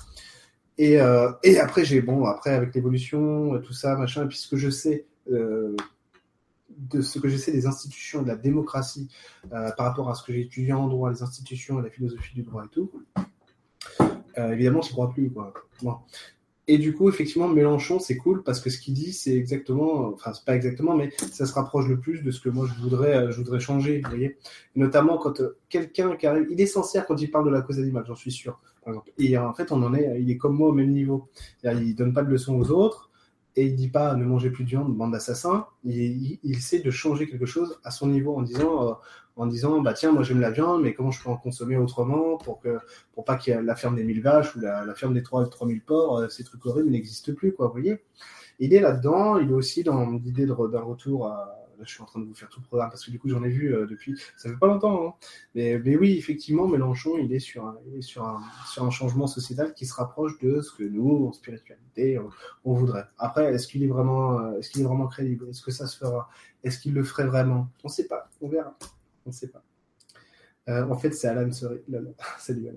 Et, 0.78 1.02
euh, 1.02 1.32
et 1.44 1.60
après, 1.60 1.86
j'ai 1.86 2.02
bon, 2.02 2.26
après 2.26 2.52
avec 2.52 2.76
l'évolution, 2.76 3.60
tout 3.62 3.74
ça, 3.74 3.95
machin, 3.95 4.26
et 4.26 4.28
puis 4.28 4.38
ce 4.38 4.48
que 4.48 4.58
je 4.58 4.70
sais 4.70 5.08
euh, 5.32 5.76
de 6.78 7.02
ce 7.02 7.20
que 7.20 7.28
je 7.28 7.38
sais 7.38 7.52
des 7.52 7.66
institutions 7.66 8.22
de 8.22 8.28
la 8.28 8.36
démocratie 8.36 9.10
euh, 9.52 9.72
par 9.72 9.88
rapport 9.88 10.10
à 10.10 10.16
ce 10.16 10.24
que 10.24 10.34
j'ai 10.34 10.41
étudié 10.41 10.74
en 10.74 10.88
droit, 10.88 11.10
les 11.10 11.24
institutions, 11.24 11.80
la 11.80 11.90
philosophie 11.90 12.36
du 12.36 12.44
droit 12.44 12.64
et 12.66 12.70
tout, 12.70 12.91
euh, 14.38 14.52
évidemment, 14.52 14.82
je 14.82 14.90
ne 14.90 14.94
crois 14.94 15.10
plus. 15.10 15.32
Quoi. 15.32 15.54
Bon. 15.82 15.95
Et 16.70 16.78
du 16.78 16.94
coup, 16.94 17.08
effectivement, 17.08 17.48
Mélenchon, 17.48 17.98
c'est 17.98 18.18
cool 18.18 18.44
parce 18.44 18.60
que 18.60 18.70
ce 18.70 18.78
qu'il 18.78 18.94
dit, 18.94 19.14
c'est 19.14 19.34
exactement, 19.34 20.10
enfin, 20.14 20.34
c'est 20.34 20.44
pas 20.44 20.54
exactement, 20.54 20.95
mais 20.95 21.12
ça 21.32 21.45
se 21.45 21.54
rapproche 21.54 21.88
le 21.88 21.98
plus 21.98 22.24
de 22.24 22.30
ce 22.30 22.41
que 22.41 22.49
moi 22.49 22.68
je 22.68 22.82
voudrais, 22.82 23.16
euh, 23.16 23.32
je 23.32 23.38
voudrais 23.38 23.62
changer, 23.62 24.02
vous 24.04 24.10
voyez. 24.10 24.38
notamment 24.76 25.18
quand 25.18 25.40
euh, 25.40 25.58
quelqu'un 25.70 26.18
qui 26.18 26.28
arrive, 26.28 26.48
il 26.49 26.60
est 26.60 26.66
sincère 26.66 27.06
quand 27.06 27.16
il 27.22 27.32
parle 27.32 27.45
de 27.45 27.52
la 27.52 27.62
cause 27.62 27.80
animale, 27.80 28.04
j'en 28.06 28.16
suis 28.16 28.34
sûr, 28.34 28.60
Et 29.18 29.38
en 29.38 29.54
fait, 29.54 29.72
on 29.72 29.82
en 29.84 29.94
est, 29.94 30.22
il 30.22 30.30
est 30.32 30.38
comme 30.38 30.56
moi 30.56 30.70
au 30.70 30.74
même 30.74 30.92
niveau. 30.92 31.30
Il 31.64 31.96
donne 31.96 32.14
pas 32.14 32.24
de 32.24 32.30
leçons 32.30 32.56
aux 32.58 32.72
autres 32.72 33.08
et 33.58 33.66
il 33.66 33.76
dit 33.76 33.90
pas 33.90 34.16
ne 34.16 34.24
mangez 34.24 34.52
plus 34.52 34.64
de 34.64 34.70
viande, 34.70 34.96
bande 34.96 35.12
d'assassins. 35.12 35.66
Il, 35.84 36.40
il, 36.44 36.56
essaie 36.56 36.80
de 36.80 36.92
changer 36.92 37.28
quelque 37.28 37.48
chose 37.48 37.80
à 37.84 37.92
son 37.92 38.08
niveau 38.08 38.36
en 38.36 38.44
disant, 38.44 38.88
euh, 38.88 38.94
en 39.36 39.48
disant 39.48 39.82
bah 39.82 39.94
tiens 39.94 40.12
moi 40.12 40.24
j'aime 40.24 40.40
la 40.40 40.52
viande 40.52 40.84
mais 40.84 40.94
comment 40.94 41.12
je 41.12 41.22
peux 41.24 41.30
en 41.30 41.38
consommer 41.38 41.76
autrement 41.76 42.38
pour 42.38 42.60
que 42.60 42.78
pour 43.14 43.26
pas 43.26 43.36
qu'il 43.36 43.54
y 43.54 43.58
ait 43.58 43.62
la 43.62 43.76
ferme 43.76 43.96
des 43.96 44.04
mille 44.04 44.22
vaches 44.22 44.56
ou 44.56 44.60
la, 44.60 44.86
la 44.86 44.96
ferme 44.96 45.14
des 45.14 45.24
3 45.24 45.50
3000 45.50 45.82
porcs 45.82 46.20
euh, 46.20 46.30
ces 46.30 46.44
trucs 46.44 46.66
horribles 46.66 46.90
n'existent 46.90 47.34
plus 47.34 47.54
quoi 47.54 47.68
vous 47.68 47.74
voyez 47.74 48.04
il 48.60 48.74
est 48.74 48.80
là-dedans 48.80 49.38
il 49.38 49.50
est 49.50 49.54
aussi 49.54 49.84
dans 49.84 50.10
l'idée 50.12 50.46
d'un 50.46 50.54
retour 50.56 51.28
à 51.28 51.57
je 51.84 51.91
suis 51.91 52.02
en 52.02 52.06
train 52.06 52.20
de 52.20 52.26
vous 52.26 52.34
faire 52.34 52.49
tout 52.49 52.60
le 52.60 52.66
programme 52.66 52.90
parce 52.90 53.06
que 53.06 53.12
du 53.12 53.20
coup 53.20 53.30
j'en 53.30 53.44
ai 53.44 53.49
vu 53.49 53.74
euh, 53.74 53.86
depuis 53.86 54.20
ça 54.36 54.49
fait 54.49 54.56
pas 54.56 54.68
longtemps 54.68 55.08
hein. 55.08 55.14
mais, 55.56 55.95
oui 55.95 56.18
effectivement 56.18 56.68
Mélenchon 56.68 57.18
il 57.18 57.34
est 57.34 57.40
sur 57.40 57.66
un, 57.66 57.80
sur 58.02 58.84
un 58.84 58.90
changement 58.90 59.28
sociétal 59.28 59.74
qui 59.74 59.86
se 59.86 59.94
rapproche 59.94 60.38
de 60.40 60.62
ce 60.62 60.72
que 60.72 60.84
nous 60.84 61.28
en 61.28 61.34
spiritualité 61.34 62.20
on, 62.64 62.74
voudrait 62.74 63.06
après 63.18 63.54
est-ce 63.54 63.68
qu'il 63.68 63.84
est 63.84 63.88
vraiment 63.88 64.40
euh, 64.40 64.60
est-ce 64.60 64.70
qu'il 64.70 64.82
est 64.82 64.86
vraiment 64.86 65.08
crédible? 65.08 65.49
Est-ce 65.49 65.62
que 65.62 65.72
ça 65.72 65.88
se 65.88 65.98
fera? 65.98 66.30
Est-ce 66.64 66.80
qu'il 66.80 66.94
le 66.94 67.04
ferait 67.04 67.26
vraiment? 67.26 67.70
On 67.84 67.90
sait 67.90 68.08
pas 68.08 68.30
on 68.41 68.49
verra 68.49 68.78
on 69.26 69.30
ne 69.30 69.34
sait 69.36 69.49
pas. 69.49 69.62
Euh, 70.70 70.88
en 70.88 70.98
fait, 70.98 71.12
c'est 71.12 71.28
Alan 71.28 71.49
Salut 72.40 72.70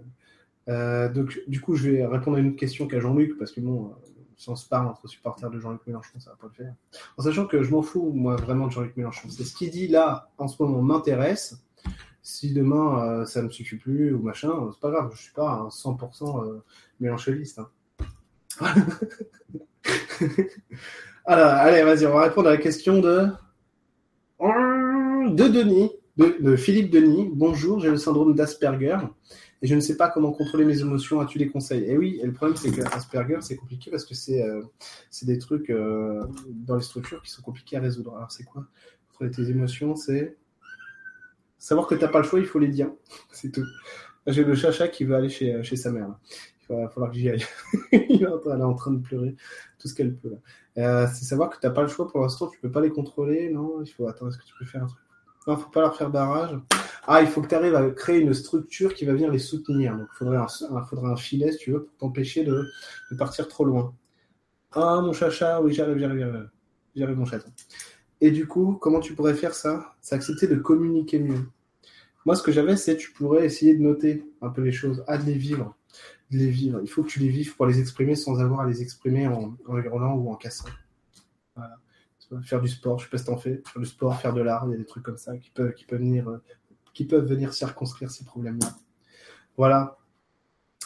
Alan. 0.66 1.12
Donc, 1.12 1.40
du 1.46 1.60
coup, 1.60 1.76
je 1.76 1.90
vais 1.90 2.06
répondre 2.06 2.36
à 2.36 2.40
une 2.40 2.56
question 2.56 2.88
qu'à 2.88 2.98
Jean-Luc, 2.98 3.38
parce 3.38 3.52
que 3.52 3.60
bon, 3.60 3.94
si 4.40 4.48
on 4.48 4.56
se 4.56 4.66
parle 4.66 4.86
entre 4.86 5.06
supporters 5.06 5.50
de 5.50 5.60
Jean-Luc 5.60 5.82
Mélenchon, 5.86 6.18
ça 6.18 6.30
va 6.30 6.36
pas 6.36 6.46
le 6.46 6.54
faire. 6.54 6.72
En 7.18 7.22
sachant 7.22 7.46
que 7.46 7.62
je 7.62 7.70
m'en 7.70 7.82
fous, 7.82 8.10
moi, 8.14 8.36
vraiment 8.36 8.68
de 8.68 8.72
Jean-Luc 8.72 8.96
Mélenchon. 8.96 9.28
C'est 9.28 9.44
ce 9.44 9.54
qu'il 9.54 9.70
dit 9.70 9.86
là, 9.86 10.30
en 10.38 10.48
ce 10.48 10.62
moment, 10.62 10.80
m'intéresse. 10.80 11.62
Si 12.22 12.54
demain, 12.54 13.26
ça 13.26 13.42
ne 13.42 13.48
me 13.48 13.50
suffit 13.50 13.76
plus 13.76 14.14
ou 14.14 14.22
machin, 14.22 14.70
c'est 14.72 14.80
pas 14.80 14.90
grave, 14.90 15.10
je 15.14 15.20
suis 15.20 15.34
pas 15.34 15.50
un 15.50 15.68
100% 15.68 16.62
mélanchoniste. 17.00 17.60
Hein. 17.60 17.68
Alors, 21.26 21.52
allez, 21.52 21.82
vas-y, 21.82 22.06
on 22.06 22.14
va 22.14 22.22
répondre 22.22 22.48
à 22.48 22.52
la 22.52 22.56
question 22.56 22.98
de 22.98 23.28
de 24.40 25.48
Denis 25.48 25.90
de, 26.16 26.56
Philippe 26.56 26.90
Denis. 26.90 27.30
Bonjour, 27.30 27.78
j'ai 27.80 27.90
le 27.90 27.98
syndrome 27.98 28.34
d'Asperger 28.34 28.96
et 29.62 29.66
je 29.66 29.74
ne 29.74 29.80
sais 29.80 29.96
pas 29.96 30.08
comment 30.08 30.32
contrôler 30.32 30.64
mes 30.64 30.80
émotions. 30.80 31.20
As-tu 31.20 31.38
des 31.38 31.48
conseils 31.48 31.84
Et 31.84 31.96
oui, 31.98 32.18
et 32.22 32.26
le 32.26 32.32
problème 32.32 32.56
c'est 32.56 32.70
que 32.70 32.82
Asperger 32.94 33.38
c'est 33.40 33.56
compliqué 33.56 33.90
parce 33.90 34.04
que 34.04 34.14
c'est 34.14 34.42
euh, 34.42 34.62
des 35.22 35.38
trucs 35.38 35.70
euh, 35.70 36.26
dans 36.48 36.76
les 36.76 36.82
structures 36.82 37.22
qui 37.22 37.30
sont 37.30 37.42
compliqués 37.42 37.76
à 37.76 37.80
résoudre. 37.80 38.16
Alors 38.16 38.32
c'est 38.32 38.44
quoi? 38.44 38.66
Contrôler 39.08 39.30
tes 39.30 39.50
émotions, 39.50 39.96
c'est 39.96 40.36
savoir 41.58 41.86
que 41.86 41.94
tu 41.94 42.00
n'as 42.00 42.08
pas 42.08 42.18
le 42.18 42.24
choix, 42.24 42.38
il 42.38 42.46
faut 42.46 42.58
les 42.58 42.68
dire. 42.68 42.90
c'est 43.32 43.50
tout. 43.50 43.66
J'ai 44.26 44.44
le 44.44 44.54
chacha 44.54 44.88
qui 44.88 45.04
veut 45.04 45.14
aller 45.14 45.28
chez, 45.28 45.62
chez 45.62 45.76
sa 45.76 45.90
mère. 45.90 46.14
Il 46.68 46.76
va 46.76 46.88
falloir 46.88 47.10
que 47.10 47.16
j'y 47.16 47.28
aille. 47.28 47.44
Elle 47.92 48.22
est 48.22 48.26
en 48.26 48.74
train 48.74 48.92
de 48.92 49.00
pleurer 49.00 49.34
tout 49.78 49.88
ce 49.88 49.94
qu'elle 49.94 50.14
peut. 50.14 50.36
Euh, 50.78 51.06
c'est 51.12 51.24
savoir 51.24 51.50
que 51.50 51.58
tu 51.58 51.66
n'as 51.66 51.72
pas 51.72 51.82
le 51.82 51.88
choix 51.88 52.06
pour 52.06 52.20
l'instant, 52.20 52.48
tu 52.48 52.60
peux 52.60 52.70
pas 52.70 52.80
les 52.80 52.90
contrôler. 52.90 53.50
Non, 53.50 53.82
il 53.82 53.90
faut 53.90 54.06
attendre, 54.06 54.30
est-ce 54.30 54.38
que 54.38 54.44
tu 54.44 54.54
peux 54.58 54.64
faire 54.64 54.84
un 54.84 54.86
truc? 54.86 55.00
Non, 55.46 55.56
faut 55.56 55.70
pas 55.70 55.80
leur 55.80 55.96
faire 55.96 56.10
barrage. 56.10 56.56
Ah, 57.12 57.22
il 57.22 57.26
faut 57.26 57.42
que 57.42 57.48
tu 57.48 57.56
arrives 57.56 57.74
à 57.74 57.90
créer 57.90 58.20
une 58.20 58.32
structure 58.32 58.94
qui 58.94 59.04
va 59.04 59.14
venir 59.14 59.32
les 59.32 59.40
soutenir. 59.40 59.96
Donc, 59.96 60.06
il 60.12 60.16
faudrait 60.16 60.36
un, 60.36 60.46
un 61.10 61.16
filet, 61.16 61.50
si 61.50 61.58
tu 61.58 61.72
veux, 61.72 61.82
pour 61.82 61.96
t'empêcher 61.96 62.44
de, 62.44 62.70
partir 63.18 63.48
trop 63.48 63.64
loin. 63.64 63.92
Ah, 64.70 65.00
mon 65.02 65.12
chacha, 65.12 65.60
oui, 65.60 65.72
j'arrive, 65.72 65.98
j'arrive, 65.98 66.20
j'arrive. 66.20 66.50
J'arrive, 66.94 67.16
mon 67.16 67.24
chaton. 67.24 67.50
Et 68.20 68.30
du 68.30 68.46
coup, 68.46 68.78
comment 68.80 69.00
tu 69.00 69.16
pourrais 69.16 69.34
faire 69.34 69.54
ça? 69.54 69.96
C'est 70.00 70.14
accepter 70.14 70.46
de 70.46 70.54
communiquer 70.54 71.18
mieux. 71.18 71.48
Moi, 72.26 72.36
ce 72.36 72.44
que 72.44 72.52
j'avais, 72.52 72.76
c'est 72.76 72.96
tu 72.96 73.10
pourrais 73.10 73.44
essayer 73.44 73.74
de 73.74 73.82
noter 73.82 74.24
un 74.40 74.50
peu 74.50 74.62
les 74.62 74.70
choses, 74.70 75.02
à 75.08 75.18
de 75.18 75.24
les 75.24 75.34
vivre. 75.34 75.76
De 76.30 76.38
les 76.38 76.50
vivre. 76.50 76.78
Il 76.80 76.88
faut 76.88 77.02
que 77.02 77.08
tu 77.08 77.18
les 77.18 77.28
vives 77.28 77.56
pour 77.56 77.66
les 77.66 77.80
exprimer 77.80 78.14
sans 78.14 78.38
avoir 78.38 78.60
à 78.60 78.68
les 78.68 78.82
exprimer 78.82 79.26
en, 79.26 79.56
en 79.66 79.78
hurlant 79.78 80.14
ou 80.14 80.30
en 80.30 80.36
cassant. 80.36 80.68
Voilà 81.56 81.76
faire 82.44 82.60
du 82.60 82.68
sport, 82.68 82.98
je 82.98 83.04
sais 83.04 83.10
pas 83.10 83.18
si 83.18 83.24
t'en 83.24 83.36
fais, 83.36 83.60
faire 83.66 83.82
du 83.82 83.88
sport, 83.88 84.20
faire 84.20 84.32
de 84.32 84.40
l'art, 84.40 84.64
il 84.68 84.70
y 84.70 84.74
a 84.74 84.76
des 84.76 84.86
trucs 84.86 85.02
comme 85.02 85.16
ça 85.16 85.36
qui 85.36 85.50
peuvent, 85.50 85.74
qui 85.74 85.84
peuvent 85.84 85.98
venir, 85.98 86.28
euh, 86.28 86.40
qui 86.94 87.04
peuvent 87.04 87.26
venir 87.26 87.52
circonscrire 87.52 88.10
ces 88.10 88.24
problèmes-là. 88.24 88.74
Voilà. 89.56 89.96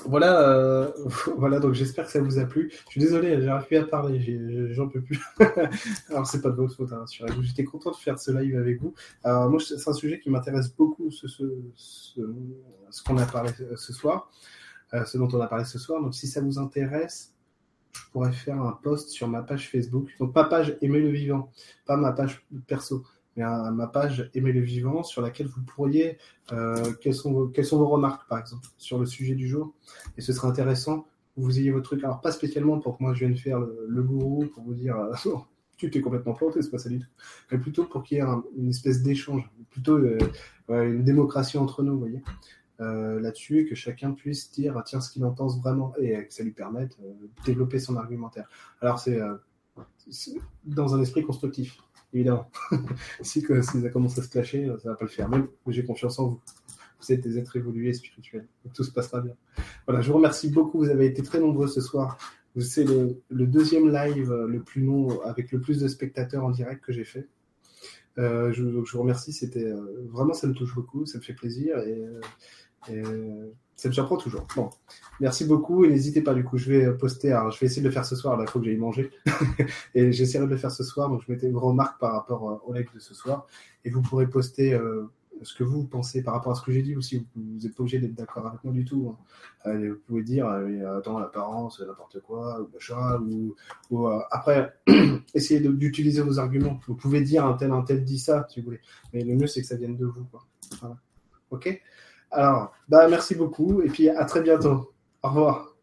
Voilà, 0.06 0.40
euh, 0.48 0.90
voilà, 1.36 1.60
donc 1.60 1.74
j'espère 1.74 2.06
que 2.06 2.10
ça 2.10 2.20
vous 2.20 2.39
a 2.39 2.44
plu. 2.44 2.72
Je 2.86 2.90
suis 2.90 3.01
désolé, 3.01 3.40
j'arrive 3.40 3.66
plus 3.66 3.76
à 3.76 3.85
parler, 3.85 4.72
j'en 4.72 4.89
peux 4.89 5.01
plus. 5.01 5.20
Alors 6.09 6.26
c'est 6.26 6.43
pas 6.43 6.51
de 6.51 6.56
votre 6.56 6.74
faute, 6.74 6.93
hein, 6.93 7.05
J'étais 7.43 7.62
content 7.64 7.93
de 7.93 7.97
faire 7.97 8.18
ce 8.18 8.32
live 8.32 8.56
avec 8.56 8.81
vous. 8.82 8.93
Alors 9.22 9.48
moi, 9.48 9.60
c'est 9.60 9.89
un 9.89 9.93
sujet 9.93 10.18
qui 10.18 10.31
m'intéresse 10.31 10.74
beaucoup, 10.74 11.10
ce, 11.12 11.26
qu'on 13.06 13.18
a 13.18 13.26
parlé 13.26 13.52
ce 13.76 13.93
soir, 13.93 14.31
euh, 14.94 15.05
ce 15.05 15.16
dont 15.16 15.28
on 15.32 15.40
a 15.40 15.47
parlé 15.47 15.64
ce 15.64 15.78
soir. 15.78 16.02
Donc 16.02 16.14
si 16.14 16.26
ça 16.26 16.40
vous 16.40 16.59
intéresse, 16.59 17.35
je 17.94 18.10
pourrais 18.10 18.32
faire 18.32 18.60
un 18.60 18.72
post 18.72 19.10
sur 19.10 19.28
ma 19.28 19.43
page 19.43 19.70
Facebook. 19.70 20.10
Donc, 20.18 20.32
pas 20.32 20.44
page 20.44 20.76
Aimer 20.82 21.01
le 21.01 21.10
vivant, 21.10 21.51
pas 21.86 21.97
ma 21.97 22.12
page 22.12 22.44
perso, 22.66 23.05
mais 23.36 23.44
ma 23.73 23.86
page 23.86 24.31
Aimer 24.35 24.52
le 24.52 24.61
vivant 24.61 25.02
sur 25.02 25.23
laquelle 25.23 25.47
vous 25.47 25.62
pourriez, 25.62 26.19
euh, 26.52 26.93
quelles, 27.01 27.15
sont 27.15 27.32
vos, 27.32 27.48
quelles 27.48 27.65
sont 27.65 27.78
vos 27.78 27.89
remarques, 27.89 28.28
par 28.28 28.39
exemple, 28.39 28.66
sur 28.78 28.98
le 28.98 29.06
sujet 29.06 29.35
du 29.35 29.48
jour. 29.48 29.74
Et 30.16 30.20
ce 30.20 30.32
serait 30.32 30.48
intéressant 30.48 31.01
que 31.01 31.40
vous 31.40 31.59
ayez 31.59 31.70
votre 31.70 31.86
truc. 31.86 32.05
Alors, 32.05 32.20
pas 32.20 32.32
spécialement 32.32 32.78
pour 32.78 32.98
que 32.98 33.02
moi 33.02 33.15
je 33.15 33.20
vienne 33.20 33.36
faire 33.36 33.59
le, 33.59 34.02
gourou, 34.02 34.47
pour 34.47 34.62
vous 34.62 34.74
dire, 34.74 34.97
euh, 34.97 35.15
tu 35.77 35.90
t'es 35.90 36.01
complètement 36.01 36.35
planté, 36.35 36.62
c'est 36.62 36.70
pas 36.70 36.78
ça 36.78 36.89
du 36.89 37.01
tout. 37.01 37.06
Mais 37.51 37.59
plutôt 37.59 37.85
pour 37.85 38.05
qu'il 38.05 38.19
y 38.19 38.20
ait 38.20 38.24
une 38.56 38.69
espèce 38.69 39.02
d'échange, 39.02 39.48
plutôt 39.70 39.97
euh, 39.97 40.19
une 40.69 41.05
démocratie 41.05 41.59
entre 41.59 41.82
nous, 41.82 41.93
vous 41.93 42.01
voyez. 42.01 42.23
Là-dessus 42.81 43.61
et 43.61 43.66
que 43.66 43.74
chacun 43.74 44.12
puisse 44.12 44.51
dire 44.51 44.82
tiens 44.85 45.01
ce 45.01 45.11
qu'il 45.11 45.24
en 45.24 45.31
pense 45.31 45.59
vraiment 45.59 45.94
et 45.97 46.27
que 46.27 46.35
ça 46.35 46.43
lui 46.43 46.51
permette 46.51 46.98
de 47.01 47.31
développer 47.47 47.78
son 47.78 47.97
argumentaire. 47.97 48.47
Alors 48.82 48.98
c'est 48.98 49.19
dans 50.65 50.94
un 50.94 51.01
esprit 51.01 51.23
constructif, 51.23 51.78
évidemment. 52.15 52.51
si, 53.20 53.43
ça 53.43 53.89
commence 53.91 54.19
à 54.19 54.23
se 54.23 54.28
clasher, 54.28 54.73
ça 54.82 54.91
va 54.91 54.97
pas 54.97 55.05
le 55.05 55.11
faire. 55.11 55.28
Mais 55.28 55.39
j'ai 55.69 55.85
confiance 55.85 56.19
en 56.19 56.28
vous. 56.28 56.41
Vous 57.01 57.12
êtes 57.12 57.20
des 57.20 57.39
êtres 57.39 57.57
évolués 57.57 57.93
spirituels. 57.93 58.47
tout 58.73 58.85
se 58.85 58.91
passera 58.91 59.20
bien. 59.20 59.35
Voilà, 59.86 60.01
je 60.01 60.09
vous 60.09 60.16
remercie 60.16 60.49
beaucoup. 60.49 60.78
Vous 60.78 60.91
avez 60.91 61.07
été 61.07 61.23
très 61.23 61.41
nombreux 61.41 61.66
ce 61.66 61.82
soir. 61.82 62.16
C'est 62.59 62.85
le, 62.85 63.20
le, 63.31 63.47
deuxième 63.47 63.93
live 63.93 64.32
le 64.32 64.62
plus 64.62 64.82
long 64.82 65.20
avec 65.23 65.51
le 65.51 65.61
plus 65.61 65.81
de 65.81 65.89
spectateurs 65.89 66.45
en 66.45 66.51
direct 66.51 66.82
que 66.82 66.93
j'ai 66.93 67.05
fait. 67.05 67.28
Euh, 68.19 68.53
je, 68.53 68.62
vous 68.62 69.01
remercie. 69.01 69.32
C'était 69.32 69.65
euh, 69.65 70.07
vraiment, 70.11 70.35
ça 70.35 70.47
me 70.47 70.55
touche 70.55 70.74
beaucoup, 70.74 71.07
ça 71.07 71.19
me 71.19 71.23
fait 71.23 71.32
plaisir 71.32 71.77
ça 73.77 73.89
me 73.89 73.93
surprend 73.93 74.16
toujours. 74.16 74.47
Bon, 74.55 74.70
merci 75.20 75.44
beaucoup 75.44 75.85
et 75.85 75.89
n'hésitez 75.89 76.23
pas. 76.23 76.35
Du 76.35 76.44
coup, 76.44 76.59
je 76.59 76.70
vais 76.70 76.93
poster. 76.97 77.32
Alors, 77.32 77.51
je 77.51 77.59
vais 77.61 77.66
essayer 77.66 77.82
de 77.82 77.89
le 77.89 77.93
faire 77.93 78.05
ce 78.05 78.16
soir. 78.16 78.36
Là, 78.36 78.44
il 78.47 78.51
faut 78.51 78.61
que 78.61 78.66
j'aille 78.66 78.77
manger 78.77 79.11
et 79.94 80.12
j'essaierai 80.12 80.47
de 80.47 80.51
le 80.51 80.56
faire 80.56 80.70
ce 80.70 80.85
soir. 80.85 81.09
Donc, 81.09 81.23
je 81.27 81.32
mettais 81.32 81.48
une 81.48 81.56
remarque 81.56 81.98
par 82.01 82.12
rapport 82.12 82.62
au 82.66 82.73
live 82.73 82.89
de 82.94 83.01
ce 83.01 83.15
soir 83.15 83.47
et 83.85 83.90
vous 83.90 84.02
pourrez 84.02 84.28
poster. 84.28 84.74
Euh, 84.74 85.11
ce 85.43 85.55
que 85.55 85.65
vous 85.65 85.85
pensez 85.85 86.23
par 86.23 86.35
rapport 86.35 86.52
à 86.52 86.55
ce 86.55 86.62
que 86.62 86.73
j'ai 86.73 86.82
dit 86.82 86.97
aussi. 86.97 87.27
Vous 87.35 87.61
n'êtes 87.62 87.74
pas 87.74 87.82
obligé 87.82 87.98
d'être 87.98 88.15
d'accord 88.15 88.47
avec 88.47 88.62
moi 88.65 88.73
du 88.73 88.85
tout. 88.85 89.15
Hein. 89.66 89.70
Euh, 89.70 89.94
vous 89.94 90.01
pouvez 90.06 90.23
dire, 90.23 90.47
euh, 90.47 90.98
attends, 90.98 91.19
l'apparence, 91.19 91.81
n'importe 91.81 92.20
quoi, 92.20 92.61
ou 92.61 92.70
machin, 92.73 93.20
ou, 93.20 93.55
ou 93.90 94.06
euh, 94.06 94.20
après, 94.31 94.74
essayez 95.35 95.61
d'utiliser 95.61 96.23
vos 96.23 96.39
arguments. 96.39 96.81
Vous 96.86 96.94
pouvez 96.94 97.20
dire 97.23 97.44
un 97.44 97.55
tel, 97.55 97.73
un 97.73 97.82
tel 97.82 98.05
dit 98.05 98.19
ça, 98.19 98.47
si 98.48 98.61
vous 98.61 98.66
voulez. 98.66 98.81
Mais 99.12 99.23
le 99.23 99.35
mieux, 99.35 99.47
c'est 99.47 99.61
que 99.61 99.66
ça 99.66 99.77
vienne 99.77 99.97
de 99.97 100.06
vous. 100.06 100.24
Quoi. 100.24 100.47
Voilà. 100.81 100.97
Ok? 101.51 101.82
Alors, 102.35 102.73
bah, 102.89 103.09
merci 103.09 103.35
beaucoup, 103.35 103.81
et 103.82 103.89
puis 103.89 104.09
à 104.09 104.24
très 104.24 104.43
bientôt. 104.43 104.93
Au 105.23 105.28
revoir. 105.28 105.74